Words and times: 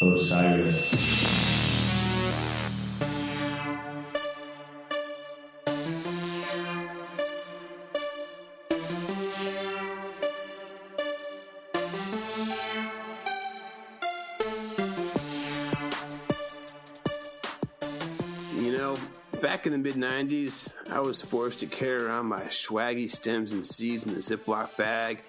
Osiris. 0.00 0.94
You 18.54 18.76
know, 18.76 18.96
back 19.42 19.66
in 19.66 19.72
the 19.72 19.78
mid 19.78 19.96
90s, 19.96 20.72
I 20.92 21.00
was 21.00 21.20
forced 21.20 21.58
to 21.58 21.66
carry 21.66 22.04
around 22.04 22.26
my 22.26 22.42
swaggy 22.42 23.10
stems 23.10 23.50
and 23.52 23.66
seeds 23.66 24.06
in 24.06 24.12
a 24.12 24.18
Ziploc 24.18 24.76
bag. 24.76 25.22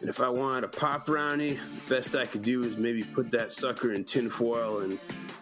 And 0.00 0.10
if 0.10 0.20
I 0.20 0.28
wanted 0.28 0.64
a 0.64 0.68
pop 0.68 1.06
brownie, 1.06 1.54
the 1.54 1.94
best 1.94 2.14
I 2.14 2.26
could 2.26 2.42
do 2.42 2.60
was 2.60 2.76
maybe 2.76 3.02
put 3.02 3.30
that 3.30 3.52
sucker 3.52 3.92
in 3.92 4.04
tinfoil 4.04 4.80
and 4.80 4.98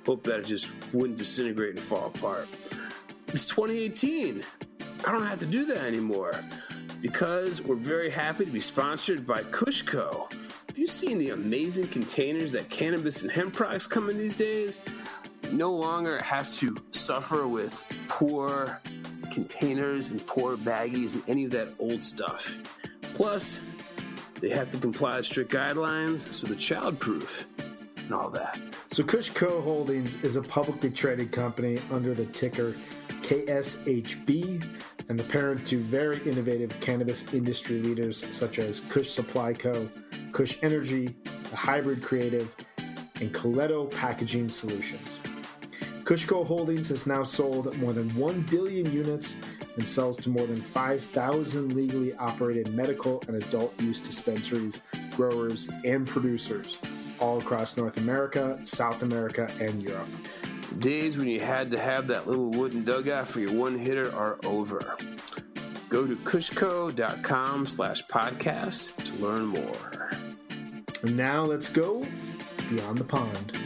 hope 0.07 0.23
that 0.25 0.41
it 0.41 0.47
just 0.47 0.71
wouldn't 0.93 1.19
disintegrate 1.19 1.71
and 1.71 1.81
fall 1.81 2.07
apart. 2.07 2.49
It's 3.29 3.47
2018. 3.47 4.43
I 5.07 5.13
don't 5.13 5.27
have 5.27 5.41
to 5.41 5.47
do 5.47 5.65
that 5.67 5.79
anymore 5.79 6.41
because 7.03 7.63
we're 7.63 7.75
very 7.75 8.11
happy 8.11 8.45
to 8.45 8.51
be 8.51 8.61
sponsored 8.61 9.27
by 9.27 9.43
Kushco. 9.45 10.33
Have 10.69 10.79
you 10.79 10.87
seen 10.87 11.19
the 11.19 11.31
amazing 11.31 11.89
containers 11.89 12.53
that 12.53 12.71
cannabis 12.71 13.23
and 13.23 13.31
hemp 13.31 13.55
products 13.55 13.87
come 13.87 14.09
in 14.09 14.19
these 14.19 14.35
days? 14.35 14.81
no 15.53 15.73
longer 15.73 16.21
have 16.23 16.51
to 16.53 16.77
suffer 16.91 17.47
with 17.47 17.85
poor 18.09 18.81
containers 19.33 20.11
and 20.11 20.25
poor 20.27 20.57
baggies 20.57 21.15
and 21.15 21.23
any 21.29 21.45
of 21.45 21.51
that 21.51 21.73
old 21.79 22.03
stuff. 22.03 22.57
Plus, 23.15 23.61
they 24.45 24.51
have 24.51 24.71
to 24.71 24.77
comply 24.77 25.17
with 25.17 25.25
strict 25.25 25.51
guidelines, 25.51 26.31
so 26.31 26.47
they're 26.47 26.57
childproof 26.57 27.47
and 27.97 28.13
all 28.13 28.29
that. 28.29 28.59
So 28.91 29.03
Kushco 29.03 29.63
Holdings 29.63 30.23
is 30.23 30.37
a 30.37 30.43
publicly 30.43 30.91
traded 30.91 31.33
company 31.33 31.79
under 31.91 32.13
the 32.13 32.27
ticker 32.27 32.75
KSHB 33.23 34.63
and 35.09 35.19
the 35.19 35.25
parent 35.25 35.67
to 35.69 35.79
very 35.79 36.21
innovative 36.27 36.79
cannabis 36.83 37.33
industry 37.33 37.79
leaders 37.79 38.23
such 38.37 38.59
as 38.59 38.81
Kush 38.81 39.09
Supply 39.09 39.55
Co., 39.55 39.89
Kush 40.31 40.59
Energy, 40.63 41.17
The 41.49 41.57
Hybrid 41.57 42.03
Creative, 42.03 42.55
and 43.23 43.33
Koleto 43.33 43.91
Packaging 43.91 44.51
Solutions. 44.51 45.21
Kushco 46.03 46.47
Holdings 46.47 46.91
has 46.91 47.07
now 47.07 47.23
sold 47.23 47.75
more 47.79 47.95
than 47.95 48.11
1 48.11 48.43
billion 48.43 48.93
units 48.93 49.39
and 49.77 49.89
sells 49.89 50.17
to 50.19 50.31
more 50.31 50.47
than 50.47 50.61
5,000 50.61 51.75
legally 51.75 52.15
operated 52.15 52.73
medical 52.75 53.23
and 53.27 53.43
adult 53.43 53.79
use 53.81 54.01
dispensaries, 54.01 54.83
growers, 55.17 55.71
and 55.85 56.07
producers 56.07 56.79
all 57.19 57.39
across 57.39 57.77
North 57.77 57.97
America, 57.97 58.59
South 58.65 59.03
America, 59.03 59.51
and 59.61 59.83
Europe. 59.83 60.09
The 60.71 60.75
days 60.77 61.17
when 61.17 61.29
you 61.29 61.41
had 61.41 61.71
to 61.71 61.79
have 61.79 62.09
that 62.09 62.27
little 62.27 62.51
wooden 62.51 62.85
dugout 62.85 63.29
for 63.29 63.41
your 63.41 63.53
one 63.53 63.79
hitter 63.79 64.15
are 64.15 64.39
over. 64.45 64.97
Go 65.89 66.07
to 66.07 66.17
kushco.com 66.17 67.67
slash 67.67 68.03
podcast 68.07 68.95
to 69.05 69.25
learn 69.25 69.47
more. 69.47 70.11
And 71.03 71.17
now 71.17 71.45
let's 71.45 71.69
go 71.69 72.07
beyond 72.69 72.99
the 72.99 73.05
pond. 73.05 73.64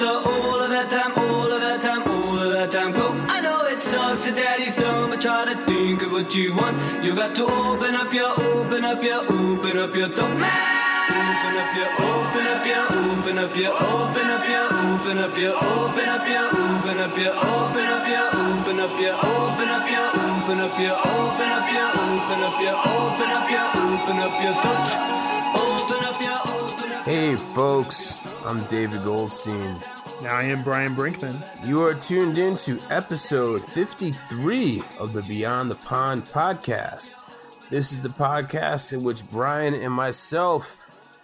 Your 0.00 0.08
all 0.24 0.60
of 0.60 0.70
that 0.70 0.90
time, 0.90 1.12
all 1.16 1.52
of 1.52 1.60
that 1.60 1.80
time, 1.82 2.02
all 2.08 2.38
of 2.38 2.52
that 2.52 2.70
time 2.70 2.92
go. 2.92 3.12
I 3.28 3.40
know 3.40 3.66
it 3.66 3.82
sucks 3.82 4.26
that 4.26 4.36
daddy's 4.36 4.76
done, 4.76 5.10
but 5.10 5.20
try 5.20 5.44
to 5.44 5.56
think 5.66 6.02
of 6.02 6.12
what 6.12 6.34
you 6.34 6.54
want. 6.56 6.76
You 7.04 7.14
got 7.14 7.34
to 7.36 7.44
open 7.44 7.94
up 7.94 8.12
your, 8.14 8.32
open 8.32 8.84
up 8.84 9.02
your, 9.02 9.20
open 9.20 9.76
up 9.76 9.94
your. 9.94 10.08
Open 10.10 11.56
up 11.58 11.74
your, 11.76 11.90
open 11.90 12.46
up 12.46 12.64
your, 12.66 12.82
open 12.86 13.38
up 13.38 13.56
your, 13.56 13.72
open 13.74 14.28
up 14.30 14.46
your, 14.46 14.62
open 14.62 15.18
up 15.18 15.36
your, 15.36 15.54
open 15.58 16.08
up 16.08 16.26
your, 16.28 16.44
open 16.80 16.98
up 17.00 17.18
your, 17.18 17.34
open 17.36 17.88
up 17.90 18.08
your, 18.08 18.24
open 18.40 18.78
up 18.80 18.96
your, 18.98 19.14
open 19.20 19.60
up 19.60 19.80
your, 19.80 20.06
open 20.40 20.60
up 20.60 20.78
your, 20.80 20.96
open 20.96 21.40
up 21.40 21.60
your, 21.60 21.84
open 21.90 22.40
up 22.40 22.56
your, 22.62 22.76
open 22.88 23.28
up 23.28 23.50
your, 23.50 23.68
open 23.68 24.18
up 24.18 24.40
your. 24.40 24.60
Open 25.52 26.04
up 26.04 26.20
your, 26.22 26.40
open 26.46 26.92
up 26.92 27.04
Hey, 27.04 27.34
folks, 27.34 28.14
I'm 28.42 28.64
David 28.64 29.04
Goldstein. 29.04 29.76
Now 30.22 30.36
I 30.36 30.44
am 30.44 30.64
Brian 30.64 30.96
Brinkman. 30.96 31.36
You 31.66 31.82
are 31.82 31.92
tuned 31.92 32.38
in 32.38 32.56
to 32.56 32.80
episode 32.88 33.62
53 33.62 34.82
of 34.98 35.12
the 35.12 35.20
Beyond 35.22 35.70
the 35.70 35.74
Pond 35.74 36.24
podcast. 36.24 37.12
This 37.68 37.92
is 37.92 38.00
the 38.00 38.08
podcast 38.08 38.94
in 38.94 39.02
which 39.02 39.30
Brian 39.30 39.74
and 39.74 39.92
myself 39.92 40.74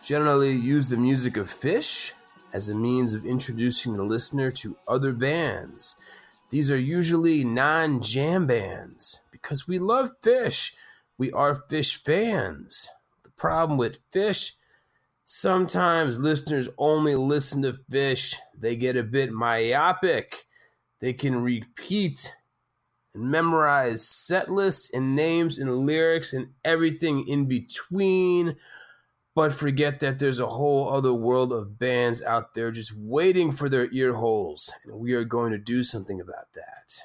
generally 0.03 0.53
use 0.53 0.89
the 0.89 0.99
music 0.99 1.39
of 1.39 1.49
Phish 1.49 2.13
as 2.53 2.69
a 2.69 2.75
means 2.75 3.15
of 3.15 3.25
introducing 3.25 3.97
the 3.97 4.05
listener 4.05 4.51
to 4.51 4.77
other 4.87 5.15
bands. 5.15 5.97
These 6.51 6.71
are 6.71 6.79
usually 6.79 7.45
non 7.45 8.03
jam 8.03 8.47
bands 8.47 9.23
because 9.33 9.67
we 9.67 9.79
love 9.79 10.21
Phish. 10.21 10.75
We 11.17 11.33
are 11.33 11.63
Phish 11.71 11.97
fans. 12.05 12.91
The 13.23 13.31
problem 13.31 13.79
with 13.79 14.01
Phish 14.11 14.53
Sometimes 15.29 16.21
listeners 16.21 16.69
only 16.79 17.17
listen 17.17 17.63
to 17.63 17.73
Phish. 17.91 18.37
They 18.57 18.77
get 18.77 18.97
a 18.97 19.03
bit 19.03 19.33
myopic. 19.33 20.45
They 21.01 21.13
can 21.13 21.43
repeat 21.43 22.33
and 23.13 23.25
memorize 23.25 24.07
set 24.07 24.53
lists 24.53 24.89
and 24.95 25.17
names 25.17 25.59
and 25.59 25.75
lyrics 25.79 26.33
and 26.33 26.51
everything 26.65 27.27
in 27.27 27.47
between, 27.47 28.55
but 29.35 29.53
forget 29.53 29.99
that 29.99 30.21
there's 30.21 30.39
a 30.39 30.47
whole 30.47 30.89
other 30.91 31.13
world 31.13 31.53
of 31.53 31.77
bands 31.77 32.23
out 32.23 32.55
there 32.55 32.71
just 32.71 32.97
waiting 32.97 33.51
for 33.51 33.69
their 33.69 33.91
ear 33.91 34.15
holes. 34.15 34.73
And 34.85 35.01
we 35.01 35.15
are 35.15 35.25
going 35.25 35.51
to 35.51 35.59
do 35.59 35.83
something 35.83 36.21
about 36.21 36.53
that. 36.55 37.01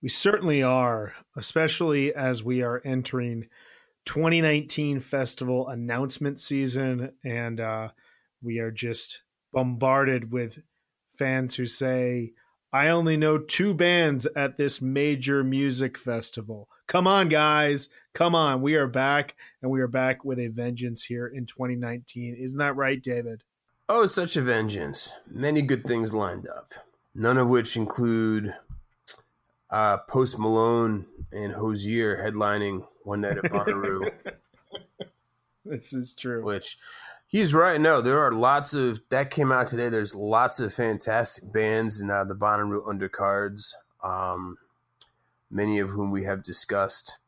We 0.00 0.08
certainly 0.08 0.62
are, 0.62 1.14
especially 1.36 2.14
as 2.14 2.44
we 2.44 2.62
are 2.62 2.80
entering 2.84 3.48
2019 4.06 5.00
festival 5.00 5.68
announcement 5.68 6.40
season, 6.40 7.12
and 7.24 7.60
uh, 7.60 7.88
we 8.42 8.58
are 8.58 8.70
just 8.70 9.22
bombarded 9.52 10.32
with 10.32 10.58
fans 11.16 11.56
who 11.56 11.66
say, 11.66 12.32
I 12.72 12.88
only 12.88 13.16
know 13.16 13.38
two 13.38 13.74
bands 13.74 14.26
at 14.36 14.56
this 14.56 14.80
major 14.80 15.42
music 15.42 15.98
festival. 15.98 16.68
Come 16.86 17.06
on, 17.06 17.28
guys. 17.28 17.88
Come 18.14 18.34
on. 18.34 18.62
We 18.62 18.76
are 18.76 18.86
back, 18.86 19.34
and 19.62 19.70
we 19.70 19.80
are 19.80 19.88
back 19.88 20.24
with 20.24 20.38
a 20.38 20.48
vengeance 20.48 21.04
here 21.04 21.26
in 21.26 21.46
2019. 21.46 22.36
Isn't 22.38 22.58
that 22.58 22.76
right, 22.76 23.02
David? 23.02 23.42
Oh, 23.88 24.06
such 24.06 24.36
a 24.36 24.42
vengeance. 24.42 25.12
Many 25.30 25.62
good 25.62 25.84
things 25.84 26.12
lined 26.12 26.48
up, 26.48 26.74
none 27.14 27.38
of 27.38 27.48
which 27.48 27.76
include 27.76 28.54
uh, 29.70 29.98
Post 29.98 30.38
Malone 30.38 31.06
and 31.32 31.52
Hozier 31.52 32.16
headlining 32.18 32.86
one 33.02 33.20
night 33.22 33.38
at 33.38 33.44
Bonnaroo, 33.44 34.10
This 35.64 35.92
is 35.92 36.14
true. 36.14 36.44
which 36.44 36.78
he's 37.26 37.52
right. 37.52 37.80
No, 37.80 38.00
there 38.00 38.20
are 38.20 38.32
lots 38.32 38.72
of 38.74 39.00
that 39.10 39.30
came 39.30 39.50
out 39.50 39.66
today. 39.66 39.88
There's 39.88 40.14
lots 40.14 40.60
of 40.60 40.72
fantastic 40.72 41.52
bands 41.52 42.00
in 42.00 42.10
uh, 42.10 42.24
the 42.24 42.36
Bonnaroo 42.36 42.86
undercards, 42.86 43.74
um, 44.02 44.58
many 45.50 45.80
of 45.80 45.90
whom 45.90 46.10
we 46.12 46.22
have 46.24 46.44
discussed 46.44 47.18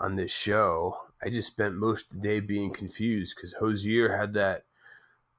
on 0.00 0.16
this 0.16 0.32
show. 0.34 0.96
I 1.22 1.28
just 1.28 1.48
spent 1.48 1.74
most 1.76 2.10
of 2.12 2.20
the 2.20 2.28
day 2.28 2.40
being 2.40 2.72
confused 2.72 3.36
because 3.36 3.52
Hozier 3.60 4.16
had 4.16 4.32
that 4.32 4.64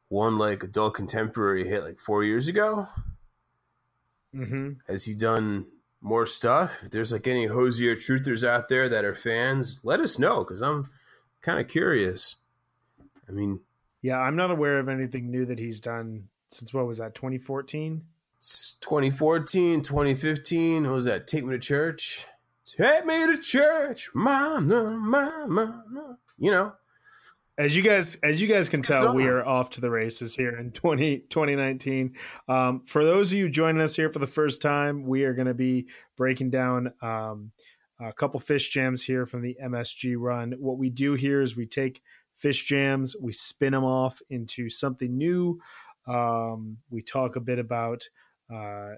one 0.07 0.38
like 0.38 0.63
adult 0.63 0.94
contemporary 0.94 1.68
hit 1.68 1.83
like 1.83 2.00
four 2.00 2.24
years 2.24 2.48
ago. 2.48 2.88
hmm 4.33 4.74
Has 4.88 5.04
he 5.06 5.16
done 5.16 5.66
more 6.01 6.25
stuff? 6.25 6.80
If 6.83 6.89
there's 6.89 7.12
like 7.12 7.27
any 7.27 7.45
Hozier 7.45 7.95
truthers 7.95 8.48
out 8.48 8.69
there 8.69 8.89
that 8.89 9.06
are 9.06 9.15
fans, 9.15 9.80
let 9.83 10.00
us 10.00 10.19
know 10.19 10.39
because 10.39 10.62
I'm 10.62 10.89
kind 11.42 11.59
of 11.59 11.68
curious. 11.68 12.38
I 13.30 13.31
mean, 13.31 13.62
Yeah, 14.01 14.18
I'm 14.18 14.36
not 14.36 14.51
aware 14.51 14.80
of 14.80 14.89
anything 14.89 15.30
new 15.31 15.45
that 15.45 15.59
he's 15.59 15.80
done 15.80 16.27
since 16.50 16.74
what 16.74 16.88
was 16.88 16.98
that, 16.98 17.15
2014? 17.15 18.01
2014, 18.81 19.81
2015. 19.81 20.83
What 20.83 20.94
was 20.94 21.06
that? 21.06 21.27
Take 21.27 21.45
me 21.45 21.51
to 21.51 21.59
church. 21.59 22.25
Take 22.65 23.06
me 23.06 23.27
to 23.27 23.42
church, 23.42 24.09
mama, 24.13 24.97
mama. 24.97 26.18
You 26.38 26.51
know, 26.51 26.74
as 27.57 27.75
you 27.75 27.83
guys 27.83 28.15
as 28.24 28.42
you 28.42 28.48
guys 28.48 28.69
can 28.69 28.81
tell 28.81 29.13
we 29.13 29.27
are 29.27 29.45
off 29.45 29.69
to 29.69 29.81
the 29.81 29.89
races 29.89 30.36
here 30.36 30.57
in 30.57 30.71
20, 30.71 31.19
2019 31.30 32.15
um, 32.48 32.81
for 32.86 33.03
those 33.03 33.31
of 33.31 33.38
you 33.38 33.50
joining 33.50 33.81
us 33.81 33.95
here 33.95 34.09
for 34.09 34.19
the 34.19 34.27
first 34.27 34.62
time 34.62 35.06
we 35.06 35.25
are 35.25 35.33
going 35.33 35.48
to 35.48 35.53
be 35.53 35.86
breaking 36.18 36.50
down 36.50 36.94
um, 37.01 37.51
a 38.00 38.13
couple 38.13 38.39
Phish 38.39 38.71
jams 38.71 39.03
here 39.03 39.25
from 39.25 39.42
the 39.42 39.57
msg 39.63 40.15
run. 40.18 40.53
What 40.59 40.77
we 40.77 40.89
do 40.89 41.13
here 41.13 41.42
is 41.42 41.56
we 41.56 41.68
take 41.68 42.01
Phish 42.42 42.65
jams 42.65 43.15
we 43.21 43.33
spin 43.33 43.74
them 43.74 43.83
off 43.83 44.21
into 44.30 44.69
something 44.69 45.15
new. 45.15 45.59
Um, 46.07 46.77
we 46.89 47.04
talk 47.04 47.36
a 47.36 47.42
bit 47.42 47.59
about 47.59 48.07
uh, 48.51 48.94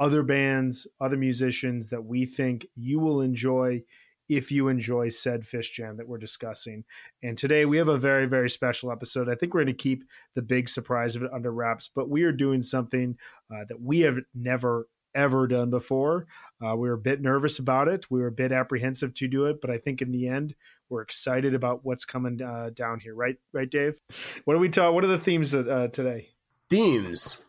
other 0.00 0.22
bands 0.22 0.86
other 1.00 1.16
musicians 1.16 1.90
that 1.90 2.04
we 2.04 2.26
think 2.26 2.66
you 2.74 2.98
will 2.98 3.20
enjoy 3.20 3.82
if 4.28 4.50
you 4.50 4.68
enjoy 4.68 5.08
said 5.08 5.42
Phish 5.42 5.72
jam 5.72 5.96
that 5.96 6.08
we're 6.08 6.18
discussing. 6.18 6.84
And 7.22 7.36
today 7.36 7.64
we 7.64 7.76
have 7.78 7.88
a 7.88 7.98
very, 7.98 8.26
very 8.26 8.50
special 8.50 8.90
episode. 8.90 9.28
I 9.28 9.34
think 9.34 9.52
we're 9.52 9.64
going 9.64 9.76
to 9.76 9.82
keep 9.82 10.04
the 10.34 10.42
big 10.42 10.68
surprise 10.68 11.16
of 11.16 11.22
it 11.22 11.32
under 11.32 11.52
wraps, 11.52 11.90
but 11.94 12.08
we 12.08 12.22
are 12.22 12.32
doing 12.32 12.62
something 12.62 13.16
uh, 13.54 13.64
that 13.68 13.80
we 13.80 14.00
have 14.00 14.18
never, 14.34 14.88
ever 15.14 15.46
done 15.46 15.70
before. 15.70 16.26
Uh, 16.64 16.74
we 16.74 16.88
were 16.88 16.94
a 16.94 16.98
bit 16.98 17.20
nervous 17.20 17.58
about 17.58 17.88
it. 17.88 18.10
We 18.10 18.20
were 18.20 18.28
a 18.28 18.32
bit 18.32 18.52
apprehensive 18.52 19.14
to 19.14 19.28
do 19.28 19.44
it, 19.46 19.60
but 19.60 19.70
I 19.70 19.78
think 19.78 20.00
in 20.00 20.12
the 20.12 20.28
end, 20.28 20.54
we're 20.88 21.02
excited 21.02 21.54
about 21.54 21.84
what's 21.84 22.04
coming 22.04 22.40
uh, 22.40 22.70
down 22.74 23.00
here. 23.00 23.14
Right, 23.14 23.36
right, 23.52 23.70
Dave? 23.70 24.00
What 24.44 24.54
are 24.54 24.60
we 24.60 24.68
talking? 24.68 24.94
What 24.94 25.04
are 25.04 25.08
the 25.08 25.18
themes 25.18 25.54
uh, 25.54 25.88
today? 25.92 26.28
Themes. 26.70 27.42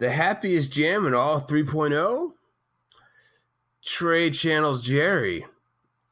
The 0.00 0.10
happiest 0.10 0.72
jam 0.72 1.06
in 1.06 1.14
all 1.14 1.40
3.0. 1.40 2.32
Trey 3.84 4.30
channels 4.30 4.86
Jerry 4.86 5.46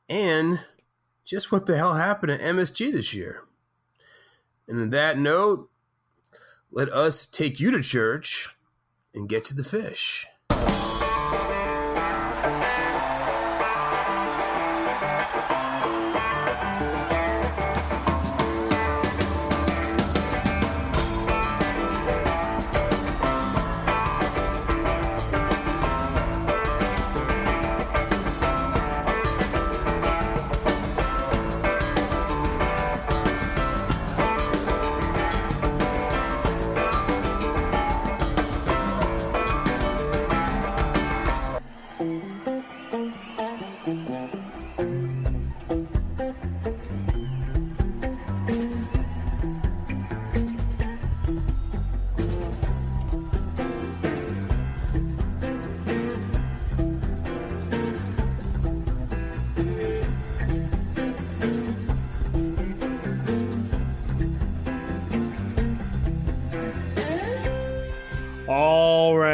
and 0.08 0.60
just 1.24 1.50
what 1.50 1.66
the 1.66 1.76
hell 1.76 1.94
happened 1.94 2.32
at 2.32 2.40
MSG 2.40 2.92
this 2.92 3.14
year. 3.14 3.42
And 4.68 4.80
on 4.80 4.90
that 4.90 5.18
note, 5.18 5.70
let 6.70 6.88
us 6.92 7.26
take 7.26 7.60
you 7.60 7.70
to 7.70 7.82
church 7.82 8.54
and 9.14 9.28
get 9.28 9.44
to 9.44 9.54
the 9.54 9.62
Phish. 9.62 10.26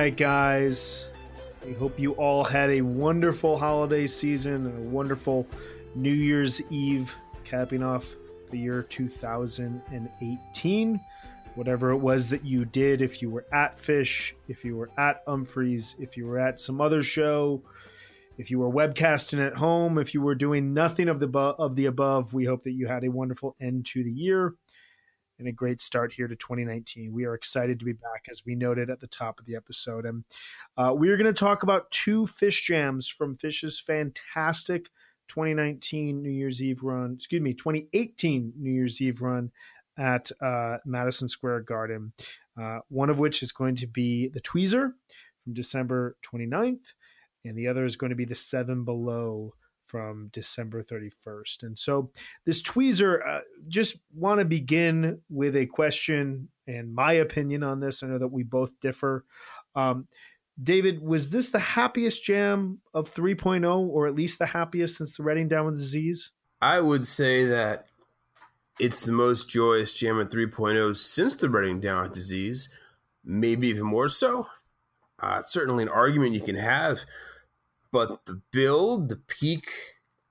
Right, 0.03 0.17
guys. 0.17 1.07
We 1.65 1.75
hope 1.75 1.97
you 1.97 2.15
all 2.15 2.43
had 2.43 2.71
a 2.71 2.83
wonderful 2.83 3.57
holiday 3.57 4.09
season 4.09 4.67
and 4.67 4.77
a 4.77 4.91
wonderful 4.91 5.47
New 5.95 6.11
Year's 6.11 6.61
Eve, 6.73 7.15
capping 7.45 7.85
off 7.85 8.17
the 8.51 8.59
year 8.59 8.83
2018. 8.83 11.01
Whatever 11.55 11.93
it 11.93 11.99
was 11.99 12.29
that 12.31 12.45
you 12.45 12.65
did, 12.65 13.01
if 13.01 13.23
you 13.23 13.31
were 13.31 13.47
at 13.53 13.79
Phish, 13.79 14.33
if 14.49 14.65
you 14.65 14.77
were 14.77 14.91
at 14.99 15.25
Umphrey's, 15.27 15.95
if 16.01 16.17
you 16.17 16.27
were 16.27 16.41
at 16.41 16.59
some 16.59 16.81
other 16.81 17.05
show, 17.05 17.63
if 18.39 18.51
you 18.51 18.59
were 18.59 18.73
webcasting 18.73 19.39
at 19.39 19.55
home, 19.55 19.99
if 19.99 20.15
you 20.15 20.21
were 20.21 20.35
doing 20.35 20.75
nothing 20.75 21.09
of 21.09 21.21
the 21.21 21.29
of 21.39 21.77
the 21.77 21.87
above, 21.87 22.35
we 22.35 22.45
hope 22.45 22.65
that 22.65 22.73
you 22.73 22.89
had 22.89 23.05
a 23.05 23.09
wonderful 23.09 23.55
end 23.61 23.87
to 23.87 24.03
the 24.03 24.11
year 24.11 24.57
and 25.43 25.49
a 25.49 25.53
great 25.53 25.83
start 25.83 26.13
here 26.13 26.29
to 26.29 26.37
2019. 26.37 27.13
We 27.13 27.25
are 27.25 27.35
excited 27.35 27.81
to 27.81 27.85
be 27.85 27.93
back, 27.93 28.27
as 28.31 28.43
we 28.47 28.55
noted 28.55 28.91
at 28.91 29.01
the 29.01 29.09
top 29.09 29.41
of 29.41 29.47
the 29.47 29.57
episode. 29.57 30.07
And 30.07 30.23
uh, 30.77 30.95
we 30.97 31.11
are 31.11 31.17
going 31.17 31.33
to 31.33 31.39
talk 31.39 31.65
about 31.65 31.91
two 31.91 32.27
Phish 32.27 32.63
jams 32.63 33.09
from 33.09 33.37
Phish's 33.37 33.81
fantastic 33.81 34.87
2019 35.27 36.23
New 36.23 36.31
Year's 36.31 36.63
Eve 36.63 36.85
run, 36.85 37.15
excuse 37.17 37.43
me, 37.43 37.55
2018 37.55 38.53
New 38.57 38.71
Year's 38.71 39.03
Eve 39.03 39.21
run 39.21 39.51
at 39.99 40.31
uh, 40.41 40.77
Madison 40.85 41.27
Square 41.27 41.63
Garden. 41.63 42.13
Uh, 42.61 42.79
one 42.89 43.11
of 43.11 43.19
which 43.19 43.43
is 43.43 43.51
going 43.51 43.75
to 43.75 43.89
be 43.89 44.29
the 44.29 44.41
Tweezer 44.41 44.93
from 45.43 45.55
December 45.55 46.17
29th, 46.25 46.85
and 47.45 47.59
the 47.59 47.67
other 47.67 47.85
is 47.85 47.97
going 47.97 48.11
to 48.11 48.17
be 48.17 48.27
the 48.27 48.37
Seven 48.37 48.85
Below 48.85 49.55
from 49.93 50.31
December 50.33 50.83
31st. 50.83 51.65
And 51.65 51.79
so, 51.79 52.11
this 52.47 52.63
tweezer, 52.63 53.19
uh, 53.29 53.41
just 53.69 53.97
want 54.15 54.41
to 54.41 54.47
begin 54.47 55.21
with 55.29 55.55
a 55.55 55.67
question 55.67 56.49
and 56.67 56.95
my 56.95 57.13
opinion 57.13 57.63
on 57.63 57.79
this. 57.79 58.03
I 58.03 58.07
know 58.07 58.19
that 58.19 58.29
we 58.29 58.43
both 58.43 58.71
differ. 58.81 59.27
Um, 59.77 60.09
David, 60.61 61.03
was 61.03 61.29
this 61.29 61.51
the 61.51 61.59
happiest 61.59 62.25
jam 62.25 62.81
of 62.95 63.13
3.0, 63.13 63.87
or 63.87 64.07
at 64.07 64.15
least 64.15 64.39
the 64.39 64.47
happiest 64.47 64.97
since 64.97 65.17
the 65.17 65.23
Reading 65.23 65.49
Down 65.49 65.67
with 65.67 65.77
Disease? 65.77 66.31
I 66.63 66.81
would 66.81 67.07
say 67.07 67.45
that 67.47 67.87
it's 68.81 69.05
the 69.05 69.13
most 69.13 69.51
joyous 69.51 69.93
jam 69.93 70.21
at 70.21 70.31
3.0 70.31 70.97
since 70.97 71.37
the 71.37 71.51
Reading 71.51 71.81
Down 71.81 72.05
with 72.05 72.15
Disease, 72.15 72.75
maybe 73.25 73.69
even 73.69 73.85
more 73.85 74.09
so. 74.09 74.47
Uh, 75.21 75.39
it's 75.41 75.53
certainly 75.53 75.83
an 75.83 75.91
argument 75.91 76.33
you 76.33 76.41
can 76.41 76.57
have 76.57 77.01
but 77.93 78.25
the 78.25 78.41
build, 78.51 79.11
the 79.11 79.17
peak, 79.17 79.71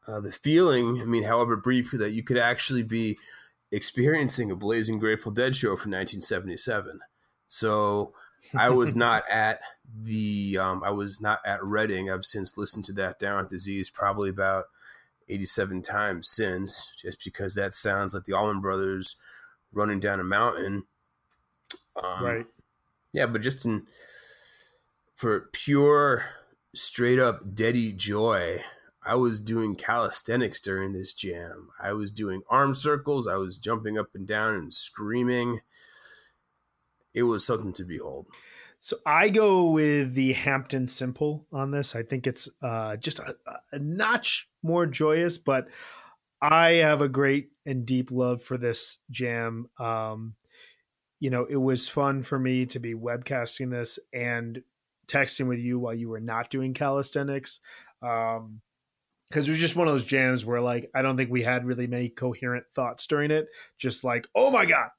uh, 0.08 0.20
the 0.20 0.32
feeling, 0.32 1.00
I 1.00 1.06
mean, 1.06 1.24
however 1.24 1.56
brief, 1.56 1.92
that 1.92 2.12
you 2.12 2.24
could 2.24 2.38
actually 2.38 2.84
be 2.84 3.18
experiencing 3.72 4.52
a 4.52 4.56
Blazing 4.56 5.00
Grateful 5.00 5.32
Dead 5.32 5.56
show 5.56 5.78
from 5.78 5.92
1977. 5.92 7.00
So 7.48 8.14
I 8.56 8.72
was 8.72 8.96
not 8.96 9.24
at 9.30 9.62
the, 10.02 10.58
um, 10.58 10.84
I 10.84 10.90
was 10.90 11.22
not 11.22 11.40
at 11.46 11.64
Reading. 11.64 12.10
I've 12.10 12.26
since 12.26 12.58
listened 12.58 12.86
to 12.86 12.94
that 12.94 13.20
Down 13.20 13.40
with 13.40 13.50
Disease 13.50 13.90
probably 13.90 14.32
about 14.32 14.66
87 15.30 15.84
times 15.84 16.28
since, 16.28 16.92
just 17.00 17.24
because 17.24 17.54
that 17.56 17.76
sounds 17.76 18.14
like 18.14 18.26
the 18.26 18.34
Allman 18.34 18.60
Brothers 18.60 19.16
running 19.72 20.00
down 20.00 20.20
a 20.20 20.24
mountain. 20.24 20.84
Um, 22.02 22.24
right. 22.24 22.46
Yeah, 23.14 23.28
but 23.28 23.42
just 23.42 23.66
in 23.66 23.86
for 25.16 25.50
pure 25.54 26.26
straight 26.74 27.20
up 27.20 27.54
deady 27.54 27.92
joy. 27.92 28.62
I 29.04 29.16
was 29.16 29.40
doing 29.40 29.76
calisthenics 29.76 30.62
during 30.62 30.94
this 30.94 31.14
jam. 31.14 31.70
I 31.82 31.94
was 31.94 32.12
doing 32.12 32.44
arm 32.50 32.76
circles. 32.76 33.28
I 33.28 33.36
was 33.36 33.58
jumping 33.58 33.98
up 33.98 34.10
and 34.14 34.28
down 34.28 34.54
and 34.56 34.74
screaming. 34.74 35.62
It 37.14 37.24
was 37.24 37.46
something 37.46 37.74
to 37.74 37.84
behold. 37.84 38.28
So 38.80 38.98
I 39.06 39.30
go 39.30 39.70
with 39.70 40.14
the 40.14 40.34
Hampton 40.34 40.88
Simple 40.88 41.46
on 41.52 41.72
this. 41.72 41.96
I 41.96 42.04
think 42.04 42.26
it's 42.26 42.50
uh, 42.62 42.96
just 42.96 43.20
a, 43.20 43.36
a 43.72 43.80
notch 43.80 44.50
more 44.64 44.86
joyous, 44.86 45.38
but 45.38 45.68
I 46.42 46.70
have 46.76 47.02
a 47.02 47.10
great 47.10 47.50
and 47.66 47.86
deep 47.86 48.12
love 48.12 48.42
for 48.42 48.58
this 48.58 48.98
jam. 49.12 49.68
Um, 49.80 50.36
you 51.20 51.30
know, 51.30 51.46
it 51.48 51.58
was 51.58 51.88
fun 51.88 52.24
for 52.24 52.40
me 52.40 52.66
to 52.68 52.80
be 52.80 52.96
webcasting 52.96 53.70
this 53.70 54.00
and 54.12 54.64
texting 55.12 55.48
with 55.48 55.60
you 55.60 55.80
while 55.80 55.94
you 55.94 56.10
were 56.10 56.20
not 56.20 56.50
doing 56.50 56.74
calisthenics. 56.74 57.60
Um, 58.02 58.62
because 59.30 59.48
it 59.48 59.52
was 59.52 59.60
just 59.60 59.78
one 59.78 59.88
of 59.88 59.94
those 59.94 60.06
jams 60.06 60.44
where 60.44 60.60
like 60.60 60.90
I 60.94 61.02
don't 61.02 61.16
think 61.16 61.32
we 61.32 61.42
had 61.42 61.66
really 61.66 61.88
many 61.88 62.10
coherent 62.10 62.66
thoughts 62.70 63.08
during 63.08 63.32
it. 63.32 63.48
Just 63.78 64.04
like, 64.04 64.28
oh 64.36 64.52
my 64.52 64.66
god, 64.66 64.90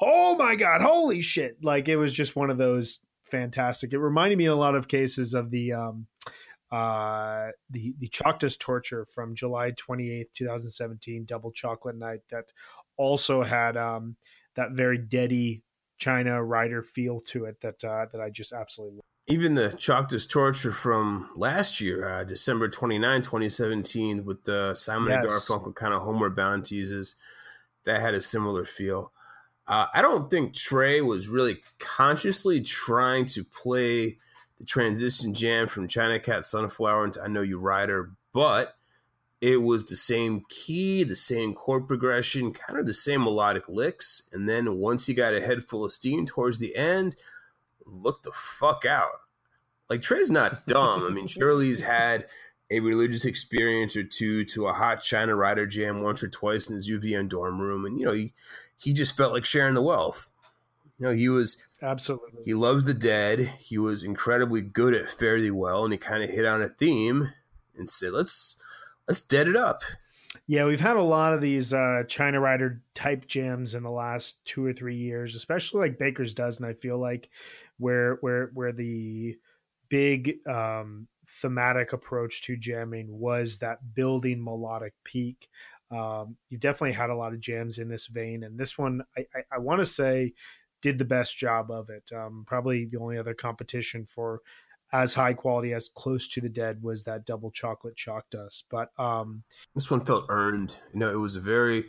oh 0.00 0.36
my 0.36 0.56
god, 0.56 0.80
holy 0.82 1.20
shit! 1.20 1.58
Like 1.62 1.88
it 1.88 1.96
was 1.96 2.12
just 2.12 2.34
one 2.34 2.50
of 2.50 2.58
those 2.58 3.00
fantastic. 3.24 3.92
It 3.92 3.98
reminded 3.98 4.36
me 4.36 4.46
in 4.46 4.50
a 4.50 4.56
lot 4.56 4.74
of 4.74 4.88
cases 4.88 5.32
of 5.32 5.50
the 5.50 5.74
um, 5.74 6.06
uh, 6.72 7.48
the 7.70 7.94
the 8.00 8.08
Chalk 8.08 8.40
Dust 8.40 8.60
Torture 8.60 9.06
from 9.06 9.36
July 9.36 9.72
twenty 9.76 10.10
eighth, 10.10 10.32
two 10.32 10.46
thousand 10.46 10.72
seventeen, 10.72 11.24
Double 11.24 11.52
Chocolate 11.52 11.96
Night 11.96 12.20
that 12.30 12.52
also 12.96 13.44
had 13.44 13.76
um, 13.76 14.16
that 14.56 14.72
very 14.72 14.98
deady 14.98 15.62
China 15.98 16.42
rider 16.42 16.82
feel 16.82 17.20
to 17.20 17.44
it 17.44 17.60
that 17.60 17.82
uh, 17.84 18.06
that 18.12 18.20
I 18.20 18.30
just 18.30 18.52
absolutely 18.52 18.96
love 18.96 19.04
even 19.28 19.54
the 19.54 19.70
Chalk 19.72 20.08
Dust 20.08 20.30
Torture 20.30 20.72
from 20.72 21.28
last 21.36 21.80
year, 21.80 22.08
uh, 22.08 22.24
December 22.24 22.68
29, 22.68 23.20
2017, 23.22 24.24
with 24.24 24.42
the 24.44 24.74
Simon 24.74 25.10
yes. 25.10 25.20
and 25.20 25.28
Garfunkel 25.28 25.74
kind 25.74 25.92
of 25.92 26.02
homeward 26.02 26.34
bound 26.34 26.64
teases, 26.64 27.14
that 27.84 28.00
had 28.00 28.14
a 28.14 28.20
similar 28.20 28.64
feel. 28.64 29.12
Uh, 29.66 29.86
I 29.92 30.00
don't 30.00 30.30
think 30.30 30.54
Trey 30.54 31.02
was 31.02 31.28
really 31.28 31.58
consciously 31.78 32.62
trying 32.62 33.26
to 33.26 33.44
play 33.44 34.16
the 34.56 34.64
transition 34.64 35.34
jam 35.34 35.68
from 35.68 35.88
China 35.88 36.18
Cat 36.18 36.46
Sunflower 36.46 37.04
into 37.04 37.22
I 37.22 37.28
Know 37.28 37.42
You 37.42 37.58
Rider, 37.58 38.12
but 38.32 38.76
it 39.42 39.58
was 39.58 39.84
the 39.84 39.96
same 39.96 40.42
key, 40.48 41.04
the 41.04 41.14
same 41.14 41.54
chord 41.54 41.86
progression, 41.86 42.52
kind 42.52 42.78
of 42.78 42.86
the 42.86 42.94
same 42.94 43.24
melodic 43.24 43.68
licks. 43.68 44.28
And 44.32 44.48
then 44.48 44.76
once 44.76 45.04
he 45.06 45.12
got 45.12 45.34
a 45.34 45.40
head 45.40 45.64
full 45.64 45.84
of 45.84 45.92
steam 45.92 46.24
towards 46.24 46.58
the 46.58 46.74
end, 46.74 47.14
look 47.90 48.22
the 48.22 48.32
fuck 48.32 48.84
out. 48.84 49.20
Like 49.88 50.02
Trey's 50.02 50.30
not 50.30 50.66
dumb. 50.66 51.04
I 51.04 51.10
mean, 51.10 51.28
surely 51.28 51.66
he's 51.66 51.80
had 51.80 52.26
a 52.70 52.80
religious 52.80 53.24
experience 53.24 53.96
or 53.96 54.04
two 54.04 54.44
to 54.44 54.66
a 54.66 54.72
hot 54.72 55.02
China 55.02 55.34
Rider 55.34 55.66
jam 55.66 56.02
once 56.02 56.22
or 56.22 56.28
twice 56.28 56.68
in 56.68 56.74
his 56.74 56.90
UVM 56.90 57.28
dorm 57.28 57.60
room, 57.60 57.84
and 57.84 57.98
you 57.98 58.04
know 58.04 58.12
he 58.12 58.32
he 58.76 58.92
just 58.92 59.16
felt 59.16 59.32
like 59.32 59.44
sharing 59.44 59.74
the 59.74 59.82
wealth. 59.82 60.30
You 60.98 61.06
know, 61.06 61.12
he 61.12 61.28
was 61.28 61.62
absolutely 61.80 62.42
he 62.44 62.54
loves 62.54 62.84
the 62.84 62.94
dead. 62.94 63.52
He 63.58 63.78
was 63.78 64.02
incredibly 64.02 64.60
good 64.60 64.94
at 64.94 65.16
thee 65.18 65.50
well, 65.50 65.84
and 65.84 65.92
he 65.92 65.98
kind 65.98 66.22
of 66.22 66.30
hit 66.30 66.44
on 66.44 66.60
a 66.60 66.68
theme 66.68 67.32
and 67.76 67.88
said, 67.88 68.12
"Let's 68.12 68.56
let's 69.06 69.22
dead 69.22 69.48
it 69.48 69.56
up." 69.56 69.80
Yeah, 70.46 70.64
we've 70.64 70.80
had 70.80 70.96
a 70.96 71.02
lot 71.02 71.34
of 71.34 71.42
these 71.42 71.74
uh, 71.74 72.04
China 72.08 72.40
Rider 72.40 72.80
type 72.94 73.26
jams 73.26 73.74
in 73.74 73.82
the 73.82 73.90
last 73.90 74.44
two 74.46 74.64
or 74.64 74.72
three 74.72 74.96
years, 74.96 75.34
especially 75.34 75.80
like 75.80 75.98
Baker's 75.98 76.32
dozen. 76.32 76.64
I 76.64 76.72
feel 76.72 76.98
like 76.98 77.28
where 77.78 78.18
where 78.20 78.50
where 78.54 78.72
the 78.72 79.36
big 79.88 80.46
um, 80.46 81.08
thematic 81.26 81.92
approach 81.92 82.42
to 82.42 82.56
jamming 82.56 83.06
was 83.08 83.58
that 83.58 83.94
building 83.94 84.42
melodic 84.42 84.94
peak. 85.04 85.48
Um, 85.90 86.36
you 86.50 86.58
definitely 86.58 86.92
had 86.92 87.10
a 87.10 87.16
lot 87.16 87.32
of 87.32 87.40
jams 87.40 87.78
in 87.78 87.88
this 87.88 88.06
vein, 88.06 88.44
and 88.44 88.58
this 88.58 88.76
one 88.76 89.02
I, 89.16 89.26
I, 89.34 89.56
I 89.56 89.58
want 89.58 89.80
to 89.80 89.86
say 89.86 90.34
did 90.82 90.98
the 90.98 91.04
best 91.04 91.36
job 91.36 91.70
of 91.70 91.90
it. 91.90 92.10
Um, 92.14 92.44
probably 92.46 92.84
the 92.84 92.98
only 92.98 93.18
other 93.18 93.34
competition 93.34 94.06
for 94.06 94.40
as 94.92 95.14
high 95.14 95.34
quality 95.34 95.74
as 95.74 95.88
close 95.88 96.28
to 96.28 96.40
the 96.40 96.48
dead 96.48 96.82
was 96.82 97.04
that 97.04 97.26
double 97.26 97.50
chocolate 97.50 97.96
chalk 97.96 98.30
dust. 98.30 98.64
But 98.70 98.90
um, 98.98 99.42
this 99.74 99.90
one 99.90 100.04
felt 100.04 100.26
earned. 100.28 100.76
You 100.92 101.00
know, 101.00 101.10
it 101.10 101.18
was 101.18 101.36
a 101.36 101.40
very 101.40 101.84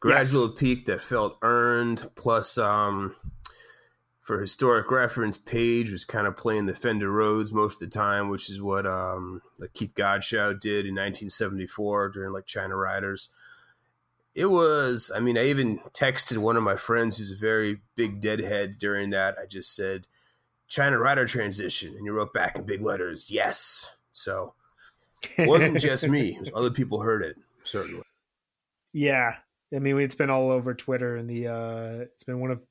gradual 0.00 0.48
yes. 0.48 0.58
peak 0.58 0.86
that 0.86 1.02
felt 1.02 1.38
earned. 1.42 2.08
Plus, 2.14 2.58
um, 2.58 3.16
for 4.24 4.40
historic 4.40 4.90
reference, 4.90 5.36
Page 5.36 5.92
was 5.92 6.06
kind 6.06 6.26
of 6.26 6.34
playing 6.34 6.64
the 6.64 6.74
Fender 6.74 7.10
Rhodes 7.10 7.52
most 7.52 7.80
of 7.80 7.90
the 7.90 7.94
time, 7.94 8.30
which 8.30 8.48
is 8.48 8.60
what 8.60 8.86
um, 8.86 9.42
like 9.58 9.74
Keith 9.74 9.94
Godchaux 9.94 10.58
did 10.58 10.86
in 10.86 10.94
1974 10.94 12.08
during 12.08 12.32
like 12.32 12.46
China 12.46 12.74
Riders. 12.74 13.28
It 14.34 14.46
was, 14.46 15.12
I 15.14 15.20
mean, 15.20 15.36
I 15.36 15.44
even 15.44 15.78
texted 15.92 16.38
one 16.38 16.56
of 16.56 16.62
my 16.62 16.74
friends 16.74 17.18
who's 17.18 17.32
a 17.32 17.36
very 17.36 17.82
big 17.96 18.22
deadhead 18.22 18.78
during 18.78 19.10
that. 19.10 19.36
I 19.40 19.44
just 19.46 19.76
said, 19.76 20.06
China 20.68 20.98
Rider 20.98 21.26
transition. 21.26 21.90
And 21.90 22.04
he 22.04 22.10
wrote 22.10 22.32
back 22.32 22.56
in 22.56 22.64
big 22.64 22.80
letters, 22.80 23.30
yes. 23.30 23.94
So 24.12 24.54
it 25.36 25.46
wasn't 25.46 25.78
just 25.80 26.08
me, 26.08 26.38
was, 26.40 26.50
other 26.54 26.70
people 26.70 27.02
heard 27.02 27.22
it, 27.22 27.36
certainly. 27.62 28.02
Yeah. 28.94 29.36
I 29.72 29.78
mean, 29.80 30.00
it's 30.00 30.14
been 30.14 30.30
all 30.30 30.50
over 30.50 30.72
Twitter 30.72 31.14
and 31.16 31.28
the, 31.28 31.48
uh, 31.48 32.04
it's 32.04 32.24
been 32.24 32.40
one 32.40 32.50
of, 32.50 32.64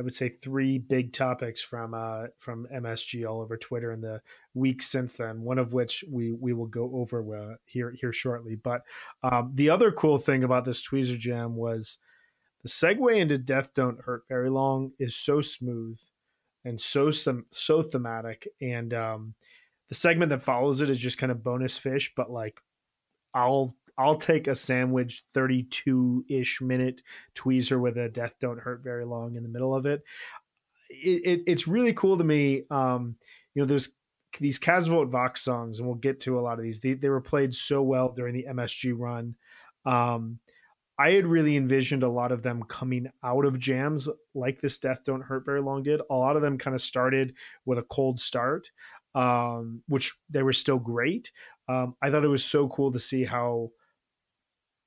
I 0.00 0.02
would 0.02 0.14
say 0.14 0.30
three 0.30 0.78
big 0.78 1.12
topics 1.12 1.60
from 1.60 1.92
uh, 1.92 2.28
from 2.38 2.66
MSG 2.74 3.28
all 3.28 3.42
over 3.42 3.58
Twitter 3.58 3.92
in 3.92 4.00
the 4.00 4.22
weeks 4.54 4.86
since 4.86 5.12
then. 5.12 5.42
One 5.42 5.58
of 5.58 5.74
which 5.74 6.02
we 6.10 6.32
we 6.32 6.54
will 6.54 6.68
go 6.68 6.90
over 6.94 7.52
uh, 7.52 7.56
here 7.66 7.90
here 7.90 8.10
shortly. 8.10 8.54
But 8.54 8.80
um, 9.22 9.52
the 9.54 9.68
other 9.68 9.92
cool 9.92 10.16
thing 10.16 10.42
about 10.42 10.64
this 10.64 10.82
Tweezer 10.82 11.18
Jam 11.18 11.54
was 11.54 11.98
the 12.62 12.70
segue 12.70 13.14
into 13.14 13.36
Death 13.36 13.74
Don't 13.74 14.00
Hurt 14.00 14.22
Very 14.26 14.48
Long 14.48 14.92
is 14.98 15.16
so 15.16 15.42
smooth 15.42 15.98
and 16.64 16.80
so 16.80 17.10
some 17.10 17.44
so 17.52 17.82
thematic, 17.82 18.48
and 18.62 18.94
um, 18.94 19.34
the 19.90 19.94
segment 19.94 20.30
that 20.30 20.42
follows 20.42 20.80
it 20.80 20.88
is 20.88 20.98
just 20.98 21.18
kind 21.18 21.30
of 21.30 21.44
bonus 21.44 21.78
Phish, 21.78 22.12
but 22.16 22.30
like 22.30 22.58
I'll 23.34 23.76
I'll 24.00 24.16
take 24.16 24.46
a 24.46 24.54
sandwich 24.54 25.24
32 25.34 26.24
ish 26.26 26.62
minute 26.62 27.02
tweezer 27.34 27.78
with 27.78 27.98
a 27.98 28.08
death 28.08 28.34
don't 28.40 28.58
hurt 28.58 28.82
very 28.82 29.04
long 29.04 29.36
in 29.36 29.42
the 29.42 29.48
middle 29.48 29.74
of 29.74 29.84
it. 29.84 30.02
it, 30.88 31.20
it 31.24 31.42
it's 31.46 31.68
really 31.68 31.92
cool 31.92 32.16
to 32.16 32.24
me. 32.24 32.64
Um, 32.70 33.16
you 33.54 33.60
know, 33.60 33.66
there's 33.66 33.92
these 34.38 34.58
Kasvot 34.58 35.10
Växt 35.10 35.38
songs, 35.38 35.78
and 35.78 35.86
we'll 35.86 35.96
get 35.96 36.20
to 36.20 36.38
a 36.38 36.40
lot 36.40 36.58
of 36.58 36.62
these. 36.62 36.80
They, 36.80 36.94
they 36.94 37.10
were 37.10 37.20
played 37.20 37.54
so 37.54 37.82
well 37.82 38.08
during 38.08 38.34
the 38.34 38.46
MSG 38.48 38.94
run. 38.96 39.34
Um, 39.84 40.38
I 40.98 41.12
had 41.12 41.26
really 41.26 41.58
envisioned 41.58 42.02
a 42.02 42.08
lot 42.08 42.32
of 42.32 42.42
them 42.42 42.62
coming 42.62 43.06
out 43.22 43.44
of 43.44 43.58
jams 43.58 44.08
like 44.34 44.62
this 44.62 44.78
Death 44.78 45.00
Don't 45.04 45.22
Hurt 45.22 45.44
Very 45.44 45.60
Long 45.60 45.82
did. 45.82 46.00
A 46.10 46.14
lot 46.14 46.36
of 46.36 46.42
them 46.42 46.56
kind 46.56 46.74
of 46.74 46.80
started 46.80 47.34
with 47.66 47.78
a 47.78 47.82
cold 47.82 48.18
start, 48.18 48.70
um, 49.14 49.82
which 49.88 50.14
they 50.30 50.42
were 50.42 50.54
still 50.54 50.78
great. 50.78 51.32
Um, 51.68 51.96
I 52.00 52.10
thought 52.10 52.24
it 52.24 52.28
was 52.28 52.44
so 52.44 52.68
cool 52.68 52.92
to 52.92 52.98
see 52.98 53.24
how 53.24 53.72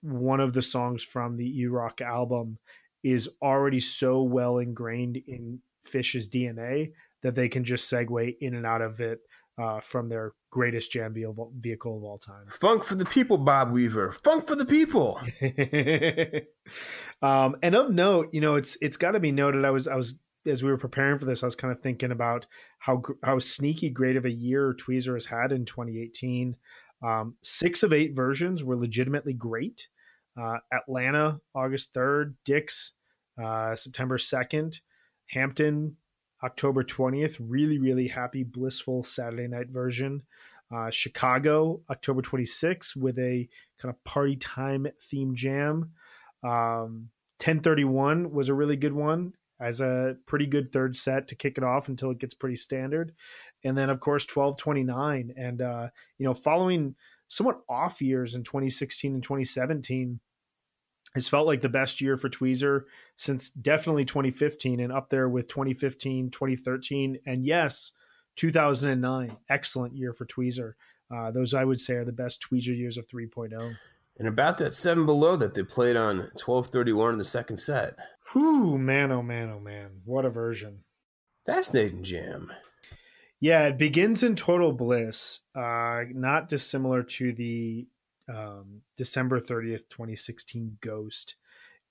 one 0.03 0.39
of 0.39 0.53
the 0.53 0.61
songs 0.61 1.03
from 1.03 1.35
the 1.35 1.63
í 1.63 1.67
rokk 1.67 2.01
album 2.01 2.57
is 3.03 3.29
already 3.41 3.79
so 3.79 4.21
well 4.21 4.59
ingrained 4.59 5.17
in 5.27 5.59
Phish's 5.85 6.29
DNA 6.29 6.91
that 7.21 7.35
they 7.35 7.49
can 7.49 7.63
just 7.63 7.91
segue 7.91 8.35
in 8.39 8.53
and 8.53 8.65
out 8.65 8.81
of 8.81 8.99
it 8.99 9.19
uh, 9.57 9.79
from 9.81 10.09
their 10.09 10.33
greatest 10.49 10.91
jam 10.91 11.13
vehicle 11.13 11.97
of 11.97 12.03
all 12.03 12.17
time. 12.17 12.45
Funk 12.49 12.83
for 12.83 12.95
the 12.95 13.05
people, 13.05 13.37
Bob 13.37 13.71
Weaver. 13.71 14.11
Funk 14.11 14.47
for 14.47 14.55
the 14.55 14.65
people. 14.65 15.19
um, 17.21 17.55
and 17.61 17.75
of 17.75 17.91
note, 17.91 18.29
you 18.31 18.41
know, 18.41 18.55
it's 18.55 18.77
it's 18.81 18.97
got 18.97 19.11
to 19.11 19.19
be 19.19 19.31
noted. 19.31 19.65
I 19.65 19.71
was 19.71 19.87
I 19.87 19.95
was 19.95 20.15
as 20.45 20.63
we 20.63 20.69
were 20.69 20.77
preparing 20.77 21.19
for 21.19 21.25
this, 21.25 21.43
I 21.43 21.47
was 21.47 21.55
kind 21.55 21.71
of 21.71 21.81
thinking 21.81 22.11
about 22.11 22.45
how 22.79 23.01
how 23.23 23.39
sneaky 23.39 23.89
great 23.89 24.17
of 24.17 24.25
a 24.25 24.31
year 24.31 24.73
Tweezer 24.73 25.13
has 25.13 25.27
had 25.27 25.51
in 25.51 25.65
2018. 25.65 26.55
Um, 27.03 27.35
six 27.41 27.83
of 27.83 27.91
eight 27.91 28.15
versions 28.15 28.63
were 28.63 28.77
legitimately 28.77 29.33
great. 29.33 29.87
Uh, 30.39 30.57
Atlanta, 30.71 31.39
August 31.53 31.93
3rd. 31.93 32.35
Dick's, 32.45 32.93
uh, 33.41 33.75
September 33.75 34.17
2nd. 34.17 34.81
Hampton, 35.27 35.97
October 36.43 36.83
20th. 36.83 37.37
Really, 37.39 37.79
really 37.79 38.07
happy, 38.07 38.43
blissful 38.43 39.03
Saturday 39.03 39.47
night 39.47 39.69
version. 39.69 40.23
Uh, 40.73 40.89
Chicago, 40.89 41.81
October 41.89 42.21
26th, 42.21 42.95
with 42.95 43.19
a 43.19 43.47
kind 43.79 43.93
of 43.93 44.03
party 44.03 44.35
time 44.35 44.87
theme 45.01 45.35
jam. 45.35 45.91
Um, 46.43 47.09
1031 47.39 48.31
was 48.31 48.49
a 48.49 48.53
really 48.53 48.75
good 48.75 48.93
one 48.93 49.33
as 49.59 49.81
a 49.81 50.15
pretty 50.25 50.45
good 50.45 50.71
third 50.71 50.97
set 50.97 51.27
to 51.27 51.35
kick 51.35 51.57
it 51.57 51.63
off 51.63 51.89
until 51.89 52.11
it 52.11 52.19
gets 52.19 52.33
pretty 52.33 52.55
standard. 52.55 53.13
And 53.63 53.77
then, 53.77 53.89
of 53.89 53.99
course, 53.99 54.25
1229. 54.27 55.33
And, 55.37 55.61
uh, 55.61 55.87
you 56.17 56.25
know, 56.25 56.33
following 56.33 56.95
somewhat 57.33 57.61
off 57.67 58.01
years 58.01 58.35
in 58.35 58.43
2016 58.43 59.13
and 59.13 59.23
2017 59.23 60.19
has 61.15 61.27
felt 61.27 61.47
like 61.47 61.61
the 61.61 61.69
best 61.69 61.99
year 61.99 62.15
for 62.15 62.29
Tweezer 62.29 62.83
since 63.15 63.49
definitely 63.49 64.05
2015 64.05 64.79
and 64.79 64.93
up 64.93 65.09
there 65.09 65.27
with 65.27 65.47
2015, 65.47 66.29
2013, 66.29 67.19
and 67.25 67.45
yes, 67.45 67.91
2009. 68.35 69.35
Excellent 69.49 69.95
year 69.95 70.13
for 70.13 70.25
Tweezer. 70.25 70.73
Uh, 71.13 71.31
those 71.31 71.53
I 71.53 71.63
would 71.63 71.79
say 71.79 71.95
are 71.95 72.05
the 72.05 72.11
best 72.11 72.43
Tweezer 72.49 72.77
years 72.77 72.97
of 72.97 73.07
3.0. 73.07 73.75
And 74.19 74.27
about 74.27 74.59
that 74.59 74.73
seven 74.73 75.05
below 75.05 75.35
that 75.35 75.55
they 75.55 75.63
played 75.63 75.95
on 75.95 76.17
1231 76.17 77.13
in 77.13 77.17
the 77.17 77.23
second 77.23 77.57
set. 77.57 77.95
Whew, 78.31 78.77
man, 78.77 79.11
oh 79.11 79.23
man, 79.23 79.49
oh 79.49 79.59
man. 79.59 80.01
What 80.05 80.25
a 80.25 80.29
version. 80.29 80.83
Fascinating 81.45 82.03
jam. 82.03 82.51
Yeah, 83.43 83.67
it 83.67 83.77
begins 83.77 84.23
in 84.23 84.37
total 84.37 84.71
bliss, 84.71 85.41
uh, 85.53 86.03
not 86.13 86.47
dissimilar 86.47 87.03
to 87.03 87.33
the 87.33 87.85
um, 88.29 88.83
December 88.95 89.41
30th, 89.41 89.89
2016 89.89 90.77
Ghost, 90.79 91.35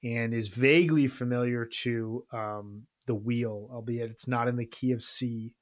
and 0.02 0.32
is 0.32 0.49
vaguely 0.49 1.09
familiar 1.09 1.66
to 1.82 2.25
um, 2.32 2.87
The 3.06 3.14
Wheel, 3.14 3.68
albeit 3.71 4.11
it's 4.11 4.26
not 4.26 4.49
in 4.49 4.56
the 4.56 4.64
key 4.64 4.92
of 4.92 5.02
C. 5.02 5.54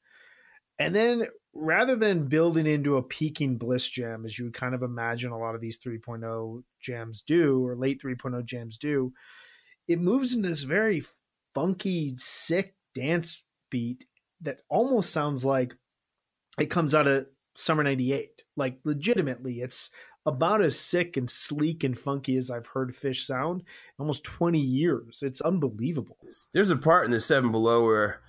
And 0.79 0.95
then 0.95 1.27
rather 1.53 1.97
than 1.97 2.29
building 2.29 2.69
into 2.69 2.97
a 2.97 3.03
peaking 3.03 3.59
bliss 3.59 3.89
jam, 3.91 4.25
as 4.25 4.39
you 4.39 4.45
would 4.45 4.55
kind 4.55 4.77
of 4.77 4.85
imagine 4.85 5.33
a 5.33 5.39
lot 5.41 5.57
of 5.57 5.61
these 5.61 5.81
3.0 5.81 6.63
jams 6.81 7.21
do, 7.21 7.67
or 7.67 7.75
late 7.75 8.01
3.0 8.01 8.45
jams 8.45 8.79
do, 8.79 9.13
it 9.89 9.99
moves 9.99 10.35
into 10.35 10.51
this 10.51 10.63
very 10.63 11.03
funky, 11.53 12.15
sick 12.17 12.77
dance 12.95 13.43
beat 13.71 14.05
that 14.43 14.61
almost 14.69 15.13
sounds 15.13 15.45
like 15.45 15.75
it 16.59 16.67
comes 16.67 16.95
out 16.95 17.07
of 17.07 17.27
summer 17.55 17.83
98 17.83 18.43
like 18.57 18.79
legitimately 18.85 19.61
it's 19.61 19.91
about 20.27 20.63
as 20.63 20.79
sick 20.79 21.17
and 21.17 21.29
sleek 21.29 21.83
and 21.83 21.99
funky 21.99 22.37
as 22.37 22.51
i've 22.51 22.67
heard 22.69 22.95
Phish 22.95 23.25
sound 23.25 23.63
almost 23.99 24.25
20 24.25 24.59
years 24.59 25.23
it's 25.23 25.41
unbelievable 25.41 26.17
there's 26.53 26.71
a 26.71 26.77
part 26.77 27.05
in 27.05 27.11
the 27.11 27.21
seven 27.21 27.51
below 27.51 27.85
where 27.85 28.21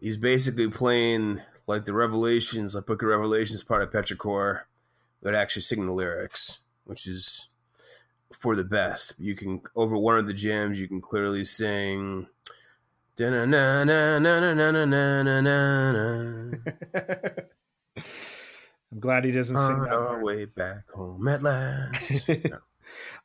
he's 0.00 0.16
basically 0.16 0.68
playing 0.68 1.40
like 1.66 1.84
the 1.84 1.92
revelations 1.92 2.74
like 2.74 2.86
book 2.86 3.02
of 3.02 3.08
revelations 3.08 3.62
part 3.62 3.82
of 3.82 3.90
petrichor 3.90 4.62
but 5.22 5.34
actually 5.34 5.62
singing 5.62 5.86
the 5.86 5.92
lyrics 5.92 6.60
which 6.84 7.06
is 7.06 7.48
for 8.32 8.56
the 8.56 8.64
best. 8.64 9.14
You 9.18 9.34
can 9.34 9.60
over 9.74 9.96
one 9.96 10.18
of 10.18 10.26
the 10.26 10.34
jams, 10.34 10.80
you 10.80 10.88
can 10.88 11.00
clearly 11.00 11.44
sing. 11.44 12.26
I'm 18.92 18.98
glad 18.98 19.24
he 19.24 19.32
doesn't 19.32 19.58
sing 19.58 19.82
that. 19.82 19.92
Our 19.92 20.22
way 20.22 20.46
back 20.46 20.90
home 20.90 21.28
at 21.28 21.42
last. 21.42 22.28
no. 22.28 22.58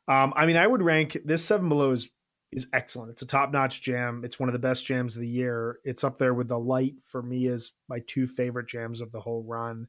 um, 0.08 0.32
I 0.36 0.46
mean, 0.46 0.56
I 0.56 0.66
would 0.66 0.82
rank 0.82 1.16
this 1.24 1.44
Seven 1.44 1.68
Below 1.68 1.92
is 1.92 2.08
is 2.52 2.66
excellent. 2.72 3.10
It's 3.10 3.22
a 3.22 3.26
top 3.26 3.52
notch 3.52 3.82
jam. 3.82 4.22
It's 4.24 4.38
one 4.38 4.48
of 4.48 4.52
the 4.52 4.58
best 4.58 4.86
jams 4.86 5.16
of 5.16 5.20
the 5.20 5.28
year. 5.28 5.78
It's 5.84 6.04
up 6.04 6.18
there 6.18 6.32
with 6.34 6.48
the 6.48 6.58
Light 6.58 6.94
for 7.02 7.22
me 7.22 7.48
as 7.48 7.72
my 7.88 8.00
two 8.06 8.26
favorite 8.26 8.68
jams 8.68 9.00
of 9.00 9.12
the 9.12 9.20
whole 9.20 9.42
run. 9.42 9.88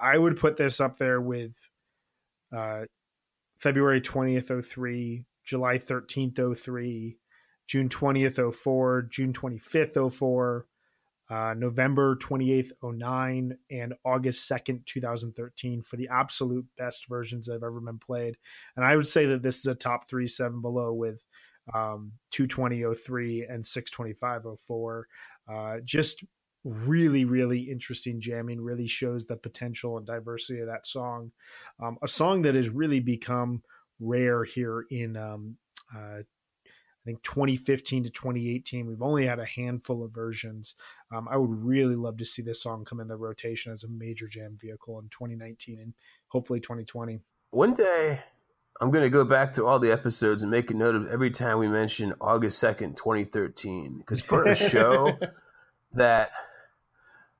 I 0.00 0.18
would 0.18 0.38
put 0.38 0.56
this 0.56 0.80
up 0.80 0.98
there 0.98 1.20
with 1.20 1.56
uh, 2.54 2.82
February 3.58 4.00
20th, 4.00 4.64
03, 4.64 5.24
July 5.44 5.78
13th, 5.78 6.58
03, 6.58 7.16
June 7.72 7.88
20th, 7.88 8.54
04, 8.54 9.06
June 9.08 9.32
25th, 9.32 10.12
04, 10.12 10.66
uh, 11.30 11.54
November 11.56 12.16
28th, 12.16 12.70
09, 12.82 13.56
and 13.70 13.94
August 14.04 14.46
2nd, 14.46 14.84
2013 14.84 15.82
for 15.82 15.96
the 15.96 16.06
absolute 16.08 16.66
best 16.76 17.08
versions 17.08 17.46
that 17.46 17.54
have 17.54 17.62
ever 17.62 17.80
been 17.80 17.98
played. 17.98 18.36
And 18.76 18.84
I 18.84 18.94
would 18.94 19.08
say 19.08 19.24
that 19.24 19.42
this 19.42 19.60
is 19.60 19.64
a 19.64 19.74
top 19.74 20.06
three, 20.06 20.26
seven 20.26 20.60
below 20.60 20.92
with 20.92 21.24
um, 21.74 22.12
220.03 22.34 23.50
and 23.50 23.64
625.04. 23.64 25.02
Uh, 25.50 25.76
just 25.82 26.22
really, 26.64 27.24
really 27.24 27.60
interesting 27.60 28.20
jamming, 28.20 28.60
really 28.60 28.86
shows 28.86 29.24
the 29.24 29.36
potential 29.36 29.96
and 29.96 30.06
diversity 30.06 30.60
of 30.60 30.66
that 30.66 30.86
song. 30.86 31.32
Um, 31.82 31.96
a 32.02 32.08
song 32.08 32.42
that 32.42 32.54
has 32.54 32.68
really 32.68 33.00
become 33.00 33.62
rare 33.98 34.44
here 34.44 34.84
in, 34.90 35.16
um, 35.16 35.56
uh, 35.96 36.18
I 37.02 37.10
think 37.10 37.22
2015 37.22 38.04
to 38.04 38.10
2018. 38.10 38.86
We've 38.86 39.02
only 39.02 39.26
had 39.26 39.40
a 39.40 39.44
handful 39.44 40.04
of 40.04 40.12
versions. 40.12 40.76
Um, 41.12 41.26
I 41.28 41.36
would 41.36 41.50
really 41.50 41.96
love 41.96 42.16
to 42.18 42.24
see 42.24 42.42
this 42.42 42.62
song 42.62 42.84
come 42.84 43.00
in 43.00 43.08
the 43.08 43.16
rotation 43.16 43.72
as 43.72 43.82
a 43.82 43.88
major 43.88 44.28
jam 44.28 44.56
vehicle 44.60 45.00
in 45.00 45.08
2019 45.08 45.80
and 45.80 45.94
hopefully 46.28 46.60
2020. 46.60 47.20
One 47.50 47.74
day, 47.74 48.20
I'm 48.80 48.92
going 48.92 49.02
to 49.04 49.10
go 49.10 49.24
back 49.24 49.52
to 49.52 49.66
all 49.66 49.80
the 49.80 49.90
episodes 49.90 50.42
and 50.42 50.50
make 50.50 50.70
a 50.70 50.74
note 50.74 50.94
of 50.94 51.08
every 51.08 51.30
time 51.32 51.58
we 51.58 51.68
mention 51.68 52.14
August 52.20 52.62
2nd, 52.62 52.94
2013. 52.96 53.98
Because 53.98 54.22
for 54.22 54.44
a 54.44 54.54
show 54.54 55.18
that 55.94 56.30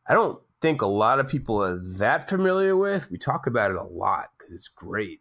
I 0.08 0.14
don't 0.14 0.40
think 0.60 0.82
a 0.82 0.86
lot 0.86 1.20
of 1.20 1.28
people 1.28 1.62
are 1.62 1.78
that 1.98 2.28
familiar 2.28 2.76
with, 2.76 3.10
we 3.12 3.18
talk 3.18 3.46
about 3.46 3.70
it 3.70 3.76
a 3.76 3.84
lot 3.84 4.30
because 4.36 4.52
it's 4.52 4.68
great. 4.68 5.20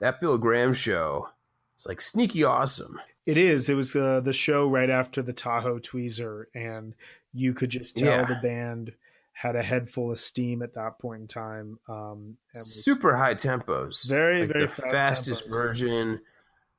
That 0.00 0.20
Bill 0.20 0.38
Graham 0.38 0.74
show, 0.74 1.28
it's 1.76 1.86
like 1.86 2.00
sneaky 2.00 2.42
awesome. 2.42 3.00
It 3.26 3.36
is. 3.36 3.68
It 3.68 3.74
was 3.74 3.94
uh, 3.94 4.20
the 4.20 4.32
show 4.32 4.66
right 4.66 4.90
after 4.90 5.22
the 5.22 5.32
Tahoe 5.32 5.78
Tweezer, 5.78 6.44
and 6.54 6.94
you 7.32 7.54
could 7.54 7.70
just 7.70 7.96
tell 7.96 8.08
yeah. 8.08 8.24
the 8.24 8.40
band 8.42 8.92
had 9.32 9.56
a 9.56 9.62
head 9.62 9.88
full 9.88 10.10
of 10.10 10.18
steam 10.18 10.62
at 10.62 10.74
that 10.74 10.98
point 10.98 11.22
in 11.22 11.26
time. 11.26 11.78
Um, 11.88 12.36
Super 12.58 13.16
high 13.16 13.34
tempos. 13.34 14.06
Very, 14.06 14.40
like 14.40 14.52
very 14.52 14.66
the 14.66 14.68
fast 14.68 14.94
fastest 14.94 15.46
tempos. 15.46 15.50
version. 15.50 16.20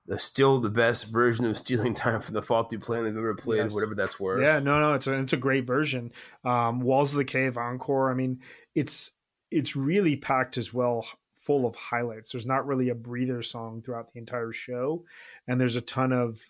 The 0.07 0.19
still 0.19 0.59
the 0.59 0.69
best 0.69 1.11
version 1.11 1.45
of 1.45 1.57
stealing 1.57 1.93
time 1.93 2.21
from 2.21 2.33
the 2.33 2.41
faulty 2.41 2.77
plan 2.77 3.03
they've 3.03 3.15
ever 3.15 3.35
played, 3.35 3.57
yes. 3.57 3.73
whatever 3.73 3.95
that's 3.95 4.19
worth. 4.19 4.41
Yeah, 4.41 4.59
no, 4.59 4.79
no, 4.79 4.93
it's 4.93 5.07
a 5.07 5.13
it's 5.13 5.33
a 5.33 5.37
great 5.37 5.65
version. 5.65 6.11
Um, 6.43 6.81
Walls 6.81 7.13
of 7.13 7.17
the 7.17 7.25
Cave 7.25 7.57
Encore. 7.57 8.11
I 8.11 8.15
mean, 8.15 8.41
it's 8.75 9.11
it's 9.51 9.75
really 9.75 10.15
packed 10.15 10.57
as 10.57 10.73
well, 10.73 11.05
full 11.45 11.65
of 11.65 11.75
highlights. 11.75 12.31
There's 12.31 12.45
not 12.45 12.67
really 12.67 12.89
a 12.89 12.95
breather 12.95 13.41
song 13.41 13.81
throughout 13.81 14.11
the 14.13 14.19
entire 14.19 14.51
show, 14.51 15.03
and 15.47 15.59
there's 15.59 15.75
a 15.75 15.81
ton 15.81 16.11
of, 16.11 16.41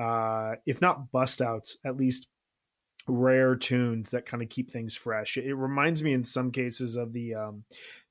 uh, 0.00 0.56
if 0.66 0.80
not 0.80 1.10
bust 1.12 1.40
outs, 1.42 1.76
at 1.84 1.96
least 1.96 2.28
rare 3.08 3.56
tunes 3.56 4.10
that 4.10 4.26
kind 4.26 4.42
of 4.42 4.48
keep 4.48 4.70
things 4.70 4.94
fresh. 4.94 5.36
It 5.36 5.54
reminds 5.54 6.02
me 6.02 6.12
in 6.12 6.24
some 6.24 6.50
cases 6.50 6.96
of 6.96 7.12
the 7.12 7.34
um, 7.34 7.64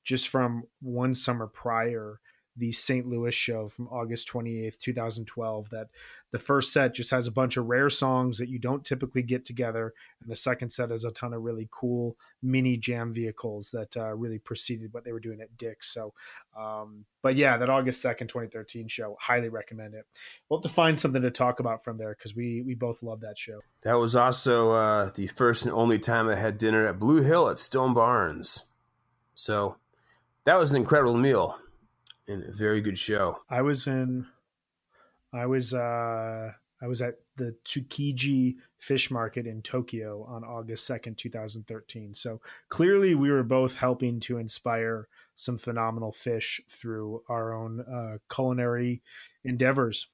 just 0.04 0.28
from 0.28 0.64
one 0.80 1.14
summer 1.14 1.46
prior 1.46 2.20
the 2.56 2.72
St. 2.72 3.06
Louis 3.06 3.34
show 3.34 3.68
from 3.68 3.88
August 3.88 4.28
28th, 4.28 4.78
2012, 4.78 5.70
that 5.70 5.88
the 6.32 6.38
first 6.38 6.72
set 6.72 6.94
just 6.94 7.10
has 7.10 7.26
a 7.26 7.30
bunch 7.30 7.56
of 7.56 7.66
rare 7.66 7.88
songs 7.90 8.38
that 8.38 8.48
you 8.48 8.58
don't 8.58 8.84
typically 8.84 9.22
get 9.22 9.44
together. 9.44 9.94
And 10.20 10.30
the 10.30 10.36
second 10.36 10.70
set 10.70 10.90
has 10.90 11.04
a 11.04 11.10
ton 11.12 11.32
of 11.32 11.42
really 11.42 11.68
cool 11.70 12.16
mini 12.42 12.76
jam 12.76 13.12
vehicles 13.12 13.70
that 13.70 13.96
uh, 13.96 14.14
really 14.14 14.38
preceded 14.38 14.92
what 14.92 15.04
they 15.04 15.12
were 15.12 15.20
doing 15.20 15.40
at 15.40 15.56
Dick's. 15.56 15.92
So, 15.92 16.12
um, 16.58 17.04
but 17.22 17.36
yeah, 17.36 17.56
that 17.56 17.70
August 17.70 18.04
2nd, 18.04 18.28
2013 18.28 18.88
show, 18.88 19.16
highly 19.20 19.48
recommend 19.48 19.94
it. 19.94 20.06
We'll 20.48 20.58
have 20.58 20.62
to 20.62 20.74
find 20.74 20.98
something 20.98 21.22
to 21.22 21.30
talk 21.30 21.60
about 21.60 21.84
from 21.84 21.96
there 21.96 22.14
because 22.16 22.34
we, 22.34 22.62
we 22.62 22.74
both 22.74 23.02
love 23.02 23.20
that 23.20 23.38
show. 23.38 23.60
That 23.82 23.94
was 23.94 24.14
also 24.14 24.72
uh, 24.72 25.10
the 25.14 25.26
first 25.28 25.64
and 25.64 25.72
only 25.72 25.98
time 25.98 26.28
I 26.28 26.36
had 26.36 26.58
dinner 26.58 26.86
at 26.86 26.98
Blue 26.98 27.22
Hill 27.22 27.48
at 27.48 27.58
Stone 27.58 27.94
Barns. 27.94 28.68
So 29.34 29.76
that 30.44 30.58
was 30.58 30.72
an 30.72 30.76
incredible 30.76 31.16
meal 31.16 31.58
and 32.28 32.44
a 32.44 32.52
very 32.52 32.80
good 32.80 32.98
show. 32.98 33.38
I 33.48 33.62
was 33.62 33.86
in, 33.86 34.26
I 35.32 35.46
was, 35.46 35.74
uh, 35.74 36.52
I 36.82 36.86
was 36.86 37.00
at 37.00 37.14
the 37.36 37.54
Tsukiji 37.64 38.56
Fish 38.78 39.10
Market 39.10 39.46
in 39.46 39.62
Tokyo 39.62 40.26
on 40.28 40.44
August 40.44 40.88
2nd, 40.90 41.16
2013. 41.16 42.14
So 42.14 42.40
clearly 42.68 43.14
we 43.14 43.30
were 43.30 43.44
both 43.44 43.76
helping 43.76 44.20
to 44.20 44.38
inspire 44.38 45.08
some 45.34 45.58
phenomenal 45.58 46.12
Phish 46.12 46.60
through 46.68 47.22
our 47.28 47.54
own 47.54 47.80
uh, 47.80 48.18
culinary 48.34 49.02
endeavors. 49.44 50.08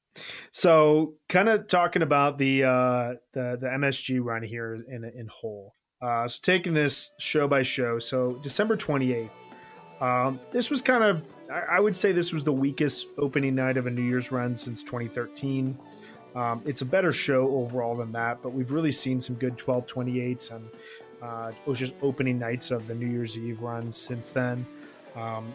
So 0.51 1.14
kind 1.29 1.49
of 1.49 1.68
talking 1.68 2.03
about 2.03 2.38
the, 2.38 2.64
uh, 2.64 3.14
the, 3.33 3.57
the 3.61 3.68
MSG 3.68 4.23
run 4.23 4.42
here 4.42 4.85
in, 4.88 5.05
in 5.05 5.29
whole. 5.29 5.73
Uh, 6.01 6.29
so 6.29 6.38
taking 6.42 6.75
this 6.75 7.12
show 7.18 7.49
by 7.49 7.62
show. 7.62 7.99
So 7.99 8.38
December 8.42 8.77
28th, 8.77 9.31
um, 10.01 10.38
this 10.53 10.71
was 10.71 10.81
kind 10.81 11.03
of 11.03 11.23
I 11.50 11.80
would 11.80 11.96
say 11.96 12.12
this 12.12 12.32
was 12.32 12.44
the 12.44 12.52
weakest 12.52 13.08
opening 13.16 13.54
night 13.54 13.76
of 13.78 13.87
a 13.87 13.90
New 13.90 14.02
Year's 14.02 14.30
run 14.30 14.54
since 14.54 14.82
2013. 14.82 15.78
Um, 16.34 16.62
it's 16.66 16.82
a 16.82 16.84
better 16.84 17.12
show 17.12 17.48
overall 17.48 17.96
than 17.96 18.12
that, 18.12 18.42
but 18.42 18.50
we've 18.50 18.70
really 18.70 18.92
seen 18.92 19.20
some 19.20 19.34
good 19.37 19.56
1228s 19.56 20.52
and 20.52 20.68
uh, 21.22 21.52
just 21.72 21.94
opening 22.02 22.38
nights 22.38 22.70
of 22.70 22.87
the 22.87 22.94
New 22.94 23.08
Year's 23.08 23.38
Eve 23.38 23.61
runs 23.62 23.96
since 23.96 24.30
then. 24.30 24.66
Um, 25.16 25.54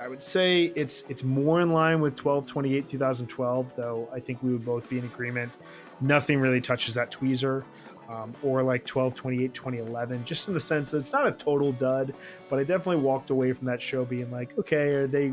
I 0.00 0.08
would 0.08 0.22
say 0.22 0.72
it's 0.76 1.04
it's 1.08 1.24
more 1.24 1.60
in 1.60 1.72
line 1.72 2.00
with 2.00 2.24
1228 2.24 2.88
2012, 2.88 3.76
though 3.76 4.08
I 4.12 4.20
think 4.20 4.42
we 4.42 4.52
would 4.52 4.64
both 4.64 4.88
be 4.88 4.98
in 4.98 5.04
agreement. 5.04 5.52
Nothing 6.00 6.38
really 6.38 6.60
touches 6.60 6.94
that 6.94 7.10
tweezer 7.10 7.64
um, 8.10 8.34
or 8.42 8.62
like 8.62 8.84
12 8.84 9.14
28 9.14 9.54
2011 9.54 10.24
just 10.24 10.48
in 10.48 10.54
the 10.54 10.60
sense 10.60 10.90
that 10.90 10.98
it's 10.98 11.12
not 11.12 11.26
a 11.26 11.32
total 11.32 11.72
dud 11.72 12.12
but 12.48 12.58
i 12.58 12.64
definitely 12.64 13.02
walked 13.02 13.30
away 13.30 13.52
from 13.52 13.66
that 13.66 13.80
show 13.80 14.04
being 14.04 14.30
like 14.30 14.58
okay 14.58 14.88
are 14.88 15.06
they 15.06 15.32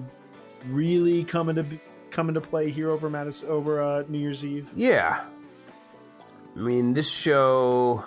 really 0.65 1.23
coming 1.23 1.55
to 1.55 1.65
coming 2.11 2.33
to 2.33 2.41
play 2.41 2.71
here 2.71 2.89
over 2.89 3.09
Madison 3.09 3.49
over 3.49 3.81
uh, 3.81 4.03
new 4.07 4.19
year's 4.19 4.45
eve? 4.45 4.67
Yeah. 4.73 5.23
I 6.55 6.59
mean 6.59 6.93
this 6.93 7.09
show 7.09 8.03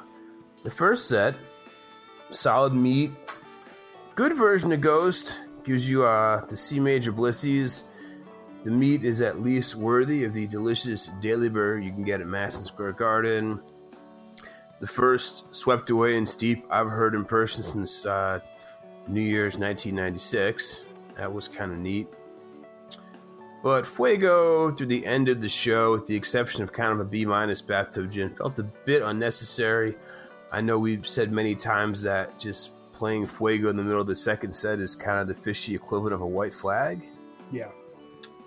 the 0.63 0.71
first 0.71 1.09
set 1.09 1.35
solid 2.31 2.75
meat. 2.75 3.13
Good 4.15 4.35
version 4.35 4.73
of 4.73 4.81
ghost. 4.81 5.47
Gives 5.65 5.89
you 5.89 6.05
uh, 6.05 6.45
the 6.47 6.57
c 6.57 6.81
major 6.81 7.13
blissies. 7.13 7.85
The 8.65 8.71
meat 8.71 9.05
is 9.05 9.21
at 9.23 9.41
least 9.41 9.75
worthy 9.75 10.25
of 10.25 10.35
the 10.35 10.47
delicious 10.47 11.07
daily 11.23 11.49
burr 11.49 11.79
you 11.79 11.93
can 11.93 12.03
get 12.03 12.21
at 12.21 12.27
Madison 12.27 12.65
Square 12.65 12.93
Garden 12.95 13.61
the 14.81 14.87
first 14.87 15.55
swept 15.55 15.91
away 15.91 16.17
and 16.17 16.29
steep 16.29 16.65
I've 16.71 16.89
heard 16.89 17.15
in 17.15 17.25
person 17.25 17.63
since 17.63 18.07
uh, 18.07 18.41
New 19.07 19.21
Year's 19.21 19.59
1996. 19.59 20.85
That 21.17 21.33
was 21.33 21.49
kind 21.49 21.71
of 21.71 21.79
neat. 21.79 22.09
But 23.63 23.87
Fuego, 23.87 24.71
through 24.71 24.87
the 24.87 25.05
end 25.05 25.29
of 25.29 25.43
the 25.43 25.49
show, 25.49 25.93
with 25.93 26.07
the 26.07 26.17
exception 26.17 26.63
of 26.63 26.73
kind 26.73 26.93
of 26.93 27.01
a 27.01 27.05
B 27.05 27.27
minus 27.27 27.61
bathtub 27.61 28.11
gin, 28.11 28.31
felt 28.31 28.59
a 28.59 28.63
bit 28.63 29.03
unnecessary. 29.03 29.97
I 30.51 30.63
know 30.63 30.79
we've 30.79 31.07
said 31.07 31.31
many 31.31 31.55
times 31.55 32.01
that 32.03 32.39
just 32.39 32.73
playing 32.93 33.27
Fuego 33.27 33.69
in 33.69 33.77
the 33.77 33.83
middle 33.83 34.01
of 34.01 34.07
the 34.07 34.17
second 34.17 34.51
set 34.51 34.79
is 34.79 34.95
kind 34.95 35.19
of 35.19 35.29
the 35.29 35.35
fishy 35.35 35.75
equivalent 35.75 36.15
of 36.15 36.23
a 36.23 36.27
white 36.27 36.55
flag. 36.55 37.05
Yeah. 37.53 37.69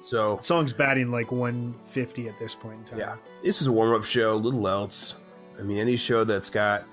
So 0.01 0.37
the 0.37 0.43
song's 0.43 0.73
batting 0.73 1.11
like 1.11 1.31
150 1.31 2.27
at 2.27 2.37
this 2.39 2.55
point 2.55 2.79
in 2.79 2.85
time. 2.85 2.99
Yeah. 2.99 3.15
This 3.43 3.59
was 3.59 3.67
a 3.67 3.71
warm 3.71 3.93
up 3.93 4.03
show, 4.03 4.35
little 4.35 4.67
else. 4.67 5.15
I 5.59 5.61
mean, 5.61 5.77
any 5.77 5.95
show 5.95 6.23
that's 6.23 6.49
got 6.49 6.85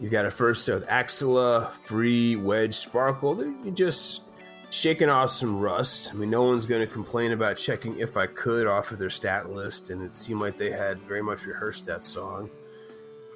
you've 0.00 0.12
got 0.12 0.26
a 0.26 0.30
first 0.30 0.68
with 0.68 0.84
Axilla, 0.88 1.72
Free, 1.84 2.36
Wedge, 2.36 2.74
Sparkle. 2.74 3.44
You're 3.64 3.74
just 3.74 4.22
shaking 4.70 5.08
off 5.08 5.30
some 5.30 5.60
rust. 5.60 6.10
I 6.12 6.16
mean, 6.16 6.30
no 6.30 6.42
one's 6.42 6.66
going 6.66 6.86
to 6.86 6.92
complain 6.92 7.32
about 7.32 7.56
checking 7.56 7.98
if 7.98 8.16
I 8.16 8.26
could 8.26 8.66
off 8.66 8.90
of 8.90 8.98
their 8.98 9.10
stat 9.10 9.50
list, 9.50 9.90
and 9.90 10.02
it 10.02 10.16
seemed 10.16 10.40
like 10.40 10.56
they 10.56 10.70
had 10.70 11.00
very 11.02 11.22
much 11.22 11.46
rehearsed 11.46 11.86
that 11.86 12.04
song. 12.04 12.50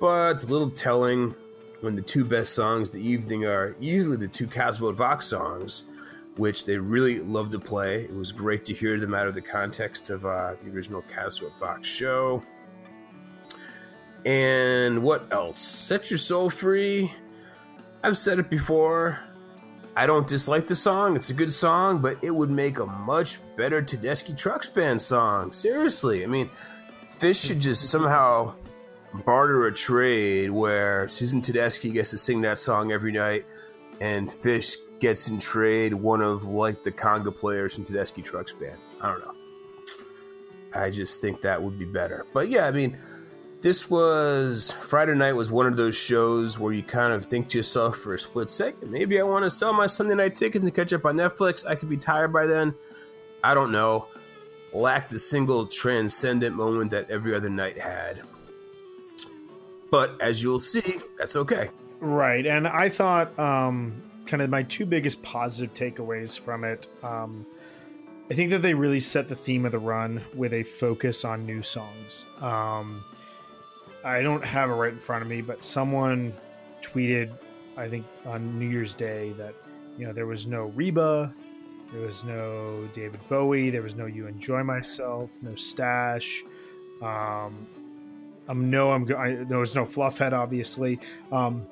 But 0.00 0.33
it's 0.33 0.44
a 0.44 0.48
little 0.48 0.70
telling 0.70 1.35
when 1.81 1.94
the 1.94 2.02
two 2.02 2.24
best 2.24 2.54
songs 2.54 2.90
the 2.90 3.00
evening 3.00 3.44
are 3.44 3.76
easily 3.81 4.16
the 4.16 4.28
two 4.28 4.46
Kasvot 4.46 4.96
Växt 4.96 5.24
songs 5.24 5.85
which 6.38 6.64
they 6.64 6.78
really 6.78 7.18
love 7.18 7.50
to 7.50 7.59
play. 7.59 8.04
It 8.04 8.14
was 8.14 8.31
great 8.31 8.64
to 8.66 8.74
hear 8.74 8.98
them 8.98 9.12
out 9.12 9.26
of 9.26 9.35
the 9.35 9.40
context 9.40 10.09
of 10.09 10.24
uh, 10.24 10.54
the 10.62 10.70
original 10.70 11.02
Kasvot 11.02 11.52
Växt 11.59 11.85
show. 11.85 12.42
And 14.24 15.02
what 15.02 15.33
else? 15.33 15.61
Set 15.61 16.11
Your 16.11 16.18
Soul 16.18 16.50
Free. 16.50 17.12
I've 18.02 18.18
said 18.18 18.38
it 18.38 18.50
before. 18.50 19.20
I 19.96 20.07
don't 20.07 20.28
dislike 20.28 20.68
the 20.68 20.76
song. 20.76 21.16
It's 21.16 21.31
a 21.31 21.35
good 21.35 21.52
song, 21.52 22.00
but 22.00 22.18
it 22.22 22.31
would 22.31 22.50
make 22.50 22.78
a 22.78 22.87
much 22.87 23.38
better 23.57 23.83
Tedeschi 23.83 24.37
Trucks 24.37 24.68
Band 24.68 25.02
song. 25.02 25.50
Seriously. 25.50 26.22
I 26.22 26.26
mean, 26.26 26.48
Phish 27.18 27.46
should 27.46 27.59
just 27.59 27.90
somehow 27.90 28.54
barter 29.24 29.66
a 29.66 29.74
trade 29.74 30.50
where 30.50 31.09
Susan 31.09 31.42
Tedeschi 31.42 31.92
gets 31.92 32.11
to 32.11 32.18
sing 32.18 32.42
that 32.42 32.59
song 32.59 32.92
every 32.92 33.11
night 33.11 33.44
and 34.00 34.28
Phish 34.31 34.76
gets 35.00 35.28
in 35.28 35.38
trade 35.40 35.94
one 35.94 36.20
of 36.20 36.44
like 36.44 36.83
the 36.83 36.92
conga 36.92 37.35
players 37.35 37.74
from 37.74 37.85
Tedeschi 37.85 38.22
Trucks 38.22 38.52
Band. 38.52 38.78
I 39.00 39.09
don't 39.09 39.20
know. 39.20 39.35
I 40.74 40.90
just 40.90 41.20
think 41.20 41.40
that 41.40 41.61
would 41.61 41.78
be 41.78 41.85
better. 41.87 42.26
But 42.33 42.50
yeah, 42.50 42.66
I 42.66 42.70
mean, 42.70 42.98
this 43.61 43.90
was 43.90 44.73
Friday 44.83 45.14
night 45.14 45.33
was 45.33 45.51
one 45.51 45.66
of 45.66 45.77
those 45.77 45.97
shows 45.97 46.59
where 46.59 46.73
you 46.73 46.83
kind 46.83 47.12
of 47.12 47.27
think 47.27 47.49
to 47.49 47.59
yourself 47.59 47.97
for 47.97 48.14
a 48.14 48.18
split 48.18 48.51
second, 48.51 48.90
maybe 48.90 49.18
I 49.21 49.25
want 49.25 49.44
to 49.44 49.51
sell 49.51 49.73
my 49.73 49.87
Sunday 49.87 50.14
night 50.14 50.37
tickets 50.37 50.62
and 50.64 50.75
catch 50.75 50.92
up 50.92 51.05
on 51.05 51.16
Netflix. 51.16 51.66
I 51.66 51.75
could 51.75 51.88
be 51.88 51.97
tired 51.97 52.33
by 52.33 52.47
then. 52.47 52.75
I 53.42 53.55
don't 53.55 53.73
know. 53.73 54.07
Lacked 54.73 55.11
the 55.11 55.18
single 55.18 55.66
transcendent 55.66 56.55
moment 56.55 56.90
that 56.92 57.11
every 57.11 57.35
other 57.35 57.51
night 57.51 57.79
had. 57.79 58.23
But 59.90 60.21
as 60.21 60.42
you'll 60.42 60.61
see, 60.61 60.99
that's 61.18 61.35
okay. 61.35 61.71
Right. 62.01 62.47
And 62.47 62.68
I 62.68 62.90
thought 62.90 63.37
um, 63.38 64.03
kind 64.27 64.42
of 64.42 64.51
my 64.51 64.62
two 64.62 64.87
biggest 64.87 65.23
positive 65.23 65.75
takeaways 65.75 66.38
from 66.38 66.64
it. 66.64 66.87
Um, 67.03 67.47
I 68.31 68.35
think 68.35 68.51
that 68.51 68.61
they 68.61 68.75
really 68.75 69.01
set 69.01 69.29
the 69.29 69.35
theme 69.35 69.64
of 69.64 69.73
the 69.73 69.79
run 69.79 70.23
with 70.35 70.53
a 70.53 70.62
focus 70.62 71.25
on 71.25 71.47
new 71.47 71.62
songs. 71.62 72.27
Um, 72.40 73.03
I 74.05 74.23
don't 74.23 74.45
have 74.45 74.71
it 74.71 74.75
right 74.75 74.93
in 74.93 74.99
front 74.99 75.23
of 75.23 75.29
me, 75.29 75.41
but 75.41 75.63
someone 75.63 76.33
tweeted, 76.83 77.31
I 77.77 77.89
think 77.89 78.07
on 78.27 78.59
New 78.59 78.69
Year's 78.69 78.95
Day, 78.95 79.33
that 79.39 79.55
you 79.97 80.07
know 80.07 80.13
there 80.13 80.27
was 80.27 80.47
no 80.47 80.67
Reba, 80.75 81.35
there 81.93 82.03
was 82.03 82.25
no 82.25 82.89
David 82.95 83.21
Bowie, 83.29 83.71
there 83.71 83.83
was 83.83 83.95
no 83.95 84.07
You 84.07 84.27
Enjoy 84.27 84.63
Myself, 84.63 85.31
no 85.43 85.55
Stash. 85.55 86.45
Um, 87.03 87.67
um 88.49 88.71
no, 88.71 88.93
I'm 88.93 89.05
I, 89.17 89.45
there 89.45 89.59
was 89.59 89.75
no 89.75 89.85
Fluffhead, 89.85 90.33
obviously. 90.33 91.01
Um, 91.33 91.67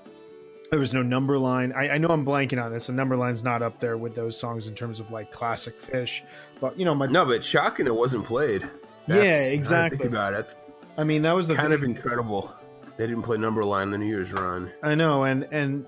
there 0.71 0.81
was 0.81 0.93
no 0.93 1.03
Numberline. 1.03 1.75
I, 1.77 1.91
I 1.91 1.99
know 1.99 2.09
I'm 2.09 2.27
blanking 2.27 2.63
on 2.63 2.73
this. 2.73 2.89
And 2.89 2.99
Numberline's 2.99 3.45
not 3.45 3.63
up 3.63 3.79
there 3.79 3.97
with 3.97 4.15
those 4.15 4.37
songs 4.37 4.67
in 4.67 4.75
terms 4.75 4.99
of 4.99 5.11
like 5.11 5.31
classic 5.31 5.81
Phish, 5.81 6.23
but 6.61 6.79
you 6.79 6.85
know 6.85 6.95
my 6.95 7.07
no, 7.07 7.25
but 7.25 7.45
shocking 7.45 7.87
it 7.87 7.95
wasn't 7.95 8.25
played. 8.25 8.63
That's, 9.07 9.25
yeah, 9.25 9.57
exactly. 9.57 9.99
Think 9.99 10.11
about 10.11 10.35
it. 10.35 10.55
I 10.99 11.05
mean, 11.05 11.23
that 11.23 11.35
was 11.35 11.49
the 11.49 11.55
kind 11.55 11.69
thing. 11.69 11.75
of 11.75 11.83
incredible. 11.83 12.55
They 12.97 13.07
didn't 13.07 13.23
play 13.23 13.37
Numberline 13.37 13.91
the 13.91 13.99
New 13.99 14.07
Year's 14.07 14.33
run. 14.33 14.73
I 14.83 14.95
know, 14.95 15.25
and 15.25 15.47
and 15.51 15.87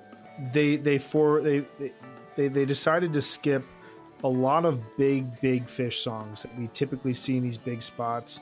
they 0.52 0.76
they 0.76 0.98
for 0.98 1.40
they 1.40 1.64
they 2.36 2.48
they 2.48 2.64
decided 2.64 3.12
to 3.14 3.22
skip 3.22 3.64
a 4.24 4.28
lot 4.28 4.64
of 4.64 4.80
big 4.96 5.40
big 5.40 5.66
Phish 5.66 5.94
songs 5.94 6.42
that 6.42 6.56
we 6.58 6.68
typically 6.74 7.14
see 7.14 7.36
in 7.36 7.42
these 7.42 7.56
big 7.56 7.82
spots. 7.82 8.40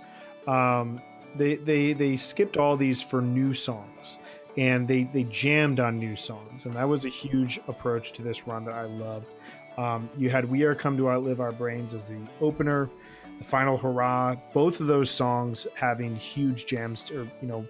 Um, 0.48 1.00
they 1.36 1.56
they 1.56 1.92
they 1.92 2.16
skipped 2.16 2.56
all 2.56 2.76
these 2.76 3.00
for 3.00 3.20
new 3.20 3.54
songs, 3.54 4.18
and 4.56 4.88
they 4.88 5.04
they 5.04 5.24
jammed 5.24 5.78
on 5.78 5.98
new 5.98 6.16
songs, 6.16 6.64
and 6.64 6.74
that 6.74 6.88
was 6.88 7.04
a 7.04 7.08
huge 7.08 7.60
approach 7.68 8.12
to 8.14 8.22
this 8.22 8.46
run 8.46 8.64
that 8.64 8.74
I 8.74 8.84
loved. 8.84 9.28
Um, 9.76 10.10
you 10.16 10.30
had 10.30 10.50
"We 10.50 10.64
Are 10.64 10.74
Come 10.74 10.96
to 10.96 11.10
Outlive 11.10 11.40
Our 11.40 11.52
Brains" 11.52 11.94
as 11.94 12.06
the 12.06 12.18
opener 12.40 12.90
the 13.38 13.44
final 13.44 13.76
hurrah 13.76 14.34
both 14.52 14.80
of 14.80 14.86
those 14.86 15.10
songs 15.10 15.66
having 15.74 16.16
huge 16.16 16.66
jams 16.66 17.10
or 17.10 17.30
you 17.40 17.48
know 17.48 17.66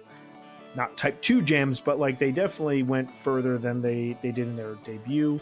not 0.75 0.95
type 0.97 1.21
2 1.21 1.41
jams 1.41 1.79
but 1.79 1.99
like 1.99 2.17
they 2.17 2.31
definitely 2.31 2.83
went 2.83 3.11
further 3.11 3.57
than 3.57 3.81
they 3.81 4.17
they 4.21 4.31
did 4.31 4.47
in 4.47 4.55
their 4.55 4.75
debut 4.85 5.39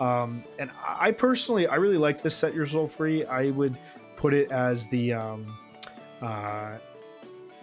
um, 0.00 0.44
and 0.58 0.70
i 0.84 1.10
personally 1.10 1.66
i 1.66 1.74
really 1.74 1.98
like 1.98 2.22
this 2.22 2.34
set 2.34 2.54
your 2.54 2.66
soul 2.66 2.88
free 2.88 3.24
i 3.26 3.50
would 3.50 3.76
put 4.16 4.34
it 4.34 4.50
as 4.50 4.88
the 4.88 5.12
um, 5.12 5.56
uh, 6.22 6.76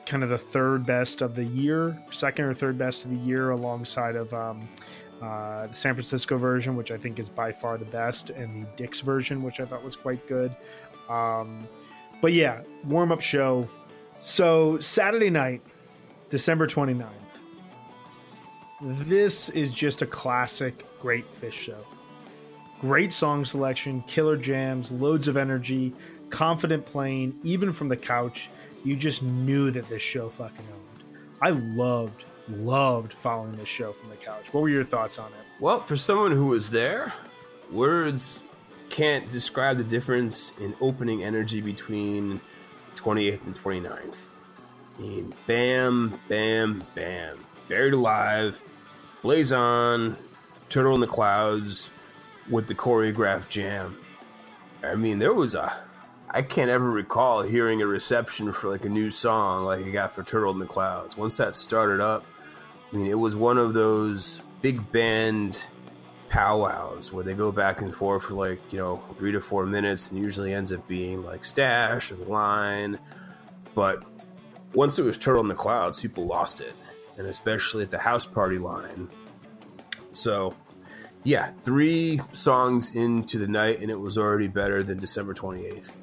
kind 0.06 0.24
of 0.24 0.30
the 0.30 0.38
third 0.38 0.86
best 0.86 1.22
of 1.22 1.36
the 1.36 1.44
year 1.44 2.02
second 2.12 2.46
or 2.46 2.54
third 2.54 2.78
best 2.78 3.04
of 3.06 3.12
the 3.12 3.18
year 3.18 3.52
alongside 3.52 4.16
of 4.16 4.34
um, 4.34 4.68
uh, 5.22 5.68
the 5.68 5.74
San 5.74 5.94
Francisco 5.94 6.38
version, 6.38 6.76
which 6.76 6.92
I 6.92 6.98
think 6.98 7.20
is 7.20 7.30
by 7.30 7.52
far 7.52 7.78
the 7.78 7.86
best, 7.86 8.32
and 8.32 8.66
the 8.66 8.70
Dick's 8.76 9.00
version, 9.00 9.42
which 9.42 9.60
I 9.60 9.66
thought 9.66 9.84
was 9.84 9.96
quite 9.96 10.28
good. 10.28 10.56
Um, 11.10 11.68
but 12.26 12.34
yeah, 12.34 12.62
warm 12.86 13.12
up 13.12 13.22
show. 13.22 13.70
So 14.16 14.80
Saturday 14.80 15.30
night, 15.30 15.62
December 16.32 16.66
29th. 16.66 17.08
This 18.82 19.50
is 19.50 19.70
just 19.70 20.02
a 20.02 20.08
classic 20.08 20.84
great 21.00 21.32
Phish 21.40 21.54
show. 21.54 21.86
Great 22.82 23.14
song 23.14 23.46
selection, 23.46 24.04
killer 24.08 24.38
jams, 24.38 24.92
loads 24.92 25.28
of 25.28 25.38
energy, 25.38 25.94
confident 26.32 26.84
playing, 26.84 27.38
even 27.44 27.72
from 27.72 27.90
the 27.90 27.96
couch. 27.96 28.50
You 28.84 28.96
just 28.96 29.22
knew 29.22 29.70
that 29.70 29.88
this 29.88 30.02
show 30.02 30.28
fucking 30.28 30.66
owned. 30.74 31.04
I 31.44 31.52
loved, 31.52 32.24
loved 32.50 33.14
following 33.14 33.56
this 33.56 33.70
show 33.70 33.94
from 33.94 34.10
the 34.10 34.16
couch. 34.16 34.52
What 34.52 34.62
were 34.62 34.70
your 34.70 34.84
thoughts 34.84 35.20
on 35.20 35.28
it? 35.28 35.62
Well, 35.62 35.84
for 35.84 35.96
someone 35.96 36.32
who 36.32 36.48
was 36.48 36.72
there, 36.72 37.14
words 37.72 38.42
can't 38.90 39.30
describe 39.30 39.78
the 39.78 39.84
difference 39.84 40.58
in 40.60 40.76
opening 40.80 41.24
energy 41.24 41.62
between 41.62 42.42
28th 42.96 43.46
and 43.46 43.56
29th. 43.56 44.28
I 44.98 45.02
mean, 45.02 45.34
bam, 45.46 46.20
bam, 46.30 46.84
bam. 46.96 47.46
Buried 47.68 47.94
Alive, 47.94 48.60
Blaze 49.22 49.52
On, 49.52 50.18
Turtle 50.70 50.96
in 50.96 51.02
the 51.02 51.08
Clouds 51.08 51.90
with 52.50 52.68
the 52.68 52.76
choreographed 52.76 53.50
jam. 53.50 53.98
I 54.84 54.96
mean, 54.96 55.20
there 55.20 55.34
was 55.34 55.56
a. 55.56 55.74
I 56.30 56.42
can't 56.42 56.70
ever 56.70 56.90
recall 56.90 57.44
hearing 57.44 57.82
a 57.82 57.88
reception 57.88 58.52
for 58.52 58.70
like 58.70 58.86
a 58.86 58.90
new 58.90 59.10
song 59.10 59.66
like 59.66 59.86
I 59.86 59.90
got 59.90 60.14
for 60.14 60.24
Turtle 60.24 60.52
in 60.52 60.60
the 60.60 60.66
Clouds. 60.66 61.16
Once 61.18 61.38
that 61.38 61.56
started 61.56 62.02
up, 62.02 62.26
I 62.92 62.98
mean, 62.98 63.08
it 63.08 63.18
was 63.20 63.36
one 63.36 63.58
of 63.58 63.74
those 63.74 64.42
big 64.62 64.92
band 64.92 65.68
powwows 66.30 67.14
where 67.14 67.24
they 67.24 67.34
go 67.34 67.52
back 67.52 67.82
and 67.82 67.94
forth 67.94 68.24
for 68.24 68.34
like 68.34 68.60
you 68.72 68.80
know 68.80 69.02
three 69.16 69.32
to 69.32 69.42
four 69.42 69.66
minutes 69.66 70.12
and 70.12 70.20
usually 70.20 70.54
ends 70.54 70.72
up 70.72 70.88
being 70.88 71.24
like 71.24 71.46
stash 71.46 72.12
or 72.12 72.16
the 72.16 72.26
line. 72.26 73.00
But 73.74 74.04
once 74.74 75.00
it 75.00 75.04
was 75.04 75.18
turtle 75.18 75.42
in 75.42 75.48
the 75.48 75.56
clouds 75.56 76.02
people 76.02 76.26
lost 76.26 76.62
it 76.62 76.76
and 77.18 77.28
especially 77.28 77.84
at 77.84 77.92
the 77.92 78.00
house 78.00 78.26
party 78.26 78.58
line. 78.58 79.10
So 80.12 80.56
yeah 81.26 81.50
three 81.64 82.22
songs 82.32 82.96
into 82.96 83.38
the 83.38 83.48
night 83.48 83.82
and 83.82 83.92
it 83.92 84.00
was 84.00 84.18
already 84.18 84.48
better 84.48 84.84
than 84.84 84.98
december 84.98 85.34
28th 85.34 85.96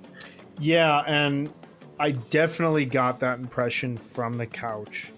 yeah 0.59 1.03
and 1.07 1.51
i 1.99 2.11
definitely 2.11 2.85
got 2.85 3.21
that 3.21 3.39
impression 3.39 3.97
from 3.97 4.37
the 4.37 4.47
couch 4.47 5.13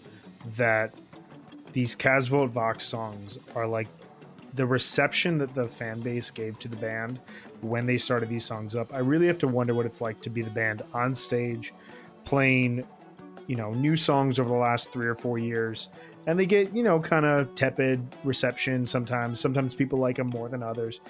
that 0.57 0.95
these 1.73 1.97
Kasvot 1.97 2.53
Växt 2.53 2.83
songs 2.83 3.38
are 3.57 3.67
like 3.67 3.88
the 4.55 4.67
reception 4.67 5.38
that 5.38 5.55
the 5.55 5.67
fan 5.67 6.01
base 6.01 6.31
gave 6.31 6.59
to 6.61 6.69
the 6.69 6.77
band 6.77 7.21
when 7.61 7.87
they 7.87 7.99
started 7.99 8.29
these 8.29 8.45
songs 8.45 8.77
up, 8.77 8.93
I 8.95 8.99
really 8.99 9.27
have 9.27 9.38
to 9.38 9.49
wonder 9.49 9.75
what 9.75 9.87
it's 9.87 10.01
like 10.01 10.21
to 10.23 10.31
be 10.31 10.43
the 10.43 10.51
band 10.51 10.83
on 10.93 11.14
stage 11.14 11.73
playing, 12.25 12.87
you 13.47 13.57
know, 13.57 13.73
new 13.73 13.97
songs 13.97 14.38
over 14.38 14.49
the 14.49 14.55
last 14.55 14.93
three 14.93 15.07
or 15.07 15.14
four 15.14 15.38
years. 15.38 15.88
And 16.27 16.38
they 16.38 16.47
get, 16.47 16.75
you 16.75 16.83
know, 16.83 17.01
kind 17.01 17.27
of 17.27 17.55
tepid 17.55 18.07
reception 18.23 18.87
sometimes. 18.87 19.40
Sometimes 19.40 19.75
people 19.75 19.99
like 19.99 20.17
them 20.17 20.29
more 20.29 20.49
than 20.49 20.62
others. 20.62 21.01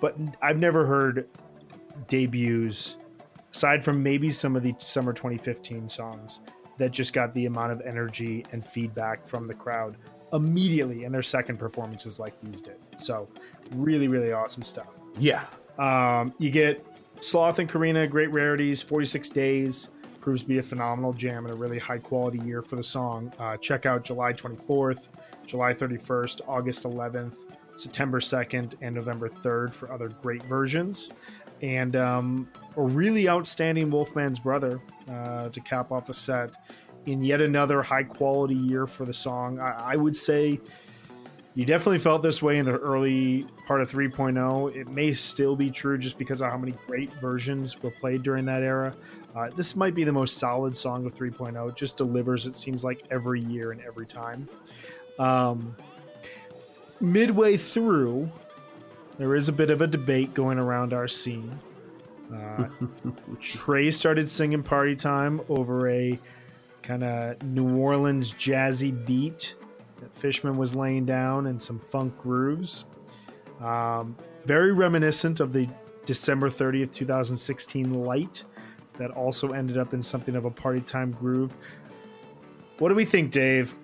But 0.00 0.16
I've 0.42 0.58
never 0.58 0.86
heard 0.86 1.28
debuts, 2.08 2.96
aside 3.52 3.84
from 3.84 4.02
maybe 4.02 4.30
some 4.30 4.56
of 4.56 4.62
the 4.62 4.74
summer 4.78 5.12
2015 5.12 5.88
songs, 5.88 6.40
that 6.78 6.90
just 6.90 7.12
got 7.12 7.32
the 7.34 7.46
amount 7.46 7.72
of 7.72 7.80
energy 7.82 8.44
and 8.52 8.66
feedback 8.66 9.26
from 9.26 9.46
the 9.46 9.54
crowd 9.54 9.96
immediately 10.34 11.04
in 11.04 11.12
their 11.12 11.22
second 11.22 11.58
performances 11.58 12.18
like 12.18 12.34
these 12.42 12.60
did. 12.60 12.76
So, 12.98 13.28
really, 13.72 14.08
really 14.08 14.32
awesome 14.32 14.62
stuff. 14.62 14.88
Yeah. 15.18 15.44
Um, 15.78 16.34
you 16.38 16.50
get 16.50 16.84
Sloth 17.20 17.58
and 17.58 17.68
Karina, 17.68 18.06
great 18.06 18.30
rarities, 18.30 18.82
46 18.82 19.28
days. 19.30 19.88
Proves 20.20 20.42
to 20.42 20.48
be 20.48 20.58
a 20.58 20.62
phenomenal 20.62 21.12
jam 21.12 21.44
and 21.44 21.52
a 21.52 21.56
really 21.56 21.78
high 21.78 21.98
quality 21.98 22.38
year 22.40 22.62
for 22.62 22.76
the 22.76 22.82
song. 22.82 23.32
Uh, 23.38 23.56
check 23.56 23.86
out 23.86 24.04
July 24.04 24.32
24th, 24.32 25.08
July 25.46 25.72
31st, 25.72 26.40
August 26.48 26.84
11th, 26.84 27.36
September 27.76 28.20
2nd, 28.20 28.74
and 28.80 28.94
November 28.94 29.28
3rd 29.28 29.74
for 29.74 29.92
other 29.92 30.08
great 30.08 30.42
versions. 30.44 31.10
And 31.62 31.96
um, 31.96 32.48
a 32.76 32.82
really 32.82 33.28
outstanding 33.28 33.90
Wolfman's 33.90 34.38
Brother 34.38 34.80
uh, 35.10 35.50
to 35.50 35.60
cap 35.60 35.92
off 35.92 36.06
the 36.06 36.14
set 36.14 36.50
in 37.06 37.22
yet 37.22 37.40
another 37.40 37.82
high 37.82 38.04
quality 38.04 38.54
year 38.54 38.86
for 38.86 39.04
the 39.04 39.14
song. 39.14 39.58
I, 39.58 39.92
I 39.92 39.96
would 39.96 40.16
say 40.16 40.60
You 41.56 41.64
definitely 41.64 42.00
felt 42.00 42.22
this 42.22 42.42
way 42.42 42.58
in 42.58 42.66
the 42.66 42.72
early 42.72 43.46
part 43.68 43.80
of 43.80 43.90
3.0. 43.90 44.74
It 44.74 44.88
may 44.88 45.12
still 45.12 45.54
be 45.54 45.70
true 45.70 45.96
just 45.96 46.18
because 46.18 46.40
of 46.40 46.50
how 46.50 46.58
many 46.58 46.74
great 46.86 47.12
versions 47.20 47.80
were 47.80 47.92
played 47.92 48.24
during 48.24 48.44
that 48.46 48.62
era. 48.62 48.92
Uh, 49.36 49.50
this 49.56 49.76
might 49.76 49.94
be 49.94 50.02
the 50.02 50.12
most 50.12 50.38
solid 50.38 50.76
song 50.76 51.06
of 51.06 51.14
3.0. 51.14 51.68
It 51.68 51.76
just 51.76 51.96
delivers, 51.96 52.46
it 52.46 52.56
seems 52.56 52.82
like, 52.82 53.04
every 53.10 53.40
year 53.40 53.70
and 53.70 53.80
every 53.82 54.06
time. 54.06 54.48
Um, 55.20 55.76
midway 57.00 57.56
through, 57.56 58.30
there 59.18 59.36
is 59.36 59.48
a 59.48 59.52
bit 59.52 59.70
of 59.70 59.80
a 59.80 59.86
debate 59.86 60.34
going 60.34 60.58
around 60.58 60.92
our 60.92 61.06
scene. 61.06 61.60
Uh, 62.34 62.66
Trey 63.40 63.92
started 63.92 64.28
singing 64.28 64.64
Party 64.64 64.96
Time 64.96 65.40
over 65.48 65.88
a 65.88 66.18
kind 66.84 67.02
of 67.02 67.42
New 67.42 67.76
Orleans 67.78 68.34
jazzy 68.34 69.06
beat 69.06 69.56
that 70.00 70.14
Fishman 70.14 70.58
was 70.58 70.76
laying 70.76 71.06
down 71.06 71.46
and 71.46 71.60
some 71.60 71.78
funk 71.78 72.16
grooves. 72.18 72.84
Um, 73.60 74.16
very 74.44 74.72
reminiscent 74.72 75.40
of 75.40 75.52
the 75.52 75.66
December 76.04 76.50
30th, 76.50 76.92
2016 76.92 78.04
Light 78.04 78.44
that 78.98 79.10
also 79.12 79.52
ended 79.52 79.78
up 79.78 79.94
in 79.94 80.02
something 80.02 80.36
of 80.36 80.44
a 80.44 80.50
party 80.50 80.80
time 80.80 81.12
groove. 81.12 81.54
What 82.78 82.90
do 82.90 82.94
we 82.94 83.06
think, 83.06 83.30
Dave? 83.30 83.74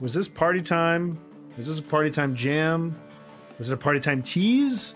Was 0.00 0.14
this 0.14 0.28
party 0.28 0.62
time? 0.62 1.18
Was 1.56 1.66
this 1.66 1.80
a 1.80 1.82
party 1.82 2.10
time 2.10 2.36
jam? 2.36 2.96
Was 3.58 3.70
it 3.70 3.74
a 3.74 3.78
party 3.78 3.98
time 3.98 4.22
tease? 4.22 4.94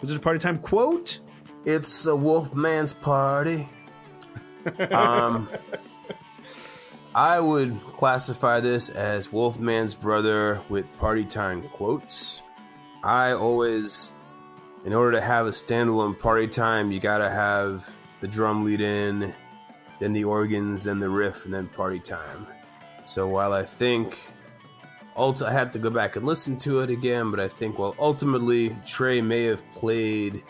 Was 0.00 0.12
it 0.12 0.16
a 0.16 0.20
party 0.20 0.38
time 0.38 0.58
quote? 0.58 1.20
It's 1.66 2.06
a 2.06 2.16
Wolfman's 2.16 2.94
party. 2.94 3.68
um, 4.90 5.48
I 7.16 7.40
would 7.40 7.80
classify 7.94 8.60
this 8.60 8.90
as 8.90 9.28
Wolfman's 9.28 9.94
brother 9.94 10.60
with 10.68 10.84
party 10.98 11.24
time 11.24 11.66
quotes. 11.70 12.42
I 13.02 13.32
always, 13.32 14.12
in 14.84 14.92
order 14.92 15.12
to 15.12 15.22
have 15.22 15.46
a 15.46 15.50
standalone 15.50 16.18
party 16.18 16.46
time, 16.46 16.92
you 16.92 17.00
gotta 17.00 17.30
have 17.30 17.88
the 18.20 18.28
drum 18.28 18.66
lead 18.66 18.82
in, 18.82 19.32
then 19.98 20.12
the 20.12 20.24
organs, 20.24 20.84
then 20.84 20.98
the 20.98 21.08
riff, 21.08 21.46
and 21.46 21.54
then 21.54 21.68
party 21.68 22.00
time. 22.00 22.46
So 23.06 23.26
while 23.26 23.54
I 23.54 23.64
think 23.64 24.30
ult- 25.16 25.40
I 25.40 25.52
had 25.52 25.72
to 25.72 25.78
go 25.78 25.88
back 25.88 26.16
and 26.16 26.26
listen 26.26 26.58
to 26.58 26.80
it 26.80 26.90
again, 26.90 27.30
but 27.30 27.40
I 27.40 27.48
think 27.48 27.78
well 27.78 27.96
ultimately 27.98 28.76
Trey 28.84 29.22
may 29.22 29.44
have 29.44 29.66
played 29.70 30.44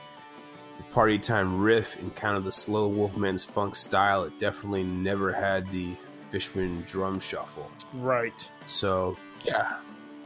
the 0.78 0.82
party 0.90 1.20
time 1.20 1.60
riff 1.60 1.96
in 1.96 2.10
kind 2.10 2.36
of 2.36 2.42
the 2.42 2.50
slow 2.50 2.88
Wolfman's 2.88 3.44
funk 3.44 3.76
style. 3.76 4.24
It 4.24 4.36
definitely 4.40 4.82
never 4.82 5.32
had 5.32 5.70
the 5.70 5.96
Fishman 6.30 6.82
drum 6.86 7.20
shuffle. 7.20 7.70
Right. 7.94 8.34
So 8.66 9.16
yeah, 9.44 9.76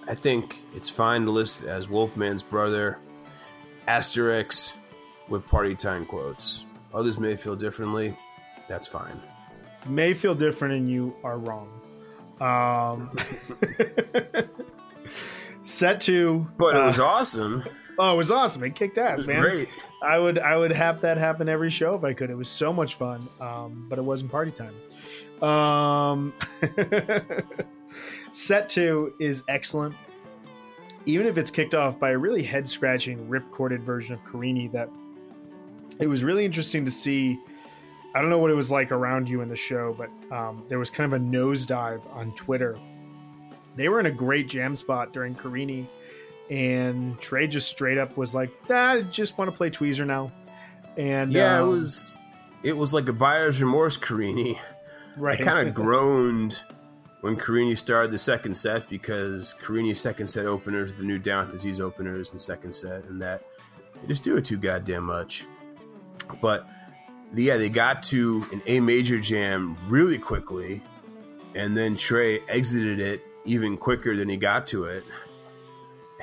I 0.09 0.15
think 0.15 0.65
it's 0.75 0.89
fine 0.89 1.25
to 1.25 1.31
list 1.31 1.63
as 1.65 1.89
Wolfman's 1.89 2.43
brother, 2.43 2.99
asterisk 3.87 4.75
with 5.29 5.47
party 5.47 5.75
time 5.75 6.07
quotes. 6.07 6.65
Others 6.95 7.19
may 7.19 7.37
feel 7.37 7.55
differently. 7.57 8.17
That's 8.69 8.87
fine. 8.87 9.21
May 9.87 10.15
feel 10.15 10.35
different, 10.35 10.75
and 10.75 10.91
you 10.91 11.15
are 11.25 11.39
wrong. 11.39 11.69
Um, 12.41 13.17
set 15.63 16.01
to, 16.03 16.47
But 16.59 16.75
it 16.77 16.81
uh, 16.83 16.87
was 16.87 16.99
awesome. 17.01 17.65
oh, 17.99 18.15
it 18.15 18.17
was 18.17 18.31
awesome. 18.31 18.65
It 18.65 18.75
kicked 18.75 18.99
ass, 18.99 19.23
It 19.23 19.27
man. 19.29 19.41
great. 19.41 19.69
I 20.03 20.19
would, 20.19 20.39
I 20.39 20.57
would 20.57 20.73
have 20.73 21.01
that 21.03 21.17
happen 21.19 21.49
every 21.49 21.71
show 21.71 21.95
if 21.95 22.05
I 22.05 22.13
could. 22.13 22.31
It 22.31 22.35
was 22.37 22.49
so 22.49 22.73
much 22.73 22.95
fun, 22.95 23.29
um, 23.41 23.87
but 23.89 23.99
it 23.99 24.03
wasn't 24.03 24.31
party 24.33 24.51
time. 24.51 24.75
Um, 25.43 26.33
set 28.33 28.69
two 28.69 29.15
is 29.19 29.43
excellent, 29.49 29.95
even 31.07 31.27
if 31.27 31.39
it's 31.39 31.51
kicked 31.51 31.75
off 31.75 31.99
by 31.99 32.11
a 32.11 32.19
really 32.19 32.43
head 32.43 32.69
scratching, 32.69 33.29
rip 33.29 33.51
corded 33.51 33.83
version 33.83 34.15
of 34.15 34.25
Carini. 34.25 34.69
That 34.69 34.91
it 35.99 36.07
was 36.07 36.25
really 36.25 36.45
interesting 36.45 36.85
to 36.85 36.91
see. 36.91 37.39
I 38.15 38.21
don't 38.21 38.31
know 38.31 38.39
what 38.39 38.51
it 38.51 38.55
was 38.55 38.71
like 38.73 38.91
around 38.91 39.29
you 39.29 39.41
in 39.41 39.49
the 39.49 39.57
show, 39.57 39.95
but 39.97 40.11
um, 40.37 40.65
there 40.69 40.81
was 40.81 40.91
kind 40.91 41.13
of 41.13 41.21
a 41.21 41.25
nosedive 41.25 42.03
on 42.15 42.33
Twitter. 42.35 42.77
They 43.77 43.89
were 43.89 44.01
in 44.01 44.07
a 44.07 44.11
great 44.11 44.49
jam 44.49 44.75
spot 44.75 45.13
during 45.13 45.37
Carini, 45.37 45.89
and 46.51 47.19
Trey 47.21 47.47
just 47.47 47.69
straight 47.69 47.99
up 47.99 48.17
was 48.17 48.35
like, 48.35 48.51
nah, 48.69 48.95
"I 48.95 49.03
just 49.03 49.39
want 49.39 49.51
to 49.51 49.57
play 49.57 49.71
Tweezer 49.71 50.07
now." 50.07 50.33
And 50.97 51.33
Yeah, 51.33 51.59
it 51.59 51.63
um, 51.63 51.71
was 51.71 52.19
it 52.63 52.77
was 52.77 52.93
like 52.93 53.09
a 53.09 53.13
buyer's 53.13 53.61
remorse, 53.61 53.97
Carini. 53.97 54.61
right. 55.17 55.41
I 55.41 55.45
kind 55.45 55.69
of 55.69 55.75
groaned 55.75 56.61
when 57.21 57.37
Carini 57.37 57.75
started 57.75 58.11
the 58.11 58.19
second 58.19 58.57
set 58.57 58.89
because 58.89 59.55
Carini's 59.55 60.01
second 60.01 60.27
set 60.27 60.47
openers 60.47 60.91
are 60.91 60.95
the 60.95 61.05
new 61.05 61.19
Down 61.19 61.51
Disease 61.51 61.81
openers 61.81 62.33
in 62.33 62.39
second 62.39 62.75
set, 62.75 63.05
and 63.05 63.21
that 63.21 63.43
they 64.01 64.09
just 64.09 64.23
do 64.23 64.37
it 64.37 64.45
too 64.45 64.57
goddamn 64.57 65.05
much. 65.05 65.47
But 66.41 66.67
yeah, 67.35 67.57
they 67.57 67.69
got 67.69 68.03
to 68.05 68.45
an 68.53 68.63
A 68.67 68.81
major 68.81 69.19
jam 69.19 69.77
really 69.89 70.19
quickly, 70.19 70.83
and 71.55 71.77
then 71.77 71.97
Trey 71.97 72.41
exited 72.49 73.01
it 73.01 73.23
even 73.45 73.77
quicker 73.77 74.17
than 74.17 74.29
he 74.29 74.37
got 74.37 74.67
to 74.69 74.85
it. 74.85 75.05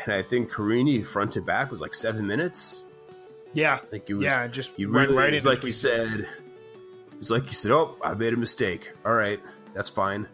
And 0.03 0.13
I 0.13 0.21
think 0.21 0.51
Carini 0.51 1.01
front 1.03 1.31
to 1.33 1.41
back 1.41 1.71
was 1.71 1.81
like 1.81 1.95
seven 1.95 2.27
minutes. 2.27 2.85
yeah, 3.53 3.79
Like 3.91 4.09
it 4.09 4.13
was, 4.13 4.23
yeah, 4.23 4.47
just 4.47 4.77
you 4.77 4.89
really, 4.89 5.15
right 5.15 5.33
it 5.33 5.35
was 5.35 5.45
like 5.45 5.63
you 5.63 5.71
said. 5.71 6.27
It's 7.19 7.29
like 7.29 7.45
you 7.47 7.53
said, 7.53 7.71
"Oh, 7.71 7.97
I 8.03 8.13
made 8.13 8.33
a 8.33 8.37
mistake. 8.37 8.91
All 9.05 9.13
right, 9.13 9.39
that's 9.73 9.89
fine. 9.89 10.27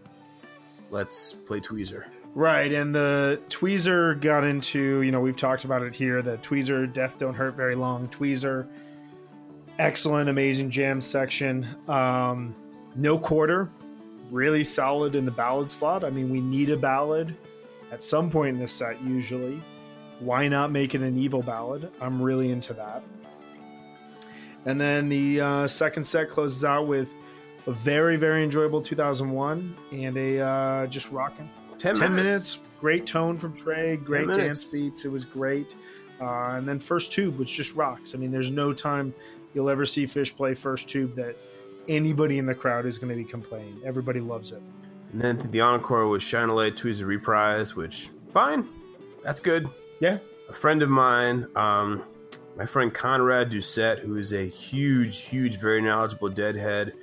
Let's 0.91 1.31
play 1.31 1.59
Tweezer." 1.59 2.05
Right, 2.35 2.73
and 2.73 2.95
the 2.95 3.39
Tweezer 3.49 4.19
got 4.19 4.43
into, 4.43 5.01
you 5.01 5.11
know, 5.11 5.19
we've 5.19 5.37
talked 5.37 5.65
about 5.65 5.83
it 5.83 5.93
here. 5.93 6.23
The 6.23 6.37
Tweezer 6.37 6.91
Death 6.91 7.19
Don't 7.19 7.35
Hurt 7.35 7.55
Very 7.55 7.75
Long 7.75 8.07
Tweezer. 8.07 8.67
Excellent, 9.77 10.29
amazing 10.29 10.71
jam 10.71 10.99
section. 10.99 11.67
Um, 11.87 12.55
no 12.95 13.19
quarter, 13.19 13.69
really 14.31 14.63
solid 14.63 15.13
in 15.13 15.25
the 15.25 15.31
ballad 15.31 15.71
slot. 15.71 16.03
I 16.03 16.09
mean, 16.09 16.29
we 16.29 16.41
need 16.41 16.71
a 16.71 16.77
ballad 16.77 17.37
at 17.91 18.03
some 18.03 18.31
point 18.31 18.55
in 18.55 18.59
this 18.59 18.71
set, 18.71 18.99
usually. 19.03 19.61
Why 20.19 20.47
not 20.47 20.71
make 20.71 20.95
it 20.95 21.01
an 21.01 21.17
evil 21.17 21.43
ballad? 21.43 21.91
I'm 22.01 22.19
really 22.19 22.51
into 22.51 22.73
that. 22.73 23.03
And 24.65 24.79
then 24.79 25.09
the 25.09 25.41
uh, 25.41 25.67
second 25.67 26.05
set 26.05 26.29
closes 26.29 26.63
out 26.63 26.87
with 26.87 27.13
a 27.67 27.71
very, 27.71 28.15
very 28.15 28.43
enjoyable 28.43 28.81
2001 28.81 29.75
and 29.91 30.17
a 30.17 30.39
uh, 30.39 30.87
just 30.87 31.11
rocking 31.11 31.49
10, 31.77 31.95
10 31.95 32.15
minutes. 32.15 32.59
Great 32.79 33.05
tone 33.05 33.37
from 33.37 33.55
Trey. 33.55 33.95
Great 33.97 34.27
dance 34.27 34.69
beats. 34.69 35.05
It 35.05 35.11
was 35.11 35.23
great. 35.23 35.75
Uh, 36.19 36.55
and 36.55 36.67
then 36.67 36.79
first 36.79 37.11
tube, 37.11 37.37
which 37.37 37.55
just 37.55 37.73
rocks. 37.75 38.13
I 38.13 38.17
mean, 38.17 38.31
there's 38.31 38.51
no 38.51 38.73
time 38.73 39.13
you'll 39.53 39.69
ever 39.69 39.85
see 39.85 40.05
Phish 40.05 40.35
play 40.35 40.53
first 40.53 40.89
tube 40.89 41.15
that 41.15 41.37
anybody 41.87 42.37
in 42.37 42.45
the 42.45 42.55
crowd 42.55 42.85
is 42.85 42.97
going 42.97 43.09
to 43.09 43.15
be 43.15 43.29
complaining. 43.29 43.79
Everybody 43.85 44.19
loves 44.19 44.51
it. 44.51 44.61
And 45.11 45.21
then 45.21 45.37
the 45.51 45.61
encore 45.61 46.07
was 46.07 46.23
Shine 46.23 46.49
a 46.49 46.53
Light 46.53 46.75
Tweezer 46.75 47.05
reprise, 47.05 47.75
which 47.75 48.09
fine, 48.31 48.67
that's 49.23 49.39
good. 49.39 49.67
Yeah. 49.99 50.17
A 50.49 50.53
friend 50.53 50.81
of 50.81 50.89
mine, 50.89 51.47
um, 51.55 52.03
my 52.55 52.65
friend 52.65 52.93
Conrad 52.93 53.51
Doucette, 53.51 53.99
who 53.99 54.15
is 54.15 54.31
a 54.31 54.47
huge, 54.47 55.25
huge, 55.25 55.59
very 55.59 55.81
knowledgeable 55.81 56.29
deadhead, 56.29 56.93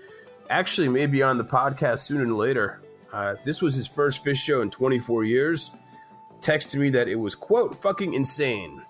actually 0.49 0.89
may 0.89 1.07
be 1.07 1.23
on 1.23 1.39
the 1.39 1.45
podcast 1.45 2.01
sooner 2.01 2.25
than 2.25 2.37
later. 2.37 2.81
Uh, 3.13 3.35
this 3.45 3.61
was 3.61 3.75
his 3.75 3.89
first 3.89 4.25
Phish 4.25 4.37
show 4.37 4.63
in 4.63 4.71
24 4.71 5.25
years. 5.25 5.73
Texted 6.41 6.77
me 6.77 6.91
that 6.91 7.09
it 7.09 7.17
was 7.17 7.35
quote 7.35 7.83
fucking 7.83 8.15
insane. 8.15 8.83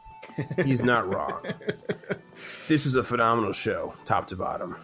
He's 0.64 0.82
not 0.82 1.12
wrong. 1.12 1.42
this 2.68 2.84
was 2.84 2.94
a 2.94 3.02
phenomenal 3.02 3.52
show, 3.52 3.94
top 4.04 4.26
to 4.28 4.36
bottom. 4.36 4.76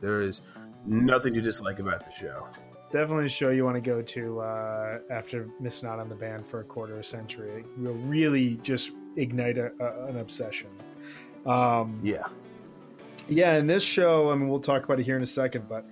There 0.00 0.20
is 0.20 0.42
nothing 0.86 1.34
to 1.34 1.40
dislike 1.40 1.80
about 1.80 2.04
the 2.04 2.12
show. 2.12 2.48
Definitely 2.90 3.26
a 3.26 3.30
show 3.30 3.50
you 3.50 3.64
want 3.64 3.76
to 3.76 3.80
go 3.80 4.02
to 4.02 4.40
uh, 4.40 4.98
after 5.10 5.48
missing 5.60 5.88
out 5.88 5.98
on 5.98 6.08
the 6.08 6.14
band 6.14 6.46
for 6.46 6.60
a 6.60 6.64
quarter 6.64 6.94
of 6.94 7.00
a 7.00 7.04
century. 7.04 7.60
It 7.60 7.78
will 7.78 7.94
really 7.94 8.56
just 8.62 8.92
ignite 9.16 9.58
a, 9.58 9.72
a, 9.80 10.06
an 10.06 10.18
obsession. 10.18 10.68
Um, 11.46 11.98
Yeah. 12.02 12.26
yeah, 13.28 13.56
in 13.56 13.66
this 13.66 13.82
show, 13.82 14.30
I 14.30 14.34
mean, 14.34 14.48
we'll 14.48 14.60
talk 14.60 14.84
about 14.84 15.00
it 15.00 15.04
here 15.04 15.16
in 15.16 15.22
a 15.22 15.26
second, 15.26 15.68
but 15.68 15.84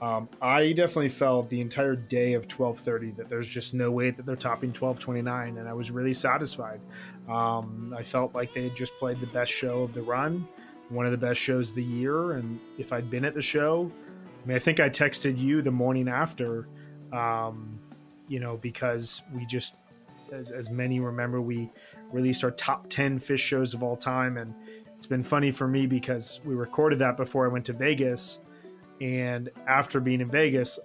um, 0.00 0.28
I 0.40 0.72
definitely 0.72 1.08
felt 1.08 1.50
the 1.50 1.60
entire 1.60 1.96
day 1.96 2.34
of 2.34 2.44
1230 2.44 3.12
that 3.12 3.28
there's 3.28 3.48
just 3.48 3.74
no 3.74 3.90
way 3.90 4.10
that 4.10 4.24
they're 4.24 4.36
topping 4.36 4.68
1229, 4.68 5.58
and 5.58 5.68
I 5.68 5.72
was 5.72 5.90
really 5.90 6.12
satisfied. 6.12 6.80
Um, 7.28 7.94
I 7.96 8.02
felt 8.02 8.34
like 8.34 8.54
they 8.54 8.64
had 8.64 8.76
just 8.76 8.96
played 8.98 9.20
the 9.20 9.26
best 9.26 9.52
show 9.52 9.82
of 9.82 9.92
the 9.92 10.02
run, 10.02 10.46
one 10.88 11.04
of 11.04 11.12
the 11.12 11.18
best 11.18 11.40
shows 11.40 11.70
of 11.70 11.76
the 11.76 11.84
year, 11.84 12.32
and 12.32 12.60
if 12.78 12.92
I'd 12.92 13.10
been 13.10 13.24
at 13.24 13.34
the 13.34 13.42
show, 13.42 13.90
I 14.44 14.46
mean, 14.46 14.56
I 14.56 14.60
think 14.60 14.78
I 14.78 14.88
texted 14.88 15.36
you 15.36 15.62
the 15.62 15.70
morning 15.70 16.08
after, 16.08 16.68
um, 17.12 17.78
you 18.28 18.38
know, 18.38 18.56
because 18.56 19.22
we 19.34 19.44
just, 19.46 19.74
as, 20.32 20.52
as 20.52 20.70
many 20.70 21.00
remember, 21.00 21.40
we 21.40 21.70
released 22.12 22.44
our 22.44 22.52
top 22.52 22.88
10 22.88 23.18
Phish 23.18 23.40
shows 23.40 23.74
of 23.74 23.82
all 23.82 23.96
time, 23.96 24.36
and 24.38 24.54
it's 24.98 25.06
been 25.06 25.22
funny 25.22 25.50
for 25.52 25.66
me 25.66 25.86
because 25.86 26.40
we 26.44 26.54
recorded 26.54 26.98
that 26.98 27.16
before 27.16 27.46
I 27.46 27.48
went 27.48 27.64
to 27.66 27.72
Vegas. 27.72 28.40
And 29.00 29.48
after 29.68 30.00
being 30.00 30.20
in 30.20 30.28
Vegas, 30.28 30.78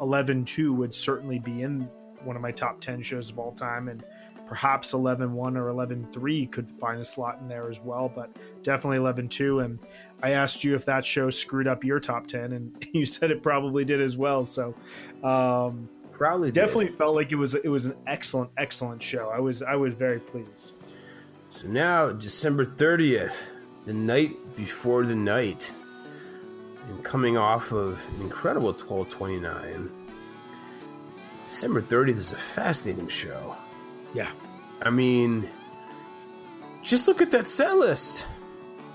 11 0.00 0.44
2 0.44 0.72
would 0.72 0.94
certainly 0.94 1.40
be 1.40 1.62
in 1.62 1.80
one 2.22 2.36
of 2.36 2.42
my 2.42 2.52
top 2.52 2.80
10 2.80 3.02
shows 3.02 3.30
of 3.30 3.38
all 3.38 3.50
time. 3.50 3.88
And 3.88 4.04
perhaps 4.46 4.92
11-1 4.92 5.56
or 5.56 5.72
11-3 5.74 6.50
could 6.52 6.70
find 6.70 7.00
a 7.00 7.04
slot 7.04 7.38
in 7.40 7.48
there 7.48 7.68
as 7.68 7.80
well, 7.80 8.10
but 8.14 8.30
definitely 8.62 8.98
11-2. 8.98 9.64
And 9.64 9.78
I 10.22 10.30
asked 10.30 10.62
you 10.62 10.76
if 10.76 10.84
that 10.86 11.04
show 11.04 11.28
screwed 11.28 11.66
up 11.66 11.82
your 11.82 11.98
top 11.98 12.28
10, 12.28 12.52
and 12.52 12.86
you 12.92 13.04
said 13.04 13.30
it 13.32 13.42
probably 13.42 13.84
did 13.84 14.00
as 14.00 14.16
well. 14.16 14.44
So 14.44 14.72
um, 15.24 15.88
Probably 16.12 16.50
definitely 16.50 16.86
did. 16.86 16.98
felt 16.98 17.14
like 17.14 17.30
it 17.30 17.36
was 17.36 17.54
it 17.54 17.68
was 17.68 17.84
an 17.84 17.94
excellent 18.08 18.50
excellent 18.56 19.00
show. 19.00 19.30
I 19.30 19.38
was 19.38 19.62
I 19.62 19.76
was 19.76 19.94
very 19.94 20.18
pleased. 20.18 20.72
So 21.50 21.66
now, 21.66 22.12
December 22.12 22.64
30th, 22.64 23.34
the 23.84 23.92
night 23.92 24.36
before 24.56 25.04
the 25.06 25.14
night, 25.14 25.72
and 26.88 27.02
coming 27.04 27.36
off 27.36 27.72
of 27.72 28.06
an 28.14 28.22
incredible 28.22 28.68
1229, 28.68 29.90
December 31.44 31.80
30th 31.82 32.08
is 32.16 32.32
a 32.32 32.36
fascinating 32.36 33.08
show. 33.08 33.56
Yeah. 34.14 34.30
I 34.82 34.90
mean, 34.90 35.48
just 36.82 37.08
look 37.08 37.20
at 37.22 37.30
that 37.32 37.48
set 37.48 37.76
list. 37.76 38.28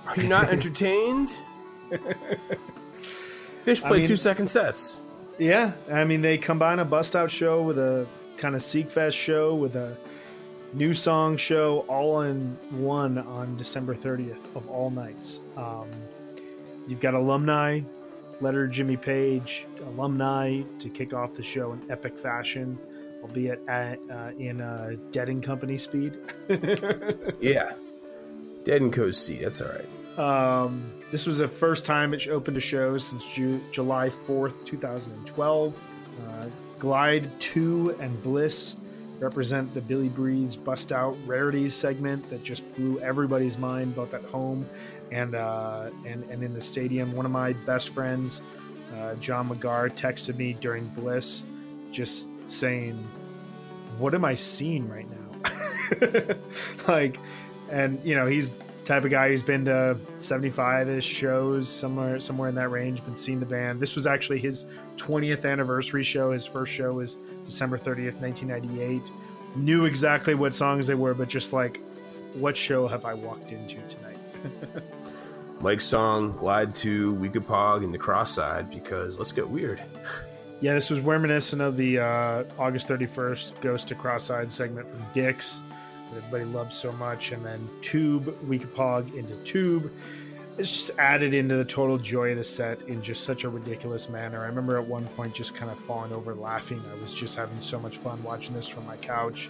Are 0.05 0.15
you 0.15 0.27
not 0.29 0.49
entertained? 0.51 1.29
Phish 3.65 3.83
I 3.83 3.91
mean- 3.91 4.05
two 4.05 4.15
second 4.15 4.47
sets. 4.47 5.01
Yeah, 5.39 5.71
I 5.91 6.03
mean 6.05 6.21
they 6.21 6.37
combine 6.37 6.77
a 6.77 6.85
bust 6.85 7.15
out 7.15 7.31
show 7.31 7.63
with 7.63 7.79
a 7.79 8.05
kind 8.37 8.53
of 8.53 8.61
Seekfest 8.61 9.13
show 9.17 9.55
with 9.55 9.75
a 9.75 9.97
new 10.73 10.93
song 10.93 11.37
show 11.37 11.79
all 11.87 12.21
in 12.21 12.57
one 12.71 13.17
on 13.19 13.55
December 13.57 13.95
30th 13.95 14.37
of 14.55 14.67
all 14.69 14.89
nights. 14.89 15.39
Um, 15.55 15.89
you've 16.87 16.99
got 16.99 17.13
alumni, 17.13 17.81
letter 18.41 18.67
Jimmy 18.67 18.97
Page, 18.97 19.65
alumni 19.85 20.61
to 20.79 20.89
kick 20.89 21.13
off 21.13 21.33
the 21.35 21.43
show 21.43 21.73
in 21.73 21.91
epic 21.91 22.17
fashion, 22.17 22.77
albeit 23.21 23.61
at, 23.67 23.99
uh, 24.11 24.31
in 24.39 24.61
uh, 24.61 24.95
Dead 25.11 25.29
and 25.29 25.43
Company 25.43 25.77
speed. 25.77 26.17
Yeah. 27.39 27.73
Dead 28.63 28.81
and 28.81 28.93
Co. 28.93 29.11
seat. 29.11 29.41
That's 29.41 29.61
all 29.61 29.67
right. 29.69 30.17
Um, 30.17 30.89
this 31.11 31.25
was 31.25 31.39
the 31.39 31.47
first 31.49 31.83
time 31.85 32.13
it 32.13 32.27
opened 32.29 32.55
a 32.55 32.61
show 32.61 32.97
since 32.97 33.25
Ju- 33.33 33.61
July 33.73 34.09
4th, 34.25 34.65
2012. 34.65 35.77
Uh, 36.25 36.45
Glide 36.79 37.29
2 37.41 37.97
and 37.99 38.23
Bliss 38.23 38.77
represent 39.19 39.73
the 39.73 39.81
Billy 39.81 40.09
Breathes 40.09 40.55
Bust 40.55 40.91
Out 40.91 41.17
Rarities 41.25 41.73
segment 41.73 42.29
that 42.29 42.43
just 42.43 42.63
blew 42.75 42.99
everybody's 42.99 43.57
mind 43.57 43.95
both 43.95 44.13
at 44.13 44.23
home 44.25 44.67
and, 45.11 45.35
uh, 45.35 45.89
and, 46.05 46.23
and 46.29 46.43
in 46.43 46.53
the 46.53 46.61
stadium. 46.61 47.13
One 47.13 47.25
of 47.25 47.31
my 47.31 47.53
best 47.53 47.89
friends, 47.89 48.41
uh, 48.95 49.15
John 49.15 49.49
McGar, 49.49 49.91
texted 49.91 50.37
me 50.37 50.53
during 50.53 50.87
Bliss 50.89 51.43
just 51.91 52.29
saying, 52.47 52.95
What 53.97 54.13
am 54.13 54.25
I 54.25 54.35
seeing 54.35 54.89
right 54.89 55.07
now? 55.09 56.35
like, 56.87 57.19
and 57.69 57.99
you 58.03 58.15
know, 58.15 58.25
he's 58.25 58.49
type 58.85 59.03
of 59.05 59.11
guy 59.11 59.29
who's 59.29 59.43
been 59.43 59.65
to 59.65 59.97
75ish 60.17 61.03
shows 61.03 61.69
somewhere 61.69 62.19
somewhere 62.19 62.49
in 62.49 62.55
that 62.55 62.69
range 62.69 63.03
been 63.05 63.15
seeing 63.15 63.39
the 63.39 63.45
band. 63.45 63.79
This 63.79 63.95
was 63.95 64.05
actually 64.05 64.39
his 64.39 64.65
20th 64.97 65.49
anniversary 65.49 66.03
show. 66.03 66.31
His 66.31 66.45
first 66.45 66.71
show 66.71 66.93
was 66.93 67.17
december 67.45 67.77
30th 67.77 68.19
1998 68.19 69.01
knew 69.55 69.85
exactly 69.85 70.33
what 70.35 70.55
songs 70.55 70.87
they 70.87 70.95
were 70.95 71.13
but 71.13 71.29
just 71.29 71.53
like 71.53 71.79
what 72.33 72.57
show 72.57 72.87
have 72.87 73.05
i 73.05 73.13
walked 73.13 73.51
into 73.51 73.77
tonight? 73.87 74.17
Mike's 75.61 75.85
song, 75.85 76.35
Glide 76.35 76.75
2, 76.75 77.15
Weekapaug, 77.15 77.85
and 77.85 77.93
the 77.93 77.97
Cross-Side, 77.97 78.69
because 78.69 79.17
let's 79.17 79.31
get 79.31 79.47
weird. 79.47 79.81
yeah 80.59 80.73
this 80.73 80.89
was 80.89 80.99
reminiscent 80.99 81.61
of 81.61 81.77
the 81.77 81.99
uh, 81.99 82.43
august 82.57 82.87
31st 82.87 83.61
ghost 83.61 83.87
to 83.87 83.95
cross-eyed 83.95 84.51
segment 84.51 84.89
from 84.89 85.05
Dick's 85.13 85.61
that 86.13 86.17
everybody 86.17 86.45
loves 86.45 86.77
so 86.77 86.91
much 86.93 87.31
and 87.31 87.45
then 87.45 87.69
tube 87.81 88.25
Weekapaug 88.47 89.15
into 89.15 89.35
tube 89.43 89.91
it's 90.57 90.71
just 90.71 90.91
added 90.99 91.33
into 91.33 91.55
the 91.55 91.65
total 91.65 91.97
joy 91.97 92.31
of 92.31 92.37
the 92.37 92.43
set 92.43 92.83
in 92.83 93.01
just 93.01 93.23
such 93.23 93.43
a 93.43 93.49
ridiculous 93.49 94.07
manner. 94.07 94.41
I 94.41 94.45
remember 94.45 94.77
at 94.77 94.85
one 94.85 95.07
point 95.09 95.33
just 95.33 95.55
kind 95.55 95.71
of 95.71 95.79
falling 95.79 96.13
over 96.13 96.35
laughing. 96.35 96.81
I 96.91 97.01
was 97.01 97.13
just 97.13 97.35
having 97.35 97.59
so 97.59 97.79
much 97.79 97.97
fun 97.97 98.21
watching 98.21 98.53
this 98.53 98.67
from 98.67 98.85
my 98.85 98.97
couch. 98.97 99.49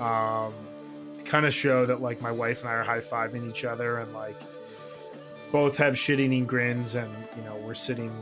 Um, 0.00 0.52
kind 1.24 1.46
of 1.46 1.54
show 1.54 1.86
that 1.86 2.02
like 2.02 2.20
my 2.20 2.32
wife 2.32 2.60
and 2.60 2.68
I 2.68 2.72
are 2.74 2.82
high 2.82 3.00
fiving 3.00 3.48
each 3.48 3.64
other 3.64 3.98
and 3.98 4.12
like 4.12 4.40
both 5.52 5.76
have 5.76 5.96
shit 5.96 6.18
eating 6.18 6.46
grins 6.46 6.94
and 6.96 7.12
you 7.36 7.42
know 7.42 7.56
we're 7.56 7.74
sitting 7.74 8.12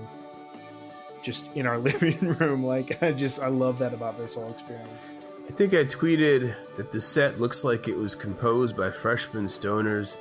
just 1.23 1.49
in 1.55 1.67
our 1.67 1.79
living 1.89 2.19
room. 2.21 2.63
Like 2.63 3.03
I 3.03 3.13
just 3.13 3.41
I 3.41 3.49
love 3.49 3.79
that 3.79 3.95
about 3.95 4.19
this 4.19 4.35
whole 4.35 4.51
experience. 4.51 5.11
I 5.49 5.51
think 5.53 5.73
I 5.73 5.85
tweeted 5.85 6.55
that 6.77 6.93
the 6.93 7.01
set 7.01 7.41
looks 7.41 7.65
like 7.65 7.89
it 7.89 7.97
was 7.97 8.15
composed 8.15 8.77
by 8.77 8.91
freshman 8.91 9.47
stoners 9.47 10.17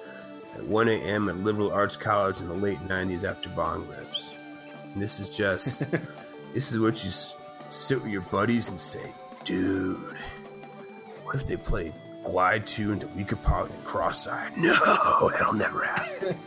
at 0.56 0.64
1 0.64 0.88
a.m. 0.88 1.28
at 1.28 1.38
Liberal 1.38 1.72
Arts 1.72 1.98
College 1.98 2.40
in 2.40 2.48
the 2.48 2.56
late 2.56 2.80
90s 2.88 3.30
after 3.30 3.50
bong 3.50 3.86
rips. 3.90 4.36
And 4.94 5.02
this 5.02 5.20
is 5.20 5.30
just, 5.30 5.80
this 6.54 6.72
is 6.72 6.80
what 6.80 7.04
you 7.04 7.12
sit 7.70 8.02
with 8.02 8.12
your 8.12 8.22
buddies 8.22 8.70
and 8.70 8.80
say, 8.80 9.12
dude, 9.44 10.18
what 11.24 11.36
if 11.36 11.46
they 11.46 11.58
played 11.58 11.94
Glide 12.24 12.66
2 12.66 12.94
into 12.94 13.08
Weekapaug 13.08 13.70
and 13.70 13.84
Cross-Eyed? 13.84 14.54
No, 14.58 15.30
that'll 15.30 15.54
never 15.54 15.84
happen. 15.84 16.38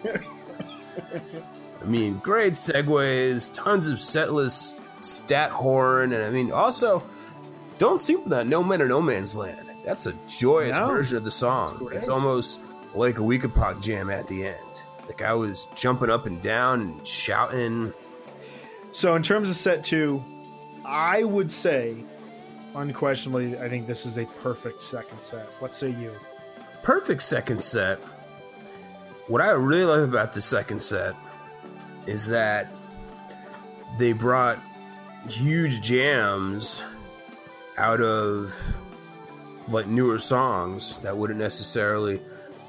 I 1.83 1.85
mean, 1.85 2.19
great 2.19 2.55
segues, 2.55 3.55
tons 3.55 3.87
of 3.87 3.99
setlist 3.99 4.81
stat 5.03 5.51
horn, 5.51 6.13
and 6.13 6.25
I 6.25 6.31
mean, 6.31 6.51
also, 6.51 7.03
don't 7.81 7.99
sleep 7.99 8.21
with 8.21 8.29
that 8.29 8.47
No 8.47 8.63
Man 8.63 8.83
or 8.83 8.87
No 8.87 9.01
Man's 9.01 9.35
Land. 9.35 9.67
That's 9.87 10.05
a 10.05 10.13
joyous 10.29 10.77
No. 10.77 10.87
version 10.87 11.17
of 11.17 11.25
the 11.25 11.31
song. 11.31 11.89
It's 11.93 12.09
almost 12.11 12.61
like 12.95 13.19
a 13.19 13.23
Weekapaug 13.23 13.81
jam 13.83 14.11
at 14.11 14.27
the 14.27 14.47
end. 14.47 14.57
Like 15.07 15.23
I 15.23 15.33
was 15.33 15.67
jumping 15.75 16.11
up 16.11 16.27
and 16.27 16.43
down 16.43 16.83
and 16.83 17.07
shouting. 17.07 17.95
So 18.93 19.15
in 19.15 19.23
terms 19.23 19.49
of 19.49 19.57
set 19.57 19.83
two, 19.83 20.23
I 20.85 21.25
would 21.25 21.51
say 21.51 21.97
unquestionably 22.75 23.59
I 23.59 23.69
think 23.71 23.87
this 23.87 24.05
is 24.05 24.19
a 24.19 24.27
perfect 24.43 24.83
second 24.85 25.23
set. 25.23 25.47
What 25.61 25.75
say 25.75 25.89
you? 25.91 26.13
Perfect 26.83 27.23
second 27.23 27.63
set. 27.63 27.99
What 29.27 29.41
I 29.41 29.53
really 29.53 29.85
love 29.85 30.07
about 30.07 30.35
the 30.35 30.43
second 30.43 30.83
set 30.83 31.15
is 32.07 32.27
that 32.27 32.69
they 33.99 34.13
brought 34.13 34.59
huge 35.29 35.81
jams 35.81 36.83
out 37.79 38.01
of 38.01 38.55
like 39.69 39.87
newer 39.87 40.19
songs 40.19 40.99
that 40.99 41.17
wouldn't 41.17 41.39
necessarily 41.39 42.21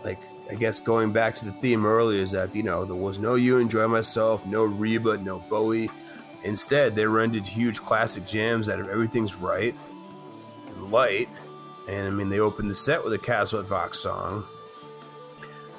like 0.03 0.19
I 0.49 0.55
guess 0.55 0.79
going 0.79 1.11
back 1.13 1.35
to 1.35 1.45
the 1.45 1.53
theme 1.53 1.85
earlier 1.85 2.21
is 2.21 2.31
that 2.31 2.53
you 2.53 2.63
know 2.63 2.85
there 2.85 2.95
was 2.95 3.19
no 3.19 3.35
you 3.35 3.57
enjoy 3.57 3.87
myself, 3.87 4.45
no 4.45 4.65
Reba, 4.65 5.17
no 5.17 5.39
Bowie. 5.39 5.89
Instead, 6.43 6.95
they 6.95 7.05
rendered 7.05 7.45
huge 7.45 7.81
classic 7.81 8.25
jams 8.25 8.67
out 8.67 8.79
of 8.79 8.89
everything's 8.89 9.35
right 9.35 9.75
and 10.67 10.91
light. 10.91 11.29
And 11.87 12.07
I 12.07 12.09
mean, 12.09 12.29
they 12.29 12.39
opened 12.39 12.69
the 12.69 12.75
set 12.75 13.03
with 13.03 13.13
a 13.13 13.17
Kasvot 13.17 13.65
Växt 13.65 13.95
song. 13.95 14.43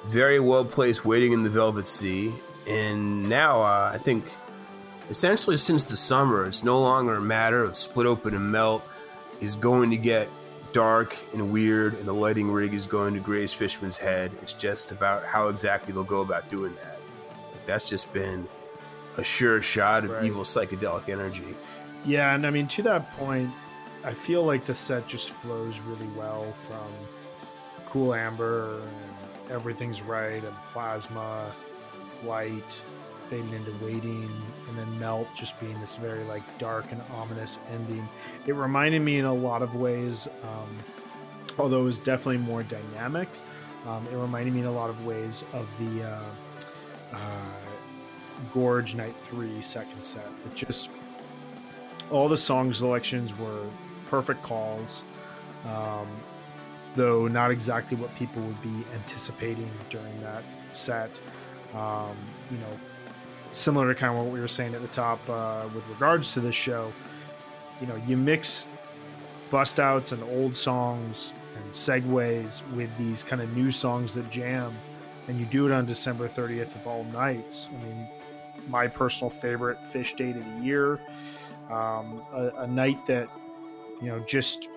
Very 0.05 0.39
well 0.39 0.65
placed, 0.65 1.05
waiting 1.05 1.33
in 1.33 1.43
the 1.43 1.49
Velvet 1.49 1.87
Sea. 1.87 2.33
And 2.67 3.27
now, 3.27 3.61
uh, 3.61 3.91
I 3.93 3.97
think, 3.97 4.25
essentially 5.09 5.57
since 5.57 5.83
the 5.83 5.97
summer, 5.97 6.45
it's 6.45 6.63
no 6.63 6.79
longer 6.79 7.15
a 7.15 7.21
matter 7.21 7.63
of 7.63 7.77
split 7.77 8.07
open 8.07 8.33
and 8.33 8.51
melt. 8.51 8.83
Is 9.43 9.57
going 9.57 9.91
to 9.91 9.97
get 9.97 10.29
dark 10.71 11.17
and 11.33 11.51
weird, 11.51 11.95
and 11.95 12.05
the 12.05 12.13
lighting 12.13 12.49
rig 12.49 12.73
is 12.73 12.87
going 12.87 13.13
to 13.13 13.19
graze 13.19 13.51
Fishman's 13.53 13.97
head. 13.97 14.31
It's 14.41 14.53
just 14.53 14.93
about 14.93 15.25
how 15.25 15.49
exactly 15.49 15.93
they'll 15.93 16.05
go 16.05 16.21
about 16.21 16.47
doing 16.49 16.73
that. 16.75 16.97
Like, 17.51 17.65
that's 17.65 17.89
just 17.89 18.13
been 18.13 18.47
a 19.17 19.23
sure 19.23 19.61
shot 19.61 20.05
of 20.05 20.11
Right. 20.11 20.23
evil 20.23 20.43
psychedelic 20.43 21.09
energy. 21.09 21.57
Yeah, 22.05 22.33
and 22.33 22.47
I 22.47 22.51
mean 22.51 22.67
to 22.69 22.81
that 22.83 23.11
point, 23.17 23.51
I 24.05 24.13
feel 24.13 24.45
like 24.45 24.65
the 24.65 24.73
set 24.73 25.07
just 25.07 25.29
flows 25.31 25.79
really 25.81 26.07
well 26.17 26.51
from 26.53 26.89
Cool 27.89 28.13
Amber 28.15 28.79
and 28.79 29.51
Everything's 29.51 30.01
Right 30.01 30.41
and 30.41 30.55
Plasma, 30.71 31.51
Light, 32.23 32.81
fading 33.33 33.53
into 33.53 33.71
Wading, 33.83 34.29
and 34.69 34.77
then 34.77 34.99
Melt 34.99 35.27
just 35.35 35.59
being 35.59 35.79
this 35.79 35.95
very 35.95 36.23
like 36.25 36.43
dark 36.59 36.85
and 36.91 37.01
ominous 37.15 37.57
ending. 37.71 38.07
It 38.45 38.53
reminded 38.53 39.01
me 39.01 39.17
in 39.17 39.25
a 39.25 39.33
lot 39.33 39.63
of 39.63 39.73
ways, 39.73 40.27
um, 40.43 40.77
although 41.57 41.81
it 41.81 41.85
was 41.85 41.97
definitely 41.97 42.37
more 42.37 42.61
dynamic. 42.61 43.27
Um, 43.87 44.05
it 44.11 44.15
reminded 44.15 44.53
me 44.53 44.59
in 44.59 44.67
a 44.67 44.71
lot 44.71 44.91
of 44.91 45.03
ways 45.03 45.45
of 45.51 45.67
the 45.79 46.03
uh, 46.03 46.23
uh, 47.13 47.17
Gorge 48.53 48.93
Night 48.93 49.15
3 49.23 49.59
second 49.63 50.03
set. 50.03 50.27
It 50.45 50.53
just 50.53 50.89
all 52.11 52.29
the 52.29 52.37
song 52.37 52.71
selections 52.71 53.35
were 53.39 53.65
perfect 54.11 54.43
calls, 54.43 55.03
um, 55.65 56.07
though 56.95 57.27
not 57.27 57.49
exactly 57.49 57.97
what 57.97 58.13
people 58.15 58.43
would 58.43 58.61
be 58.61 58.85
anticipating 58.93 59.71
during 59.89 60.21
that 60.21 60.43
set. 60.73 61.19
Um, 61.73 62.15
you 62.51 62.59
know, 62.59 62.79
similar 63.53 63.93
to 63.93 63.99
kind 63.99 64.17
of 64.17 64.23
what 64.23 64.33
we 64.33 64.39
were 64.39 64.47
saying 64.47 64.75
at 64.75 64.81
the 64.81 64.87
top 64.89 65.19
uh, 65.29 65.67
with 65.73 65.87
regards 65.87 66.33
to 66.33 66.39
this 66.39 66.55
show. 66.55 66.91
You 67.81 67.87
know, 67.87 67.95
you 68.07 68.17
mix 68.17 68.67
bust 69.49 69.79
outs 69.79 70.11
and 70.11 70.23
old 70.23 70.57
songs 70.57 71.31
and 71.55 71.71
segues 71.71 72.61
with 72.71 72.89
these 72.97 73.23
kind 73.23 73.41
of 73.41 73.55
new 73.55 73.71
songs 73.71 74.13
that 74.15 74.29
jam, 74.31 74.73
and 75.27 75.39
you 75.39 75.45
do 75.45 75.65
it 75.65 75.71
on 75.71 75.85
December 75.85 76.27
30th 76.27 76.75
of 76.75 76.87
all 76.87 77.03
nights. 77.05 77.69
I 77.69 77.83
mean, 77.83 78.07
my 78.67 78.87
personal 78.87 79.29
favorite 79.29 79.77
Phish 79.91 80.15
date 80.15 80.35
of 80.35 80.45
the 80.45 80.65
year, 80.65 80.99
um, 81.69 82.23
a, 82.33 82.51
a, 82.57 82.67
night 82.67 83.05
that 83.07 83.29
you 84.01 84.07
know 84.07 84.19
just 84.21 84.67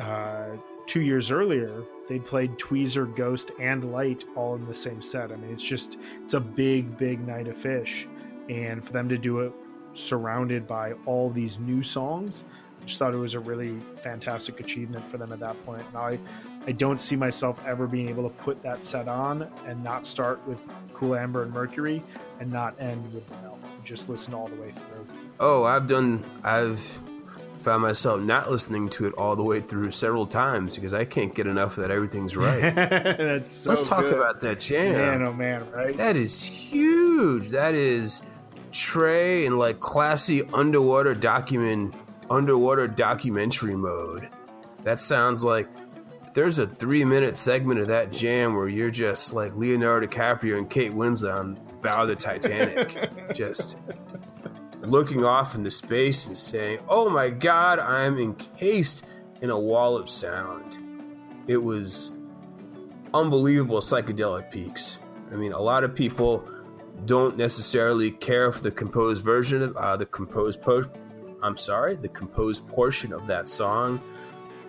uh, 0.00 0.46
two 0.86 1.00
years 1.00 1.30
earlier 1.30 1.84
they 2.08 2.18
played 2.18 2.58
Tweezer, 2.58 3.14
Ghost, 3.16 3.52
and 3.58 3.92
Light 3.92 4.24
all 4.36 4.56
in 4.56 4.66
the 4.66 4.74
same 4.74 5.00
set. 5.00 5.32
I 5.32 5.36
mean, 5.36 5.52
it's 5.52 5.62
just 5.62 5.98
it's 6.22 6.34
a 6.34 6.40
big, 6.40 6.98
big 6.98 7.26
night 7.26 7.48
of 7.48 7.56
Phish, 7.56 8.06
and 8.48 8.84
for 8.84 8.92
them 8.92 9.08
to 9.08 9.16
do 9.16 9.40
it 9.40 9.52
surrounded 9.94 10.66
by 10.66 10.92
all 11.06 11.30
these 11.30 11.58
new 11.58 11.82
songs, 11.82 12.44
I 12.80 12.84
just 12.84 12.98
thought 12.98 13.14
it 13.14 13.18
was 13.18 13.34
a 13.34 13.40
really 13.40 13.78
fantastic 14.02 14.60
achievement 14.60 15.08
for 15.08 15.16
them 15.16 15.32
at 15.32 15.40
that 15.40 15.64
point. 15.64 15.82
Now, 15.94 16.06
I, 16.06 16.18
I 16.66 16.72
don't 16.72 17.00
see 17.00 17.16
myself 17.16 17.60
ever 17.64 17.86
being 17.86 18.08
able 18.08 18.28
to 18.28 18.34
put 18.36 18.62
that 18.62 18.82
set 18.82 19.08
on 19.08 19.48
and 19.66 19.82
not 19.84 20.06
start 20.06 20.44
with 20.46 20.60
Cool 20.92 21.14
Amber 21.14 21.44
and 21.44 21.52
Mercury 21.52 22.02
and 22.40 22.50
not 22.50 22.74
end 22.80 23.12
with 23.14 23.30
Melt. 23.42 23.60
Just 23.84 24.08
listen 24.08 24.34
all 24.34 24.48
the 24.48 24.56
way 24.56 24.72
through. 24.72 25.06
Oh, 25.38 25.64
I've 25.64 25.86
done. 25.86 26.24
I've 26.42 27.00
found 27.62 27.82
myself 27.82 28.20
not 28.20 28.50
listening 28.50 28.88
to 28.90 29.06
it 29.06 29.14
all 29.14 29.36
the 29.36 29.42
way 29.42 29.60
through 29.60 29.90
several 29.92 30.26
times 30.26 30.74
because 30.74 30.92
I 30.92 31.04
can't 31.04 31.34
get 31.34 31.46
enough 31.46 31.76
that. 31.76 31.90
Everything's 31.90 32.36
right. 32.36 32.60
That's 32.74 33.50
so 33.50 33.70
Let's 33.70 33.88
talk 33.88 34.04
good. 34.04 34.14
about 34.14 34.40
that 34.40 34.60
jam. 34.60 34.92
Man, 34.92 35.22
oh 35.22 35.32
man, 35.32 35.70
right? 35.70 35.96
That 35.96 36.16
is 36.16 36.42
huge. 36.42 37.50
That 37.50 37.74
is 37.74 38.22
Trey 38.72 39.46
in 39.46 39.58
like 39.58 39.80
classy 39.80 40.42
underwater 40.52 41.14
document 41.14 41.94
underwater 42.30 42.88
documentary 42.88 43.76
mode. 43.76 44.28
That 44.84 45.00
sounds 45.00 45.44
like 45.44 45.68
there's 46.34 46.58
a 46.58 46.66
three 46.66 47.04
minute 47.04 47.36
segment 47.36 47.80
of 47.80 47.88
that 47.88 48.12
jam 48.12 48.54
where 48.56 48.68
you're 48.68 48.90
just 48.90 49.32
like 49.32 49.54
Leonardo 49.54 50.06
DiCaprio 50.06 50.58
and 50.58 50.68
Kate 50.68 50.92
Winslet 50.92 51.34
on 51.34 51.54
the 51.68 51.74
bow 51.76 52.02
of 52.02 52.08
the 52.08 52.16
Titanic, 52.16 52.96
just 53.34 53.76
looking 54.82 55.24
off 55.24 55.54
into 55.54 55.70
space 55.70 56.26
and 56.26 56.36
saying, 56.36 56.80
"Oh 56.88 57.08
my 57.08 57.30
God, 57.30 57.78
I'm 57.78 58.18
encased 58.18 59.06
in 59.40 59.50
a 59.50 59.58
wall 59.58 59.96
of 59.96 60.10
sound." 60.10 60.78
It 61.46 61.58
was 61.58 62.18
unbelievable 63.14 63.78
psychedelic 63.78 64.50
peaks. 64.50 64.98
I 65.30 65.36
mean, 65.36 65.52
a 65.52 65.60
lot 65.60 65.84
of 65.84 65.94
people 65.94 66.46
don't 67.06 67.36
necessarily 67.36 68.10
care 68.10 68.52
for 68.52 68.62
the 68.62 68.70
composed 68.70 69.24
version 69.24 69.62
of 69.62 69.76
uh, 69.76 69.96
the 69.96 70.06
composed 70.06 70.62
po- 70.62 70.90
I'm 71.42 71.56
sorry, 71.56 71.96
the 71.96 72.08
composed 72.08 72.68
portion 72.68 73.12
of 73.12 73.26
that 73.26 73.48
song. 73.48 74.00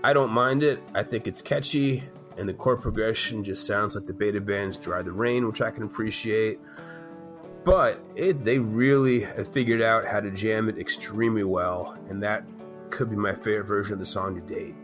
I 0.03 0.13
don't 0.13 0.31
mind 0.31 0.63
it. 0.63 0.81
I 0.95 1.03
think 1.03 1.27
it's 1.27 1.41
catchy, 1.41 2.03
and 2.37 2.49
the 2.49 2.53
chord 2.53 2.81
progression 2.81 3.43
just 3.43 3.67
sounds 3.67 3.95
like 3.95 4.05
the 4.05 4.13
Beta 4.13 4.41
Band's 4.41 4.77
"Dry 4.77 5.01
the 5.01 5.11
Rain," 5.11 5.45
which 5.47 5.61
I 5.61 5.71
can 5.71 5.83
appreciate. 5.83 6.59
But 7.65 8.03
it, 8.15 8.43
they 8.43 8.59
really 8.59 9.21
figured 9.51 9.81
out 9.81 10.05
how 10.05 10.19
to 10.19 10.29
jam 10.31 10.67
it 10.67 10.77
extremely 10.77 11.43
well, 11.43 11.97
and 12.09 12.21
that 12.23 12.43
could 12.89 13.09
be 13.09 13.15
my 13.15 13.33
favorite 13.33 13.65
version 13.65 13.93
of 13.93 13.99
the 13.99 14.05
song 14.05 14.35
to 14.35 14.41
date. 14.41 14.75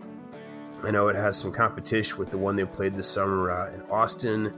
I 0.82 0.91
know 0.91 1.09
it 1.09 1.15
has 1.15 1.38
some 1.38 1.51
competition 1.51 2.17
with 2.17 2.32
the 2.32 2.38
one 2.38 2.55
they 2.55 2.63
played 2.63 2.95
this 2.95 3.09
summer 3.09 3.51
uh, 3.51 3.73
in 3.73 3.82
Austin. 3.84 4.53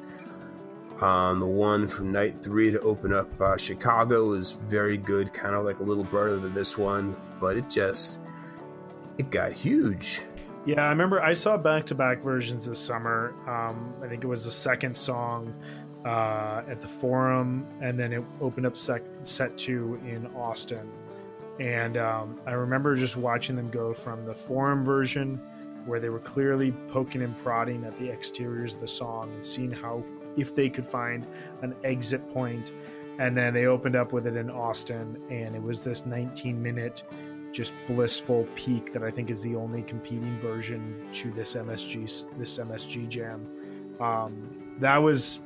Um, 1.02 1.40
the 1.40 1.48
one 1.48 1.88
from 1.88 2.12
night 2.12 2.44
three 2.44 2.70
to 2.70 2.80
open 2.82 3.12
up 3.12 3.42
uh, 3.42 3.58
Chicago 3.58 4.34
is 4.34 4.52
very 4.52 4.98
good, 4.98 5.34
kind 5.34 5.56
of 5.56 5.66
like 5.66 5.80
a 5.80 5.84
little 5.84 6.04
brother 6.04 6.38
than 6.38 6.54
this 6.54 6.78
one, 6.78 7.16
but 7.40 7.58
it 7.58 7.72
just 7.72 8.20
it 9.18 9.32
got 9.32 9.52
huge. 9.52 10.22
Yeah, 10.64 10.86
I 10.86 10.90
remember 10.92 11.20
I 11.20 11.34
saw 11.34 11.58
back 11.58 11.88
to 11.88 11.96
back 11.96 12.22
versions 12.22 12.68
this 12.68 12.80
summer. 12.80 13.34
Um, 13.50 13.96
I 14.04 14.08
think 14.08 14.24
it 14.24 14.28
was 14.28 14.46
the 14.46 14.52
second 14.52 14.96
song 14.96 15.56
uh, 16.06 16.64
at 16.68 16.82
the 16.82 16.88
Forum, 16.88 17.66
and 17.82 18.00
then 18.00 18.12
it 18.12 18.24
opened 18.40 18.66
up 18.66 18.78
sec- 18.78 19.04
set 19.24 19.58
two 19.58 20.00
in 20.06 20.28
Austin. 20.36 20.90
And 21.60 21.98
um, 21.98 22.40
I 22.48 22.52
remember 22.52 22.96
just 22.96 23.18
watching 23.18 23.56
them 23.56 23.70
go 23.70 23.94
from 23.94 24.26
the 24.26 24.34
Forum 24.34 24.84
version, 24.84 25.38
where 25.86 26.00
they 26.00 26.10
were 26.10 26.20
clearly 26.20 26.72
poking 26.90 27.22
and 27.22 27.38
prodding 27.44 27.84
at 27.84 27.98
the 28.00 28.10
exteriors 28.10 28.76
of 28.76 28.82
the 28.82 28.88
song 28.88 29.32
and 29.34 29.44
seeing 29.44 29.72
how 29.72 30.04
if 30.38 30.56
they 30.56 30.70
could 30.70 30.86
find 30.86 31.28
an 31.62 31.76
exit 31.84 32.28
point. 32.34 32.74
And 33.20 33.38
then 33.38 33.54
they 33.54 33.66
opened 33.66 33.96
up 33.96 34.14
with 34.14 34.26
it 34.26 34.36
in 34.36 34.50
Austin, 34.50 35.22
and 35.30 35.56
it 35.56 35.62
was 35.62 35.84
this 35.84 36.06
19 36.06 36.62
minute, 36.62 37.04
just 37.52 37.74
blissful 37.86 38.48
peak 38.56 38.94
that 38.94 39.04
I 39.04 39.12
think 39.12 39.30
is 39.30 39.42
the 39.42 39.56
only 39.56 39.84
competing 39.84 40.40
version 40.40 41.08
to 41.14 41.32
this 41.32 41.54
MSG 41.56 42.38
this 42.40 42.58
MSG 42.58 43.10
jam. 43.10 43.46
Um, 44.00 44.76
that 44.80 44.98
was 44.98 45.42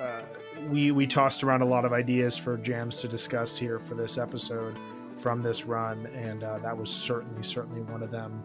uh, 0.00 0.22
we 0.68 0.90
we 0.90 1.06
tossed 1.06 1.44
around 1.44 1.62
a 1.62 1.66
lot 1.66 1.84
of 1.84 1.92
ideas 1.92 2.36
for 2.36 2.56
jams 2.56 2.96
to 2.98 3.08
discuss 3.08 3.58
here 3.58 3.78
for 3.78 3.94
this 3.94 4.18
episode 4.18 4.76
from 5.14 5.42
this 5.42 5.66
run, 5.66 6.06
and 6.14 6.42
uh, 6.42 6.58
that 6.58 6.76
was 6.76 6.90
certainly 6.90 7.42
certainly 7.42 7.82
one 7.82 8.02
of 8.02 8.10
them. 8.10 8.42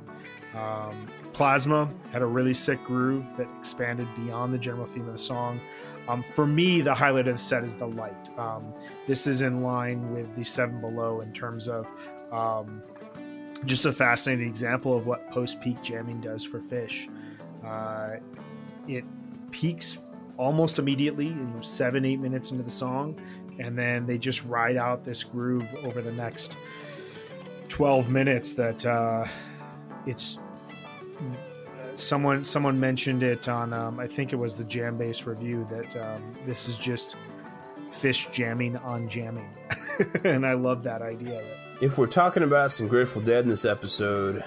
Um, 0.54 1.08
Plasma 1.34 1.90
had 2.12 2.22
a 2.22 2.26
really 2.26 2.54
sick 2.54 2.84
groove 2.84 3.26
that 3.38 3.48
expanded 3.60 4.08
beyond 4.16 4.54
the 4.54 4.58
general 4.58 4.86
theme 4.86 5.08
of 5.08 5.14
the 5.14 5.18
song. 5.18 5.60
Um, 6.08 6.24
for 6.34 6.46
me, 6.46 6.82
the 6.82 6.94
highlight 6.94 7.28
of 7.28 7.36
the 7.36 7.42
set 7.42 7.64
is 7.64 7.78
the 7.78 7.88
light. 7.88 8.38
Um, 8.38 8.74
this 9.08 9.26
is 9.26 9.42
in 9.42 9.62
line 9.62 10.14
with 10.14 10.34
the 10.36 10.44
Seven 10.44 10.80
Below 10.80 11.22
in 11.22 11.34
terms 11.34 11.68
of 11.68 11.88
um, 12.32 12.84
just 13.66 13.86
a 13.86 13.94
fascinating 13.94 14.48
example 14.48 14.96
of 14.96 15.08
what 15.08 15.30
post 15.32 15.62
peak 15.62 15.82
jamming 15.82 16.22
does 16.22 16.44
for 16.44 16.60
Phish. 16.60 17.10
Uh, 17.66 18.20
it 18.88 19.04
peaks 19.52 19.98
almost 20.38 20.80
immediately, 20.80 21.36
seven, 21.62 22.06
eight 22.06 22.20
minutes 22.20 22.52
into 22.52 22.64
the 22.64 22.70
song, 22.70 23.20
and 23.60 23.78
then 23.78 24.06
they 24.06 24.18
just 24.18 24.44
ride 24.46 24.78
out 24.78 25.06
this 25.06 25.24
groove 25.24 25.68
over 25.84 26.02
the 26.02 26.12
next 26.12 26.58
12 27.70 28.10
minutes 28.10 28.54
that 28.56 28.86
uh, 28.86 29.26
it's 30.06 30.40
someone 31.96 32.44
someone 32.44 32.80
mentioned 32.80 33.24
it 33.24 33.48
on 33.48 33.74
um, 33.74 34.00
I 34.00 34.08
think 34.08 34.34
it 34.34 34.36
was 34.36 34.58
the 34.58 34.66
JamBase 34.66 35.26
review 35.26 35.66
that 35.70 35.96
um, 35.98 36.34
this 36.46 36.68
is 36.68 36.78
just 36.78 37.16
Phish 37.92 38.32
jamming 38.34 38.76
on 38.78 39.08
jamming, 39.08 39.50
and 40.26 40.46
I 40.46 40.54
love 40.54 40.84
that 40.84 41.02
idea. 41.02 41.42
If 41.82 41.98
we're 41.98 42.08
talking 42.08 42.44
about 42.44 42.72
some 42.72 42.88
Grateful 42.88 43.22
Dead 43.22 43.44
in 43.44 43.50
this 43.50 43.64
episode, 43.64 44.44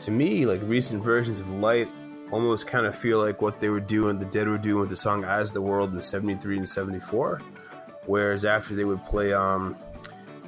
to 0.00 0.10
me, 0.10 0.46
like 0.46 0.62
recent 0.62 1.02
versions 1.04 1.40
of 1.40 1.50
Light 1.50 1.88
almost 2.30 2.66
kind 2.66 2.86
of 2.86 2.96
feel 2.96 3.22
like 3.22 3.40
what 3.40 3.60
they 3.60 3.68
were 3.68 3.80
doing, 3.80 4.18
the 4.18 4.26
Dead 4.26 4.48
were 4.48 4.58
doing 4.58 4.80
with 4.80 4.90
the 4.90 4.96
song 4.96 5.24
"Eyes 5.24 5.50
of 5.50 5.54
the 5.54 5.62
World" 5.62 5.94
in 5.94 6.00
'73 6.00 6.58
and 6.58 6.68
'74. 6.68 7.42
Whereas 8.06 8.44
after 8.44 8.74
they 8.74 8.84
would 8.84 9.02
play 9.04 9.32
um, 9.32 9.76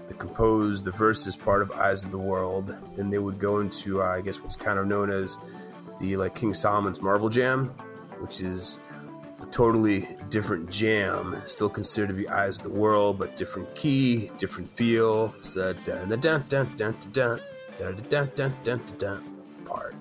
the 0.06 0.14
composed, 0.14 0.84
the 0.84 0.90
verses 0.90 1.36
part 1.36 1.62
of 1.62 1.70
"Eyes 1.72 2.04
of 2.04 2.10
the 2.10 2.18
World," 2.18 2.74
then 2.94 3.10
they 3.10 3.18
would 3.18 3.38
go 3.38 3.60
into, 3.60 4.02
uh, 4.02 4.06
I 4.06 4.20
guess, 4.20 4.40
what's 4.40 4.56
kind 4.56 4.78
of 4.78 4.86
known 4.86 5.10
as 5.10 5.38
the 6.00 6.16
like 6.16 6.34
King 6.34 6.54
Solomon's 6.54 7.02
Marble 7.02 7.28
Jam, 7.28 7.68
which 8.20 8.40
is 8.40 8.80
a 9.40 9.46
totally 9.46 10.16
different 10.30 10.70
jam, 10.70 11.40
still 11.46 11.68
considered 11.68 12.08
to 12.08 12.14
be 12.14 12.28
Eyes 12.28 12.58
of 12.58 12.64
the 12.64 12.78
World, 12.78 13.18
but 13.18 13.36
different 13.36 13.72
key, 13.74 14.30
different 14.38 14.74
feel. 14.76 15.34
It's 15.38 15.54
dun 15.54 15.76
dun 15.84 16.08
dun 16.08 16.44
dun 16.48 16.74
dun 16.76 16.96
dun 17.12 17.40
dun 17.78 17.96
dun 18.08 18.30
dun 18.34 18.54
dun 18.62 18.82
dun 18.98 19.36
part. 19.64 19.94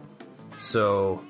So 0.57 1.23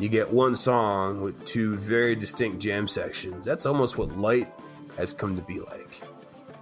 you 0.00 0.08
get 0.08 0.32
one 0.32 0.56
song 0.56 1.20
with 1.20 1.44
two 1.44 1.76
very 1.76 2.14
distinct 2.14 2.58
jam 2.58 2.88
sections. 2.88 3.44
That's 3.44 3.66
almost 3.66 3.98
what 3.98 4.16
Light 4.16 4.52
has 4.96 5.12
come 5.12 5.36
to 5.36 5.42
be 5.42 5.60
like. 5.60 6.00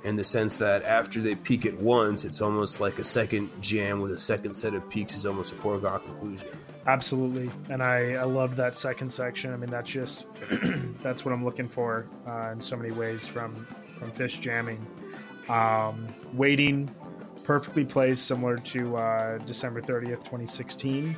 In 0.02 0.16
the 0.16 0.24
sense 0.24 0.56
that 0.58 0.82
after 0.82 1.20
they 1.20 1.34
peak 1.34 1.64
at 1.64 1.78
once, 1.78 2.24
it's 2.24 2.40
almost 2.40 2.80
like 2.80 2.98
a 2.98 3.04
second 3.04 3.50
jam 3.60 4.00
with 4.00 4.12
a 4.12 4.18
second 4.18 4.54
set 4.54 4.74
of 4.74 4.88
peaks 4.88 5.14
is 5.14 5.24
almost 5.24 5.52
a 5.52 5.56
foregone 5.56 6.00
conclusion. 6.00 6.48
Absolutely, 6.86 7.50
and 7.68 7.82
I 7.82 8.14
I 8.14 8.24
loved 8.24 8.56
that 8.56 8.74
second 8.74 9.12
section. 9.12 9.52
I 9.52 9.56
mean, 9.56 9.70
that's 9.70 9.90
just 9.90 10.26
that's 11.02 11.24
what 11.24 11.32
I'm 11.32 11.44
looking 11.44 11.68
for 11.68 12.06
uh, 12.26 12.50
in 12.52 12.60
so 12.60 12.76
many 12.76 12.92
ways 12.92 13.26
from 13.26 13.66
from 13.98 14.10
Phish 14.12 14.40
jamming. 14.40 14.84
Um, 15.48 16.06
Wading 16.32 16.90
perfectly 17.44 17.84
placed, 17.84 18.26
similar 18.26 18.58
to 18.58 18.96
uh, 18.96 19.38
December 19.38 19.80
30th, 19.80 20.18
2016. 20.18 21.16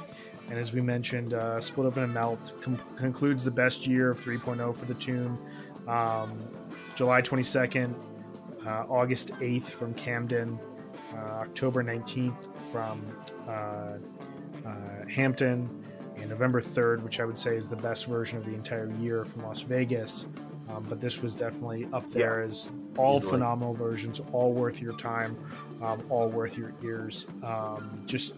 And 0.50 0.58
as 0.58 0.72
we 0.72 0.80
mentioned, 0.80 1.32
uh, 1.32 1.60
Split 1.60 1.86
Open 1.86 2.02
and 2.02 2.12
Melt 2.12 2.60
com- 2.60 2.80
concludes 2.96 3.44
the 3.44 3.52
best 3.52 3.86
year 3.86 4.10
of 4.10 4.20
3.0 4.20 4.76
for 4.76 4.84
the 4.84 4.94
tune. 4.94 5.38
Um, 5.86 6.36
July 6.96 7.22
22nd, 7.22 7.94
uh, 8.66 8.84
August 8.88 9.30
8th 9.40 9.64
from 9.64 9.94
Camden, 9.94 10.58
uh, 11.14 11.16
October 11.16 11.82
19th 11.84 12.48
from 12.70 13.00
uh, 13.48 13.52
uh, 13.52 13.98
Hampton, 15.08 15.84
and 16.16 16.28
November 16.28 16.60
3rd, 16.60 17.02
which 17.02 17.20
I 17.20 17.24
would 17.24 17.38
say 17.38 17.56
is 17.56 17.68
the 17.68 17.76
best 17.76 18.06
version 18.06 18.36
of 18.36 18.44
the 18.44 18.52
entire 18.52 18.90
year 18.98 19.24
from 19.24 19.42
Las 19.42 19.60
Vegas. 19.62 20.26
Um, 20.68 20.84
but 20.88 21.00
this 21.00 21.22
was 21.22 21.34
definitely 21.34 21.88
up 21.92 22.08
there 22.12 22.42
as 22.42 22.70
all 22.96 23.16
Easily. 23.16 23.30
phenomenal 23.32 23.74
versions, 23.74 24.20
all 24.32 24.52
worth 24.52 24.80
your 24.80 24.96
time, 24.98 25.36
um, 25.82 26.04
all 26.10 26.28
worth 26.28 26.56
your 26.56 26.72
ears. 26.82 27.26
Um, 27.42 28.02
just 28.06 28.34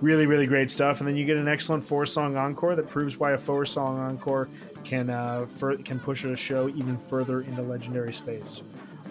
really, 0.00 0.26
really 0.26 0.46
great 0.46 0.70
stuff. 0.70 1.00
And 1.00 1.08
then 1.08 1.16
you 1.16 1.24
get 1.24 1.36
an 1.36 1.48
excellent 1.48 1.84
four 1.84 2.06
song 2.06 2.36
encore 2.36 2.76
that 2.76 2.88
proves 2.88 3.18
why 3.18 3.32
a 3.32 3.38
four 3.38 3.64
song 3.64 3.98
encore 3.98 4.48
can 4.84 5.10
uh, 5.10 5.46
fur- 5.46 5.76
can 5.78 5.98
push 5.98 6.24
a 6.24 6.36
show 6.36 6.68
even 6.68 6.96
further 6.96 7.42
into 7.42 7.62
legendary 7.62 8.12
space. 8.12 8.62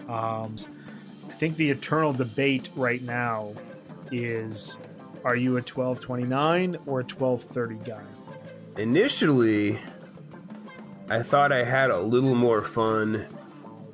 Um, 0.07 0.55
I 1.27 1.33
think 1.33 1.57
the 1.57 1.69
eternal 1.69 2.13
debate 2.13 2.69
right 2.75 3.01
now 3.01 3.53
is: 4.11 4.77
Are 5.23 5.36
you 5.36 5.57
a 5.57 5.61
twelve 5.61 5.99
twenty 5.99 6.25
nine 6.25 6.77
or 6.86 7.01
a 7.01 7.03
twelve 7.03 7.43
thirty 7.43 7.75
guy? 7.86 8.03
Initially, 8.77 9.79
I 11.09 11.21
thought 11.23 11.51
I 11.51 11.63
had 11.63 11.91
a 11.91 11.99
little 11.99 12.36
more 12.36 12.63
fun 12.63 13.27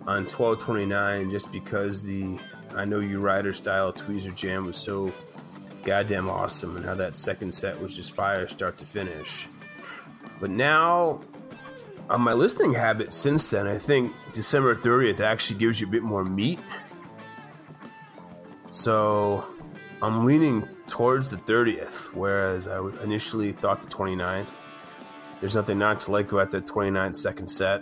on 0.05 0.27
twelve 0.27 0.59
twenty 0.59 0.85
nine 0.85 1.29
just 1.29 1.51
because 1.51 2.03
the 2.03 2.37
I 2.75 2.85
know 2.85 2.99
you 2.99 3.19
rider 3.19 3.53
style 3.53 3.91
tweezer 3.91 4.35
jam 4.35 4.65
was 4.65 4.77
so 4.77 5.11
goddamn 5.83 6.29
awesome 6.29 6.75
and 6.77 6.85
how 6.85 6.95
that 6.95 7.15
second 7.15 7.53
set 7.53 7.79
was 7.79 7.95
just 7.95 8.15
fire 8.15 8.47
start 8.47 8.77
to 8.79 8.85
finish. 8.85 9.47
But 10.39 10.49
now, 10.49 11.21
on 12.09 12.21
my 12.21 12.33
listening 12.33 12.73
habit 12.73 13.13
since 13.13 13.49
then, 13.49 13.67
I 13.67 13.77
think 13.77 14.13
December 14.33 14.75
30th 14.75 15.19
actually 15.19 15.59
gives 15.59 15.79
you 15.79 15.87
a 15.87 15.89
bit 15.89 16.03
more 16.03 16.23
meat. 16.23 16.59
So 18.69 19.45
I'm 20.01 20.25
leaning 20.25 20.67
towards 20.87 21.29
the 21.29 21.37
30th, 21.37 22.13
whereas 22.13 22.67
I 22.67 22.79
initially 23.03 23.51
thought 23.51 23.81
the 23.81 23.87
29th. 23.87 24.49
There's 25.39 25.55
nothing 25.55 25.79
not 25.79 26.01
to 26.01 26.11
like 26.11 26.31
about 26.31 26.51
the 26.51 26.61
29th 26.61 27.15
second 27.15 27.47
set. 27.47 27.81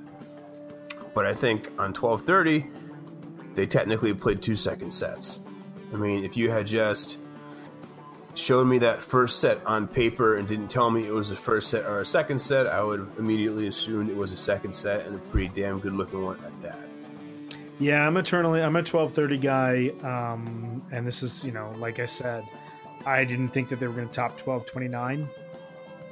But 1.13 1.25
I 1.25 1.33
think 1.33 1.67
on 1.79 1.93
1230, 1.93 2.69
they 3.55 3.65
technically 3.65 4.13
played 4.13 4.41
two 4.41 4.55
second 4.55 4.91
sets. 4.91 5.45
I 5.93 5.97
mean, 5.97 6.23
if 6.23 6.37
you 6.37 6.51
had 6.51 6.67
just 6.67 7.17
showed 8.39 8.65
me 8.65 8.79
that 8.79 9.01
first 9.01 9.39
set 9.39 9.65
on 9.65 9.87
paper 9.87 10.37
and 10.37 10.47
didn't 10.47 10.69
tell 10.69 10.89
me 10.89 11.05
it 11.05 11.13
was 11.13 11.31
a 11.31 11.35
first 11.35 11.69
set 11.69 11.85
or 11.85 11.99
a 11.99 12.05
second 12.05 12.39
set, 12.39 12.67
I 12.67 12.81
would 12.81 13.09
immediately 13.17 13.67
assume 13.67 14.09
it 14.09 14.15
was 14.15 14.31
a 14.31 14.37
second 14.37 14.73
set 14.73 15.05
and 15.05 15.15
a 15.15 15.19
pretty 15.19 15.49
damn 15.49 15.79
good 15.79 15.93
looking 15.93 16.23
one 16.23 16.39
at 16.43 16.61
that. 16.61 16.79
Yeah, 17.79 18.05
I'm 18.05 18.17
eternally 18.17 18.61
I'm 18.61 18.75
a 18.75 18.79
1230 18.79 19.37
guy, 19.37 19.89
um, 20.03 20.83
and 20.91 21.07
this 21.07 21.23
is 21.23 21.45
you 21.45 21.51
know 21.51 21.73
like 21.77 21.99
I 21.99 22.05
said, 22.05 22.45
I 23.05 23.23
didn't 23.23 23.49
think 23.49 23.69
that 23.69 23.79
they 23.79 23.87
were 23.87 23.93
going 23.93 24.07
to 24.07 24.13
top 24.13 24.31
1229 24.45 25.29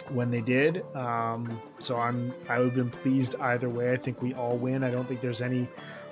when 0.10 0.32
they 0.32 0.42
did. 0.42 0.84
Um, 0.96 1.62
so 1.80 1.98
I'm 1.98 2.34
I 2.48 2.60
would 2.60 2.68
have 2.68 2.76
been 2.76 2.90
pleased 2.90 3.36
either 3.40 3.70
way. 3.70 3.92
I 3.92 3.98
think 3.98 4.22
we 4.22 4.34
all 4.34 4.58
win. 4.58 4.84
I 4.84 4.92
don't 4.92 5.08
think 5.08 5.22
there's 5.22 5.42
any 5.42 5.68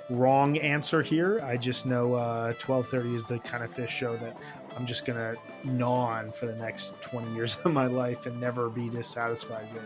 wrong 0.10 0.58
answer 0.58 1.02
here. 1.02 1.40
I 1.42 1.58
just 1.58 1.86
know 1.86 2.14
uh, 2.14 2.54
1230 2.66 3.16
is 3.16 3.26
the 3.26 3.40
kind 3.40 3.64
of 3.64 3.74
Phish 3.74 3.90
show 3.90 4.18
that 4.18 4.38
I'm 4.76 4.86
just 4.86 5.06
gonna 5.06 5.36
gnaw 5.64 6.06
on 6.06 6.32
for 6.32 6.46
the 6.48 6.56
next 6.56 7.00
20 7.02 7.34
years 7.34 7.58
of 7.64 7.74
my 7.74 7.88
life 7.88 8.26
and 8.26 8.40
never 8.40 8.70
be 8.70 8.90
dissatisfied 8.90 9.68
with. 9.74 9.84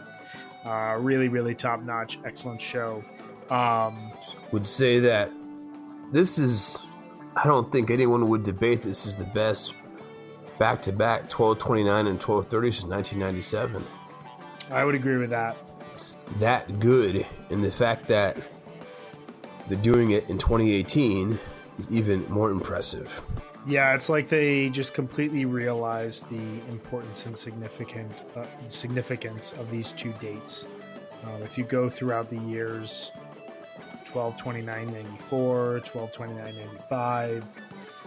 Uh, 0.66 0.98
really, 1.00 1.30
really 1.30 1.56
top 1.56 1.82
notch, 1.82 2.20
excellent 2.26 2.62
show. 2.62 3.04
Um, 3.50 4.12
Would 4.52 4.68
say 4.68 5.00
that 5.00 5.32
this 6.12 6.38
is. 6.38 6.80
I 7.36 7.46
don't 7.46 7.72
think 7.72 7.90
anyone 7.90 8.28
would 8.30 8.44
debate 8.44 8.82
this 8.82 9.06
is 9.06 9.16
the 9.16 9.26
best 9.26 9.74
back 10.58 10.82
to 10.84 10.92
back 10.92 11.22
1229 11.32 12.08
and 12.08 12.22
1230 12.22 12.72
since 12.72 12.86
1997. 12.86 13.86
I 14.72 14.84
would 14.84 14.96
agree 14.96 15.18
with 15.18 15.30
that. 15.30 15.56
It's 15.94 16.18
that 16.38 16.80
good, 16.80 17.26
and 17.50 17.64
the 17.64 17.72
fact 17.72 18.08
that 18.08 18.38
they're 19.68 19.78
doing 19.78 20.12
it 20.12 20.30
in 20.30 20.38
2018 20.38 21.40
is 21.78 21.90
even 21.90 22.30
more 22.30 22.52
impressive. 22.52 23.22
Yeah, 23.68 23.94
it's 23.94 24.10
like 24.10 24.30
they 24.30 24.70
just 24.70 24.94
completely 24.94 25.46
realized 25.46 26.30
the 26.30 26.62
importance 26.70 27.26
and 27.26 27.38
significant 27.38 28.24
uh, 28.36 28.46
significance 28.68 29.52
of 29.54 29.70
these 29.70 29.92
two 29.92 30.14
dates. 30.14 30.66
Um, 31.26 31.44
if 31.44 31.58
you 31.58 31.66
go 31.66 31.90
throughout 31.90 32.30
the 32.30 32.38
years, 32.38 33.12
12 34.06 34.38
29 34.38 34.88
94, 34.88 35.82
12 35.86 36.12
29 36.12 36.56
95, 36.56 37.46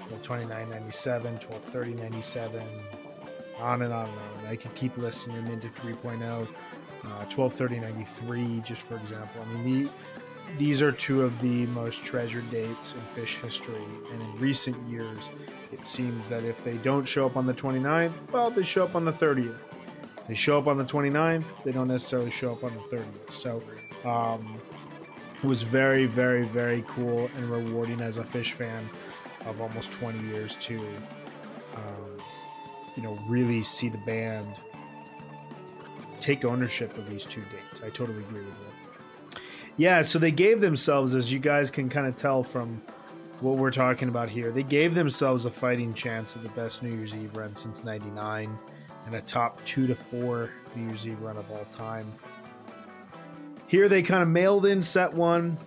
12 0.09 0.23
29 0.23 0.71
97, 0.71 1.39
12 1.39 1.65
30 1.65 1.95
97, 1.95 2.63
on 3.61 3.83
and 3.83 3.93
on 3.93 4.09
and 4.09 4.19
on. 4.19 4.47
I 4.47 4.57
could 4.57 4.75
keep 4.75 4.97
listing 4.97 5.35
them 5.35 5.47
into 5.49 5.69
3.0, 5.69 6.49
uh, 7.05 7.25
12 7.27 7.55
30 7.55 7.81
93, 7.81 8.61
just 8.65 8.81
for 8.81 8.97
example. 8.97 9.43
I 9.43 9.53
mean, 9.53 9.85
the 9.85 9.91
these 10.59 10.83
are 10.83 10.93
two 10.93 11.23
of 11.23 11.41
the 11.41 11.67
most 11.67 12.05
treasured 12.05 12.51
dates 12.51 12.95
in 12.95 13.01
Phish 13.15 13.41
history. 13.43 13.85
And 14.13 14.21
in 14.21 14.39
recent 14.39 14.77
years, 14.89 15.29
it 15.73 15.87
seems 15.87 16.29
that 16.29 16.45
if 16.45 16.63
they 16.65 16.77
don't 16.79 17.07
show 17.07 17.27
up 17.27 17.37
on 17.37 17.47
the 17.47 17.55
29th, 17.55 18.13
well, 18.31 18.51
they 18.51 18.63
show 18.63 18.85
up 18.85 18.95
on 18.95 19.05
the 19.05 19.13
30th. 19.13 19.59
If 20.19 20.27
they 20.29 20.35
show 20.35 20.59
up 20.59 20.67
on 20.67 20.79
the 20.79 20.85
29th, 20.85 21.45
they 21.65 21.73
don't 21.73 21.89
necessarily 21.89 22.31
show 22.31 22.53
up 22.53 22.65
on 22.65 22.75
the 22.75 22.97
30th. 22.97 23.33
So 23.33 23.63
um, 24.09 24.59
it 25.43 25.47
was 25.47 25.63
very, 25.63 26.07
very, 26.07 26.45
very 26.45 26.85
cool 26.89 27.31
and 27.37 27.51
rewarding 27.51 28.01
as 28.01 28.19
a 28.19 28.23
Phish 28.23 28.53
fan 28.53 28.89
of 29.47 29.61
almost 29.61 29.91
20 29.93 30.21
years 30.29 30.57
to, 30.61 30.79
um, 31.75 32.23
you 32.97 33.03
know, 33.03 33.19
really 33.27 33.63
see 33.63 33.89
the 33.89 33.99
band 33.99 34.47
take 36.21 36.45
ownership 36.45 36.97
of 36.97 37.11
these 37.11 37.25
two 37.25 37.43
dates. 37.51 37.83
I 37.83 37.91
totally 37.91 38.21
agree 38.21 38.45
with 38.45 38.59
that. 38.61 38.72
Yeah, 39.77 40.03
so 40.03 40.19
they 40.19 40.31
gave 40.31 40.61
themselves, 40.61 41.15
as 41.15 41.33
you 41.33 41.39
guys 41.39 41.71
can 41.71 41.89
kind 41.89 42.07
of 42.07 42.15
tell 42.15 42.43
from 42.43 42.83
what 43.41 43.57
we're 43.57 43.71
talking 43.71 44.09
about 44.09 44.29
here, 44.29 44.53
they 44.53 44.63
gave 44.63 44.95
themselves 44.95 45.47
a 45.47 45.51
fighting 45.51 45.95
chance 45.95 46.37
at 46.37 46.43
the 46.43 46.51
best 46.51 46.83
New 46.83 46.95
Year's 46.95 47.17
Eve 47.17 47.37
run 47.37 47.57
since 47.57 47.83
'99 47.83 48.57
and 49.07 49.15
a 49.15 49.21
top 49.23 49.63
two 49.65 49.87
to 49.87 49.95
four 49.95 50.51
New 50.77 50.89
Year's 50.89 51.09
Eve 51.09 51.21
run 51.21 51.37
of 51.37 51.51
all 51.51 51.65
time. 51.65 52.13
Here 53.67 53.89
they 53.89 54.03
kind 54.03 54.23
of 54.23 54.29
mailed 54.29 54.67
in 54.67 54.83
set 54.83 55.13
one, 55.13 55.59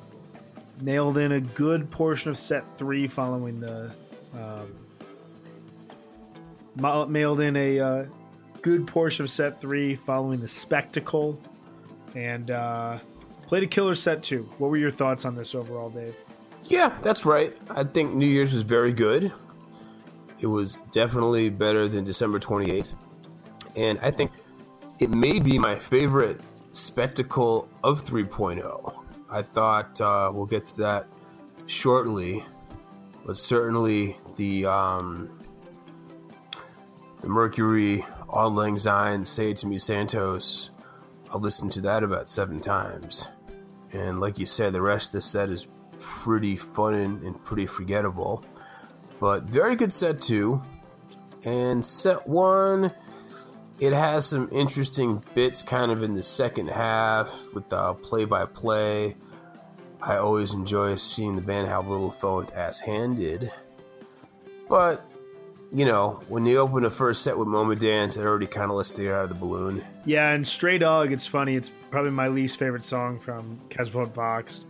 nailed 0.79 1.17
in 1.17 1.31
a 1.31 1.41
good 1.41 1.89
portion 1.89 2.29
of 2.29 2.37
set 2.37 2.63
three 2.77 3.07
following 3.07 3.59
the. 3.59 3.91
Um, 4.33 4.75
mailed 7.09 7.39
in 7.39 7.55
a 7.55 7.79
uh, 7.79 8.05
good 8.61 8.85
portion 8.85 9.23
of 9.23 9.31
set 9.31 9.59
three 9.59 9.95
following 9.95 10.39
the 10.41 10.47
spectacle. 10.47 11.41
And. 12.13 12.51
Uh, 12.51 12.99
Played 13.47 13.63
a 13.63 13.67
killer 13.67 13.95
set 13.95 14.23
too. 14.23 14.49
What 14.57 14.69
were 14.69 14.77
your 14.77 14.91
thoughts 14.91 15.25
on 15.25 15.35
this 15.35 15.53
overall, 15.55 15.89
Dave? 15.89 16.15
Yeah, 16.63 16.97
that's 17.01 17.25
right. 17.25 17.55
I 17.69 17.83
think 17.83 18.13
New 18.13 18.25
Year's 18.25 18.53
was 18.53 18.63
very 18.63 18.91
good. 18.91 19.31
It 20.39 20.47
was 20.47 20.75
definitely 20.91 21.49
better 21.49 21.87
than 21.87 22.03
December 22.03 22.39
28th. 22.39 22.95
And 23.75 23.99
I 24.01 24.11
think 24.11 24.31
it 24.99 25.09
may 25.09 25.39
be 25.39 25.59
my 25.59 25.75
favorite 25.75 26.41
spectacle 26.71 27.69
of 27.83 28.03
3.0. 28.03 29.05
I 29.29 29.41
thought 29.41 29.99
uh, 30.01 30.31
we'll 30.33 30.45
get 30.45 30.65
to 30.65 30.77
that 30.77 31.07
shortly, 31.67 32.43
but 33.25 33.37
certainly 33.37 34.17
the 34.35 34.65
um, 34.65 35.39
the 37.21 37.29
Mercury, 37.29 38.05
Auld 38.29 38.53
Lang 38.53 38.77
Syne, 38.77 39.25
Say 39.25 39.51
It 39.51 39.57
To 39.57 39.67
Me 39.67 39.77
Santos, 39.77 40.71
I 41.33 41.37
listened 41.37 41.71
to 41.73 41.81
that 41.81 42.03
about 42.03 42.29
seven 42.29 42.59
times. 42.59 43.27
And 43.91 44.19
like 44.19 44.39
you 44.39 44.45
said, 44.45 44.73
the 44.73 44.81
rest 44.81 45.09
of 45.09 45.13
the 45.13 45.21
set 45.21 45.49
is 45.49 45.67
pretty 45.99 46.57
fun 46.57 46.93
and, 46.93 47.23
and 47.23 47.43
pretty 47.43 47.65
forgettable. 47.65 48.43
But 49.19 49.43
very 49.43 49.75
good 49.75 49.93
set 49.93 50.21
two. 50.21 50.61
And 51.43 51.85
set 51.85 52.27
one, 52.27 52.91
it 53.79 53.93
has 53.93 54.25
some 54.25 54.49
interesting 54.51 55.23
bits 55.33 55.61
kind 55.63 55.91
of 55.91 56.01
in 56.03 56.13
the 56.13 56.23
second 56.23 56.69
half 56.69 57.53
with 57.53 57.69
the 57.69 57.93
play 57.93 58.25
by 58.25 58.45
play. 58.45 59.15
I 60.01 60.17
always 60.17 60.53
enjoy 60.53 60.95
seeing 60.95 61.35
the 61.35 61.41
band 61.41 61.67
have 61.67 61.87
a 61.87 61.91
little 61.91 62.11
fun 62.11 62.35
with 62.35 62.53
Ass 62.53 62.79
Handed. 62.79 63.51
But 64.67 65.09
you 65.71 65.85
know, 65.85 66.21
when 66.27 66.45
you 66.45 66.57
open 66.57 66.83
the 66.83 66.91
first 66.91 67.23
set 67.23 67.37
with 67.37 67.47
Moment 67.47 67.81
Dance, 67.81 68.17
it 68.17 68.21
already 68.21 68.47
kind 68.47 68.71
of 68.71 68.77
lets 68.77 68.93
the 68.93 69.07
air 69.07 69.17
out 69.17 69.23
of 69.23 69.29
the 69.29 69.35
balloon. 69.35 69.83
Yeah, 70.05 70.31
and 70.31 70.45
Stray 70.45 70.77
Dog, 70.77 71.11
it's 71.11 71.25
funny. 71.27 71.55
It's 71.55 71.71
probably 71.89 72.11
my 72.11 72.27
least 72.27 72.57
favorite 72.57 72.83
song 72.83 73.19
from 73.19 73.59
Kasvot 73.69 74.13
Växt. 74.13 74.65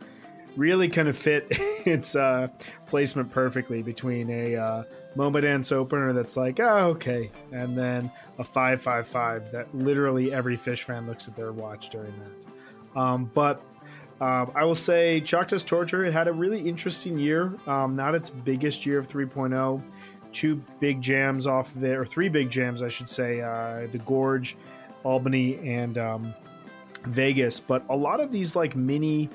Really 0.56 0.88
kind 0.88 1.08
of 1.08 1.18
fit 1.18 1.48
its 1.50 2.16
uh, 2.16 2.48
placement 2.88 3.32
perfectly 3.32 3.82
between 3.82 4.30
a 4.30 4.56
uh, 4.56 4.84
Moment 5.16 5.44
Dance 5.44 5.72
opener 5.72 6.14
that's 6.14 6.38
like, 6.38 6.60
oh, 6.60 6.90
okay, 6.92 7.32
and 7.52 7.78
then 7.78 8.12
a 8.38 8.44
555 8.44 9.52
that 9.52 9.74
literally 9.76 10.34
every 10.34 10.58
Phish 10.58 10.84
fan 10.84 11.08
looks 11.08 11.28
at 11.28 11.36
their 11.36 11.52
watch 11.52 11.90
during 11.90 12.14
that. 12.20 13.00
Um, 13.00 13.30
but 13.34 13.62
um, 14.22 14.52
I 14.56 14.64
will 14.64 14.76
say 14.76 15.20
Chalk 15.20 15.50
Dust 15.50 15.68
Torture, 15.68 16.06
it 16.06 16.14
had 16.14 16.28
a 16.28 16.34
really 16.34 16.68
interesting 16.68 17.20
year. 17.20 17.54
Um, 17.68 17.96
not 17.96 18.16
its 18.16 18.30
biggest 18.30 18.86
year 18.86 18.98
of 18.98 19.08
3.0 19.08 19.84
two 20.36 20.62
big 20.80 21.02
jams 21.02 21.48
off 21.48 21.76
of 21.76 21.84
it, 21.84 21.96
or 21.96 22.06
three 22.06 22.30
big 22.30 22.50
jams, 22.50 22.84
I 22.84 22.90
should 22.90 23.10
say, 23.10 23.42
uh, 23.42 23.88
the 23.92 24.00
Gorge, 24.06 24.58
Albany, 25.04 25.58
and 25.68 25.98
um, 25.98 26.36
Vegas. 27.06 27.60
But 27.60 27.84
a 27.90 27.96
lot 27.96 28.20
of 28.20 28.32
these 28.32 28.56
like 28.56 28.76
mini, 28.76 29.30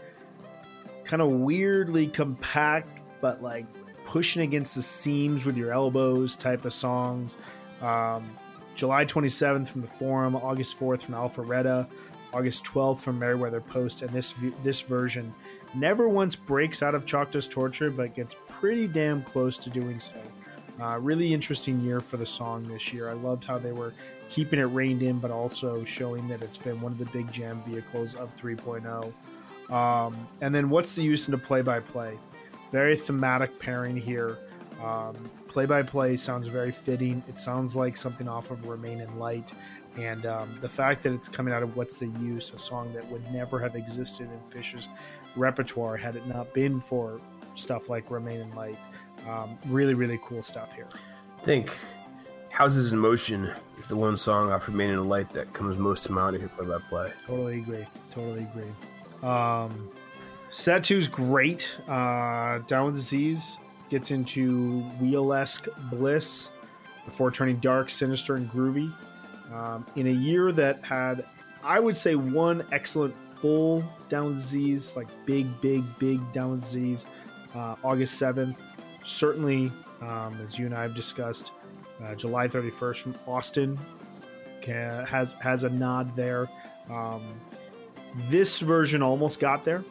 kind 1.05 1.23
of 1.23 1.31
weirdly 1.31 2.07
compact, 2.07 3.01
but 3.21 3.43
like 3.43 3.67
pushing 4.05 4.43
against 4.43 4.75
the 4.75 4.83
seams 4.83 5.45
with 5.45 5.57
your 5.57 5.73
elbows 5.73 6.37
type 6.37 6.65
of 6.65 6.75
songs. 6.75 7.37
Um, 7.81 8.31
July 8.77 9.05
27th 9.05 9.69
from 9.69 9.81
the 9.81 9.89
Forum, 9.89 10.37
August 10.37 10.79
4th 10.79 11.03
from 11.03 11.15
Alpharetta, 11.15 11.87
August 12.33 12.65
12th 12.65 13.01
from 13.01 13.19
Merriweather 13.19 13.61
Post, 13.61 14.03
and 14.03 14.11
this 14.11 14.35
this 14.63 14.81
version 14.81 15.35
never 15.75 16.09
once 16.09 16.37
breaks 16.37 16.83
out 16.83 16.95
of 16.95 17.07
Dust 17.07 17.51
Torture, 17.51 17.91
but 17.91 18.15
gets 18.15 18.37
pretty 18.49 18.87
damn 18.87 19.23
close 19.23 19.59
to 19.59 19.71
doing 19.71 19.99
so. 19.99 20.17
Uh, 20.81 20.99
really 20.99 21.35
interesting 21.35 21.81
year 21.81 22.01
for 22.01 22.17
the 22.17 22.27
song 22.27 22.67
this 22.69 22.93
year. 22.93 23.11
I 23.11 23.13
loved 23.13 23.45
how 23.45 23.59
they 23.59 23.73
were 23.73 23.93
keeping 24.31 24.59
it 24.59 24.65
reined 24.65 25.03
in, 25.03 25.19
but 25.19 25.31
also 25.31 25.85
showing 25.85 26.27
that 26.29 26.43
it's 26.43 26.57
been 26.57 26.81
one 26.81 26.93
of 26.93 26.99
the 26.99 27.07
big 27.07 27.31
jam 27.33 27.63
vehicles 27.67 28.15
of 28.15 28.35
3.0. 28.37 29.13
Um, 29.73 30.29
and 30.41 30.55
then 30.55 30.71
what's 30.71 30.95
the 30.95 31.03
use 31.03 31.29
in 31.29 31.33
the 31.33 31.39
play 31.39 31.63
by 31.63 31.81
play? 31.81 32.19
Very 32.73 32.97
thematic 32.97 33.59
pairing 33.59 33.97
here. 33.97 34.39
Play 35.49 35.67
by 35.67 35.83
play 35.83 36.17
sounds 36.17 36.47
very 36.47 36.71
fitting. 36.71 37.25
It 37.29 37.41
sounds 37.41 37.75
like 37.75 37.97
something 37.97 38.29
off 38.29 38.53
of 38.53 38.65
Remain 38.67 39.01
in 39.01 39.19
Light. 39.19 39.51
And 39.99 40.25
um, 40.25 40.57
the 40.61 40.69
fact 40.69 41.03
that 41.03 41.13
it's 41.13 41.29
coming 41.29 41.53
out 41.53 41.65
of 41.65 41.77
What's 41.77 41.95
the 41.95 42.07
Use, 42.07 42.53
a 42.55 42.59
song 42.61 42.93
that 42.93 43.05
would 43.11 43.29
never 43.33 43.59
have 43.59 43.75
existed 43.75 44.29
in 44.31 44.41
Phish's 44.49 44.89
repertoire 45.35 45.97
had 45.97 46.15
it 46.15 46.25
not 46.29 46.55
been 46.55 46.81
for 46.81 47.21
stuff 47.57 47.89
like 47.89 48.11
Remain 48.13 48.41
in 48.41 48.55
Light. 48.55 48.79
Um, 49.29 49.59
really, 49.67 49.95
really 49.95 50.19
cool 50.25 50.43
stuff 50.43 50.73
here. 50.75 50.89
I 51.39 51.43
think 51.43 51.77
Houses 52.51 52.93
in 52.93 52.99
Motion 52.99 53.51
is 53.79 53.87
the 53.87 53.97
one 53.97 54.17
song 54.17 54.51
off 54.51 54.67
Remain 54.69 54.91
in 54.91 55.09
Light 55.09 55.33
that 55.33 55.53
comes 55.53 55.77
most 55.77 56.05
to 56.05 56.13
mind 56.13 56.37
if 56.37 56.43
you 56.43 56.49
play 56.49 56.67
by 56.67 56.79
play. 56.89 57.13
Totally 57.27 57.59
agree. 57.59 57.87
Totally 58.11 58.41
agree. 58.43 59.29
Um, 59.29 59.91
set 60.51 60.85
two's 60.85 61.09
great. 61.09 61.79
Uh, 61.89 62.59
Down 62.67 62.87
with 62.87 62.97
Disease 62.97 63.59
gets 63.89 64.11
into 64.11 64.81
wheel-esque 65.01 65.67
bliss 65.91 66.51
before 67.05 67.31
turning 67.31 67.57
dark, 67.57 67.91
sinister, 67.91 68.37
and 68.37 68.51
groovy. 68.51 68.93
Um, 69.53 69.85
in 69.97 70.07
a 70.07 70.13
year 70.13 70.53
that 70.53 70.85
had, 70.85 71.27
I 71.65 71.81
would 71.81 71.97
say, 71.97 72.15
one 72.15 72.65
excellent 72.73 73.15
full 73.41 73.85
Down 74.09 74.27
with 74.27 74.39
Disease, 74.39 74.95
like 74.97 75.09
big, 75.27 75.61
big, 75.61 75.85
big 75.99 76.21
Down 76.33 76.53
with 76.53 76.63
Disease, 76.63 77.07
uh, 77.55 77.77
August 77.83 78.21
7th. 78.21 78.57
Certainly, 79.05 79.73
um, 80.01 80.39
as 80.45 80.59
you 80.59 80.67
and 80.67 80.75
I 80.75 80.83
have 80.83 80.95
discussed, 80.95 81.53
uh, 82.03 82.15
July 82.15 82.49
31st 82.49 82.99
from 82.99 83.15
Austin 83.27 83.79
ca- 84.65 85.05
has 85.05 85.35
has 85.35 85.65
a 85.65 85.71
nod 85.71 86.15
there. 86.17 86.49
Um, 86.91 87.41
this 88.29 88.59
version 88.59 89.03
almost 89.03 89.41
got 89.41 89.65
there, 89.65 89.85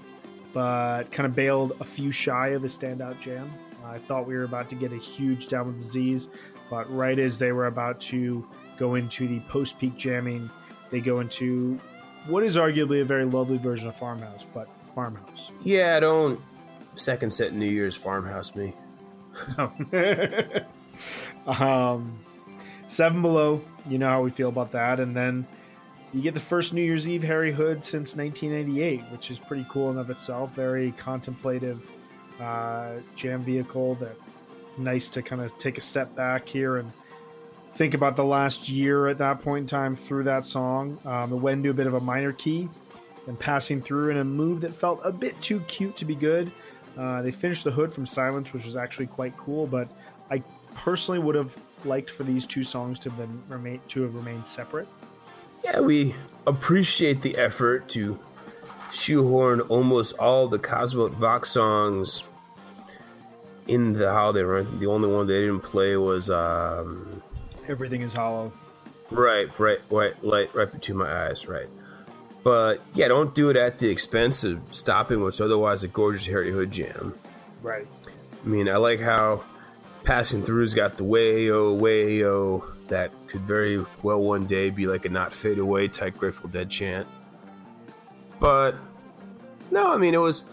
but 0.53 1.11
kind 1.11 1.25
of 1.25 1.35
bailed 1.35 1.73
a 1.79 1.85
few 1.85 2.11
shy 2.11 2.49
of 2.49 2.63
a 2.63 2.67
standout 2.67 3.19
jam. 3.19 3.51
I 3.85 3.97
thought 3.97 4.27
we 4.27 4.35
were 4.35 4.43
about 4.43 4.69
to 4.69 4.75
get 4.75 4.91
a 4.91 4.97
huge 4.97 5.47
down 5.47 5.67
with 5.67 5.77
disease, 5.77 6.29
but 6.69 6.93
right 6.93 7.17
as 7.17 7.39
they 7.39 7.51
were 7.51 7.67
about 7.67 7.99
to 8.01 8.45
go 8.77 8.95
into 8.95 9.27
the 9.27 9.39
post 9.41 9.79
peak 9.79 9.95
jamming, 9.97 10.49
they 10.91 10.99
go 10.99 11.19
into 11.19 11.79
what 12.27 12.43
is 12.43 12.57
arguably 12.57 13.01
a 13.01 13.05
very 13.05 13.25
lovely 13.25 13.57
version 13.57 13.87
of 13.87 13.95
Farmhouse, 13.95 14.45
but 14.53 14.67
Farmhouse. 14.93 15.51
Yeah, 15.61 15.99
don't 15.99 16.39
second 16.95 17.31
set 17.31 17.53
New 17.53 17.69
Year's 17.69 17.95
Farmhouse 17.95 18.55
me. 18.55 18.73
um, 21.47 22.17
seven 22.87 23.21
below, 23.21 23.61
you 23.87 23.97
know 23.97 24.09
how 24.09 24.21
we 24.21 24.31
feel 24.31 24.49
about 24.49 24.71
that, 24.71 24.99
and 24.99 25.15
then 25.15 25.47
you 26.13 26.21
get 26.21 26.33
the 26.33 26.39
first 26.39 26.73
New 26.73 26.81
Year's 26.81 27.07
Eve 27.07 27.23
Harry 27.23 27.51
Hood 27.51 27.83
since 27.83 28.15
1998, 28.15 29.03
which 29.11 29.29
is 29.29 29.37
pretty 29.39 29.65
cool 29.69 29.91
in 29.91 29.97
of 29.97 30.09
itself. 30.09 30.55
Very 30.55 30.91
contemplative 30.93 31.89
uh, 32.39 32.93
jam 33.15 33.43
vehicle 33.43 33.95
that 33.95 34.15
nice 34.77 35.09
to 35.09 35.21
kind 35.21 35.41
of 35.41 35.55
take 35.57 35.77
a 35.77 35.81
step 35.81 36.15
back 36.15 36.47
here 36.47 36.77
and 36.77 36.91
think 37.73 37.93
about 37.93 38.15
the 38.15 38.23
last 38.23 38.67
year 38.69 39.07
at 39.07 39.17
that 39.19 39.41
point 39.41 39.63
in 39.63 39.67
time 39.67 39.95
through 39.95 40.23
that 40.23 40.45
song. 40.45 40.97
Um, 41.05 41.33
it 41.33 41.37
went 41.37 41.57
into 41.59 41.69
a 41.69 41.73
bit 41.73 41.87
of 41.87 41.93
a 41.93 41.99
minor 41.99 42.33
key 42.33 42.69
and 43.27 43.39
passing 43.39 43.81
through 43.81 44.09
in 44.09 44.17
a 44.17 44.23
move 44.23 44.61
that 44.61 44.73
felt 44.73 44.99
a 45.03 45.11
bit 45.11 45.39
too 45.41 45.59
cute 45.61 45.95
to 45.97 46.05
be 46.05 46.15
good. 46.15 46.51
Uh, 46.99 47.21
they 47.21 47.31
finished 47.31 47.63
the 47.63 47.71
hood 47.71 47.93
from 47.93 48.05
Silence, 48.05 48.51
which 48.51 48.65
was 48.65 48.75
actually 48.75 49.07
quite 49.07 49.35
cool, 49.37 49.65
but 49.65 49.87
I 50.29 50.43
personally 50.75 51.19
would 51.19 51.35
have 51.35 51.55
liked 51.85 52.09
for 52.09 52.23
these 52.23 52.45
two 52.45 52.65
songs 52.65 52.99
to 52.99 53.09
have 53.09 53.17
been 53.17 53.41
remain 53.47 53.79
to 53.87 54.01
have 54.01 54.13
remained 54.15 54.45
separate. 54.45 54.87
Yeah, 55.63 55.79
we 55.79 56.13
appreciate 56.45 57.21
the 57.21 57.37
effort 57.37 57.87
to 57.89 58.19
shoehorn 58.91 59.61
almost 59.61 60.17
all 60.17 60.49
the 60.49 60.59
Kasvot 60.59 61.15
Växt 61.17 61.47
songs 61.47 62.23
in 63.67 63.93
the 63.93 64.11
holiday 64.11 64.41
run. 64.41 64.79
The 64.79 64.87
only 64.87 65.07
one 65.07 65.25
they 65.25 65.39
didn't 65.39 65.61
play 65.61 65.95
was 65.95 66.29
um, 66.29 67.23
Everything 67.69 68.01
is 68.01 68.13
hollow. 68.13 68.51
right, 69.09 69.47
right, 69.57 69.79
right, 69.89 70.21
light 70.21 70.53
right 70.53 70.69
between 70.69 70.97
my 70.97 71.27
eyes, 71.27 71.47
right. 71.47 71.69
But 72.43 72.81
yeah, 72.93 73.07
don't 73.07 73.35
do 73.35 73.49
it 73.49 73.57
at 73.57 73.79
the 73.79 73.89
expense 73.89 74.43
of 74.43 74.61
stopping 74.71 75.21
what's 75.21 75.41
otherwise 75.41 75.83
a 75.83 75.87
gorgeous 75.87 76.25
Harry 76.25 76.51
Hood 76.51 76.71
jam. 76.71 77.13
Right. 77.61 77.87
I 78.43 78.47
mean, 78.47 78.69
I 78.69 78.77
like 78.77 78.99
how 78.99 79.43
passing 80.03 80.41
through's 80.41 80.73
got 80.73 80.97
the 80.97 81.03
way 81.03 81.51
oh 81.51 81.73
way 81.73 82.25
oh 82.25 82.65
that 82.87 83.11
could 83.27 83.41
very 83.41 83.85
well 84.01 84.19
one 84.19 84.45
day 84.45 84.69
be 84.69 84.87
like 84.87 85.05
a 85.05 85.09
not 85.09 85.33
fade 85.33 85.59
away 85.59 85.87
type 85.87 86.17
Grateful 86.17 86.49
Dead 86.49 86.69
chant. 86.69 87.07
But 88.39 88.75
no, 89.71 89.93
I 89.93 89.97
mean 89.97 90.13
it 90.13 90.19
was 90.19 90.43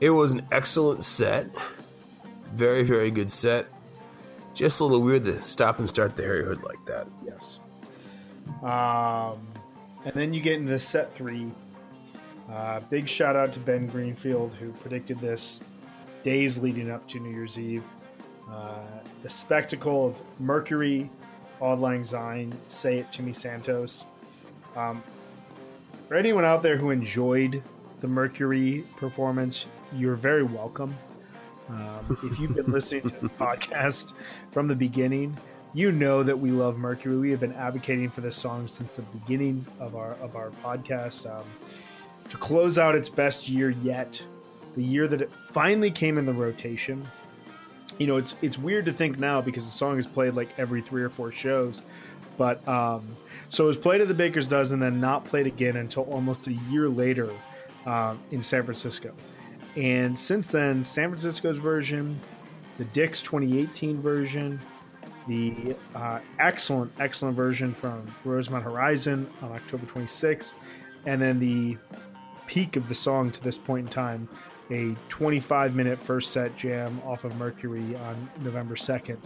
it 0.00 0.10
was 0.10 0.32
an 0.32 0.46
excellent 0.52 1.04
set, 1.04 1.48
very 2.52 2.84
very 2.84 3.10
good 3.10 3.30
set. 3.30 3.66
Just 4.54 4.80
a 4.80 4.84
little 4.84 5.02
weird 5.02 5.24
to 5.24 5.42
stop 5.42 5.78
and 5.78 5.88
start 5.88 6.16
the 6.16 6.22
Harry 6.22 6.44
Hood 6.44 6.62
like 6.62 6.84
that. 6.86 7.06
Yes. 7.24 7.60
Um, 8.62 9.46
and 10.04 10.14
then 10.14 10.32
you 10.32 10.40
get 10.40 10.54
into 10.54 10.78
set 10.78 11.14
three. 11.14 11.50
Uh, 12.50 12.80
big 12.90 13.08
shout 13.08 13.36
out 13.36 13.52
to 13.52 13.60
Ben 13.60 13.86
Greenfield 13.86 14.52
who 14.54 14.72
predicted 14.72 15.20
this 15.20 15.60
days 16.22 16.58
leading 16.58 16.90
up 16.90 17.06
to 17.08 17.20
New 17.20 17.30
Year's 17.30 17.58
Eve. 17.58 17.84
Uh, 18.50 18.80
the 19.22 19.30
spectacle 19.30 20.08
of 20.08 20.16
Mercury, 20.40 21.08
Auld 21.60 21.80
Lang 21.80 22.02
Syne, 22.02 22.52
Say 22.66 22.98
It 22.98 23.12
to 23.12 23.22
Me 23.22 23.32
Santos. 23.32 24.04
Um, 24.74 25.02
for 26.08 26.16
anyone 26.16 26.44
out 26.44 26.62
there 26.62 26.76
who 26.76 26.90
enjoyed 26.90 27.62
the 28.00 28.08
Mercury 28.08 28.84
performance, 28.96 29.66
you're 29.92 30.16
very 30.16 30.42
welcome. 30.42 30.96
Um, 31.68 32.18
if 32.24 32.40
you've 32.40 32.54
been 32.54 32.72
listening 32.72 33.02
to 33.10 33.20
the 33.20 33.28
podcast 33.40 34.12
from 34.50 34.66
the 34.66 34.74
beginning, 34.74 35.36
you 35.72 35.92
know 35.92 36.22
that 36.22 36.38
we 36.38 36.50
love 36.50 36.78
Mercury. 36.78 37.16
We 37.16 37.30
have 37.30 37.40
been 37.40 37.52
advocating 37.52 38.10
for 38.10 38.20
this 38.20 38.36
song 38.36 38.66
since 38.66 38.94
the 38.94 39.02
beginnings 39.02 39.68
of 39.78 39.94
our 39.94 40.14
of 40.14 40.36
our 40.36 40.50
podcast. 40.64 41.30
Um, 41.30 41.44
to 42.28 42.36
close 42.36 42.78
out 42.78 42.94
its 42.94 43.08
best 43.08 43.48
year 43.48 43.70
yet, 43.70 44.22
the 44.76 44.82
year 44.82 45.08
that 45.08 45.22
it 45.22 45.30
finally 45.52 45.90
came 45.90 46.18
in 46.18 46.26
the 46.26 46.32
rotation. 46.32 47.06
You 47.98 48.06
know, 48.06 48.16
it's 48.16 48.34
it's 48.42 48.58
weird 48.58 48.86
to 48.86 48.92
think 48.92 49.18
now 49.18 49.40
because 49.40 49.64
the 49.64 49.76
song 49.76 49.98
is 49.98 50.06
played 50.06 50.34
like 50.34 50.48
every 50.58 50.82
three 50.82 51.02
or 51.02 51.10
four 51.10 51.30
shows, 51.30 51.82
but 52.36 52.66
um, 52.66 53.16
so 53.48 53.64
it 53.64 53.68
was 53.68 53.76
played 53.76 54.00
at 54.00 54.08
the 54.08 54.14
Baker's 54.14 54.48
Dozen, 54.48 54.80
then 54.80 55.00
not 55.00 55.24
played 55.24 55.46
again 55.46 55.76
until 55.76 56.04
almost 56.04 56.46
a 56.46 56.52
year 56.52 56.88
later 56.88 57.30
um, 57.86 58.20
in 58.30 58.42
San 58.42 58.64
Francisco. 58.64 59.12
And 59.76 60.18
since 60.18 60.50
then, 60.50 60.84
San 60.84 61.10
Francisco's 61.10 61.58
version, 61.58 62.18
the 62.78 62.84
Dick's 62.86 63.22
2018 63.22 64.00
version, 64.00 64.60
the 65.28 65.76
uh, 65.94 66.20
excellent, 66.38 66.92
excellent 66.98 67.36
version 67.36 67.74
from 67.74 68.14
Rosemont 68.24 68.64
Horizon 68.64 69.30
on 69.42 69.52
October 69.52 69.86
26th, 69.86 70.54
and 71.06 71.20
then 71.20 71.38
the 71.38 71.76
peak 72.46 72.76
of 72.76 72.88
the 72.88 72.94
song 72.94 73.30
to 73.30 73.42
this 73.42 73.58
point 73.58 73.86
in 73.86 73.92
time, 73.92 74.28
a 74.70 74.96
25 75.08 75.74
minute 75.74 75.98
first 75.98 76.32
set 76.32 76.56
jam 76.56 77.00
off 77.04 77.24
of 77.24 77.36
Mercury 77.36 77.96
on 77.96 78.30
November 78.40 78.74
2nd. 78.74 79.18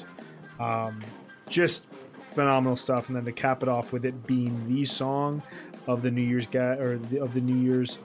Um, 0.61 1.03
just 1.49 1.87
phenomenal 2.35 2.77
stuff. 2.77 3.09
And 3.09 3.17
then 3.17 3.25
to 3.25 3.33
cap 3.33 3.63
it 3.63 3.69
off 3.69 3.93
with 3.93 4.05
it 4.05 4.27
being 4.27 4.69
the 4.69 4.85
song 4.85 5.43
of 5.87 6.03
the 6.03 6.11
New 6.11 6.23
Year's 6.23 6.47
ga- 6.47 6.79
or 6.79 6.99
the, 6.99 7.21
of 7.21 7.35
the 7.35 7.41
New 7.41 7.57
Year's, 7.57 7.99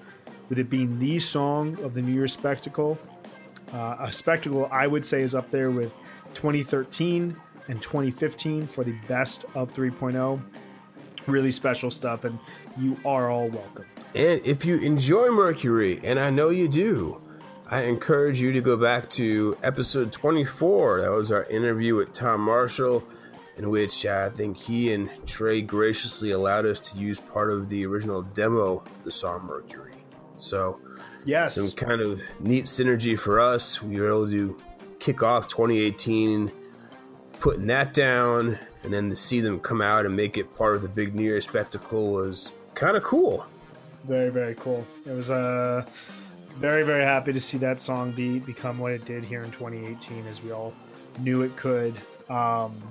with 0.48 0.60
it 0.60 0.70
being 0.70 1.00
the 1.00 1.20
song 1.20 1.78
of 1.84 1.94
the 1.94 2.02
New 2.02 2.14
Year's 2.14 2.34
spectacle, 2.34 2.98
uh, 3.74 3.98
a 4.00 4.12
spectacle 4.12 4.68
I 4.72 4.88
would 4.88 5.06
say 5.06 5.22
is 5.22 5.36
up 5.36 5.52
there 5.52 5.72
with 5.72 5.92
2013 6.34 7.36
and 7.70 7.82
2015 7.82 8.68
for 8.68 8.84
the 8.84 8.96
best 9.08 9.46
of 9.54 9.74
3.0. 9.74 10.42
Really 11.28 11.52
special 11.52 11.92
stuff, 11.92 12.26
and 12.26 12.38
you 12.78 12.98
are 13.06 13.30
all 13.30 13.48
welcome. 13.48 13.86
And 14.16 14.42
if 14.44 14.66
you 14.66 14.80
enjoy 14.80 15.30
Mercury, 15.30 16.00
and 16.04 16.20
I 16.20 16.32
know 16.32 16.50
you 16.50 16.68
do, 16.68 17.22
I 17.68 17.84
encourage 17.84 18.42
you 18.42 18.52
to 18.52 18.62
go 18.62 18.76
back 18.76 19.10
to 19.12 19.56
episode 19.62 20.12
24. 20.12 21.02
That 21.02 21.12
was 21.12 21.32
our 21.32 21.46
interview 21.46 21.96
with 21.96 22.12
Tom 22.12 22.42
Marshall, 22.42 23.04
in 23.58 23.70
which 23.70 24.04
I 24.08 24.30
think 24.30 24.58
he 24.58 24.92
and 24.92 25.10
Trey 25.28 25.62
graciously 25.62 26.32
allowed 26.32 26.66
us 26.66 26.80
to 26.80 26.98
use 26.98 27.20
part 27.20 27.52
of 27.52 27.70
the 27.70 27.86
original 27.86 28.24
demo 28.24 28.78
of 28.78 28.88
the 29.04 29.12
song 29.12 29.46
Mercury. 29.46 29.94
So, 30.38 30.80
Yes, 31.26 31.54
some 31.54 31.70
kind 31.72 32.02
of 32.02 32.22
neat 32.40 32.66
synergy 32.66 33.20
for 33.20 33.40
us. 33.40 33.84
We 33.84 34.00
were 34.00 34.08
able 34.08 34.30
to 34.30 34.60
kick 35.00 35.22
off 35.22 35.48
2018 35.48 36.52
putting 37.40 37.68
that 37.68 37.94
down 37.94 38.60
and 38.84 38.94
then 38.94 39.10
to 39.10 39.16
see 39.16 39.40
them 39.40 39.60
come 39.60 39.82
out 39.82 40.06
and 40.06 40.16
make 40.16 40.38
it 40.38 40.56
part 40.56 40.76
of 40.76 40.82
the 40.82 40.88
big 40.88 41.16
New 41.16 41.24
Year 41.24 41.42
spectacle 41.42 42.14
was 42.14 42.56
kind 42.76 42.96
of 42.96 43.04
cool. 43.04 43.46
Very 44.06 44.30
very 44.30 44.56
cool. 44.56 44.86
It 45.06 45.12
was 45.12 45.32
uh 45.32 45.86
very 46.58 46.84
very 46.84 47.04
happy 47.04 47.34
to 47.34 47.40
see 47.40 47.58
that 47.60 47.80
song 47.80 48.12
be 48.12 48.40
become 48.40 48.80
what 48.80 48.92
it 48.92 49.06
did 49.06 49.24
here 49.24 49.44
in 49.44 49.52
2018, 49.52 50.28
as 50.28 50.42
we 50.42 50.52
all 50.52 50.74
knew 51.20 51.42
it 51.42 51.56
could. 51.56 51.96
Um, 52.30 52.82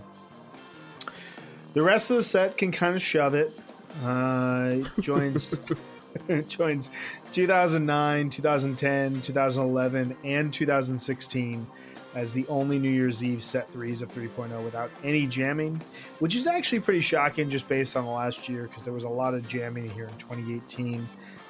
the 1.75 1.83
rest 1.83 2.11
of 2.11 2.17
the 2.17 2.23
set 2.23 2.57
can 2.57 2.73
kind 2.73 2.97
of 2.97 3.03
shove 3.03 3.35
it. 3.35 3.59
Uh, 4.03 4.77
joins 5.01 5.55
joins 6.49 6.91
2009, 7.33 8.31
2010, 8.31 9.23
2011, 9.23 10.17
and 10.25 10.53
2016 10.53 11.67
as 12.15 12.33
the 12.33 12.47
only 12.49 12.79
New 12.79 12.91
Year's 12.91 13.23
Eve 13.23 13.43
set 13.43 13.71
threes 13.73 14.03
of 14.03 14.13
3.0 14.13 14.65
without 14.65 14.91
any 15.05 15.27
jamming, 15.27 15.81
which 16.19 16.37
is 16.37 16.47
actually 16.47 16.81
pretty 16.81 17.01
shocking 17.01 17.51
just 17.51 17.69
based 17.69 17.97
on 17.97 18.05
the 18.05 18.11
last 18.11 18.49
year 18.49 18.65
because 18.65 18.85
there 18.85 18.95
was 18.95 19.05
a 19.05 19.09
lot 19.09 19.35
of 19.35 19.47
jamming 19.47 19.91
here 19.91 20.07
in 20.07 20.17
2018. 20.17 21.09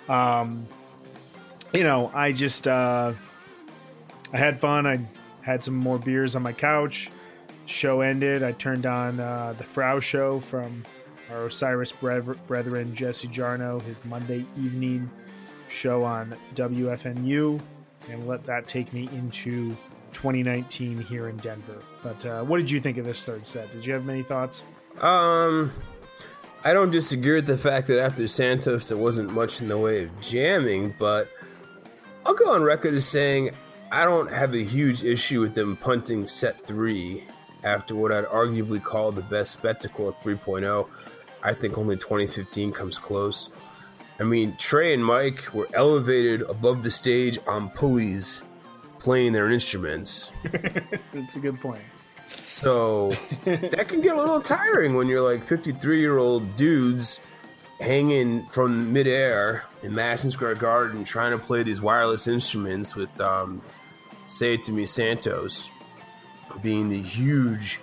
Um, 0.09 0.67
you 1.73 1.83
know, 1.83 2.11
I 2.15 2.33
just 2.33 2.67
uh, 2.67 3.13
I 4.33 4.37
had 4.37 4.61
fun. 4.61 4.87
I 4.87 5.01
had 5.43 5.63
some 5.63 5.75
more 5.75 5.99
beers 5.99 6.35
on 6.37 6.43
my 6.43 6.53
couch. 6.53 7.11
Show 7.67 8.01
ended. 8.01 8.43
I 8.43 8.53
turned 8.53 8.87
on 8.87 9.21
uh, 9.21 9.55
the 9.57 9.65
Frow 9.65 10.01
Show 10.01 10.41
from 10.41 10.85
our 11.31 11.47
Osiris 11.47 11.93
brethren 11.93 12.95
Jesse 12.95 13.29
Jarnow, 13.29 13.83
his 13.83 14.03
Monday 14.07 14.47
evening 14.59 15.11
show 15.69 16.03
on 16.03 16.35
WFMU, 16.55 17.61
and 18.09 18.27
let 18.27 18.45
that 18.47 18.67
take 18.67 18.93
me 18.95 19.09
into 19.13 19.77
2019 20.13 20.99
here 21.03 21.29
in 21.29 21.37
Denver. 21.39 21.83
But 22.03 22.25
uh, 22.25 22.43
what 22.45 22.59
did 22.59 22.71
you 22.71 22.81
think 22.81 22.99
of 22.99 23.05
this 23.05 23.25
third 23.25 23.47
set? 23.47 23.73
Did 23.73 23.87
you 23.87 23.93
have 23.93 24.05
many 24.05 24.23
thoughts? 24.23 24.63
Um, 25.01 25.73
I 26.65 26.73
don't 26.73 26.91
disagree 26.91 27.37
with 27.37 27.47
the 27.47 27.57
fact 27.57 27.87
that 27.87 28.03
after 28.03 28.27
Santos 28.27 28.87
there 28.87 28.99
wasn't 28.99 29.33
much 29.33 29.61
in 29.61 29.69
the 29.69 29.79
way 29.79 30.05
of 30.05 30.21
jamming, 30.21 30.95
but 30.99 31.29
I'll 32.27 32.35
go 32.35 32.53
on 32.53 32.63
record 32.63 32.95
as 32.95 33.07
saying 33.07 33.51
I 33.91 34.05
don't 34.05 34.31
have 34.31 34.55
a 34.55 34.65
huge 34.65 35.05
issue 35.05 35.41
with 35.41 35.55
them 35.55 35.77
punting 35.77 36.27
set 36.27 36.67
three 36.67 37.25
after 37.65 37.95
what 37.95 38.13
I'd 38.13 38.27
arguably 38.27 38.83
call 38.83 39.13
the 39.13 39.23
best 39.23 39.53
spectacle 39.53 40.09
at 40.09 40.21
3.0. 40.21 40.89
I 41.43 41.55
think 41.55 41.79
only 41.79 41.97
2015 41.97 42.73
comes 42.73 42.99
close. 42.99 43.51
I 44.21 44.25
mean, 44.25 44.57
Trey 44.59 44.95
and 44.95 45.05
Mike 45.05 45.55
were 45.55 45.69
elevated 45.75 46.43
above 46.43 46.83
the 46.83 46.91
stage 46.91 47.39
on 47.47 47.71
pulleys 47.71 48.43
playing 48.99 49.33
their 49.33 49.51
instruments. 49.51 50.33
That's 51.13 51.37
a 51.37 51.41
good 51.41 51.61
point. 51.61 51.83
So 52.31 53.11
that 53.45 53.87
can 53.89 54.01
get 54.01 54.17
a 54.17 54.21
little 54.21 54.41
tiring 54.41 54.95
when 54.95 55.07
you're 55.07 55.23
like 55.23 55.43
53 55.45 56.01
year 56.01 56.19
old 56.19 56.57
dudes 56.57 57.21
hanging 57.81 58.45
from 58.47 58.93
midair 58.93 59.65
in 59.83 59.95
Madison 59.95 60.31
Square 60.31 60.57
Garden 60.57 61.05
trying 61.05 61.31
to 61.31 61.39
play 61.39 61.63
these 61.63 61.81
wireless 61.81 62.27
instruments 62.27 62.97
with 62.97 63.21
um, 63.21 63.63
Say 64.27 64.55
It 64.55 64.65
To 64.65 64.73
Me 64.73 64.85
Santos 64.85 65.71
being 66.63 66.89
the 66.89 67.01
huge 67.01 67.81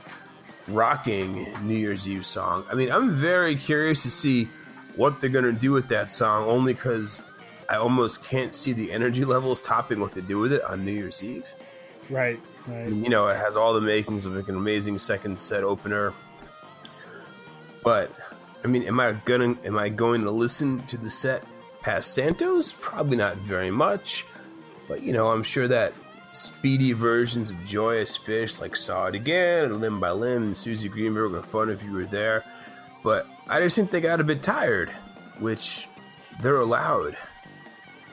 rocking 0.68 1.47
New 1.63 1.76
Year's 1.76 2.07
Eve 2.07 2.26
song. 2.26 2.66
I 2.70 2.76
mean, 2.76 2.91
I'm 2.91 3.13
very 3.13 3.55
curious 3.55 4.03
to 4.03 4.11
see 4.11 4.49
what 4.95 5.22
they're 5.22 5.30
going 5.30 5.45
to 5.45 5.53
do 5.53 5.72
with 5.72 5.88
that 5.89 6.09
song 6.09 6.47
only 6.47 6.74
because 6.74 7.22
I 7.70 7.76
almost 7.76 8.24
can't 8.24 8.53
see 8.53 8.74
the 8.74 8.91
energy 8.91 9.26
levels 9.26 9.61
topping 9.61 9.99
what 9.99 10.13
they 10.13 10.22
do 10.22 10.39
with 10.39 10.53
it 10.53 10.63
on 10.63 10.86
New 10.86 10.91
Year's 10.91 11.24
Eve. 11.24 11.51
Right. 12.09 12.39
Right. 12.68 12.88
you 12.88 13.09
know, 13.09 13.28
it 13.28 13.38
has 13.38 13.55
all 13.55 13.74
the 13.74 13.82
makings 13.82 14.26
of 14.26 14.34
like 14.34 14.47
an 14.47 14.55
amazing 14.55 14.97
second 14.97 15.39
set 15.39 15.63
opener. 15.63 16.13
But 17.84 18.11
I 18.63 18.68
mean, 18.68 18.84
am 18.84 18.99
I 18.99 19.13
gonna 19.26 19.55
am 19.63 19.78
I 19.78 19.89
going 19.89 20.22
to 20.22 20.32
listen 20.32 20.84
to 20.88 20.97
the 20.97 21.09
set 21.09 21.43
past 21.82 22.13
Santos? 22.13 22.74
Probably 22.74 23.18
not 23.18 23.38
very 23.38 23.72
much. 23.72 24.26
But 24.88 25.01
you 25.03 25.13
know, 25.13 25.32
I'm 25.32 25.43
sure 25.43 25.68
that 25.68 25.93
speedy 26.34 26.91
versions 26.91 27.49
of 27.49 27.63
Joyous 27.63 28.18
Phish 28.18 28.59
like 28.59 28.76
Saw 28.76 29.07
It 29.07 29.16
Again 29.16 29.66
and 29.66 29.82
Limb 29.82 29.99
by 29.99 30.11
Limb 30.11 30.43
and 30.43 30.57
Suzy 30.57 30.89
Greenberg 30.89 31.34
are 31.34 31.43
fun 31.43 31.70
if 31.70 31.84
you 31.84 31.91
were 31.91 32.05
there. 32.05 32.43
But 33.03 33.28
I 33.47 33.59
just 33.59 33.76
think 33.76 33.91
they 33.91 34.01
got 34.01 34.20
a 34.20 34.24
bit 34.24 34.41
tired, 34.41 34.89
which 35.39 35.88
they're 36.41 36.59
allowed. 36.59 37.16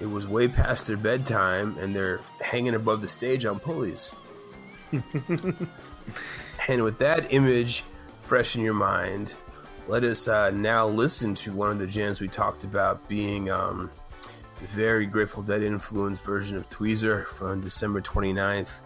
It 0.02 0.10
was 0.10 0.26
way 0.26 0.48
past 0.48 0.88
their 0.88 0.96
bedtime 0.96 1.78
and 1.78 1.94
they're 1.94 2.22
hanging 2.40 2.74
above 2.74 3.02
the 3.02 3.08
stage 3.08 3.46
on 3.46 3.60
pulleys. 3.60 4.12
and 4.90 6.82
with 6.82 6.98
that 6.98 7.32
image 7.32 7.84
fresh 8.22 8.56
in 8.56 8.62
your 8.62 8.74
mind, 8.74 9.36
let 9.86 10.02
us 10.02 10.26
uh, 10.26 10.50
now 10.50 10.88
listen 10.88 11.36
to 11.36 11.52
one 11.52 11.70
of 11.70 11.78
the 11.78 11.86
jams 11.86 12.20
we 12.20 12.26
talked 12.26 12.64
about 12.64 13.06
being 13.08 13.48
um, 13.48 13.92
the 14.60 14.66
very 14.68 15.06
Grateful 15.06 15.40
Dead 15.40 15.62
influenced 15.62 16.24
version 16.24 16.56
of 16.56 16.68
Tweezer 16.68 17.24
from 17.24 17.60
December 17.60 18.00
29th, 18.00 18.80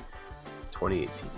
2018. 0.70 1.30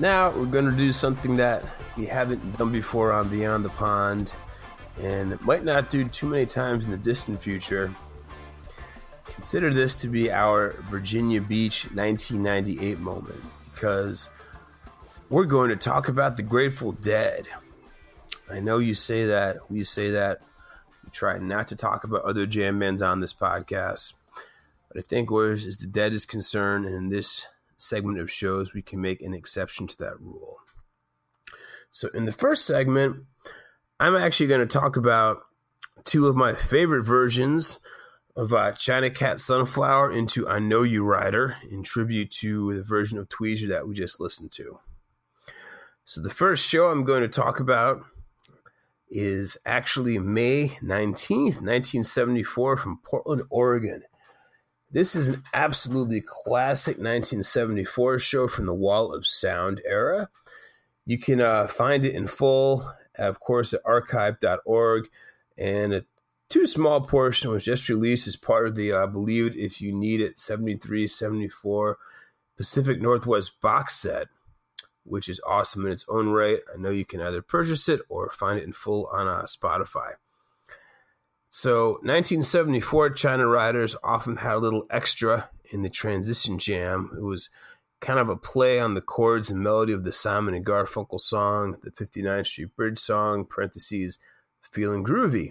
Now 0.00 0.30
we're 0.30 0.46
going 0.46 0.64
to 0.64 0.76
do 0.76 0.92
something 0.92 1.36
that 1.36 1.62
we 1.96 2.06
haven't 2.06 2.56
done 2.56 2.72
before 2.72 3.12
on 3.12 3.28
Beyond 3.28 3.64
the 3.64 3.70
Pond, 3.70 4.32
and 5.00 5.40
might 5.42 5.62
not 5.62 5.90
do 5.90 6.08
too 6.08 6.26
many 6.26 6.46
times 6.46 6.86
in 6.86 6.90
the 6.90 6.96
distant 6.96 7.40
future. 7.40 7.94
Consider 9.26 9.72
this 9.72 9.94
to 9.96 10.08
be 10.08 10.30
our 10.32 10.72
Virginia 10.88 11.40
Beach 11.40 11.84
1998 11.92 12.98
moment 12.98 13.40
because 13.72 14.30
we're 15.28 15.44
going 15.44 15.70
to 15.70 15.76
talk 15.76 16.08
about 16.08 16.36
the 16.36 16.42
Grateful 16.42 16.92
Dead. 16.92 17.46
I 18.50 18.60
know 18.60 18.78
you 18.78 18.94
say 18.94 19.26
that, 19.26 19.70
we 19.70 19.84
say 19.84 20.10
that. 20.10 20.40
We 21.04 21.10
try 21.10 21.38
not 21.38 21.68
to 21.68 21.76
talk 21.76 22.04
about 22.04 22.24
other 22.24 22.46
jam 22.46 22.78
bands 22.78 23.02
on 23.02 23.20
this 23.20 23.34
podcast, 23.34 24.14
but 24.88 24.98
I 24.98 25.02
think 25.02 25.30
where 25.30 25.52
as 25.52 25.76
the 25.76 25.86
Dead 25.86 26.12
is 26.12 26.24
concerned, 26.24 26.86
and 26.86 26.94
in 26.94 27.08
this 27.10 27.46
segment 27.80 28.18
of 28.18 28.30
shows, 28.30 28.74
we 28.74 28.82
can 28.82 29.00
make 29.00 29.22
an 29.22 29.34
exception 29.34 29.86
to 29.86 29.96
that 29.98 30.20
rule. 30.20 30.58
So, 31.90 32.08
in 32.14 32.24
the 32.24 32.32
first 32.32 32.66
segment, 32.66 33.24
I'm 33.98 34.14
actually 34.16 34.46
going 34.46 34.60
to 34.60 34.66
talk 34.66 34.96
about 34.96 35.38
two 36.04 36.26
of 36.26 36.36
my 36.36 36.54
favorite 36.54 37.02
versions 37.02 37.78
of 38.36 38.52
uh, 38.52 38.72
China 38.72 39.10
Cat 39.10 39.40
Sunflower 39.40 40.12
into 40.12 40.48
I 40.48 40.60
Know 40.60 40.82
You 40.82 41.04
Rider 41.04 41.56
in 41.68 41.82
tribute 41.82 42.30
to 42.32 42.74
the 42.74 42.84
version 42.84 43.18
of 43.18 43.28
Tweezer 43.28 43.68
that 43.68 43.88
we 43.88 43.94
just 43.94 44.20
listened 44.20 44.52
to. 44.52 44.78
So, 46.04 46.20
the 46.20 46.30
first 46.30 46.68
show 46.68 46.88
I'm 46.88 47.04
going 47.04 47.22
to 47.22 47.28
talk 47.28 47.60
about 47.60 48.02
is 49.10 49.58
actually 49.66 50.18
May 50.18 50.68
19th, 50.82 51.60
1974, 51.60 52.76
from 52.76 53.00
Portland, 53.04 53.42
Oregon. 53.50 54.02
This 54.92 55.14
is 55.14 55.28
an 55.28 55.44
absolutely 55.54 56.20
classic 56.20 56.96
1974 56.96 58.18
show 58.18 58.48
from 58.48 58.66
the 58.66 58.74
Wall 58.74 59.14
of 59.14 59.24
Sound 59.24 59.80
era. 59.86 60.28
You 61.06 61.16
can 61.16 61.40
uh, 61.40 61.68
find 61.68 62.04
it 62.04 62.14
in 62.14 62.26
full, 62.26 62.92
of 63.16 63.38
course, 63.38 63.72
at 63.72 63.82
archive.org. 63.84 65.08
And 65.56 65.94
a 65.94 66.04
too 66.48 66.66
small 66.66 67.02
portion 67.02 67.50
was 67.50 67.64
just 67.64 67.88
released 67.88 68.26
as 68.26 68.34
part 68.34 68.66
of 68.66 68.74
the, 68.74 68.92
uh, 68.92 69.06
believe 69.06 69.52
it 69.52 69.56
if 69.56 69.80
you 69.80 69.94
need 69.94 70.20
it, 70.20 70.40
73 70.40 71.06
74 71.06 71.96
Pacific 72.56 73.00
Northwest 73.00 73.60
box 73.60 73.94
set, 73.94 74.26
which 75.04 75.28
is 75.28 75.40
awesome 75.46 75.86
in 75.86 75.92
its 75.92 76.04
own 76.08 76.30
right. 76.30 76.58
I 76.74 76.78
know 76.78 76.90
you 76.90 77.04
can 77.04 77.20
either 77.20 77.42
purchase 77.42 77.88
it 77.88 78.00
or 78.08 78.28
find 78.30 78.58
it 78.58 78.64
in 78.64 78.72
full 78.72 79.06
on 79.12 79.28
uh, 79.28 79.42
Spotify. 79.42 80.14
So, 81.52 81.94
1974 82.04 83.10
China 83.10 83.46
Riders 83.46 83.96
often 84.04 84.36
had 84.36 84.54
a 84.54 84.58
little 84.58 84.86
extra 84.88 85.50
in 85.72 85.82
the 85.82 85.90
transition 85.90 86.58
jam. 86.58 87.10
It 87.16 87.22
was 87.22 87.50
kind 88.00 88.20
of 88.20 88.28
a 88.28 88.36
play 88.36 88.78
on 88.78 88.94
the 88.94 89.00
chords 89.00 89.50
and 89.50 89.60
melody 89.60 89.92
of 89.92 90.04
the 90.04 90.12
Simon 90.12 90.54
and 90.54 90.64
Garfunkel 90.64 91.20
song, 91.20 91.76
the 91.82 91.90
59th 91.90 92.46
Street 92.46 92.76
Bridge 92.76 93.00
song, 93.00 93.44
parentheses, 93.44 94.20
Feeling 94.70 95.04
Groovy. 95.04 95.50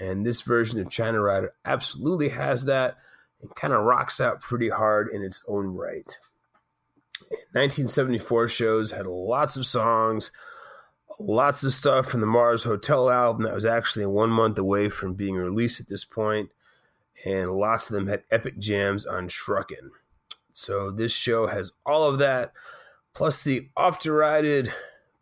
And 0.00 0.24
this 0.24 0.40
version 0.40 0.80
of 0.80 0.88
China 0.88 1.20
Rider 1.20 1.52
absolutely 1.66 2.30
has 2.30 2.64
that 2.64 2.96
and 3.42 3.54
kind 3.54 3.74
of 3.74 3.84
rocks 3.84 4.22
out 4.22 4.40
pretty 4.40 4.70
hard 4.70 5.08
in 5.12 5.22
its 5.22 5.44
own 5.46 5.66
right. 5.66 6.18
1974 7.52 8.48
shows 8.48 8.90
had 8.90 9.06
lots 9.06 9.58
of 9.58 9.66
songs 9.66 10.30
lots 11.20 11.62
of 11.62 11.74
stuff 11.74 12.06
from 12.06 12.20
the 12.20 12.26
Mars 12.26 12.64
Hotel 12.64 13.10
album 13.10 13.44
that 13.44 13.54
was 13.54 13.66
actually 13.66 14.06
one 14.06 14.30
month 14.30 14.58
away 14.58 14.88
from 14.88 15.14
being 15.14 15.34
released 15.34 15.80
at 15.80 15.88
this 15.88 16.04
point, 16.04 16.50
and 17.24 17.52
lots 17.52 17.88
of 17.88 17.94
them 17.94 18.06
had 18.06 18.24
epic 18.30 18.58
jams 18.58 19.06
on 19.06 19.28
Truckin'. 19.28 19.90
So 20.52 20.90
this 20.90 21.12
show 21.12 21.46
has 21.46 21.72
all 21.84 22.08
of 22.08 22.18
that, 22.18 22.52
plus 23.14 23.44
the 23.44 23.68
oft 23.76 24.02
derided 24.02 24.72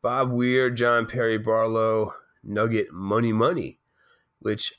Bob 0.03 0.31
Weir, 0.31 0.71
John 0.71 1.07
Perry 1.07 1.39
Barlow 1.39 2.15
Nugget 2.43 2.93
Money 2.93 3.33
Money, 3.33 3.79
which 4.39 4.73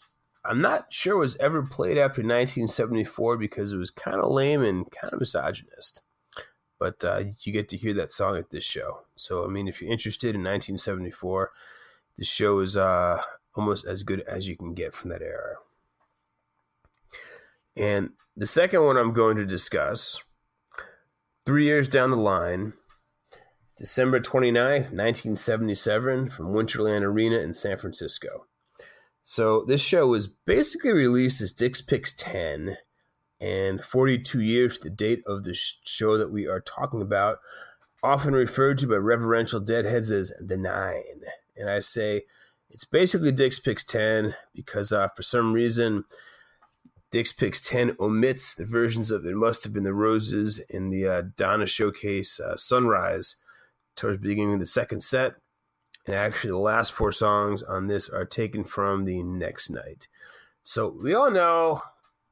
I'm 0.45 0.61
not 0.61 0.91
sure 0.91 1.17
was 1.17 1.35
ever 1.37 1.61
played 1.63 1.97
after 1.97 2.21
1974 2.21 3.37
because 3.37 3.73
it 3.73 3.77
was 3.77 3.91
kind 3.91 4.19
of 4.19 4.31
lame 4.31 4.63
and 4.63 4.89
kind 4.89 5.13
of 5.13 5.19
misogynist 5.19 6.01
but 6.79 7.03
uh, 7.03 7.23
you 7.41 7.51
get 7.51 7.67
to 7.69 7.77
hear 7.77 7.93
that 7.93 8.11
song 8.11 8.37
at 8.37 8.49
this 8.49 8.63
show. 8.63 9.01
So, 9.15 9.45
I 9.45 9.49
mean, 9.49 9.67
if 9.67 9.81
you're 9.81 9.91
interested 9.91 10.29
in 10.29 10.41
1974, 10.41 11.51
the 12.17 12.25
show 12.25 12.59
is 12.61 12.77
uh, 12.77 13.21
almost 13.53 13.85
as 13.85 14.03
good 14.03 14.21
as 14.21 14.47
you 14.47 14.55
can 14.55 14.73
get 14.73 14.93
from 14.93 15.09
that 15.11 15.21
era. 15.21 15.57
And 17.75 18.11
the 18.35 18.47
second 18.47 18.83
one 18.83 18.97
I'm 18.97 19.13
going 19.13 19.37
to 19.37 19.45
discuss, 19.45 20.23
three 21.45 21.65
years 21.65 21.87
down 21.87 22.11
the 22.11 22.17
line, 22.17 22.73
December 23.77 24.19
29th, 24.19 24.91
1977, 24.91 26.29
from 26.29 26.53
Winterland 26.53 27.01
Arena 27.01 27.37
in 27.37 27.53
San 27.53 27.77
Francisco. 27.77 28.45
So, 29.21 29.63
this 29.63 29.81
show 29.81 30.07
was 30.07 30.27
basically 30.27 30.91
released 30.91 31.41
as 31.41 31.51
Dick's 31.51 31.81
Picks 31.81 32.13
10 32.13 32.77
and 33.41 33.81
42 33.83 34.41
years 34.41 34.77
to 34.77 34.85
the 34.85 34.89
date 34.89 35.23
of 35.25 35.43
the 35.43 35.53
show 35.53 36.17
that 36.17 36.31
we 36.31 36.47
are 36.47 36.61
talking 36.61 37.01
about, 37.01 37.39
often 38.03 38.33
referred 38.33 38.77
to 38.79 38.87
by 38.87 38.95
reverential 38.95 39.59
deadheads 39.59 40.11
as 40.11 40.33
the 40.39 40.57
Nine. 40.57 41.21
And 41.55 41.69
I 41.69 41.79
say 41.79 42.23
it's 42.69 42.85
basically 42.85 43.31
Dick's 43.31 43.59
Picks 43.59 43.83
10 43.83 44.35
because 44.53 44.91
uh, 44.91 45.07
for 45.09 45.23
some 45.23 45.53
reason, 45.53 46.05
Dick's 47.11 47.33
Picks 47.33 47.61
10 47.61 47.95
omits 47.99 48.53
the 48.53 48.65
versions 48.65 49.09
of 49.09 49.25
It 49.25 49.35
Must 49.35 49.63
Have 49.63 49.73
Been 49.73 49.83
the 49.83 49.93
Roses 49.93 50.59
in 50.69 50.89
the 50.89 51.07
uh, 51.07 51.23
Donna 51.35 51.65
Showcase 51.65 52.39
uh, 52.39 52.55
Sunrise 52.55 53.41
towards 53.95 54.21
the 54.21 54.27
beginning 54.27 54.53
of 54.53 54.59
the 54.59 54.65
second 54.65 55.01
set. 55.01 55.35
And 56.05 56.15
actually, 56.15 56.51
the 56.51 56.57
last 56.57 56.93
four 56.93 57.11
songs 57.11 57.63
on 57.63 57.87
this 57.87 58.09
are 58.09 58.25
taken 58.25 58.63
from 58.63 59.05
the 59.05 59.23
next 59.23 59.69
night. 59.69 60.07
So 60.63 60.95
we 61.01 61.13
all 61.13 61.31
know 61.31 61.81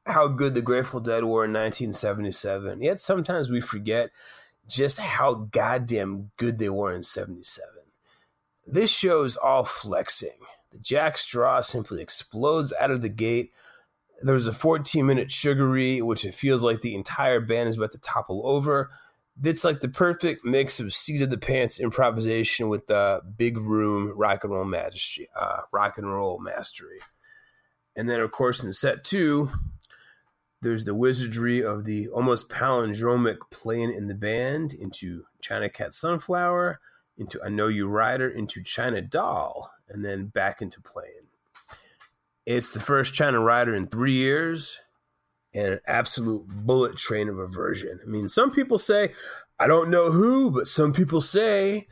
how 0.08 0.28
good 0.28 0.54
the 0.54 0.62
Grateful 0.62 1.00
Dead 1.00 1.24
were 1.24 1.44
in 1.44 1.52
1977. 1.52 2.82
Yet 2.82 2.98
sometimes 2.98 3.50
we 3.50 3.60
forget 3.60 4.10
just 4.66 5.00
how 5.00 5.34
goddamn 5.34 6.30
good 6.36 6.58
they 6.58 6.68
were 6.68 6.94
in 6.94 7.02
77. 7.02 7.68
This 8.66 8.90
show 8.90 9.24
is 9.24 9.36
all 9.36 9.64
flexing. 9.64 10.38
The 10.70 10.78
Jack 10.78 11.16
Straw 11.16 11.60
simply 11.62 12.02
explodes 12.02 12.72
out 12.78 12.90
of 12.90 13.00
the 13.00 13.08
gate. 13.08 13.52
There's 14.20 14.46
a 14.46 14.52
14 14.52 15.06
minute 15.06 15.30
Sugaree, 15.30 16.02
which 16.02 16.24
it 16.24 16.34
feels 16.34 16.62
like 16.62 16.82
the 16.82 16.94
entire 16.94 17.40
band 17.40 17.68
is 17.68 17.78
about 17.78 17.92
to 17.92 17.98
topple 17.98 18.42
over. 18.44 18.90
It's 19.42 19.64
like 19.64 19.80
the 19.80 19.88
perfect 19.88 20.44
mix 20.44 20.80
of 20.80 20.92
seat 20.92 21.22
of 21.22 21.30
the 21.30 21.38
pants 21.38 21.80
improvisation 21.80 22.68
with 22.68 22.88
the 22.88 23.22
big 23.36 23.56
room 23.56 24.12
rock 24.16 24.42
and 24.44 24.52
roll 24.52 24.64
mastery, 24.64 25.28
uh, 25.38 25.60
rock 25.72 25.96
and 25.96 26.12
roll 26.12 26.38
mastery. 26.40 26.98
And 27.96 28.08
then, 28.08 28.20
of 28.20 28.30
course, 28.32 28.62
in 28.62 28.72
set 28.72 29.04
two, 29.04 29.50
there's 30.60 30.84
the 30.84 30.94
wizardry 30.94 31.62
of 31.62 31.84
the 31.84 32.08
almost 32.08 32.48
palindromic 32.48 33.38
playing 33.50 33.92
in 33.92 34.08
the 34.08 34.14
band 34.14 34.74
into 34.74 35.24
China 35.40 35.68
Cat 35.68 35.94
Sunflower, 35.94 36.80
into 37.16 37.40
I 37.42 37.48
Know 37.48 37.68
You 37.68 37.86
Rider, 37.88 38.28
into 38.28 38.62
China 38.62 39.00
Doll, 39.00 39.72
and 39.88 40.04
then 40.04 40.26
back 40.26 40.60
into 40.60 40.80
playing. 40.80 41.28
It's 42.44 42.72
the 42.72 42.80
first 42.80 43.14
China 43.14 43.40
Rider 43.40 43.74
in 43.74 43.86
three 43.86 44.14
years 44.14 44.80
and 45.54 45.74
an 45.74 45.80
absolute 45.86 46.46
bullet 46.48 46.96
train 46.96 47.28
of 47.28 47.38
a 47.38 47.46
version. 47.46 48.00
I 48.02 48.08
mean, 48.08 48.28
some 48.28 48.50
people 48.50 48.78
say, 48.78 49.12
I 49.58 49.66
don't 49.66 49.90
know 49.90 50.10
who, 50.10 50.50
but 50.50 50.68
some 50.68 50.92
people 50.92 51.20
say 51.20 51.86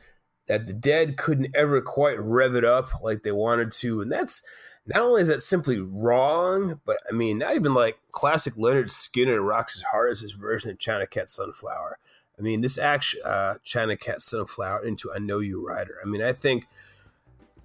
that 0.47 0.67
the 0.67 0.73
dead 0.73 1.17
couldn't 1.17 1.55
ever 1.55 1.81
quite 1.81 2.19
rev 2.19 2.55
it 2.55 2.65
up 2.65 3.01
like 3.01 3.23
they 3.23 3.31
wanted 3.31 3.71
to. 3.73 4.01
And 4.01 4.11
that's 4.11 4.43
not 4.87 5.03
only 5.03 5.21
is 5.21 5.27
that 5.27 5.41
simply 5.41 5.79
wrong, 5.79 6.79
but 6.85 6.97
I 7.09 7.13
mean, 7.13 7.37
not 7.37 7.55
even 7.55 7.73
like 7.73 7.99
classic 8.11 8.55
Lynyrd 8.55 8.85
Skynyrd 8.85 9.45
rocks 9.45 9.75
as 9.75 9.83
hard 9.83 10.11
as 10.11 10.21
his 10.21 10.31
version 10.31 10.71
of 10.71 10.79
China 10.79 11.05
Cat 11.05 11.29
Sunflower. 11.29 11.99
I 12.39 12.41
mean, 12.41 12.61
this 12.61 12.77
actually 12.77 13.23
uh, 13.23 13.55
China 13.63 13.97
Cat 13.97 14.21
Sunflower 14.21 14.85
into 14.85 15.11
I 15.11 15.19
Know 15.19 15.39
You 15.39 15.65
Rider. 15.65 15.97
I 16.03 16.07
mean, 16.07 16.21
I 16.21 16.31
think 16.33 16.67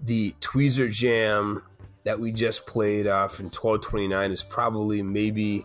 the 0.02 0.34
Tweezer 0.40 0.90
Jam 0.90 1.62
that 2.04 2.18
we 2.18 2.32
just 2.32 2.66
played 2.66 3.06
off 3.06 3.38
in 3.38 3.46
1229 3.46 4.32
is 4.32 4.42
probably 4.42 5.02
maybe 5.02 5.64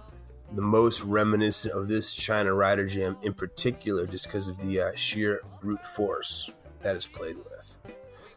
the 0.53 0.61
most 0.61 1.03
reminiscent 1.03 1.73
of 1.73 1.87
this 1.87 2.13
China 2.13 2.53
Rider 2.53 2.85
Jam 2.85 3.17
in 3.23 3.33
particular, 3.33 4.05
just 4.05 4.27
because 4.27 4.47
of 4.47 4.59
the 4.59 4.81
uh, 4.81 4.91
sheer 4.95 5.41
brute 5.59 5.83
force 5.83 6.51
that 6.81 6.95
is 6.95 7.07
played 7.07 7.37
with. 7.37 7.77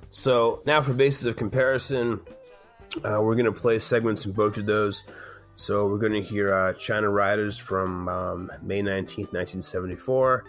So 0.09 0.61
now 0.67 0.81
for 0.81 0.95
basis 0.95 1.27
of 1.27 1.37
comparison, 1.37 2.21
uh, 2.97 3.21
we're 3.23 3.35
going 3.35 3.45
to 3.45 3.53
play 3.53 3.79
segments 3.79 4.27
in 4.27 4.33
both 4.33 4.59
of 4.59 4.67
those. 4.67 5.05
So 5.55 5.89
we're 5.89 5.99
going 5.99 6.13
to 6.13 6.23
hear 6.23 6.55
uh, 6.55 6.73
China 6.75 7.11
Riders 7.11 7.59
from 7.59 8.09
um, 8.09 8.51
May 8.63 8.83
19th, 8.83 9.33
1974, 9.33 10.45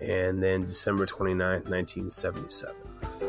and 0.00 0.42
then 0.42 0.64
December 0.64 1.06
29th, 1.06 1.68
1977. 1.68 3.27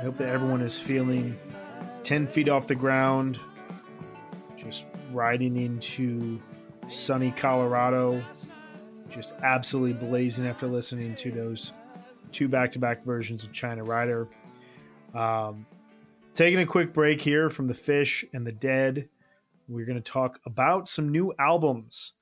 I 0.00 0.04
hope 0.04 0.16
that 0.16 0.30
everyone 0.30 0.62
is 0.62 0.78
feeling 0.78 1.38
10 2.04 2.26
feet 2.26 2.48
off 2.48 2.66
the 2.66 2.74
ground, 2.74 3.38
just 4.56 4.86
riding 5.12 5.58
into 5.58 6.40
sunny 6.88 7.32
Colorado, 7.32 8.24
just 9.10 9.34
absolutely 9.42 9.92
blazing 9.92 10.46
after 10.46 10.66
listening 10.66 11.14
to 11.16 11.30
those 11.30 11.74
two 12.32 12.48
back 12.48 12.72
to 12.72 12.78
back 12.78 13.04
versions 13.04 13.44
of 13.44 13.52
China 13.52 13.84
Rider. 13.84 14.26
Um, 15.14 15.66
taking 16.34 16.60
a 16.60 16.66
quick 16.66 16.94
break 16.94 17.20
here 17.20 17.50
from 17.50 17.66
the 17.66 17.74
Phish 17.74 18.24
and 18.32 18.46
the 18.46 18.52
dead. 18.52 19.10
We're 19.68 19.84
going 19.84 20.02
to 20.02 20.12
talk 20.12 20.40
about 20.46 20.88
some 20.88 21.10
new 21.10 21.34
albums. 21.38 22.14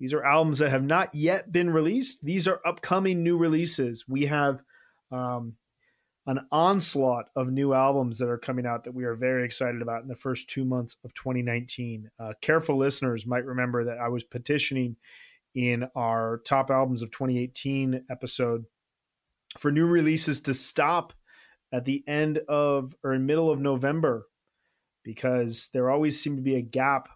These 0.00 0.12
are 0.12 0.24
albums 0.24 0.58
that 0.58 0.72
have 0.72 0.82
not 0.82 1.14
yet 1.14 1.52
been 1.52 1.70
released. 1.70 2.24
These 2.24 2.48
are 2.48 2.60
upcoming 2.66 3.22
new 3.22 3.36
releases. 3.36 4.08
We 4.08 4.26
have 4.26 4.64
um, 5.12 5.54
an 6.26 6.46
onslaught 6.52 7.26
of 7.34 7.50
new 7.50 7.72
albums 7.72 8.18
that 8.18 8.28
are 8.28 8.38
coming 8.38 8.64
out 8.64 8.84
that 8.84 8.94
we 8.94 9.04
are 9.04 9.14
very 9.14 9.44
excited 9.44 9.82
about 9.82 10.02
in 10.02 10.08
the 10.08 10.14
first 10.14 10.48
two 10.48 10.64
months 10.64 10.96
of 11.04 11.12
2019. 11.14 12.10
Uh, 12.18 12.32
careful 12.40 12.76
listeners 12.76 13.26
might 13.26 13.44
remember 13.44 13.84
that 13.84 13.98
I 13.98 14.08
was 14.08 14.22
petitioning 14.22 14.96
in 15.54 15.88
our 15.96 16.40
top 16.46 16.70
albums 16.70 17.02
of 17.02 17.10
2018 17.10 18.04
episode 18.08 18.64
for 19.58 19.72
new 19.72 19.86
releases 19.86 20.40
to 20.42 20.54
stop 20.54 21.12
at 21.72 21.84
the 21.84 22.04
end 22.06 22.38
of 22.48 22.94
or 23.02 23.14
in 23.14 23.26
middle 23.26 23.50
of 23.50 23.60
November 23.60 24.26
because 25.02 25.70
there 25.72 25.90
always 25.90 26.20
seemed 26.20 26.36
to 26.36 26.42
be 26.42 26.54
a 26.54 26.62
gap. 26.62 27.08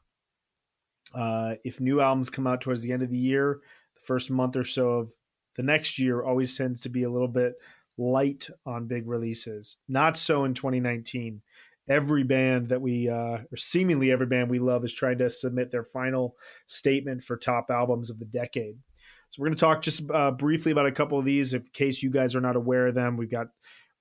Uh, 1.15 1.55
if 1.65 1.81
new 1.81 2.01
albums 2.01 2.31
come 2.31 2.47
out 2.47 2.61
towards 2.61 2.83
the 2.83 2.93
end 2.93 3.03
of 3.03 3.11
the 3.11 3.16
year, 3.16 3.61
the 3.95 4.03
first 4.05 4.31
month 4.31 4.57
or 4.57 4.65
so 4.65 4.91
of 4.91 5.12
the 5.57 5.62
next 5.62 5.99
year 5.99 6.23
always 6.23 6.57
tends 6.57 6.81
to 6.81 6.89
be 6.89 7.05
a 7.05 7.11
little 7.11 7.28
bit 7.28 7.55
light 7.98 8.48
on 8.64 8.86
big 8.86 9.06
releases. 9.06 9.78
Not 9.89 10.16
so 10.16 10.44
in 10.44 10.55
2019. 10.55 11.43
Every 11.89 12.24
band 12.24 12.70
that 12.70 12.81
we, 12.81 13.09
uh, 13.09 13.39
or 13.51 13.56
seemingly 13.56 14.10
every 14.10 14.27
band 14.27 14.51
we 14.51 14.59
love, 14.59 14.85
is 14.85 14.94
trying 14.94 15.18
to 15.18 15.31
submit 15.31 15.70
their 15.70 15.85
final 15.85 16.35
statement 16.66 17.23
for 17.23 17.36
top 17.36 17.66
albums 17.70 18.10
of 18.10 18.18
the 18.18 18.24
decade. 18.24 18.77
So 19.31 19.40
we're 19.40 19.48
going 19.48 19.56
to 19.56 19.60
talk 19.60 19.82
just 19.82 20.10
uh, 20.10 20.32
briefly 20.32 20.73
about 20.73 20.86
a 20.86 20.93
couple 20.93 21.18
of 21.18 21.24
these, 21.24 21.55
in 21.55 21.62
case 21.73 22.02
you 22.02 22.10
guys 22.10 22.35
are 22.35 22.40
not 22.40 22.56
aware 22.56 22.89
of 22.89 22.94
them. 22.94 23.16
We've 23.16 23.31
got 23.31 23.48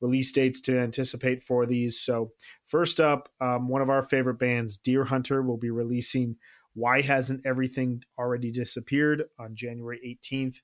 release 0.01 0.31
dates 0.31 0.61
to 0.61 0.79
anticipate 0.79 1.43
for 1.43 1.65
these. 1.65 1.99
So 1.99 2.31
first 2.67 2.99
up, 2.99 3.29
um, 3.39 3.67
one 3.67 3.81
of 3.81 3.89
our 3.89 4.01
favorite 4.01 4.39
bands, 4.39 4.77
Deerhunter, 4.77 5.45
will 5.45 5.57
be 5.57 5.69
releasing 5.69 6.37
"Why 6.73 7.01
Hasn't 7.01 7.45
Everything 7.45 8.03
Already 8.17 8.51
Disappeared" 8.51 9.23
on 9.39 9.55
January 9.55 10.19
18th 10.23 10.57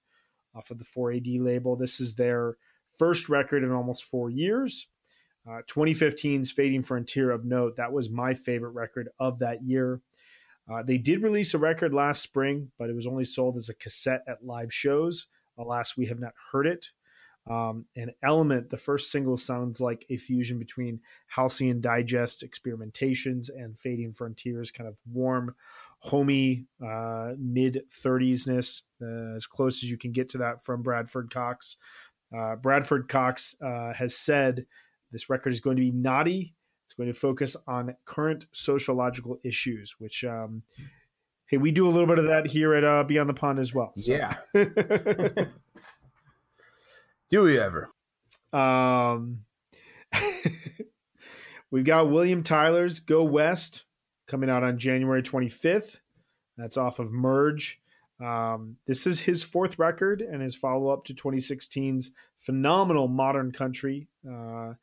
off 0.56 0.72
of 0.72 0.80
the 0.80 0.86
4AD 0.86 1.40
label. 1.40 1.76
This 1.76 2.00
is 2.00 2.16
their 2.16 2.58
first 3.02 3.30
record 3.30 3.64
in 3.64 3.72
almost 3.72 4.04
four 4.04 4.30
years. 4.30 4.86
Uh, 5.50 5.62
2015's 5.68 6.52
Fading 6.52 6.84
Frontier 6.84 7.32
of 7.32 7.44
Note, 7.44 7.78
that 7.78 7.92
was 7.92 8.12
my 8.12 8.36
favorite 8.36 8.76
record 8.76 9.10
of 9.20 9.40
that 9.40 9.64
year. 9.64 10.02
Uh, 10.72 10.84
they 10.84 11.00
did 11.00 11.24
release 11.24 11.56
a 11.56 11.58
record 11.58 11.96
last 11.96 12.22
spring, 12.22 12.70
but 12.78 12.92
it 12.92 12.96
was 12.96 13.08
only 13.08 13.24
sold 13.24 13.58
as 13.58 13.70
a 13.70 13.74
cassette 13.74 14.22
at 14.28 14.46
live 14.46 14.72
shows. 14.72 15.26
Alas, 15.58 15.98
we 15.98 16.06
have 16.06 16.20
not 16.20 16.34
heard 16.52 16.68
it. 16.68 16.92
Um, 17.50 17.86
and 17.96 18.12
Element, 18.22 18.70
the 18.70 18.78
first 18.78 19.10
single, 19.10 19.36
sounds 19.36 19.82
like 19.82 20.06
a 20.12 20.18
fusion 20.18 20.60
between 20.60 21.00
Halcyon 21.26 21.82
Digest 21.82 22.46
experimentations 22.48 23.50
and 23.50 23.80
Fading 23.80 24.14
Frontiers, 24.14 24.70
kind 24.70 24.88
of 24.88 24.96
warm, 25.12 25.56
homey, 25.98 26.68
uh, 26.86 27.32
mid 27.40 27.82
30s-ness, 28.04 28.84
uh, 29.02 29.36
as 29.36 29.48
close 29.48 29.84
as 29.84 29.90
you 29.90 29.98
can 29.98 30.12
get 30.12 30.30
to 30.30 30.38
that 30.38 30.64
from 30.64 30.84
Bradford 30.84 31.34
Cox. 31.34 31.78
Uh, 32.36 32.56
Bradford 32.56 33.10
Cox 33.10 33.56
uh, 33.62 33.94
has 33.94 34.16
said 34.16 34.66
this 35.12 35.30
record 35.30 35.54
is 35.54 35.60
going 35.60 35.76
to 35.78 35.82
be 35.82 35.92
naughty. 35.92 36.56
It's 36.86 36.94
going 36.94 37.12
to 37.12 37.18
focus 37.18 37.58
on 37.68 37.96
current 38.06 38.46
sociological 38.52 39.40
issues, 39.44 39.96
which, 40.00 40.24
um, 40.24 40.64
hey, 41.48 41.58
we 41.58 41.72
do 41.72 41.88
a 41.88 41.90
little 41.90 42.08
bit 42.08 42.20
of 42.20 42.26
that 42.26 42.48
here 42.48 42.74
at 42.74 42.84
uh, 42.84 43.04
Beyond 43.04 43.30
the 43.30 43.34
Pond 43.34 43.60
as 43.60 43.74
well. 43.74 43.94
So. 43.98 44.12
Yeah. 44.12 44.38
do 47.30 47.42
we 47.42 47.60
ever? 47.60 47.90
Um, 48.54 49.46
we've 51.72 51.86
got 51.86 52.10
William 52.10 52.44
Tyler's 52.44 53.00
Go 53.00 53.24
West 53.24 53.86
coming 54.28 54.50
out 54.50 54.64
on 54.64 54.78
January 54.78 55.24
25th. 55.24 56.00
That's 56.58 56.78
off 56.78 57.00
of 57.00 57.12
Merge. 57.12 57.81
Um, 58.22 58.78
this 58.86 59.08
is 59.08 59.20
his 59.20 59.42
fourth 59.42 59.80
record 59.80 60.22
and 60.22 60.42
his 60.42 60.56
follow 60.56 60.90
up 60.90 61.06
to 61.06 61.14
2016's 61.14 62.12
phenomenal 62.38 63.08
Modern 63.08 63.52
Country. 63.52 64.08
Uh, 64.30 64.74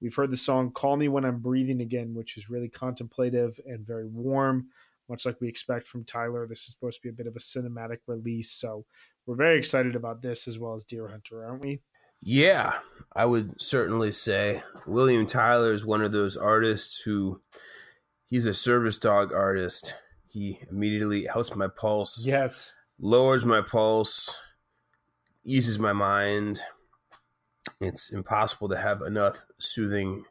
we've 0.00 0.14
heard 0.14 0.30
the 0.30 0.36
song 0.36 0.70
Call 0.70 0.96
Me 0.96 1.08
When 1.08 1.24
I'm 1.24 1.38
Breathing 1.38 1.80
Again, 1.80 2.14
which 2.14 2.36
is 2.36 2.50
really 2.50 2.68
contemplative 2.68 3.58
and 3.66 3.86
very 3.86 4.06
warm, 4.06 4.68
much 5.08 5.24
like 5.24 5.40
we 5.40 5.48
expect 5.48 5.88
from 5.88 6.04
Tyler. 6.04 6.46
This 6.46 6.66
is 6.66 6.72
supposed 6.72 7.00
to 7.00 7.02
be 7.02 7.08
a 7.08 7.16
bit 7.16 7.26
of 7.26 7.36
a 7.36 7.40
cinematic 7.40 7.98
release. 8.06 8.50
So 8.50 8.84
we're 9.26 9.36
very 9.36 9.58
excited 9.58 9.96
about 9.96 10.20
this 10.20 10.46
as 10.46 10.58
well 10.58 10.74
as 10.74 10.84
Deerhunter, 10.84 11.46
aren't 11.46 11.62
we? 11.62 11.80
Yeah, 12.20 12.78
I 13.14 13.26
would 13.26 13.60
certainly 13.60 14.12
say 14.12 14.62
William 14.86 15.26
Tyler 15.26 15.72
is 15.72 15.84
one 15.84 16.02
of 16.02 16.12
those 16.12 16.36
artists 16.36 17.02
who 17.02 17.42
he's 18.24 18.46
a 18.46 18.54
service 18.54 18.98
dog 18.98 19.32
artist. 19.32 19.94
He 20.34 20.58
immediately 20.70 21.24
helps 21.24 21.54
my 21.56 21.68
pulse. 21.68 22.26
Yes 22.26 22.72
lowers 22.98 23.44
my 23.44 23.60
pulse, 23.60 24.36
eases 25.44 25.78
my 25.78 25.92
mind. 25.92 26.60
It's 27.80 28.12
impossible 28.12 28.68
to 28.68 28.76
have 28.76 29.02
enough 29.02 29.46
soothing, 29.58 30.24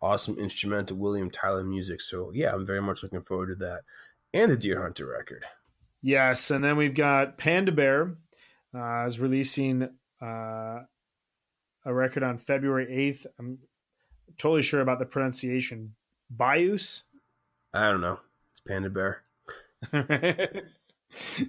awesome 0.00 0.38
instrumental 0.38 0.96
William 0.96 1.30
Tyler 1.30 1.64
music. 1.64 2.00
So 2.00 2.30
yeah, 2.32 2.52
I'm 2.52 2.66
very 2.66 2.82
much 2.82 3.02
looking 3.02 3.22
forward 3.22 3.48
to 3.48 3.54
that, 3.56 3.82
and 4.32 4.50
the 4.50 4.56
Deerhunter 4.56 5.10
record. 5.10 5.44
Yes, 6.02 6.50
and 6.50 6.62
then 6.62 6.76
we've 6.76 6.94
got 6.94 7.38
Panda 7.38 7.72
Bear 7.72 8.16
uh, 8.74 9.06
is 9.06 9.18
releasing 9.18 9.88
uh, 10.22 10.80
a 11.84 11.94
record 11.94 12.22
on 12.22 12.38
February 12.38 12.86
8th. 12.86 13.26
I'm 13.38 13.58
totally 14.38 14.62
sure 14.62 14.80
about 14.80 14.98
the 14.98 15.06
pronunciation. 15.06 15.94
Bius? 16.30 17.02
I 17.74 17.90
don't 17.90 18.00
know. 18.00 18.20
It's 18.52 18.60
Panda 18.60 18.90
Bear. 18.90 19.25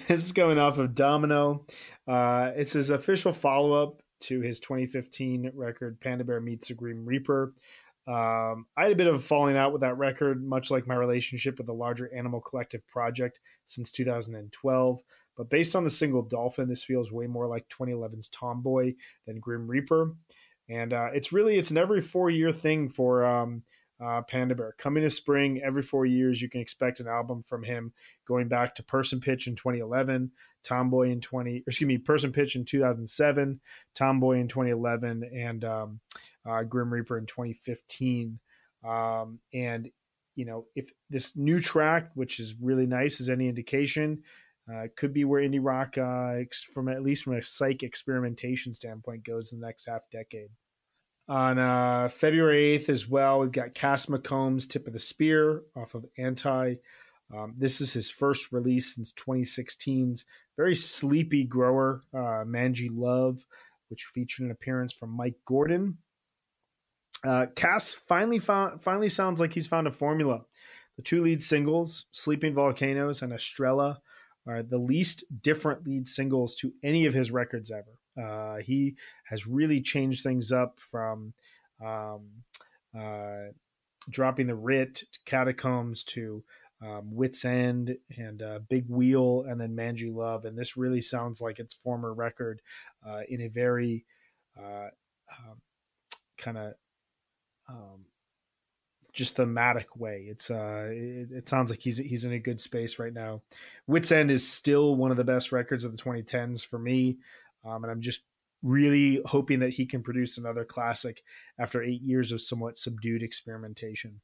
this 0.08 0.26
is 0.26 0.32
going 0.32 0.58
off 0.58 0.78
of 0.78 0.96
Domino. 0.96 1.66
Uh, 2.08 2.52
it's 2.56 2.74
his 2.74 2.90
official 2.90 3.34
follow 3.34 3.74
up 3.74 4.02
to 4.22 4.42
his 4.42 4.60
2015 4.60 5.52
record, 5.54 6.00
Panda 6.00 6.24
Bear 6.24 6.42
Meets 6.42 6.70
the 6.70 6.74
Grim 6.74 7.06
Reaper. 7.06 7.54
Um, 8.08 8.66
I 8.78 8.84
had 8.84 8.94
a 8.94 8.96
bit 8.96 9.08
of 9.08 9.16
a 9.16 9.20
falling 9.20 9.58
out 9.58 9.74
with 9.74 9.82
that 9.82 9.98
record, 9.98 10.44
much 10.44 10.72
like 10.72 10.88
my 10.88 10.96
relationship 10.96 11.58
with 11.58 11.68
the 11.68 11.74
larger 11.74 12.14
Animal 12.16 12.40
Collective 12.40 12.86
project 12.88 13.40
since 13.66 13.92
2012. 13.92 15.02
But 15.36 15.50
based 15.50 15.76
on 15.76 15.84
the 15.84 15.90
single 15.90 16.24
Dolphin, 16.24 16.70
this 16.70 16.84
feels 16.84 17.12
way 17.12 17.28
more 17.28 17.48
like 17.48 17.70
2011's 17.70 18.30
Tomboy 18.30 18.96
than 19.26 19.40
Grim 19.40 19.68
Reaper. 19.68 20.16
And 20.70 20.94
uh, 20.94 21.10
it's 21.14 21.32
really 21.32 21.58
it's 21.58 21.72
an 21.72 21.78
every 21.78 22.02
four 22.02 22.30
year 22.30 22.52
thing 22.52 22.90
for 22.90 23.26
um, 23.26 23.64
uh, 24.04 24.22
Panda 24.22 24.56
Bear. 24.56 24.76
Coming 24.78 25.04
to 25.04 25.10
spring, 25.10 25.62
every 25.64 25.82
four 25.82 26.06
years, 26.06 26.42
you 26.42 26.50
can 26.50 26.62
expect 26.62 27.00
an 27.00 27.08
album 27.08 27.44
from 27.44 27.64
him 27.64 27.94
going 28.28 28.48
back 28.48 28.76
to 28.76 28.84
Person 28.84 29.20
Pitch 29.20 29.48
in 29.48 29.56
2011, 29.56 30.32
Tomboy 30.64 31.10
in 31.10 31.22
20, 31.22 31.64
excuse 31.66 31.88
me, 31.88 31.98
Person 31.98 32.32
Pitch 32.32 32.56
in 32.56 32.66
2007, 32.66 33.60
Tomboy 33.96 34.40
in 34.40 34.48
2011, 34.48 35.24
and 35.34 35.66
um, 35.66 36.00
uh, 36.46 36.64
Grim 36.64 36.92
Reaper 36.92 37.18
in 37.18 37.26
2015. 37.26 38.40
Um, 38.88 39.40
and, 39.54 39.90
you 40.36 40.46
know, 40.46 40.66
if 40.76 40.92
this 41.10 41.36
new 41.36 41.60
track, 41.60 42.12
which 42.14 42.40
is 42.40 42.56
really 42.62 42.86
nice, 42.86 43.20
is 43.20 43.30
any 43.30 43.50
indication, 43.50 44.24
uh, 44.72 44.88
could 44.96 45.14
be 45.14 45.24
where 45.24 45.42
indie 45.42 45.60
rock, 45.62 45.98
uh, 45.98 46.44
from 46.74 46.90
at 46.90 47.02
least 47.02 47.24
from 47.24 47.34
a 47.34 47.44
psych 47.44 47.84
experimentation 47.84 48.74
standpoint, 48.74 49.24
goes 49.24 49.54
in 49.54 49.60
the 49.60 49.66
next 49.66 49.88
half 49.88 50.02
decade. 50.12 50.50
On 51.30 51.60
uh, 51.60 52.08
February 52.10 52.80
8th 52.80 52.90
as 52.90 53.08
well, 53.08 53.40
we've 53.40 53.52
got 53.52 53.74
Cass 53.74 54.06
McCombs' 54.06 54.68
Tip 54.68 54.88
of 54.88 54.94
the 54.94 55.00
Spear 55.00 55.64
off 55.76 55.94
of 55.94 56.06
Anti. 56.18 56.76
Um, 57.36 57.54
this 57.58 57.82
is 57.82 57.92
his 57.92 58.10
first 58.10 58.54
release 58.54 58.96
since 58.96 59.12
2016's 59.12 60.24
very 60.56 60.74
sleepy 60.76 61.44
grower, 61.44 62.02
uh, 62.14 62.46
Mangy 62.46 62.90
Love, 62.90 63.46
which 63.90 64.08
featured 64.14 64.46
an 64.46 64.52
appearance 64.52 64.94
from 64.94 65.10
Mike 65.10 65.36
Gordon. 65.46 65.98
Uh, 67.26 67.48
Cass 67.56 67.94
finally 67.94 68.40
found, 68.40 68.82
finally 68.82 69.10
sounds 69.10 69.42
like 69.42 69.52
he's 69.52 69.68
found 69.68 69.88
a 69.88 69.92
formula. 69.92 70.42
The 70.96 71.04
two 71.04 71.22
lead 71.22 71.44
singles, 71.44 72.06
Sleeping 72.12 72.54
Volcanoes 72.54 73.22
and 73.22 73.34
Estrella, 73.34 74.00
are 74.48 74.64
the 74.64 74.78
least 74.78 75.26
different 75.42 75.86
lead 75.86 76.08
singles 76.08 76.56
to 76.56 76.72
any 76.84 77.06
of 77.06 77.14
his 77.14 77.32
records 77.32 77.70
ever. 77.70 78.00
Uh, 78.18 78.58
he 78.58 78.96
has 79.26 79.48
really 79.48 79.82
changed 79.82 80.24
things 80.24 80.52
up 80.52 80.80
from 80.80 81.34
um, 81.86 82.28
uh, 82.98 83.52
dropping 84.10 84.48
the 84.48 84.56
writ 84.56 84.96
to 84.96 85.20
catacombs 85.26 86.04
to 86.04 86.44
um, 86.82 87.16
Wits 87.16 87.44
End 87.46 87.98
and 88.18 88.42
uh, 88.42 88.60
Big 88.70 88.86
Wheel 88.88 89.46
and 89.48 89.60
then 89.60 89.76
Mangy 89.76 90.10
Love. 90.10 90.46
And 90.46 90.58
this 90.58 90.78
really 90.78 91.02
sounds 91.02 91.42
like 91.42 91.60
its 91.60 91.74
former 91.74 92.14
record 92.14 92.62
uh, 93.08 93.22
in 93.30 93.42
a 93.42 93.48
very 93.48 94.06
uh, 94.58 94.90
um, 95.32 95.62
kind 96.38 96.58
of 96.58 96.74
um, 97.68 98.06
just 99.14 99.36
thematic 99.36 99.96
way. 99.98 100.28
It's 100.30 100.52
uh, 100.52 100.90
it, 100.92 101.32
it, 101.32 101.50
sounds 101.50 101.72
like 101.72 101.82
he's 101.82 101.98
he's 101.98 102.24
in 102.24 102.34
a 102.34 102.40
good 102.40 102.62
space 102.62 103.00
right 103.00 103.14
now. 103.14 103.42
Wits 103.88 104.12
End 104.12 104.30
is 104.30 104.48
still 104.48 104.96
one 104.96 105.12
of 105.12 105.18
the 105.18 105.24
best 105.24 105.52
records 105.52 105.84
of 105.84 105.92
the 105.92 106.02
2010s 106.02 106.66
for 106.66 106.78
me, 106.78 107.18
um, 107.66 107.84
and 107.84 107.92
I'm 107.92 108.02
just 108.02 108.22
really 108.64 109.22
hoping 109.26 109.60
that 109.60 109.72
he 109.72 109.86
can 109.86 110.02
produce 110.02 110.38
another 110.38 110.66
classic 110.66 111.22
after 111.60 111.84
eight 111.84 112.02
years 112.02 112.32
of 112.32 112.42
somewhat 112.42 112.78
subdued 112.78 113.22
experimentation. 113.22 114.22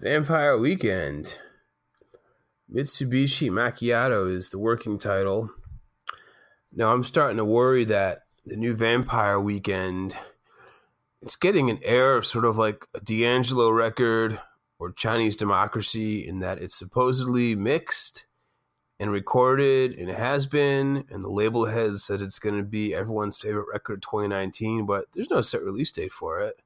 Vampire 0.00 0.58
Weekend. 0.58 1.38
Mitsubishi 2.72 3.50
Macchiato 3.50 4.30
is 4.30 4.50
the 4.50 4.58
working 4.58 4.98
title. 4.98 5.50
Now 6.72 6.92
I'm 6.92 7.04
starting 7.04 7.38
to 7.38 7.44
worry 7.44 7.84
that 7.84 8.22
the 8.44 8.56
new 8.56 8.74
Vampire 8.74 9.40
Weekend 9.40 10.16
it's 11.22 11.36
getting 11.36 11.68
an 11.68 11.78
air 11.82 12.16
of 12.16 12.26
sort 12.26 12.44
of 12.44 12.56
like 12.56 12.86
a 12.94 13.00
D'Angelo 13.00 13.70
record 13.70 14.40
or 14.78 14.92
Chinese 14.92 15.36
Democracy 15.36 16.26
in 16.26 16.40
that 16.40 16.58
it's 16.58 16.78
supposedly 16.78 17.54
mixed 17.54 18.26
and 19.00 19.10
recorded 19.10 19.98
and 19.98 20.10
it 20.10 20.18
has 20.18 20.46
been 20.46 21.04
and 21.10 21.24
the 21.24 21.30
label 21.30 21.64
head 21.64 21.98
said 21.98 22.20
it's 22.20 22.38
going 22.38 22.56
to 22.56 22.62
be 22.62 22.94
everyone's 22.94 23.38
favorite 23.38 23.66
record 23.72 24.02
2019 24.02 24.84
but 24.84 25.06
there's 25.12 25.30
no 25.30 25.40
set 25.40 25.62
release 25.62 25.90
date 25.90 26.12
for 26.12 26.40
it. 26.40 26.60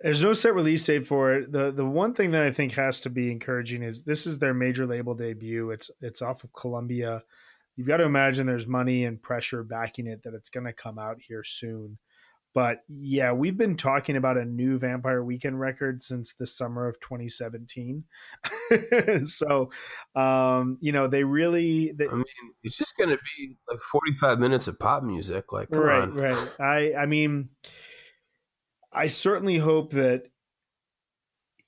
There's 0.00 0.22
no 0.22 0.32
set 0.32 0.54
release 0.54 0.84
date 0.84 1.06
for 1.06 1.34
it. 1.34 1.52
The 1.52 1.70
the 1.70 1.86
one 1.86 2.14
thing 2.14 2.32
that 2.32 2.42
i 2.42 2.50
think 2.50 2.72
has 2.72 3.00
to 3.02 3.10
be 3.10 3.30
encouraging 3.30 3.82
is 3.82 4.02
this 4.02 4.26
is 4.26 4.38
their 4.38 4.54
major 4.54 4.86
label 4.86 5.14
debut. 5.14 5.70
It's 5.70 5.90
it's 6.00 6.20
off 6.20 6.42
of 6.42 6.52
columbia. 6.52 7.22
You've 7.76 7.86
got 7.86 7.98
to 7.98 8.04
imagine 8.04 8.46
there's 8.46 8.66
money 8.66 9.04
and 9.04 9.22
pressure 9.22 9.62
backing 9.62 10.08
it 10.08 10.24
that 10.24 10.34
it's 10.34 10.50
going 10.50 10.66
to 10.66 10.72
come 10.72 10.98
out 10.98 11.18
here 11.20 11.44
soon 11.44 11.96
but 12.58 12.78
yeah, 12.88 13.30
we've 13.30 13.56
been 13.56 13.76
talking 13.76 14.16
about 14.16 14.36
a 14.36 14.44
new 14.44 14.80
Vampire 14.80 15.22
Weekend 15.22 15.60
record 15.60 16.02
since 16.02 16.34
the 16.34 16.44
summer 16.44 16.88
of 16.88 16.98
2017. 16.98 18.02
so, 19.26 19.70
um, 20.16 20.76
you 20.80 20.90
know, 20.90 21.06
they 21.06 21.22
really. 21.22 21.92
They, 21.96 22.08
I 22.08 22.14
mean, 22.14 22.24
it's 22.64 22.76
just 22.76 22.96
going 22.96 23.10
to 23.10 23.16
be 23.16 23.54
like 23.70 23.78
45 23.80 24.40
minutes 24.40 24.66
of 24.66 24.76
pop 24.76 25.04
music. 25.04 25.52
Like, 25.52 25.68
right, 25.70 26.02
on. 26.02 26.14
right. 26.16 26.48
I, 26.58 26.94
I 27.02 27.06
mean, 27.06 27.50
I 28.92 29.06
certainly 29.06 29.58
hope 29.58 29.92
that, 29.92 30.24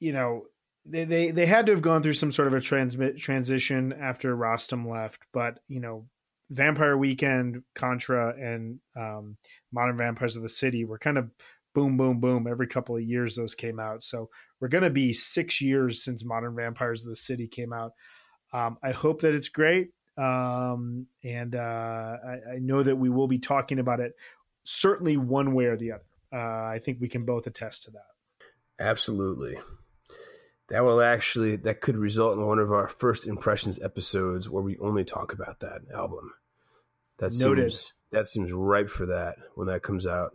you 0.01 0.13
know, 0.13 0.47
they, 0.85 1.05
they, 1.05 1.31
they 1.31 1.47
had 1.47 1.67
to 1.67 1.73
have 1.73 1.83
gone 1.83 2.03
through 2.03 2.15
some 2.15 2.33
sort 2.33 2.49
of 2.49 2.55
a 2.55 2.61
transmit 2.61 3.17
transition 3.17 3.93
after 3.93 4.37
Rostam 4.37 4.91
left, 4.91 5.23
but 5.33 5.61
you 5.69 5.79
know, 5.79 6.07
Vampire 6.51 6.97
Weekend, 6.97 7.63
Contra, 7.75 8.35
and 8.37 8.81
um, 8.97 9.37
Modern 9.73 9.97
Vampires 9.97 10.37
of 10.37 10.43
the 10.43 10.49
City 10.49 10.85
were 10.85 10.99
kind 10.99 11.17
of 11.17 11.31
boom, 11.75 11.97
boom, 11.97 12.21
boom. 12.21 12.47
Every 12.49 12.67
couple 12.67 12.97
of 12.97 13.03
years, 13.03 13.37
those 13.37 13.55
came 13.55 13.79
out. 13.79 14.03
So 14.05 14.29
we're 14.61 14.69
going 14.69 14.85
to 14.85 14.91
be 14.91 15.13
six 15.13 15.61
years 15.61 16.03
since 16.05 16.25
Modern 16.25 16.55
Vampires 16.57 17.03
of 17.03 17.11
the 17.11 17.17
City 17.17 17.47
came 17.47 17.73
out. 17.73 17.93
Um, 18.53 18.79
I 18.83 18.91
hope 18.91 19.23
that 19.23 19.35
it's 19.35 19.49
great. 19.49 19.91
Um, 20.19 21.07
and 21.23 21.55
uh, 21.55 22.17
I, 22.27 22.55
I, 22.55 22.59
know 22.59 22.83
that 22.83 22.97
we 22.97 23.09
will 23.09 23.29
be 23.29 23.39
talking 23.39 23.79
about 23.79 24.01
it 24.01 24.13
certainly 24.65 25.17
one 25.17 25.55
way 25.55 25.67
or 25.67 25.77
the 25.77 25.93
other. 25.93 26.05
Uh, 26.33 26.67
I 26.67 26.81
think 26.85 26.99
we 27.01 27.09
can 27.09 27.25
both 27.25 27.47
attest 27.47 27.85
to 27.85 27.93
that. 27.93 28.85
Absolutely. 28.85 29.57
That 30.69 30.85
will 30.85 31.01
actually 31.01 31.57
that 31.57 31.81
could 31.81 31.97
result 31.97 32.37
in 32.37 32.47
one 32.47 32.59
of 32.59 32.71
our 32.71 32.89
first 32.89 33.27
impressions 33.27 33.81
episodes 33.83 34.51
where 34.51 34.63
we 34.63 34.77
only 34.79 35.05
talk 35.05 35.33
about 35.33 35.61
that 35.61 35.83
album. 35.95 36.33
That 37.21 37.33
Noted. 37.41 37.71
seems 37.71 37.93
that 38.11 38.27
seems 38.27 38.53
ripe 38.53 38.91
for 38.91 39.07
that 39.07 39.37
when 39.55 39.69
that 39.69 39.83
comes 39.83 40.07
out. 40.07 40.33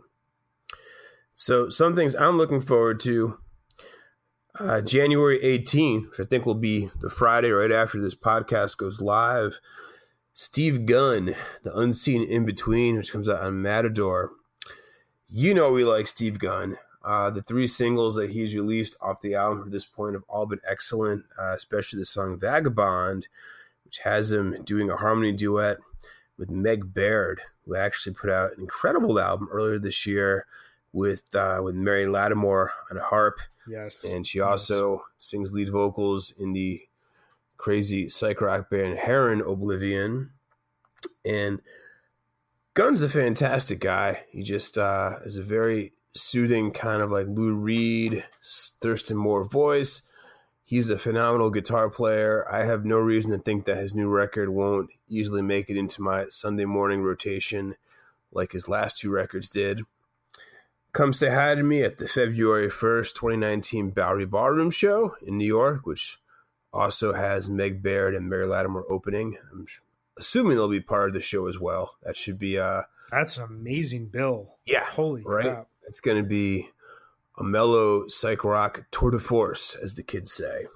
So 1.34 1.68
some 1.68 1.94
things 1.94 2.14
I'm 2.14 2.38
looking 2.38 2.60
forward 2.60 3.00
to. 3.00 3.38
Uh, 4.58 4.80
January 4.80 5.38
18th, 5.40 6.10
which 6.10 6.20
I 6.20 6.24
think 6.24 6.46
will 6.46 6.54
be 6.54 6.90
the 7.00 7.10
Friday 7.10 7.50
right 7.50 7.70
after 7.70 8.00
this 8.00 8.14
podcast 8.14 8.78
goes 8.78 9.02
live. 9.02 9.60
Steve 10.32 10.86
Gunn, 10.86 11.34
The 11.62 11.76
Unseen 11.76 12.22
In 12.22 12.46
Between, 12.46 12.96
which 12.96 13.12
comes 13.12 13.28
out 13.28 13.42
on 13.42 13.60
Matador. 13.60 14.30
You 15.28 15.52
know 15.52 15.72
we 15.72 15.84
like 15.84 16.06
Steve 16.06 16.38
Gunn. 16.38 16.78
Uh, 17.04 17.28
the 17.30 17.42
three 17.42 17.66
singles 17.66 18.16
that 18.16 18.30
he's 18.30 18.54
released 18.54 18.96
off 19.02 19.20
the 19.20 19.34
album 19.34 19.64
to 19.64 19.70
this 19.70 19.84
point 19.84 20.14
have 20.14 20.24
all 20.28 20.46
been 20.46 20.60
excellent, 20.66 21.24
uh, 21.38 21.52
especially 21.52 21.98
the 21.98 22.04
song 22.06 22.38
Vagabond, 22.38 23.28
which 23.84 23.98
has 23.98 24.32
him 24.32 24.62
doing 24.64 24.90
a 24.90 24.96
harmony 24.96 25.32
duet 25.32 25.78
with 26.38 26.50
Meg 26.50 26.92
Baird, 26.92 27.40
who 27.64 27.76
actually 27.76 28.14
put 28.14 28.30
out 28.30 28.52
an 28.52 28.60
incredible 28.60 29.18
album 29.18 29.48
earlier 29.50 29.78
this 29.78 30.06
year 30.06 30.46
with 30.92 31.34
uh, 31.34 31.60
with 31.62 31.74
Mary 31.74 32.06
Lattimore 32.06 32.72
on 32.90 32.96
a 32.96 33.02
harp. 33.02 33.40
Yes, 33.68 34.04
and 34.04 34.26
she 34.26 34.40
also 34.40 34.94
yes. 34.94 35.02
sings 35.18 35.52
lead 35.52 35.70
vocals 35.70 36.32
in 36.38 36.52
the 36.52 36.82
crazy 37.56 38.08
psych 38.08 38.40
rock 38.40 38.70
band 38.70 38.98
Heron 38.98 39.40
Oblivion. 39.40 40.30
And 41.24 41.60
Gunn's 42.74 43.02
a 43.02 43.08
fantastic 43.08 43.80
guy. 43.80 44.24
He 44.30 44.42
just 44.42 44.78
uh, 44.78 45.14
is 45.24 45.36
a 45.36 45.42
very 45.42 45.92
soothing 46.14 46.70
kind 46.70 47.02
of 47.02 47.10
like 47.10 47.26
Lou 47.26 47.54
Reed, 47.54 48.24
Thurston 48.42 49.16
Moore 49.16 49.44
voice. 49.44 50.05
He's 50.66 50.90
a 50.90 50.98
phenomenal 50.98 51.50
guitar 51.50 51.88
player. 51.88 52.44
I 52.50 52.64
have 52.64 52.84
no 52.84 52.98
reason 52.98 53.30
to 53.30 53.38
think 53.38 53.66
that 53.66 53.76
his 53.76 53.94
new 53.94 54.08
record 54.08 54.48
won't 54.48 54.90
easily 55.08 55.40
make 55.40 55.70
it 55.70 55.76
into 55.76 56.02
my 56.02 56.26
Sunday 56.28 56.64
morning 56.64 57.02
rotation 57.02 57.76
like 58.32 58.50
his 58.50 58.68
last 58.68 58.98
two 58.98 59.10
records 59.10 59.48
did. 59.48 59.82
Come 60.92 61.12
say 61.12 61.30
hi 61.30 61.54
to 61.54 61.62
me 61.62 61.82
at 61.82 61.98
the 61.98 62.08
February 62.08 62.68
1st, 62.68 63.14
2019 63.14 63.90
Bowery 63.90 64.26
Ballroom 64.26 64.72
show 64.72 65.14
in 65.24 65.38
New 65.38 65.46
York, 65.46 65.86
which 65.86 66.18
also 66.72 67.12
has 67.12 67.48
Meg 67.48 67.80
Baird 67.80 68.16
and 68.16 68.28
Mary 68.28 68.48
Lattimore 68.48 68.90
opening. 68.90 69.38
I'm 69.52 69.66
assuming 70.18 70.56
they'll 70.56 70.68
be 70.68 70.80
part 70.80 71.10
of 71.10 71.14
the 71.14 71.20
show 71.20 71.46
as 71.46 71.60
well. 71.60 71.94
That 72.02 72.16
should 72.16 72.40
be 72.40 72.58
uh 72.58 72.82
That's 73.12 73.36
an 73.36 73.44
amazing 73.44 74.06
bill. 74.06 74.56
Yeah. 74.64 74.84
Holy 74.84 75.22
right? 75.22 75.44
crap. 75.44 75.68
It's 75.86 76.00
going 76.00 76.20
to 76.20 76.28
be 76.28 76.70
a 77.38 77.44
mellow 77.44 78.08
psych 78.08 78.44
rock 78.44 78.86
tour 78.90 79.10
de 79.10 79.18
force, 79.18 79.74
as 79.74 79.94
the 79.94 80.02
kids 80.02 80.32
say. 80.32 80.66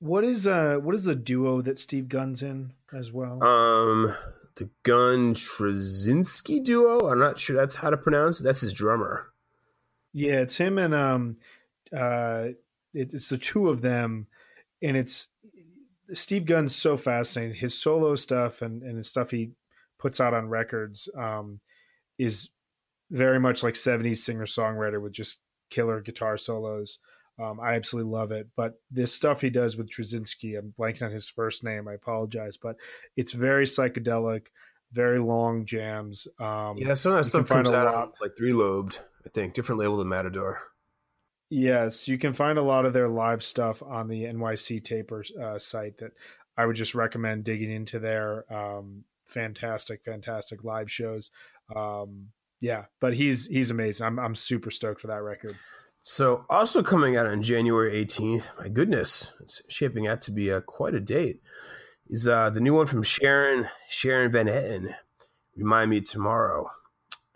What 0.00 0.24
is 0.24 0.46
uh 0.46 0.76
what 0.76 0.94
is 0.94 1.04
the 1.04 1.14
duo 1.14 1.60
that 1.62 1.78
Steve 1.78 2.08
Gunn's 2.08 2.42
in 2.42 2.72
as 2.92 3.12
well? 3.12 3.42
Um 3.42 4.16
the 4.56 4.70
Gunn 4.82 5.34
Truscinski 5.34 6.64
duo. 6.64 7.10
I'm 7.10 7.18
not 7.18 7.38
sure 7.38 7.54
that's 7.54 7.76
how 7.76 7.90
to 7.90 7.96
pronounce 7.96 8.40
it. 8.40 8.44
That's 8.44 8.62
his 8.62 8.72
drummer. 8.72 9.32
Yeah, 10.12 10.40
it's 10.40 10.56
him 10.56 10.78
and 10.78 10.94
um 10.94 11.36
uh 11.94 12.48
it, 12.94 13.12
it's 13.14 13.28
the 13.28 13.38
two 13.38 13.68
of 13.68 13.82
them 13.82 14.26
and 14.82 14.96
it's 14.96 15.28
Steve 16.14 16.46
Gunn's 16.46 16.74
so 16.74 16.96
fascinating. 16.96 17.54
His 17.54 17.80
solo 17.80 18.16
stuff 18.16 18.62
and 18.62 18.82
and 18.82 18.98
the 18.98 19.04
stuff 19.04 19.30
he 19.30 19.50
puts 19.98 20.18
out 20.18 20.32
on 20.32 20.48
records 20.48 21.10
um 21.14 21.60
is 22.18 22.48
very 23.10 23.38
much 23.38 23.62
like 23.62 23.74
70s 23.74 24.18
singer 24.18 24.46
songwriter 24.46 25.00
with 25.02 25.12
just 25.12 25.40
killer 25.70 26.00
guitar 26.00 26.36
solos. 26.36 26.98
Um, 27.38 27.58
I 27.58 27.74
absolutely 27.74 28.12
love 28.12 28.32
it. 28.32 28.48
But 28.56 28.80
this 28.90 29.12
stuff 29.12 29.40
he 29.40 29.50
does 29.50 29.76
with 29.76 29.90
Truscinski, 29.90 30.58
I'm 30.58 30.74
blanking 30.78 31.02
on 31.02 31.12
his 31.12 31.28
first 31.28 31.64
name. 31.64 31.88
I 31.88 31.94
apologize, 31.94 32.56
but 32.56 32.76
it's 33.16 33.32
very 33.32 33.64
psychedelic, 33.64 34.46
very 34.92 35.18
long 35.18 35.64
jams. 35.64 36.28
Um, 36.38 36.76
yeah, 36.76 36.94
some 36.94 37.12
of 37.12 37.18
that 37.18 37.24
stuff 37.24 37.48
comes 37.48 37.70
out 37.70 37.92
lot, 37.92 38.12
like 38.20 38.36
three 38.36 38.52
lobed. 38.52 38.98
I 39.24 39.30
think 39.30 39.54
different 39.54 39.80
label 39.80 39.96
than 39.96 40.08
Matador. 40.08 40.60
Yes, 41.48 42.06
you 42.06 42.16
can 42.16 42.32
find 42.32 42.58
a 42.58 42.62
lot 42.62 42.84
of 42.84 42.92
their 42.92 43.08
live 43.08 43.42
stuff 43.42 43.82
on 43.82 44.08
the 44.08 44.24
NYC 44.24 44.84
Taper 44.84 45.24
uh, 45.40 45.58
site. 45.58 45.98
That 45.98 46.12
I 46.56 46.66
would 46.66 46.76
just 46.76 46.94
recommend 46.94 47.44
digging 47.44 47.72
into 47.72 47.98
their 47.98 48.52
um, 48.52 49.04
fantastic, 49.26 50.04
fantastic 50.04 50.62
live 50.62 50.90
shows. 50.90 51.30
Um, 51.74 52.28
yeah, 52.60 52.84
but 53.00 53.14
he's 53.14 53.46
he's 53.46 53.70
amazing. 53.70 54.06
I'm 54.06 54.18
I'm 54.18 54.34
super 54.34 54.70
stoked 54.70 55.00
for 55.00 55.06
that 55.08 55.22
record. 55.22 55.56
So, 56.02 56.46
also 56.48 56.82
coming 56.82 57.16
out 57.16 57.26
on 57.26 57.42
January 57.42 58.04
18th, 58.04 58.48
my 58.58 58.68
goodness, 58.68 59.34
it's 59.40 59.60
shaping 59.68 60.06
out 60.06 60.22
to 60.22 60.30
be 60.30 60.48
a, 60.48 60.62
quite 60.62 60.94
a 60.94 61.00
date, 61.00 61.42
is 62.08 62.26
uh, 62.26 62.48
the 62.48 62.60
new 62.60 62.74
one 62.74 62.86
from 62.86 63.02
Sharon, 63.02 63.68
Sharon 63.86 64.32
Van 64.32 64.46
Etten, 64.46 64.94
Remind 65.56 65.90
Me 65.90 66.00
Tomorrow. 66.00 66.70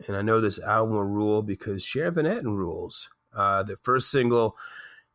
And 0.06 0.16
I 0.16 0.22
know 0.22 0.40
this 0.40 0.58
album 0.58 0.94
will 0.94 1.04
rule 1.04 1.42
because 1.42 1.84
Sharon 1.84 2.14
Van 2.14 2.24
Etten 2.24 2.56
rules. 2.56 3.10
Uh, 3.36 3.62
the 3.62 3.76
first 3.76 4.10
single, 4.10 4.56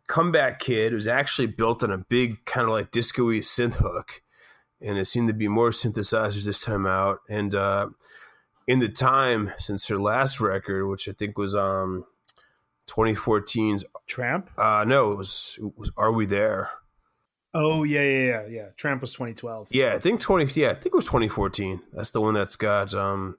Comeback 0.07 0.59
Kid, 0.59 0.93
was 0.93 1.07
actually 1.07 1.47
built 1.47 1.83
on 1.83 1.91
a 1.91 2.05
big 2.07 2.45
kind 2.45 2.67
of 2.67 2.73
like 2.73 2.91
disco 2.91 3.23
synth 3.23 3.75
hook. 3.75 4.21
And 4.79 4.97
it 4.97 5.05
seemed 5.05 5.27
to 5.27 5.33
be 5.33 5.47
more 5.47 5.71
synthesizers 5.71 6.45
this 6.45 6.61
time 6.61 6.85
out. 6.85 7.19
And 7.27 7.55
uh, 7.55 7.87
in 8.69 8.77
the 8.77 8.87
time 8.87 9.51
since 9.57 9.87
her 9.87 9.97
last 9.97 10.39
record, 10.39 10.85
which 10.85 11.09
I 11.09 11.11
think 11.13 11.37
was 11.39 11.55
um 11.55 12.05
2014's 12.87 13.83
Tramp? 14.07 14.49
Uh 14.57 14.85
no, 14.87 15.11
it 15.11 15.17
was 15.17 15.57
it 15.59 15.77
was 15.77 15.91
Are 15.97 16.11
We 16.11 16.25
There? 16.27 16.69
Oh 17.53 17.83
yeah, 17.83 18.01
yeah, 18.01 18.25
yeah, 18.27 18.45
yeah. 18.47 18.65
Tramp 18.77 19.01
was 19.01 19.11
2012. 19.13 19.69
Yeah, 19.71 19.93
I 19.95 19.99
think 19.99 20.21
20 20.21 20.53
yeah, 20.59 20.69
I 20.69 20.73
think 20.73 20.93
it 20.93 20.93
was 20.93 21.05
2014. 21.05 21.81
That's 21.93 22.11
the 22.11 22.21
one 22.21 22.35
that's 22.35 22.55
got 22.55 22.93
um 22.93 23.37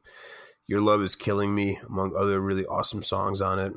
Your 0.66 0.80
Love 0.80 1.02
Is 1.02 1.14
Killing 1.14 1.54
Me 1.54 1.78
among 1.88 2.16
other 2.16 2.40
really 2.40 2.66
awesome 2.66 3.02
songs 3.02 3.40
on 3.40 3.58
it. 3.60 3.72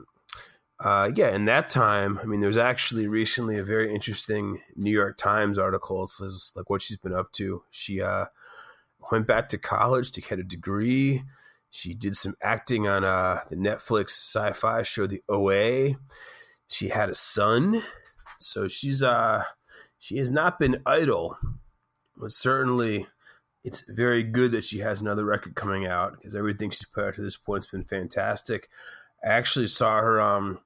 uh, 0.80 1.11
yeah, 1.15 1.30
in 1.35 1.45
that 1.45 1.69
time, 1.69 2.19
I 2.21 2.25
mean, 2.25 2.41
there's 2.41 2.57
actually 2.57 3.07
recently 3.07 3.57
a 3.59 3.63
very 3.63 3.93
interesting 3.93 4.59
New 4.75 4.91
York 4.91 5.17
Times 5.17 5.57
article. 5.59 6.03
It 6.05 6.09
says 6.09 6.51
like 6.55 6.69
what 6.69 6.81
she's 6.81 6.97
been 6.97 7.13
up 7.13 7.31
to. 7.34 7.63
She 7.69 8.01
uh, 8.01 8.25
went 9.11 9.27
back 9.27 9.49
to 9.49 9.57
college 9.59 10.11
to 10.13 10.21
get 10.21 10.39
a 10.39 10.43
degree. 10.43 11.23
She 11.75 11.95
did 11.95 12.15
some 12.15 12.35
acting 12.39 12.87
on 12.87 13.03
uh, 13.03 13.39
the 13.49 13.55
Netflix 13.55 14.11
sci-fi 14.11 14.83
show 14.83 15.07
The 15.07 15.23
OA. 15.27 15.95
She 16.67 16.89
had 16.89 17.09
a 17.09 17.15
son, 17.15 17.81
so 18.39 18.67
she's 18.67 19.01
uh, 19.01 19.43
she 19.97 20.17
has 20.17 20.31
not 20.31 20.59
been 20.59 20.83
idle, 20.85 21.35
but 22.15 22.31
certainly 22.31 23.07
it's 23.63 23.83
very 23.89 24.21
good 24.21 24.51
that 24.51 24.65
she 24.65 24.79
has 24.79 25.01
another 25.01 25.25
record 25.25 25.55
coming 25.55 25.87
out 25.87 26.13
because 26.15 26.35
everything 26.35 26.69
she's 26.69 26.85
put 26.85 27.05
out 27.05 27.15
to 27.15 27.21
this 27.23 27.37
point 27.37 27.63
has 27.63 27.71
been 27.71 27.83
fantastic. 27.83 28.69
I 29.23 29.29
actually 29.29 29.65
saw 29.67 29.97
her 29.99 30.21
um, 30.21 30.59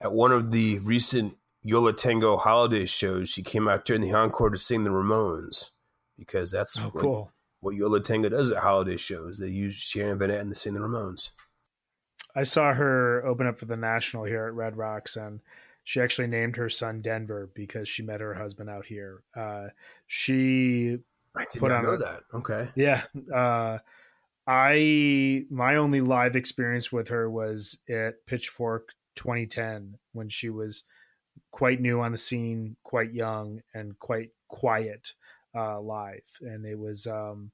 at 0.00 0.10
one 0.12 0.32
of 0.32 0.50
the 0.50 0.80
recent 0.80 1.36
Yo 1.62 1.80
La 1.80 1.92
Tengo 1.92 2.36
holiday 2.36 2.86
shows. 2.86 3.28
She 3.28 3.44
came 3.44 3.68
out 3.68 3.84
during 3.84 4.02
the 4.02 4.14
encore 4.14 4.50
to 4.50 4.58
sing 4.58 4.82
the 4.82 4.90
Ramones 4.90 5.70
because 6.18 6.50
that's 6.50 6.76
Oh, 6.80 6.90
cool. 6.90 7.32
What 7.60 7.74
Yo 7.74 7.88
La 7.88 7.98
Tengo 7.98 8.28
does 8.28 8.50
at 8.50 8.62
holiday 8.62 8.96
shows. 8.96 9.38
They 9.38 9.48
use 9.48 9.74
Sharon 9.74 10.18
Van 10.18 10.30
Etten 10.30 10.48
to 10.50 10.54
sing 10.54 10.74
the 10.74 10.80
Ramones. 10.80 11.30
I 12.34 12.44
saw 12.44 12.72
her 12.74 13.24
open 13.26 13.46
up 13.46 13.58
for 13.58 13.66
the 13.66 13.76
National 13.76 14.24
here 14.24 14.46
at 14.46 14.54
Red 14.54 14.76
Rocks, 14.76 15.16
and 15.16 15.40
she 15.84 16.00
actually 16.00 16.28
named 16.28 16.56
her 16.56 16.70
son 16.70 17.02
Denver 17.02 17.50
because 17.54 17.88
she 17.88 18.02
met 18.02 18.20
her 18.20 18.34
husband 18.34 18.70
out 18.70 18.86
here. 18.86 19.22
Uh, 19.36 19.68
she, 20.06 20.98
I 21.36 21.44
did 21.50 21.58
Put 21.60 21.70
not 21.70 21.78
on 21.78 21.84
know 21.84 21.90
a- 21.92 21.98
that. 21.98 22.20
Okay. 22.34 22.68
yeah, 22.76 23.02
uh, 23.34 23.78
I 24.46 25.44
my 25.50 25.76
only 25.76 26.00
live 26.00 26.36
experience 26.36 26.90
with 26.90 27.08
her 27.08 27.28
was 27.30 27.78
at 27.88 28.24
Pitchfork 28.26 28.90
2010 29.16 29.98
when 30.12 30.28
she 30.28 30.48
was 30.50 30.84
quite 31.50 31.80
new 31.80 32.00
on 32.00 32.12
the 32.12 32.18
scene, 32.18 32.76
quite 32.84 33.12
young, 33.12 33.60
and 33.74 33.98
quite 33.98 34.30
quiet 34.48 35.14
uh, 35.54 35.80
live, 35.80 36.24
and 36.40 36.64
it 36.64 36.78
was 36.78 37.06
um, 37.06 37.50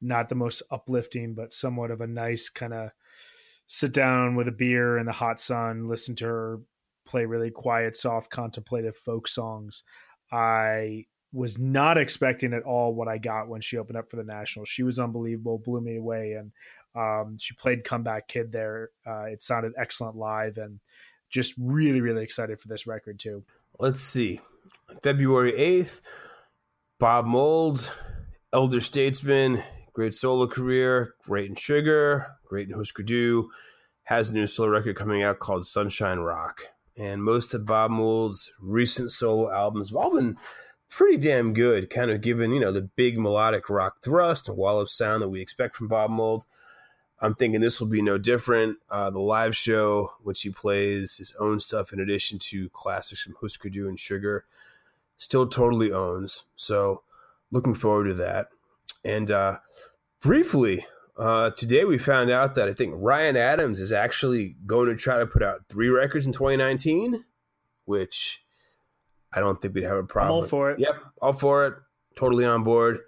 not 0.00 0.28
the 0.28 0.34
most 0.34 0.62
uplifting, 0.70 1.34
but 1.34 1.52
somewhat 1.52 1.90
of 1.90 2.00
a 2.00 2.06
nice 2.06 2.48
kind 2.48 2.74
of 2.74 2.90
sit 3.66 3.92
down 3.92 4.34
with 4.34 4.48
a 4.48 4.52
beer 4.52 4.98
in 4.98 5.06
the 5.06 5.12
hot 5.12 5.40
sun, 5.40 5.88
listen 5.88 6.16
to 6.16 6.24
her 6.24 6.60
play 7.06 7.24
really 7.24 7.50
quiet, 7.50 7.96
soft, 7.96 8.30
contemplative 8.30 8.96
folk 8.96 9.28
songs. 9.28 9.82
I 10.32 11.06
was 11.32 11.58
not 11.58 11.98
expecting 11.98 12.52
at 12.52 12.62
all 12.62 12.94
what 12.94 13.08
I 13.08 13.18
got 13.18 13.48
when 13.48 13.60
she 13.60 13.78
opened 13.78 13.98
up 13.98 14.10
for 14.10 14.16
the 14.16 14.24
Nationals. 14.24 14.68
She 14.68 14.82
was 14.82 14.98
unbelievable, 14.98 15.58
blew 15.58 15.80
me 15.80 15.96
away, 15.96 16.32
and 16.32 16.52
um, 16.94 17.36
she 17.38 17.54
played 17.54 17.84
comeback 17.84 18.28
kid 18.28 18.52
there. 18.52 18.90
Uh, 19.06 19.24
it 19.24 19.42
sounded 19.42 19.72
excellent 19.76 20.16
live, 20.16 20.58
and 20.58 20.80
just 21.28 21.54
really, 21.58 22.00
really 22.00 22.22
excited 22.22 22.58
for 22.58 22.68
this 22.68 22.86
record 22.86 23.18
too. 23.18 23.44
Let's 23.78 24.02
see. 24.02 24.40
February 25.02 25.52
8th, 25.52 26.00
Bob 27.00 27.24
Mould, 27.24 27.96
Elder 28.52 28.78
Statesman, 28.78 29.62
great 29.94 30.12
solo 30.12 30.46
career, 30.46 31.14
great 31.24 31.48
in 31.48 31.54
Sugar, 31.54 32.36
great 32.44 32.68
in 32.68 32.74
Husker 32.74 33.02
Du, 33.02 33.50
has 34.02 34.28
a 34.28 34.34
new 34.34 34.46
solo 34.46 34.68
record 34.68 34.96
coming 34.96 35.22
out 35.22 35.38
called 35.38 35.66
Sunshine 35.66 36.18
Rock. 36.18 36.64
And 36.98 37.24
most 37.24 37.54
of 37.54 37.64
Bob 37.64 37.90
Mould's 37.90 38.52
recent 38.60 39.12
solo 39.12 39.50
albums 39.50 39.88
have 39.88 39.96
all 39.96 40.14
been 40.14 40.36
pretty 40.90 41.16
damn 41.16 41.54
good, 41.54 41.88
kind 41.88 42.10
of 42.10 42.20
given, 42.20 42.52
you 42.52 42.60
know, 42.60 42.70
the 42.70 42.82
big 42.82 43.18
melodic 43.18 43.70
rock 43.70 44.02
thrust 44.02 44.46
and 44.46 44.58
wallop 44.58 44.90
sound 44.90 45.22
that 45.22 45.30
we 45.30 45.40
expect 45.40 45.76
from 45.76 45.88
Bob 45.88 46.10
Mould. 46.10 46.44
I'm 47.18 47.34
thinking 47.34 47.62
this 47.62 47.80
will 47.80 47.88
be 47.88 48.02
no 48.02 48.18
different. 48.18 48.76
Uh, 48.90 49.08
the 49.08 49.20
live 49.20 49.56
show, 49.56 50.12
which 50.22 50.42
he 50.42 50.50
plays 50.50 51.16
his 51.16 51.34
own 51.40 51.60
stuff 51.60 51.94
in 51.94 52.00
addition 52.00 52.38
to 52.50 52.68
classics 52.68 53.22
from 53.22 53.36
Husker 53.40 53.70
Du 53.70 53.88
and 53.88 53.98
Sugar, 53.98 54.44
still 55.20 55.46
totally 55.46 55.92
owns. 55.92 56.44
So 56.56 57.02
looking 57.52 57.74
forward 57.74 58.04
to 58.04 58.14
that. 58.14 58.46
And 59.04 59.30
uh, 59.30 59.58
briefly, 60.20 60.86
uh, 61.16 61.50
today 61.50 61.84
we 61.84 61.98
found 61.98 62.30
out 62.30 62.54
that 62.54 62.68
I 62.68 62.72
think 62.72 62.94
Ryan 62.96 63.36
Adams 63.36 63.80
is 63.80 63.92
actually 63.92 64.56
going 64.66 64.88
to 64.88 64.96
try 64.96 65.18
to 65.18 65.26
put 65.26 65.42
out 65.42 65.68
three 65.68 65.88
records 65.90 66.26
in 66.26 66.32
2019, 66.32 67.22
which 67.84 68.42
I 69.32 69.40
don't 69.40 69.60
think 69.60 69.74
we'd 69.74 69.84
have 69.84 69.98
a 69.98 70.04
problem. 70.04 70.42
all 70.42 70.48
for 70.48 70.70
it. 70.70 70.80
Yep, 70.80 70.94
all 71.20 71.34
for 71.34 71.66
it. 71.66 71.74
Totally 72.16 72.46
on 72.46 72.64
board. 72.64 73.00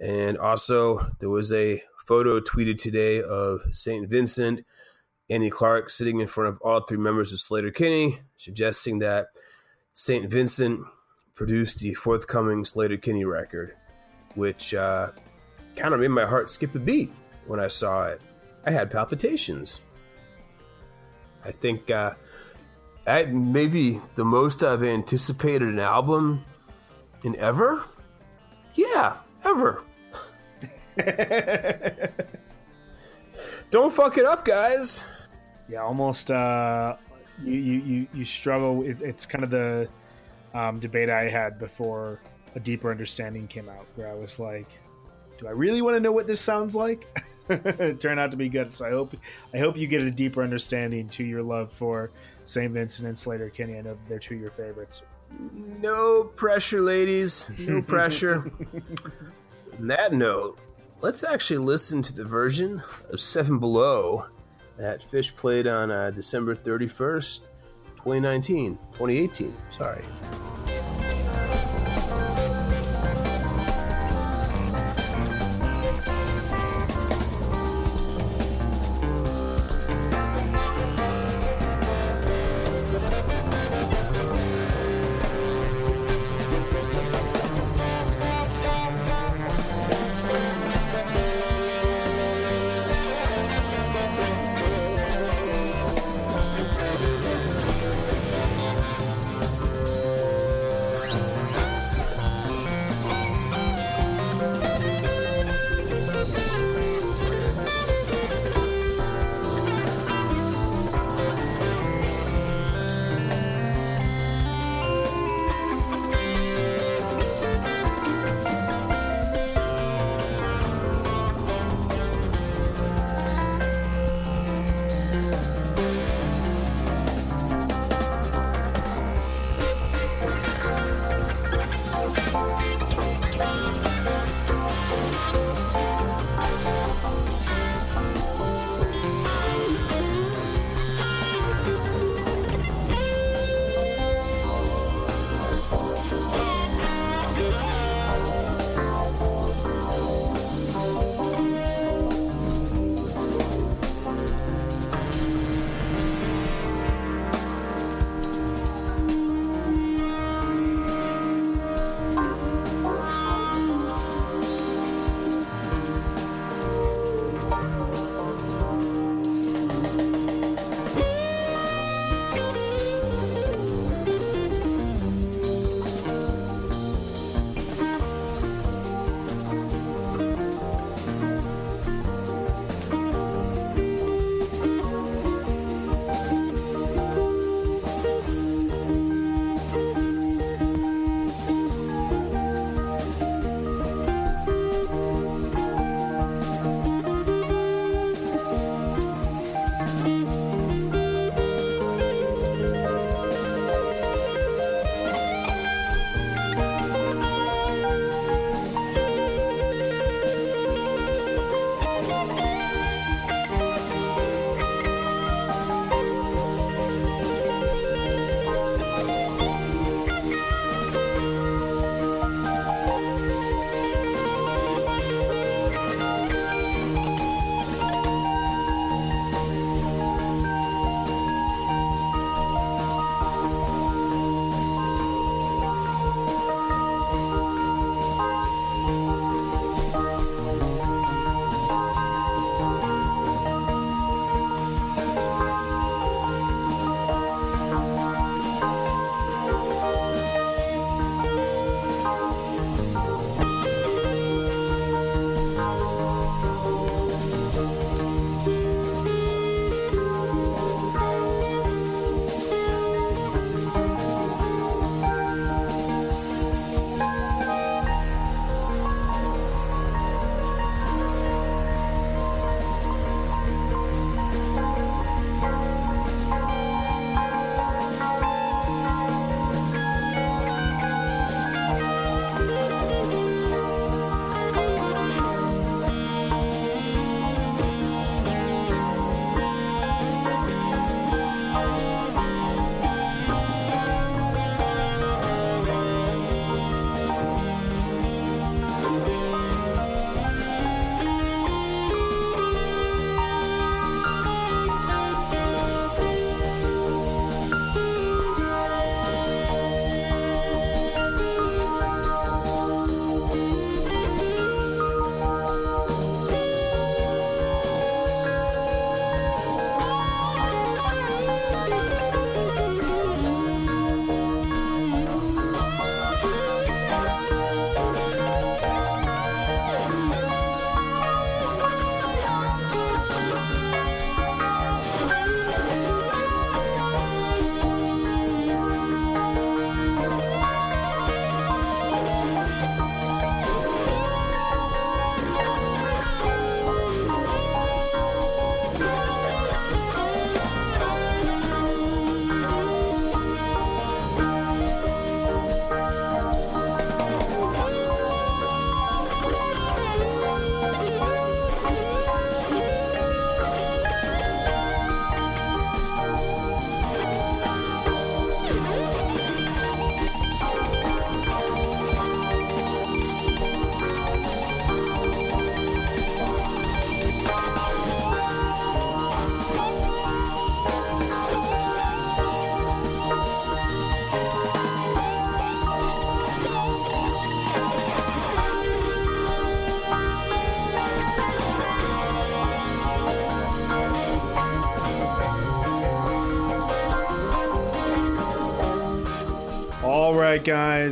And 0.00 0.36
also, 0.36 1.08
there 1.20 1.30
was 1.30 1.52
a 1.52 1.80
photo 2.04 2.40
tweeted 2.40 2.78
today 2.78 3.22
of 3.22 3.60
St. 3.70 4.08
Vincent, 4.10 4.66
Annie 5.30 5.50
Clark 5.50 5.88
sitting 5.88 6.20
in 6.20 6.26
front 6.26 6.48
of 6.48 6.60
all 6.62 6.80
three 6.80 6.98
members 6.98 7.32
of 7.32 7.38
Sleater-Kinney, 7.38 8.20
suggesting 8.36 8.98
that 8.98 9.28
St. 9.92 10.28
Vincent 10.28 10.84
produced 11.34 11.80
the 11.80 11.94
forthcoming 11.94 12.64
Sleater-Kinney 12.64 13.24
record, 13.24 13.74
which 14.34 14.74
uh, 14.74 15.10
kind 15.76 15.94
of 15.94 16.00
made 16.00 16.08
my 16.08 16.24
heart 16.24 16.50
skip 16.50 16.74
a 16.74 16.78
beat 16.78 17.12
when 17.46 17.60
I 17.60 17.68
saw 17.68 18.06
it. 18.06 18.20
I 18.64 18.70
had 18.70 18.90
palpitations. 18.90 19.82
I 21.44 21.50
think 21.50 21.90
uh, 21.90 22.12
that 23.04 23.32
maybe 23.32 24.00
the 24.14 24.24
most 24.24 24.62
I've 24.62 24.82
anticipated 24.82 25.68
an 25.68 25.78
album 25.78 26.44
in 27.22 27.36
ever. 27.36 27.84
Yeah, 28.74 29.16
ever. 29.44 29.82
Don't 33.70 33.92
fuck 33.92 34.16
it 34.16 34.24
up, 34.24 34.44
guys. 34.44 35.04
Yeah, 35.68 35.82
almost. 35.82 36.30
Uh, 36.30 36.96
you, 37.42 37.54
you 37.54 37.80
you 37.80 38.06
you 38.14 38.24
struggle. 38.24 38.82
It, 38.82 39.02
it's 39.02 39.26
kind 39.26 39.42
of 39.44 39.50
the 39.50 39.88
um, 40.54 40.78
debate 40.80 41.10
I 41.10 41.28
had 41.28 41.58
before 41.58 42.20
a 42.54 42.60
deeper 42.60 42.90
understanding 42.90 43.46
came 43.48 43.68
out, 43.68 43.86
where 43.96 44.08
I 44.08 44.14
was 44.14 44.38
like, 44.38 44.68
"Do 45.38 45.46
I 45.46 45.50
really 45.50 45.82
want 45.82 45.96
to 45.96 46.00
know 46.00 46.12
what 46.12 46.26
this 46.26 46.40
sounds 46.40 46.74
like?" 46.74 47.06
it 47.48 48.00
turned 48.00 48.18
out 48.18 48.30
to 48.30 48.36
be 48.36 48.48
good, 48.48 48.72
so 48.72 48.86
I 48.86 48.90
hope 48.90 49.14
I 49.52 49.58
hope 49.58 49.76
you 49.76 49.86
get 49.86 50.02
a 50.02 50.10
deeper 50.10 50.42
understanding 50.42 51.08
to 51.10 51.24
your 51.24 51.42
love 51.42 51.72
for 51.72 52.10
St. 52.44 52.72
Vincent 52.72 53.06
and 53.06 53.16
Sleater-Kinney. 53.16 53.78
I 53.78 53.82
know 53.82 53.98
they're 54.08 54.18
two 54.18 54.36
of 54.36 54.40
your 54.40 54.50
favorites. 54.50 55.02
No 55.80 56.24
pressure, 56.24 56.80
ladies. 56.80 57.50
No 57.58 57.82
pressure. 57.82 58.50
On 59.78 59.86
that 59.88 60.12
note, 60.12 60.58
let's 61.00 61.24
actually 61.24 61.58
listen 61.58 62.02
to 62.02 62.14
the 62.14 62.24
version 62.24 62.82
of 63.10 63.20
Seven 63.20 63.58
Below 63.58 64.26
that 64.76 65.02
Phish 65.02 65.34
played 65.34 65.66
on 65.66 65.90
uh, 65.90 66.10
December 66.10 66.54
31st, 66.54 67.40
2019. 68.04 68.78
2018, 68.92 69.54
sorry. 69.70 70.04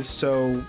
Guys. 0.03 0.09
So 0.09 0.63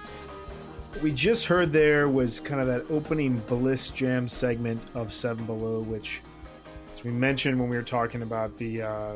we 1.03 1.13
just 1.13 1.47
heard 1.47 1.73
there 1.73 2.09
was 2.09 2.39
kind 2.41 2.61
of 2.61 2.67
that 2.69 2.85
opening 2.89 3.39
Bliss 3.41 3.91
Jam 3.91 4.29
segment 4.29 4.81
of 4.95 5.13
Seven 5.13 5.45
Below, 5.45 5.81
which, 5.81 6.21
as 6.95 7.03
we 7.03 7.11
mentioned 7.11 7.59
when 7.59 7.69
we 7.69 7.77
were 7.77 7.83
talking 7.83 8.23
about 8.23 8.57
the 8.59 8.83
uh, 8.83 9.13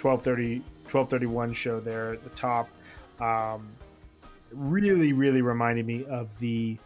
1230, 0.00 0.60
1231 0.90 1.52
show 1.52 1.78
there 1.78 2.14
at 2.14 2.24
the 2.24 2.30
top, 2.30 2.68
um, 3.20 3.68
really, 4.50 5.12
really 5.12 5.42
reminded 5.42 5.86
me 5.86 6.04
of 6.06 6.28
the 6.38 6.78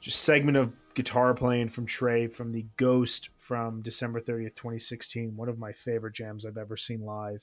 just 0.00 0.20
segment 0.20 0.56
of 0.56 0.72
guitar 0.94 1.32
playing 1.34 1.68
from 1.68 1.86
Trey 1.86 2.26
from 2.26 2.52
the 2.52 2.66
Ghost 2.76 3.30
from 3.38 3.80
December 3.80 4.20
30th, 4.20 4.56
2016. 4.56 5.34
One 5.36 5.48
of 5.48 5.58
my 5.58 5.72
favorite 5.72 6.14
jams 6.14 6.44
I've 6.44 6.58
ever 6.58 6.76
seen 6.76 7.04
live. 7.04 7.40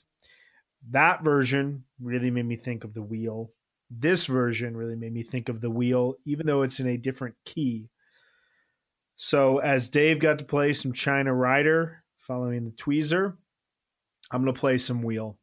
That 0.90 1.22
version 1.22 1.84
really 2.00 2.30
made 2.30 2.46
me 2.46 2.56
think 2.56 2.84
of 2.84 2.94
the 2.94 3.02
wheel. 3.02 3.50
This 3.90 4.26
version 4.26 4.76
really 4.76 4.96
made 4.96 5.12
me 5.12 5.22
think 5.22 5.48
of 5.48 5.60
the 5.60 5.70
wheel, 5.70 6.14
even 6.24 6.46
though 6.46 6.62
it's 6.62 6.80
in 6.80 6.86
a 6.86 6.96
different 6.96 7.34
key. 7.44 7.90
So, 9.16 9.58
as 9.58 9.88
Dave 9.88 10.20
got 10.20 10.38
to 10.38 10.44
play 10.44 10.72
some 10.72 10.92
China 10.92 11.34
Rider 11.34 12.04
following 12.18 12.64
the 12.64 12.70
tweezer, 12.70 13.36
I'm 14.30 14.42
going 14.42 14.54
to 14.54 14.60
play 14.60 14.78
some 14.78 15.02
wheel. 15.02 15.38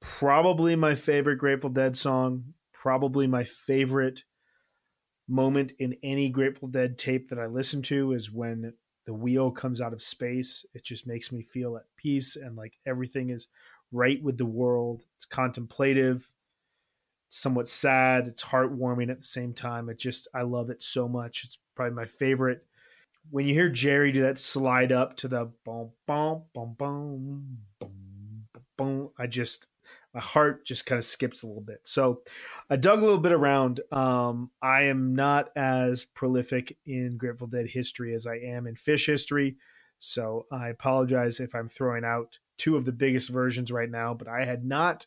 Probably 0.00 0.76
my 0.76 0.94
favorite 0.94 1.36
Grateful 1.36 1.70
Dead 1.70 1.96
song, 1.96 2.54
probably 2.72 3.26
my 3.26 3.44
favorite 3.44 4.24
moment 5.28 5.72
in 5.78 5.96
any 6.02 6.30
Grateful 6.30 6.68
Dead 6.68 6.96
tape 6.96 7.28
that 7.28 7.38
I 7.38 7.46
listen 7.46 7.82
to 7.82 8.12
is 8.12 8.30
when 8.30 8.72
the 9.06 9.14
wheel 9.14 9.50
comes 9.50 9.80
out 9.80 9.92
of 9.92 10.02
space. 10.02 10.64
It 10.72 10.84
just 10.84 11.06
makes 11.06 11.30
me 11.32 11.42
feel 11.42 11.76
at 11.76 11.84
peace 11.96 12.36
and 12.36 12.56
like 12.56 12.74
everything 12.86 13.30
is 13.30 13.48
right 13.92 14.22
with 14.22 14.38
the 14.38 14.46
world. 14.46 15.04
It's 15.16 15.26
contemplative, 15.26 16.30
somewhat 17.28 17.68
sad, 17.68 18.26
it's 18.26 18.42
heartwarming 18.42 19.10
at 19.10 19.20
the 19.20 19.26
same 19.26 19.54
time. 19.54 19.88
It 19.88 19.98
just 19.98 20.28
I 20.34 20.42
love 20.42 20.70
it 20.70 20.82
so 20.82 21.08
much. 21.08 21.44
It's 21.44 21.58
probably 21.74 21.94
my 21.94 22.06
favorite. 22.06 22.64
When 23.30 23.46
you 23.46 23.54
hear 23.54 23.68
Jerry 23.68 24.12
do 24.12 24.22
that 24.22 24.38
slide 24.38 24.92
up 24.92 25.16
to 25.18 25.28
the 25.28 25.50
boom 25.64 25.90
boom 26.06 26.42
boom 26.54 26.74
boom 26.78 27.58
boom 27.78 28.46
boom, 28.76 29.10
I 29.18 29.26
just 29.26 29.66
my 30.14 30.20
heart 30.20 30.66
just 30.66 30.86
kind 30.86 30.98
of 30.98 31.04
skips 31.04 31.42
a 31.42 31.46
little 31.46 31.62
bit. 31.62 31.80
So 31.84 32.22
I 32.68 32.76
dug 32.76 32.98
a 32.98 33.02
little 33.02 33.18
bit 33.18 33.32
around. 33.32 33.80
Um, 33.92 34.50
I 34.60 34.84
am 34.84 35.14
not 35.14 35.50
as 35.56 36.04
prolific 36.04 36.76
in 36.86 37.16
Grateful 37.16 37.46
Dead 37.46 37.66
history 37.68 38.14
as 38.14 38.26
I 38.26 38.36
am 38.36 38.66
in 38.66 38.74
Phish 38.74 39.06
history. 39.06 39.56
So 40.00 40.46
I 40.50 40.68
apologize 40.70 41.38
if 41.40 41.54
I'm 41.54 41.68
throwing 41.68 42.04
out 42.04 42.38
two 42.60 42.76
of 42.76 42.84
the 42.84 42.92
biggest 42.92 43.28
versions 43.28 43.72
right 43.72 43.90
now, 43.90 44.14
but 44.14 44.28
I 44.28 44.44
had 44.44 44.64
not 44.64 45.06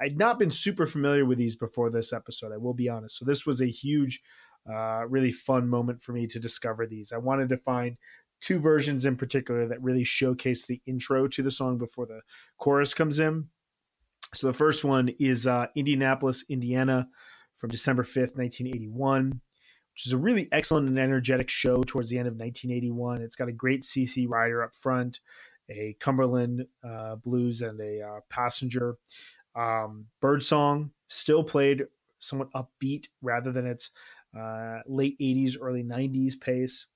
I'd 0.00 0.18
not 0.18 0.38
been 0.38 0.50
super 0.50 0.86
familiar 0.86 1.24
with 1.24 1.38
these 1.38 1.56
before 1.56 1.90
this 1.90 2.12
episode. 2.12 2.52
I 2.52 2.56
will 2.56 2.74
be 2.74 2.88
honest. 2.88 3.18
So 3.18 3.24
this 3.24 3.46
was 3.46 3.60
a 3.60 3.66
huge, 3.66 4.20
uh, 4.68 5.06
really 5.08 5.30
fun 5.32 5.68
moment 5.68 6.02
for 6.02 6.12
me 6.12 6.26
to 6.28 6.38
discover 6.40 6.86
these. 6.86 7.12
I 7.12 7.18
wanted 7.18 7.48
to 7.50 7.56
find 7.58 7.96
two 8.40 8.58
versions 8.58 9.04
in 9.04 9.16
particular 9.16 9.68
that 9.68 9.82
really 9.82 10.04
showcase 10.04 10.66
the 10.66 10.80
intro 10.86 11.28
to 11.28 11.42
the 11.42 11.50
song 11.50 11.78
before 11.78 12.06
the 12.06 12.20
chorus 12.58 12.94
comes 12.94 13.20
in. 13.20 13.48
So 14.34 14.46
the 14.46 14.52
first 14.52 14.82
one 14.82 15.10
is 15.20 15.46
uh, 15.46 15.66
Indianapolis, 15.76 16.44
Indiana, 16.48 17.08
from 17.56 17.70
December 17.70 18.02
5th, 18.02 18.34
1981, 18.34 19.40
which 19.94 20.06
is 20.06 20.12
a 20.12 20.16
really 20.16 20.48
excellent 20.50 20.88
and 20.88 20.98
energetic 20.98 21.48
show 21.48 21.82
towards 21.82 22.10
the 22.10 22.18
end 22.18 22.26
of 22.26 22.34
1981. 22.34 23.22
It's 23.22 23.36
got 23.36 23.48
a 23.48 23.52
great 23.52 23.82
CC 23.82 24.26
rider 24.28 24.64
up 24.64 24.74
front, 24.74 25.20
a 25.70 25.96
Cumberland 26.00 26.66
uh, 26.84 27.16
blues, 27.16 27.62
and 27.62 27.80
a 27.80 28.02
uh, 28.02 28.20
passenger. 28.28 28.96
Um, 29.54 30.06
Birdsong 30.20 30.90
still 31.08 31.44
played 31.44 31.86
somewhat 32.18 32.52
upbeat 32.52 33.06
rather 33.20 33.52
than 33.52 33.66
its 33.66 33.90
uh, 34.38 34.78
late 34.86 35.18
80s, 35.18 35.56
early 35.60 35.82
90s 35.82 36.40
pace. 36.40 36.86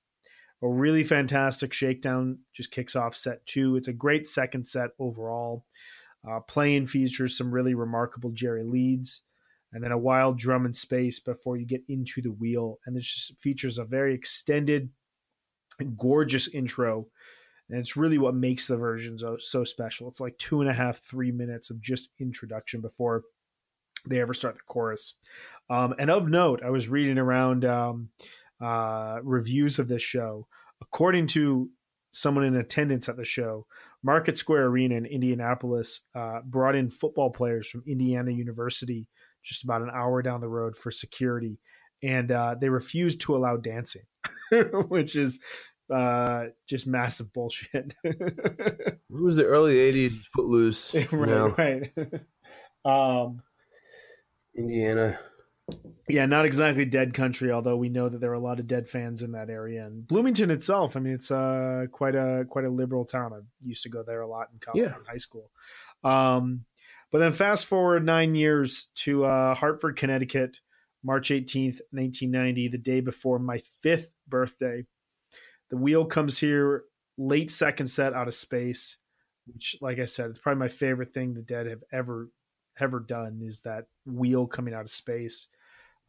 A 0.63 0.67
really 0.67 1.03
fantastic 1.03 1.71
shakedown 1.71 2.39
just 2.53 2.71
kicks 2.71 2.95
off 2.95 3.15
set 3.15 3.45
two. 3.45 3.75
It's 3.75 3.87
a 3.87 3.93
great 3.93 4.27
second 4.27 4.65
set 4.65 4.89
overall. 4.97 5.65
Uh, 6.27 6.39
playing 6.39 6.87
features 6.87 7.37
some 7.37 7.51
really 7.51 7.75
remarkable 7.75 8.31
Jerry 8.31 8.63
leads 8.63 9.21
and 9.71 9.83
then 9.83 9.91
a 9.91 9.97
wild 9.97 10.39
drum 10.39 10.65
and 10.65 10.75
space 10.75 11.19
before 11.19 11.57
you 11.57 11.65
get 11.65 11.83
into 11.87 12.21
the 12.21 12.31
wheel. 12.31 12.79
And 12.85 12.99
just 12.99 13.37
features 13.39 13.77
a 13.77 13.85
very 13.85 14.13
extended, 14.13 14.89
gorgeous 15.95 16.47
intro. 16.47 17.07
And 17.69 17.79
it's 17.79 17.97
really 17.97 18.17
what 18.17 18.35
makes 18.35 18.67
the 18.67 18.77
version 18.77 19.19
so, 19.19 19.37
so 19.39 19.63
special. 19.63 20.07
It's 20.07 20.21
like 20.21 20.37
two 20.37 20.61
and 20.61 20.69
a 20.69 20.73
half, 20.73 20.99
three 20.99 21.31
minutes 21.31 21.69
of 21.69 21.81
just 21.81 22.11
introduction 22.19 22.81
before 22.81 23.23
they 24.07 24.21
ever 24.21 24.33
start 24.33 24.55
the 24.55 24.61
chorus. 24.67 25.15
Um, 25.69 25.93
and 25.99 26.09
of 26.09 26.29
note, 26.29 26.61
I 26.63 26.69
was 26.69 26.87
reading 26.87 27.17
around 27.17 27.65
um, 27.65 28.09
uh, 28.61 29.17
reviews 29.23 29.79
of 29.79 29.87
this 29.87 30.03
show. 30.03 30.47
According 30.81 31.27
to 31.27 31.69
someone 32.13 32.45
in 32.45 32.55
attendance 32.55 33.09
at 33.09 33.17
the 33.17 33.25
show, 33.25 33.65
Market 34.03 34.37
Square 34.37 34.67
Arena 34.67 34.95
in 34.95 35.05
Indianapolis 35.05 36.01
uh, 36.15 36.39
brought 36.45 36.75
in 36.75 36.89
football 36.89 37.31
players 37.31 37.67
from 37.67 37.83
Indiana 37.87 38.31
University 38.31 39.07
just 39.43 39.63
about 39.63 39.81
an 39.81 39.91
hour 39.93 40.21
down 40.21 40.41
the 40.41 40.47
road 40.47 40.75
for 40.75 40.91
security, 40.91 41.59
and 42.03 42.31
uh, 42.31 42.55
they 42.59 42.69
refused 42.69 43.21
to 43.21 43.35
allow 43.35 43.55
dancing, 43.57 44.03
which 44.87 45.15
is 45.15 45.39
uh, 45.93 46.45
just 46.67 46.87
massive 46.87 47.31
bullshit. 47.33 47.93
it 48.03 48.99
was 49.09 49.37
the 49.37 49.45
early 49.45 49.75
'80s, 49.75 50.23
Footloose, 50.33 50.95
right? 51.11 51.11
You 51.11 51.25
know? 51.25 51.55
Right. 51.57 51.93
um, 52.85 53.41
Indiana. 54.55 55.19
Yeah, 56.07 56.25
not 56.25 56.45
exactly 56.45 56.85
dead 56.85 57.13
country, 57.13 57.51
although 57.51 57.75
we 57.75 57.89
know 57.89 58.07
that 58.07 58.21
there 58.21 58.31
are 58.31 58.35
a 58.35 58.39
lot 58.39 58.61
of 58.61 58.67
dead 58.67 58.87
fans 58.87 59.21
in 59.21 59.33
that 59.33 59.49
area. 59.49 59.85
And 59.85 60.07
Bloomington 60.07 60.49
itself, 60.49 60.95
I 60.95 61.01
mean, 61.01 61.13
it's 61.13 61.29
uh, 61.29 61.87
quite 61.91 62.15
a 62.15 62.45
quite 62.49 62.63
a 62.63 62.69
liberal 62.69 63.03
town. 63.03 63.33
I 63.33 63.39
used 63.61 63.83
to 63.83 63.89
go 63.89 64.03
there 64.03 64.21
a 64.21 64.27
lot 64.27 64.47
in 64.53 64.59
college 64.59 64.89
yeah. 64.89 64.95
and 64.95 65.05
high 65.05 65.17
school. 65.17 65.51
Um, 66.05 66.63
but 67.11 67.19
then 67.19 67.33
fast 67.33 67.65
forward 67.65 68.05
nine 68.05 68.35
years 68.35 68.87
to 68.95 69.25
uh, 69.25 69.55
Hartford, 69.55 69.97
Connecticut, 69.97 70.57
March 71.03 71.29
18th, 71.29 71.79
1990, 71.91 72.69
the 72.69 72.77
day 72.77 73.01
before 73.01 73.39
my 73.39 73.61
fifth 73.81 74.13
birthday. 74.27 74.85
The 75.69 75.77
wheel 75.77 76.05
comes 76.05 76.37
here 76.37 76.83
late 77.17 77.51
second 77.51 77.87
set 77.87 78.13
out 78.13 78.27
of 78.27 78.33
space, 78.33 78.97
which, 79.51 79.77
like 79.81 79.99
I 79.99 80.05
said, 80.05 80.29
it's 80.29 80.39
probably 80.39 80.59
my 80.59 80.69
favorite 80.69 81.13
thing 81.13 81.33
the 81.33 81.41
Dead 81.41 81.67
have 81.67 81.83
ever 81.91 82.29
ever 82.79 82.99
done 82.99 83.41
is 83.43 83.61
that 83.61 83.87
wheel 84.05 84.45
coming 84.45 84.73
out 84.73 84.85
of 84.85 84.91
space. 84.91 85.47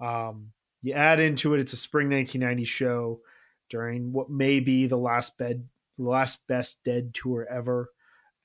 Um, 0.00 0.52
you 0.82 0.92
add 0.92 1.20
into 1.20 1.54
it, 1.54 1.60
it's 1.60 1.72
a 1.72 1.78
spring 1.78 2.10
1990 2.10 2.64
show 2.64 3.20
during 3.68 4.12
what 4.12 4.30
may 4.30 4.60
be 4.60 4.86
the 4.86 4.96
last 4.96 5.38
bed, 5.38 5.66
last 5.96 6.46
best 6.46 6.82
dead 6.84 7.14
tour 7.14 7.46
ever. 7.50 7.90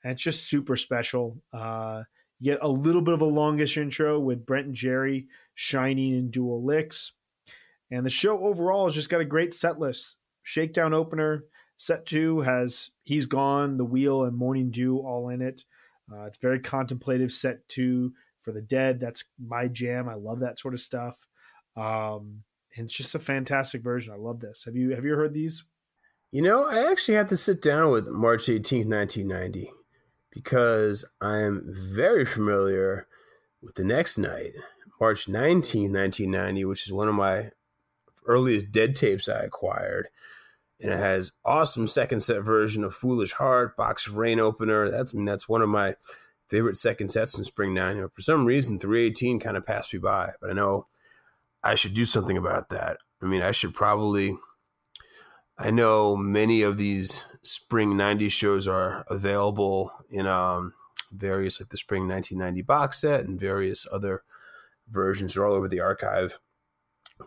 And 0.02 0.12
it's 0.12 0.22
just 0.22 0.48
super 0.48 0.76
special. 0.76 1.38
Uh, 1.52 2.02
you 2.40 2.52
get 2.52 2.62
a 2.62 2.68
little 2.68 3.02
bit 3.02 3.14
of 3.14 3.20
a 3.20 3.26
longish 3.26 3.76
intro 3.76 4.18
with 4.18 4.44
Brent 4.44 4.66
and 4.66 4.74
Jerry 4.74 5.28
shining 5.54 6.14
in 6.14 6.30
dual 6.30 6.62
licks. 6.62 7.12
And 7.90 8.04
the 8.04 8.10
show 8.10 8.38
overall 8.40 8.86
has 8.86 8.94
just 8.94 9.08
got 9.08 9.20
a 9.20 9.24
great 9.24 9.54
set 9.54 9.78
list. 9.78 10.16
Shakedown 10.44 10.94
opener. 10.94 11.44
Set 11.76 12.06
two 12.06 12.40
has 12.42 12.90
He's 13.02 13.26
Gone, 13.26 13.76
The 13.76 13.84
Wheel, 13.84 14.24
and 14.24 14.36
Morning 14.36 14.70
Dew 14.70 14.98
all 14.98 15.28
in 15.30 15.42
it. 15.42 15.64
Uh, 16.12 16.22
it's 16.24 16.36
very 16.36 16.60
contemplative. 16.60 17.32
Set 17.32 17.66
two 17.68 18.12
for 18.42 18.52
the 18.52 18.62
dead. 18.62 19.00
That's 19.00 19.24
my 19.44 19.66
jam. 19.66 20.08
I 20.08 20.14
love 20.14 20.40
that 20.40 20.60
sort 20.60 20.74
of 20.74 20.80
stuff. 20.80 21.16
Um, 21.76 22.44
and 22.76 22.86
it's 22.86 22.96
just 22.96 23.14
a 23.14 23.18
fantastic 23.18 23.82
version. 23.82 24.12
I 24.12 24.16
love 24.16 24.40
this. 24.40 24.64
Have 24.64 24.76
you 24.76 24.94
have 24.94 25.04
you 25.04 25.14
heard 25.14 25.34
these? 25.34 25.64
You 26.30 26.42
know, 26.42 26.66
I 26.66 26.90
actually 26.90 27.14
had 27.14 27.28
to 27.28 27.36
sit 27.36 27.62
down 27.62 27.90
with 27.92 28.08
March 28.08 28.46
18th, 28.46 28.86
1990, 28.86 29.70
because 30.30 31.04
I 31.20 31.38
am 31.38 31.62
very 31.94 32.24
familiar 32.24 33.06
with 33.62 33.76
the 33.76 33.84
next 33.84 34.18
night, 34.18 34.52
March 35.00 35.26
19th, 35.26 35.92
1990, 35.92 36.64
which 36.64 36.86
is 36.86 36.92
one 36.92 37.08
of 37.08 37.14
my 37.14 37.50
earliest 38.26 38.72
dead 38.72 38.96
tapes 38.96 39.28
I 39.28 39.40
acquired. 39.40 40.08
And 40.80 40.92
it 40.92 40.98
has 40.98 41.32
awesome 41.44 41.86
second 41.86 42.20
set 42.20 42.42
version 42.42 42.84
of 42.84 42.94
Foolish 42.94 43.32
Heart, 43.32 43.76
Box 43.76 44.06
of 44.06 44.16
Rain 44.16 44.40
opener. 44.40 44.90
That's 44.90 45.14
I 45.14 45.16
mean, 45.16 45.24
that's 45.24 45.48
one 45.48 45.62
of 45.62 45.68
my 45.68 45.94
favorite 46.48 46.76
second 46.76 47.10
sets 47.10 47.36
in 47.36 47.44
Spring 47.44 47.74
9. 47.74 47.96
You 47.96 48.02
know, 48.02 48.08
for 48.08 48.22
some 48.22 48.44
reason, 48.44 48.78
318 48.78 49.40
kind 49.40 49.56
of 49.56 49.64
passed 49.64 49.92
me 49.92 49.98
by, 49.98 50.32
but 50.40 50.50
I 50.50 50.52
know 50.52 50.86
I 51.62 51.74
should 51.74 51.94
do 51.94 52.04
something 52.04 52.36
about 52.36 52.68
that. 52.70 52.98
I 53.22 53.26
mean, 53.26 53.42
I 53.42 53.52
should 53.52 53.74
probably. 53.74 54.36
I 55.56 55.70
know 55.70 56.16
many 56.16 56.62
of 56.62 56.78
these 56.78 57.24
spring 57.42 57.94
90s 57.94 58.32
shows 58.32 58.66
are 58.66 59.04
available 59.08 59.92
in 60.10 60.26
um, 60.26 60.74
various, 61.12 61.60
like 61.60 61.68
the 61.68 61.76
spring 61.76 62.08
1990 62.08 62.62
box 62.62 63.00
set 63.00 63.20
and 63.20 63.38
various 63.38 63.86
other 63.92 64.24
versions. 64.88 65.34
They're 65.34 65.46
all 65.46 65.54
over 65.54 65.68
the 65.68 65.80
archive. 65.80 66.40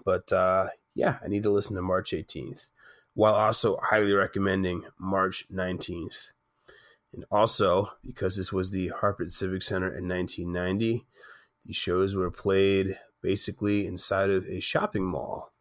But 0.06 0.32
uh, 0.34 0.68
yeah, 0.98 1.20
I 1.24 1.28
need 1.28 1.44
to 1.44 1.52
listen 1.52 1.76
to 1.76 1.82
March 1.84 2.12
18th 2.12 2.72
while 3.14 3.36
also 3.36 3.78
highly 3.82 4.14
recommending 4.14 4.84
March 5.00 5.46
19th. 5.54 6.32
And 7.14 7.24
also, 7.32 7.92
because 8.06 8.36
this 8.36 8.52
was 8.52 8.72
the 8.72 8.90
Hartford 8.90 9.32
Civic 9.32 9.62
Center 9.62 9.88
in 9.88 10.08
1990, 10.08 11.06
These 11.66 11.76
shows 11.76 12.16
were 12.16 12.32
played 12.32 12.98
basically 13.22 13.86
inside 13.86 14.32
of 14.32 14.46
a 14.46 14.60
shopping 14.60 15.04
mall 15.04 15.52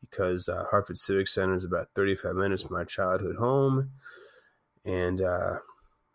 because 0.00 0.48
uh, 0.48 0.64
Civic 0.94 1.26
Center 1.26 1.54
is 1.54 1.64
about 1.64 1.88
35 1.94 2.36
minutes 2.36 2.62
from 2.62 2.76
my 2.76 2.84
childhood 2.84 3.36
home. 3.36 3.90
And 4.84 5.20
uh, 5.20 5.58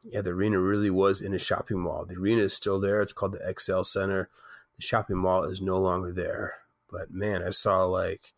yeah, 0.03 0.21
the 0.21 0.31
arena 0.31 0.59
really 0.59 0.89
was 0.89 1.21
in 1.21 1.33
a 1.33 1.39
shopping 1.39 1.79
mall. 1.79 2.05
The 2.05 2.15
arena 2.15 2.43
is 2.43 2.53
still 2.53 2.79
there. 2.79 3.01
It's 3.01 3.13
called 3.13 3.33
the 3.33 3.53
XL 3.59 3.83
Center. 3.83 4.29
The 4.77 4.81
shopping 4.81 5.17
mall 5.17 5.43
is 5.43 5.61
no 5.61 5.77
longer 5.77 6.13
there. 6.13 6.55
But 6.89 7.11
man, 7.11 7.43
I 7.43 7.49
saw 7.49 7.83
like 7.83 8.33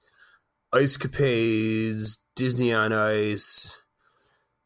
Ice 0.74 0.98
Capades, 0.98 2.18
Disney 2.36 2.74
on 2.74 2.92
Ice, 2.92 3.80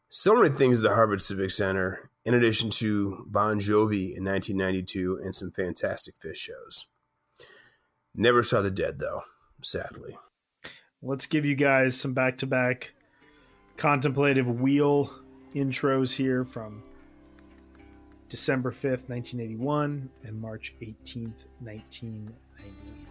so 0.08 0.34
many 0.34 0.48
things 0.48 0.78
at 0.78 0.88
the 0.88 0.94
Hartford 0.94 1.20
Civic 1.20 1.50
Center, 1.50 2.10
in 2.24 2.32
addition 2.32 2.70
to 2.70 3.26
Bon 3.28 3.60
Jovi 3.60 4.16
in 4.16 4.24
1992 4.24 5.20
and 5.22 5.34
some 5.34 5.50
fantastic 5.50 6.14
Phish 6.18 6.36
shows. 6.36 6.86
Never 8.14 8.42
saw 8.42 8.62
the 8.62 8.70
dead, 8.70 8.98
though, 8.98 9.20
sadly. 9.62 10.16
Let's 11.02 11.26
give 11.26 11.44
you 11.44 11.54
guys 11.54 12.00
some 12.00 12.14
back 12.14 12.38
to 12.38 12.46
back 12.46 12.92
contemplative 13.76 14.48
wheel 14.48 15.10
intros 15.54 16.14
here 16.16 16.42
from 16.42 16.82
December 18.30 18.72
5th, 18.72 19.10
1981 19.10 20.08
and 20.24 20.40
March 20.40 20.74
18th, 20.80 21.34
1990. 21.60 23.07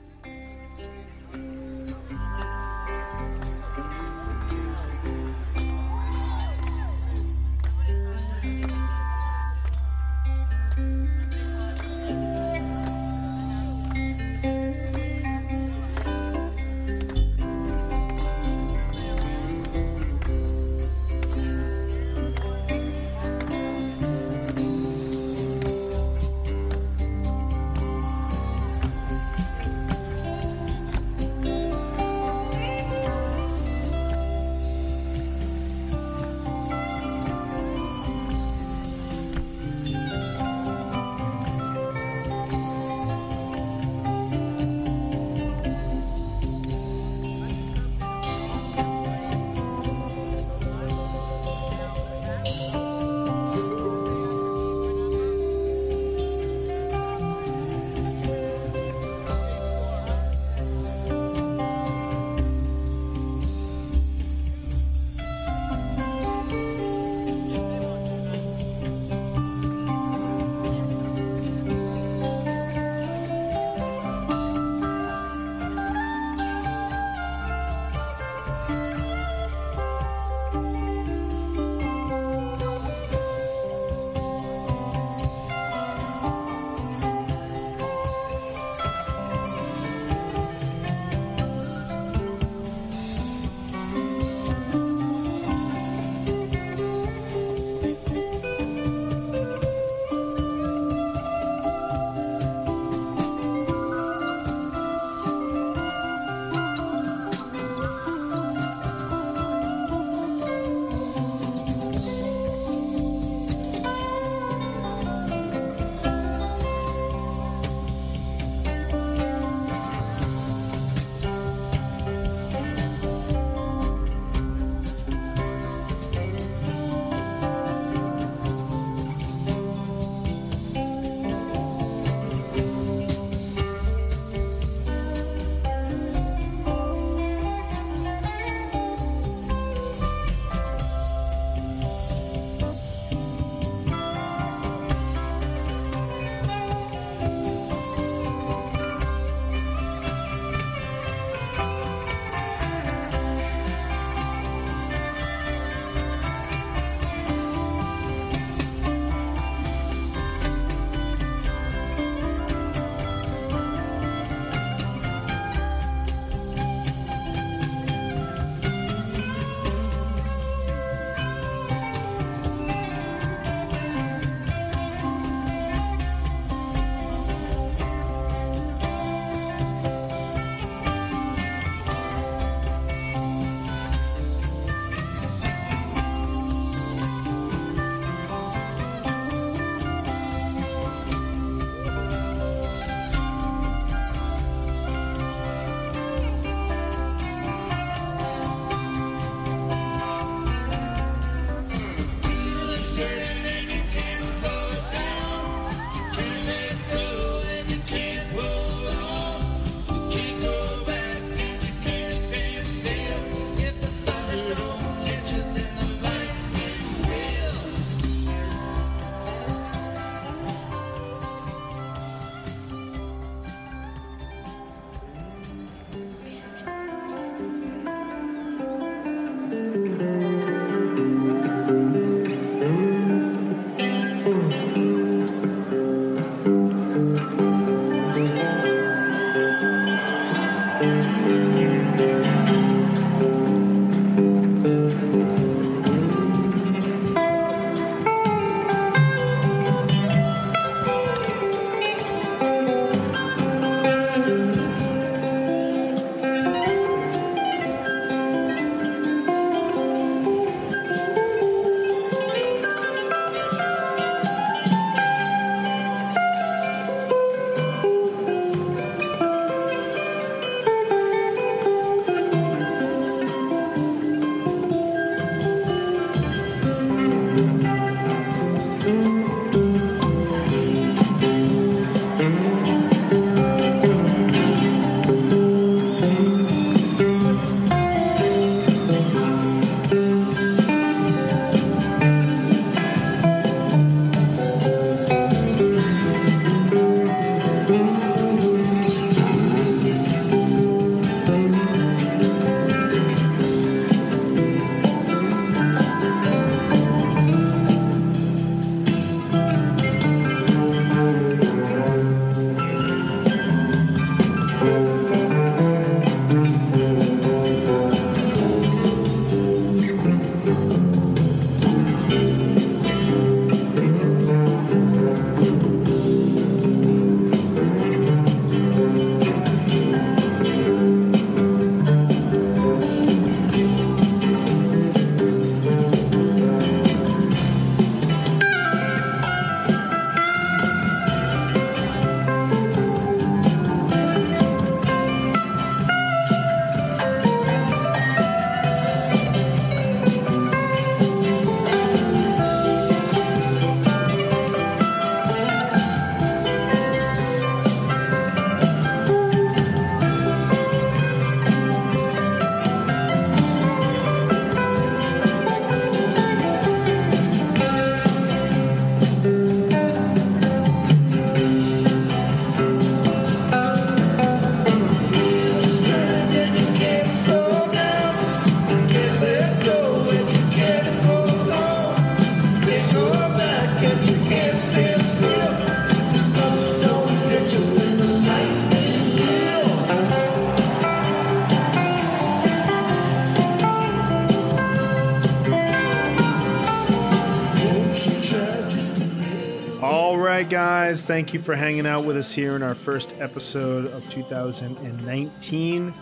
Thank 401.07 401.33
you 401.33 401.39
for 401.41 401.55
hanging 401.55 401.87
out 401.87 402.03
with 402.03 402.17
us 402.17 402.33
here 402.33 402.57
in 402.57 402.61
our 402.61 402.75
first 402.75 403.15
episode 403.19 403.85
of 403.85 404.07
2019. 404.09 405.93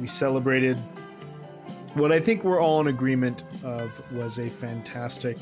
We 0.00 0.06
celebrated 0.06 0.78
what 1.92 2.12
I 2.12 2.18
think 2.18 2.44
we're 2.44 2.58
all 2.58 2.80
in 2.80 2.86
agreement 2.86 3.44
of 3.62 3.92
was 4.10 4.38
a 4.38 4.48
fantastic 4.48 5.36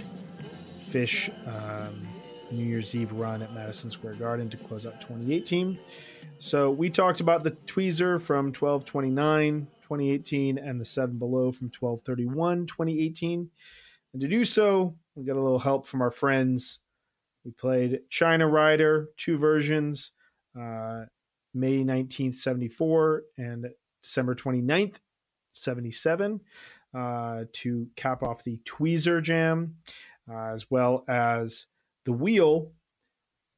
Phish 0.91 1.31
um, 1.47 2.05
New 2.51 2.65
Year's 2.65 2.97
Eve 2.97 3.13
run 3.13 3.43
at 3.43 3.55
Madison 3.55 3.93
Square 3.93 4.15
Garden 4.15 4.51
to 4.51 4.57
close 4.57 4.87
out 4.87 5.01
2018. 5.01 5.79
So 6.41 6.73
we 6.73 6.91
talked 6.91 7.21
about 7.21 7.45
the 7.45 7.53
tweezer 7.53 8.21
from 8.21 8.47
1229 8.47 9.69
2018 9.83 10.59
and 10.59 10.81
the 10.81 10.85
seven 10.85 11.17
below 11.17 11.53
from 11.53 11.71
1231 11.79 12.67
2018. 12.67 13.51
And 14.13 14.21
to 14.21 14.27
do 14.27 14.43
so, 14.43 14.97
we 15.15 15.23
got 15.23 15.37
a 15.37 15.41
little 15.41 15.61
help 15.61 15.87
from 15.87 16.03
our 16.03 16.11
friends. 16.11 16.81
We 17.47 17.53
played 17.53 18.01
China 18.11 18.49
Rider, 18.49 19.11
two 19.17 19.39
versions, 19.39 20.11
uh, 20.59 21.05
May 21.55 21.85
19th, 21.85 22.39
74 22.39 23.23
and 23.39 23.69
December 24.03 24.35
29th, 24.35 24.97
77, 25.53 26.41
uh, 26.93 27.45
to 27.53 27.87
cap 27.95 28.25
off 28.25 28.43
the 28.43 28.59
Tweezer 28.65 29.23
Jam, 29.23 29.77
uh, 30.29 30.55
as 30.55 30.69
well 30.73 31.05
as 31.07 31.67
The 32.05 32.13
Wheel, 32.13 32.73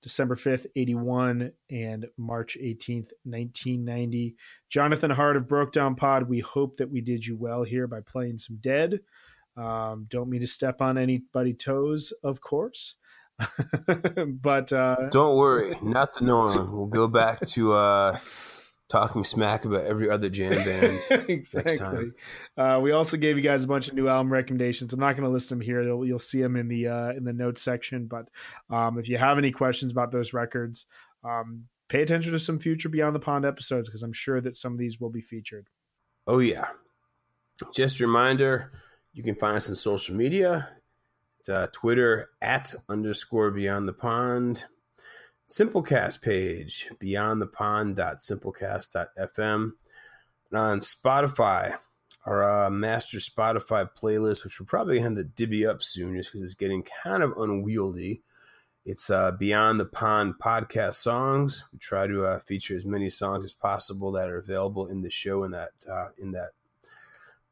December 0.02 0.36
5th, 0.36 0.66
81, 0.76 1.52
and 1.70 2.06
March 2.18 2.58
18th, 2.60 3.08
1990. 3.24 4.36
Jonathan 4.68 5.10
Hart 5.10 5.38
of 5.38 5.48
Broke 5.48 5.72
Down 5.72 5.94
Pod, 5.94 6.28
we 6.28 6.40
hope 6.40 6.76
that 6.76 6.90
we 6.90 7.00
did 7.00 7.26
you 7.26 7.38
well 7.38 7.62
here 7.62 7.86
by 7.86 8.00
playing 8.02 8.36
some 8.36 8.58
Dead. 8.60 9.00
Um, 9.56 10.06
don't 10.10 10.28
mean 10.28 10.42
to 10.42 10.46
step 10.46 10.82
on 10.82 10.98
anybody's 10.98 11.56
toes, 11.56 12.12
of 12.22 12.42
course. 12.42 12.94
but 14.42 14.72
uh, 14.72 15.08
don't 15.10 15.36
worry, 15.36 15.76
not 15.82 16.14
the 16.14 16.24
norm. 16.24 16.72
We'll 16.72 16.86
go 16.86 17.06
back 17.06 17.40
to 17.46 17.72
uh, 17.72 18.18
talking 18.88 19.22
smack 19.22 19.64
about 19.64 19.84
every 19.84 20.10
other 20.10 20.28
jam 20.28 20.52
band 20.64 21.00
exactly. 21.28 22.10
Uh, 22.56 22.80
we 22.82 22.92
also 22.92 23.16
gave 23.16 23.36
you 23.36 23.42
guys 23.42 23.64
a 23.64 23.68
bunch 23.68 23.88
of 23.88 23.94
new 23.94 24.08
album 24.08 24.32
recommendations. 24.32 24.92
I'm 24.92 25.00
not 25.00 25.12
going 25.12 25.28
to 25.28 25.32
list 25.32 25.50
them 25.50 25.60
here. 25.60 25.82
You'll, 25.82 26.06
you'll, 26.06 26.18
see 26.18 26.42
them 26.42 26.56
in 26.56 26.68
the 26.68 26.88
uh, 26.88 27.10
in 27.10 27.24
the 27.24 27.32
notes 27.32 27.62
section. 27.62 28.06
But 28.06 28.28
um, 28.70 28.98
if 28.98 29.08
you 29.08 29.18
have 29.18 29.38
any 29.38 29.52
questions 29.52 29.92
about 29.92 30.10
those 30.10 30.32
records, 30.32 30.86
um, 31.22 31.64
pay 31.88 32.02
attention 32.02 32.32
to 32.32 32.38
some 32.38 32.58
future 32.58 32.88
Beyond 32.88 33.14
the 33.14 33.20
Pond 33.20 33.44
episodes 33.44 33.88
because 33.88 34.02
I'm 34.02 34.12
sure 34.12 34.40
that 34.40 34.56
some 34.56 34.72
of 34.72 34.78
these 34.78 34.98
will 35.00 35.10
be 35.10 35.22
featured. 35.22 35.68
Oh 36.26 36.38
yeah. 36.38 36.68
Just 37.74 38.00
a 38.00 38.06
reminder, 38.06 38.70
you 39.12 39.22
can 39.22 39.34
find 39.34 39.56
us 39.56 39.68
on 39.68 39.74
social 39.74 40.14
media. 40.14 40.68
Uh, 41.48 41.66
Twitter 41.72 42.30
at 42.42 42.74
underscore 42.88 43.50
Beyond 43.50 43.88
the 43.88 43.92
Pond. 43.92 44.64
Simplecast 45.48 46.20
page, 46.20 46.90
beyond 46.98 47.42
beyondthepond.simplecast.fm. 47.42 49.72
And 50.50 50.58
on 50.58 50.80
Spotify, 50.80 51.76
our 52.26 52.66
uh, 52.66 52.70
master 52.70 53.16
Spotify 53.16 53.88
playlist, 53.90 54.44
which 54.44 54.60
we're 54.60 54.66
probably 54.66 55.00
going 55.00 55.16
to 55.16 55.24
divvy 55.24 55.66
up 55.66 55.82
soon 55.82 56.16
just 56.16 56.32
because 56.32 56.44
it's 56.44 56.54
getting 56.54 56.84
kind 57.02 57.22
of 57.22 57.32
unwieldy. 57.38 58.20
It's 58.84 59.08
uh, 59.10 59.32
Beyond 59.32 59.80
the 59.80 59.86
Pond 59.86 60.34
podcast 60.42 60.94
songs. 60.94 61.64
We 61.72 61.78
try 61.78 62.06
to 62.06 62.26
uh, 62.26 62.38
feature 62.40 62.76
as 62.76 62.86
many 62.86 63.10
songs 63.10 63.44
as 63.44 63.54
possible 63.54 64.12
that 64.12 64.30
are 64.30 64.38
available 64.38 64.86
in 64.86 65.02
the 65.02 65.10
show 65.10 65.44
in 65.44 65.50
that 65.52 65.72
uh, 65.90 66.08
in 66.18 66.32
that 66.32 66.50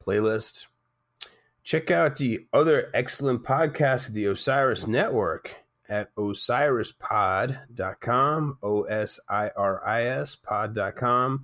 playlist. 0.03 0.67
Check 1.67 1.91
out 1.91 2.15
the 2.15 2.47
other 2.53 2.89
excellent 2.95 3.43
podcast 3.43 4.07
of 4.07 4.15
the 4.15 4.27
Osiris 4.27 4.87
Network 4.87 5.57
at 5.89 6.15
osirispod.com, 6.15 8.59
O 8.63 8.83
S 8.85 9.19
I 9.29 9.51
R 9.57 9.85
I 9.85 10.05
S 10.05 10.37
pod.com. 10.37 11.43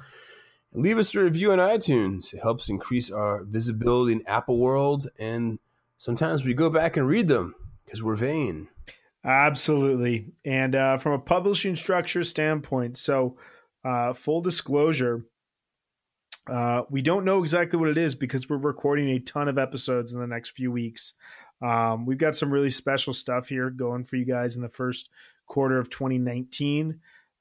Leave 0.72 0.98
us 0.98 1.12
a 1.16 1.24
review 1.24 1.50
on 1.50 1.58
iTunes. 1.58 2.32
It 2.32 2.38
helps 2.40 2.68
increase 2.68 3.10
our 3.10 3.42
visibility 3.42 4.12
in 4.12 4.22
Apple 4.28 4.58
World. 4.58 5.08
And 5.18 5.58
sometimes 5.98 6.44
we 6.44 6.54
go 6.54 6.70
back 6.70 6.96
and 6.96 7.08
read 7.08 7.26
them 7.26 7.56
because 7.84 8.00
we're 8.00 8.14
vain. 8.14 8.68
Absolutely. 9.24 10.34
And 10.44 10.76
uh, 10.76 10.98
from 10.98 11.14
a 11.14 11.18
publishing 11.18 11.74
structure 11.74 12.22
standpoint, 12.22 12.96
so 12.96 13.36
uh, 13.84 14.12
full 14.12 14.40
disclosure, 14.40 15.24
uh, 16.50 16.82
we 16.90 17.02
don't 17.02 17.24
know 17.24 17.40
exactly 17.42 17.78
what 17.78 17.88
it 17.88 17.98
is 17.98 18.14
because 18.14 18.48
we're 18.48 18.56
recording 18.56 19.10
a 19.10 19.20
ton 19.20 19.48
of 19.48 19.58
episodes 19.58 20.12
in 20.12 20.20
the 20.20 20.26
next 20.26 20.50
few 20.50 20.72
weeks. 20.72 21.14
Um, 21.60 22.06
we've 22.06 22.18
got 22.18 22.36
some 22.36 22.50
really 22.50 22.70
special 22.70 23.12
stuff 23.12 23.48
here 23.48 23.70
going 23.70 24.04
for 24.04 24.16
you 24.16 24.24
guys 24.24 24.56
in 24.56 24.62
the 24.62 24.68
first 24.68 25.08
quarter 25.46 25.78
of 25.78 25.90
2019. 25.90 26.98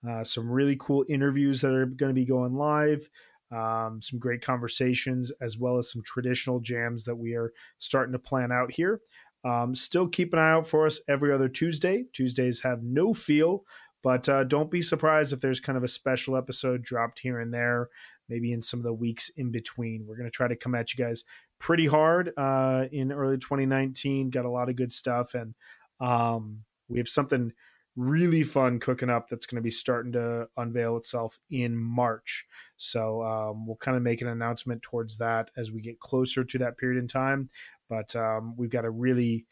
Uh, 0.07 0.23
some 0.23 0.49
really 0.49 0.77
cool 0.79 1.05
interviews 1.09 1.61
that 1.61 1.73
are 1.73 1.85
going 1.85 2.09
to 2.09 2.13
be 2.13 2.25
going 2.25 2.55
live. 2.55 3.09
Um, 3.51 3.99
some 4.01 4.19
great 4.19 4.41
conversations, 4.41 5.31
as 5.41 5.57
well 5.57 5.77
as 5.77 5.91
some 5.91 6.03
traditional 6.03 6.59
jams 6.59 7.03
that 7.05 7.15
we 7.15 7.33
are 7.33 7.51
starting 7.79 8.13
to 8.13 8.19
plan 8.19 8.51
out 8.51 8.71
here. 8.71 9.01
Um, 9.43 9.75
still 9.75 10.07
keep 10.07 10.33
an 10.33 10.39
eye 10.39 10.51
out 10.51 10.67
for 10.67 10.85
us 10.85 11.01
every 11.09 11.33
other 11.33 11.49
Tuesday. 11.49 12.05
Tuesdays 12.13 12.61
have 12.61 12.83
no 12.83 13.13
feel, 13.13 13.65
but 14.03 14.29
uh, 14.29 14.43
don't 14.43 14.71
be 14.71 14.81
surprised 14.81 15.33
if 15.33 15.41
there's 15.41 15.59
kind 15.59 15.77
of 15.77 15.83
a 15.83 15.89
special 15.89 16.37
episode 16.37 16.81
dropped 16.81 17.19
here 17.19 17.39
and 17.39 17.53
there, 17.53 17.89
maybe 18.29 18.51
in 18.51 18.61
some 18.61 18.79
of 18.79 18.83
the 18.83 18.93
weeks 18.93 19.29
in 19.37 19.51
between. 19.51 20.05
We're 20.05 20.17
going 20.17 20.29
to 20.29 20.31
try 20.31 20.47
to 20.47 20.55
come 20.55 20.75
at 20.75 20.93
you 20.93 21.03
guys 21.03 21.23
pretty 21.59 21.87
hard 21.87 22.31
uh, 22.37 22.85
in 22.91 23.11
early 23.11 23.37
2019. 23.37 24.29
Got 24.29 24.45
a 24.45 24.49
lot 24.49 24.69
of 24.69 24.75
good 24.75 24.93
stuff, 24.93 25.33
and 25.33 25.53
um, 25.99 26.63
we 26.87 26.97
have 26.99 27.09
something 27.09 27.53
really 27.95 28.43
fun 28.43 28.79
cooking 28.79 29.09
up 29.09 29.29
that's 29.29 29.45
going 29.45 29.57
to 29.57 29.61
be 29.61 29.71
starting 29.71 30.13
to 30.13 30.47
unveil 30.57 30.97
itself 30.97 31.39
in 31.49 31.75
March. 31.75 32.45
So 32.77 33.21
um, 33.21 33.67
we'll 33.67 33.75
kind 33.77 33.97
of 33.97 34.03
make 34.03 34.21
an 34.21 34.27
announcement 34.27 34.81
towards 34.81 35.17
that 35.17 35.51
as 35.57 35.71
we 35.71 35.81
get 35.81 35.99
closer 35.99 36.43
to 36.43 36.57
that 36.59 36.77
period 36.77 36.99
in 36.99 37.07
time. 37.07 37.49
But 37.89 38.15
um, 38.15 38.55
we've 38.57 38.69
got 38.69 38.85
a 38.85 38.89
really, 38.89 39.45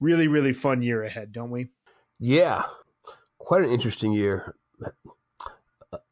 really, 0.00 0.28
really 0.28 0.52
fun 0.52 0.82
year 0.82 1.04
ahead, 1.04 1.32
don't 1.32 1.50
we? 1.50 1.68
Yeah, 2.18 2.64
quite 3.38 3.64
an 3.64 3.70
interesting 3.70 4.12
year 4.12 4.54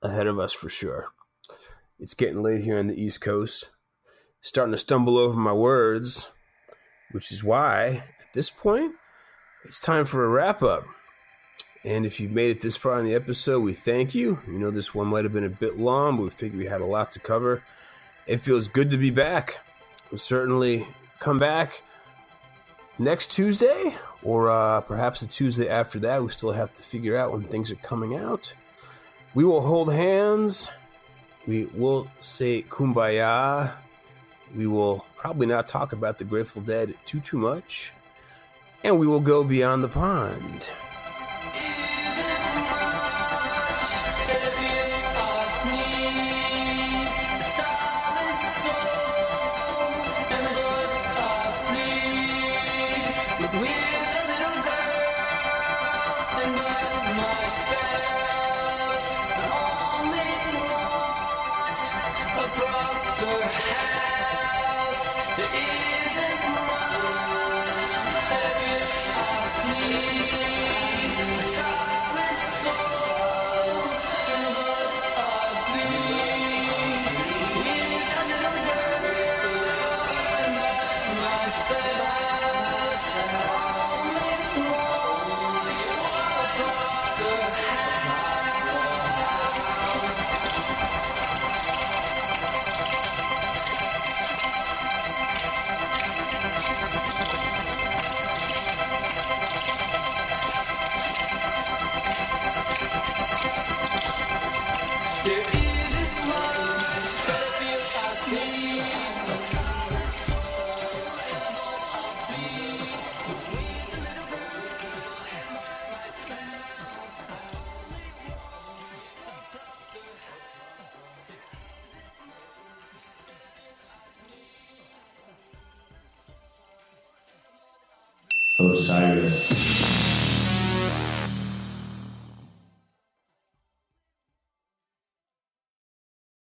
ahead 0.03 0.27
of 0.27 0.39
us 0.39 0.53
for 0.53 0.69
sure. 0.69 1.09
It's 2.03 2.15
getting 2.15 2.43
late 2.43 2.65
here 2.65 2.81
on 2.81 2.89
the 2.89 3.01
East 3.01 3.21
Coast 3.21 3.71
starting 4.41 4.73
to 4.73 4.77
stumble 4.79 5.17
over 5.17 5.37
my 5.37 5.53
words, 5.53 6.33
which 7.13 7.31
is 7.31 7.45
why 7.45 8.03
at 8.19 8.33
this 8.35 8.51
point 8.51 8.97
it's 9.65 9.79
time 9.79 10.05
for 10.05 10.25
a 10.25 10.29
wrap 10.29 10.65
up. 10.65 10.83
And 11.85 12.05
if 12.05 12.19
you've 12.19 12.33
made 12.33 12.51
it 12.51 12.61
this 12.61 12.77
far 12.77 12.99
in 12.99 13.07
the 13.07 13.15
episode, 13.15 13.61
we 13.61 13.73
thank 13.73 14.17
you. 14.17 14.41
You 14.49 14.59
know, 14.59 14.73
this 14.73 14.93
one 14.93 15.07
might 15.07 15.23
have 15.23 15.33
been 15.33 15.45
a 15.45 15.49
bit 15.49 15.79
long, 15.79 16.17
but 16.17 16.25
we 16.25 16.31
figured 16.31 16.59
we 16.59 16.67
had 16.67 16.81
a 16.81 16.87
lot 16.87 17.13
to 17.13 17.21
cover. 17.21 17.63
It 18.27 18.39
feels 18.39 18.67
good 18.67 18.91
to 18.91 18.99
be 18.99 19.11
back. 19.11 19.61
We'll 20.11 20.19
certainly 20.19 20.85
come 21.21 21.39
back 21.39 21.85
next 22.99 23.31
Tuesday, 23.31 23.95
or 24.25 24.51
uh, 24.51 24.81
perhaps 24.81 25.21
the 25.21 25.29
Tuesday 25.29 25.69
after 25.69 26.01
that. 26.01 26.21
We 26.21 26.31
still 26.31 26.51
have 26.51 26.75
to 26.75 26.83
figure 26.83 27.17
out 27.17 27.31
when 27.31 27.45
things 27.45 27.71
are 27.71 27.77
coming 27.77 28.17
out. 28.17 28.55
We 29.35 29.45
will 29.45 29.61
hold 29.61 29.93
hands. 29.93 30.69
We 31.47 31.67
will 31.75 32.09
say 32.21 32.63
kumbaya 32.63 33.73
we 34.55 34.67
will 34.67 35.07
probably 35.17 35.47
not 35.47 35.69
talk 35.69 35.93
about 35.93 36.19
the 36.19 36.25
Grateful 36.25 36.63
Dead 36.63 36.95
too 37.07 37.21
too 37.21 37.39
much, 37.39 37.93
and 38.85 38.99
we 38.99 39.07
will 39.07 39.21
go 39.21 39.45
beyond 39.45 39.83
the 39.83 39.89
pond. 39.89 40.69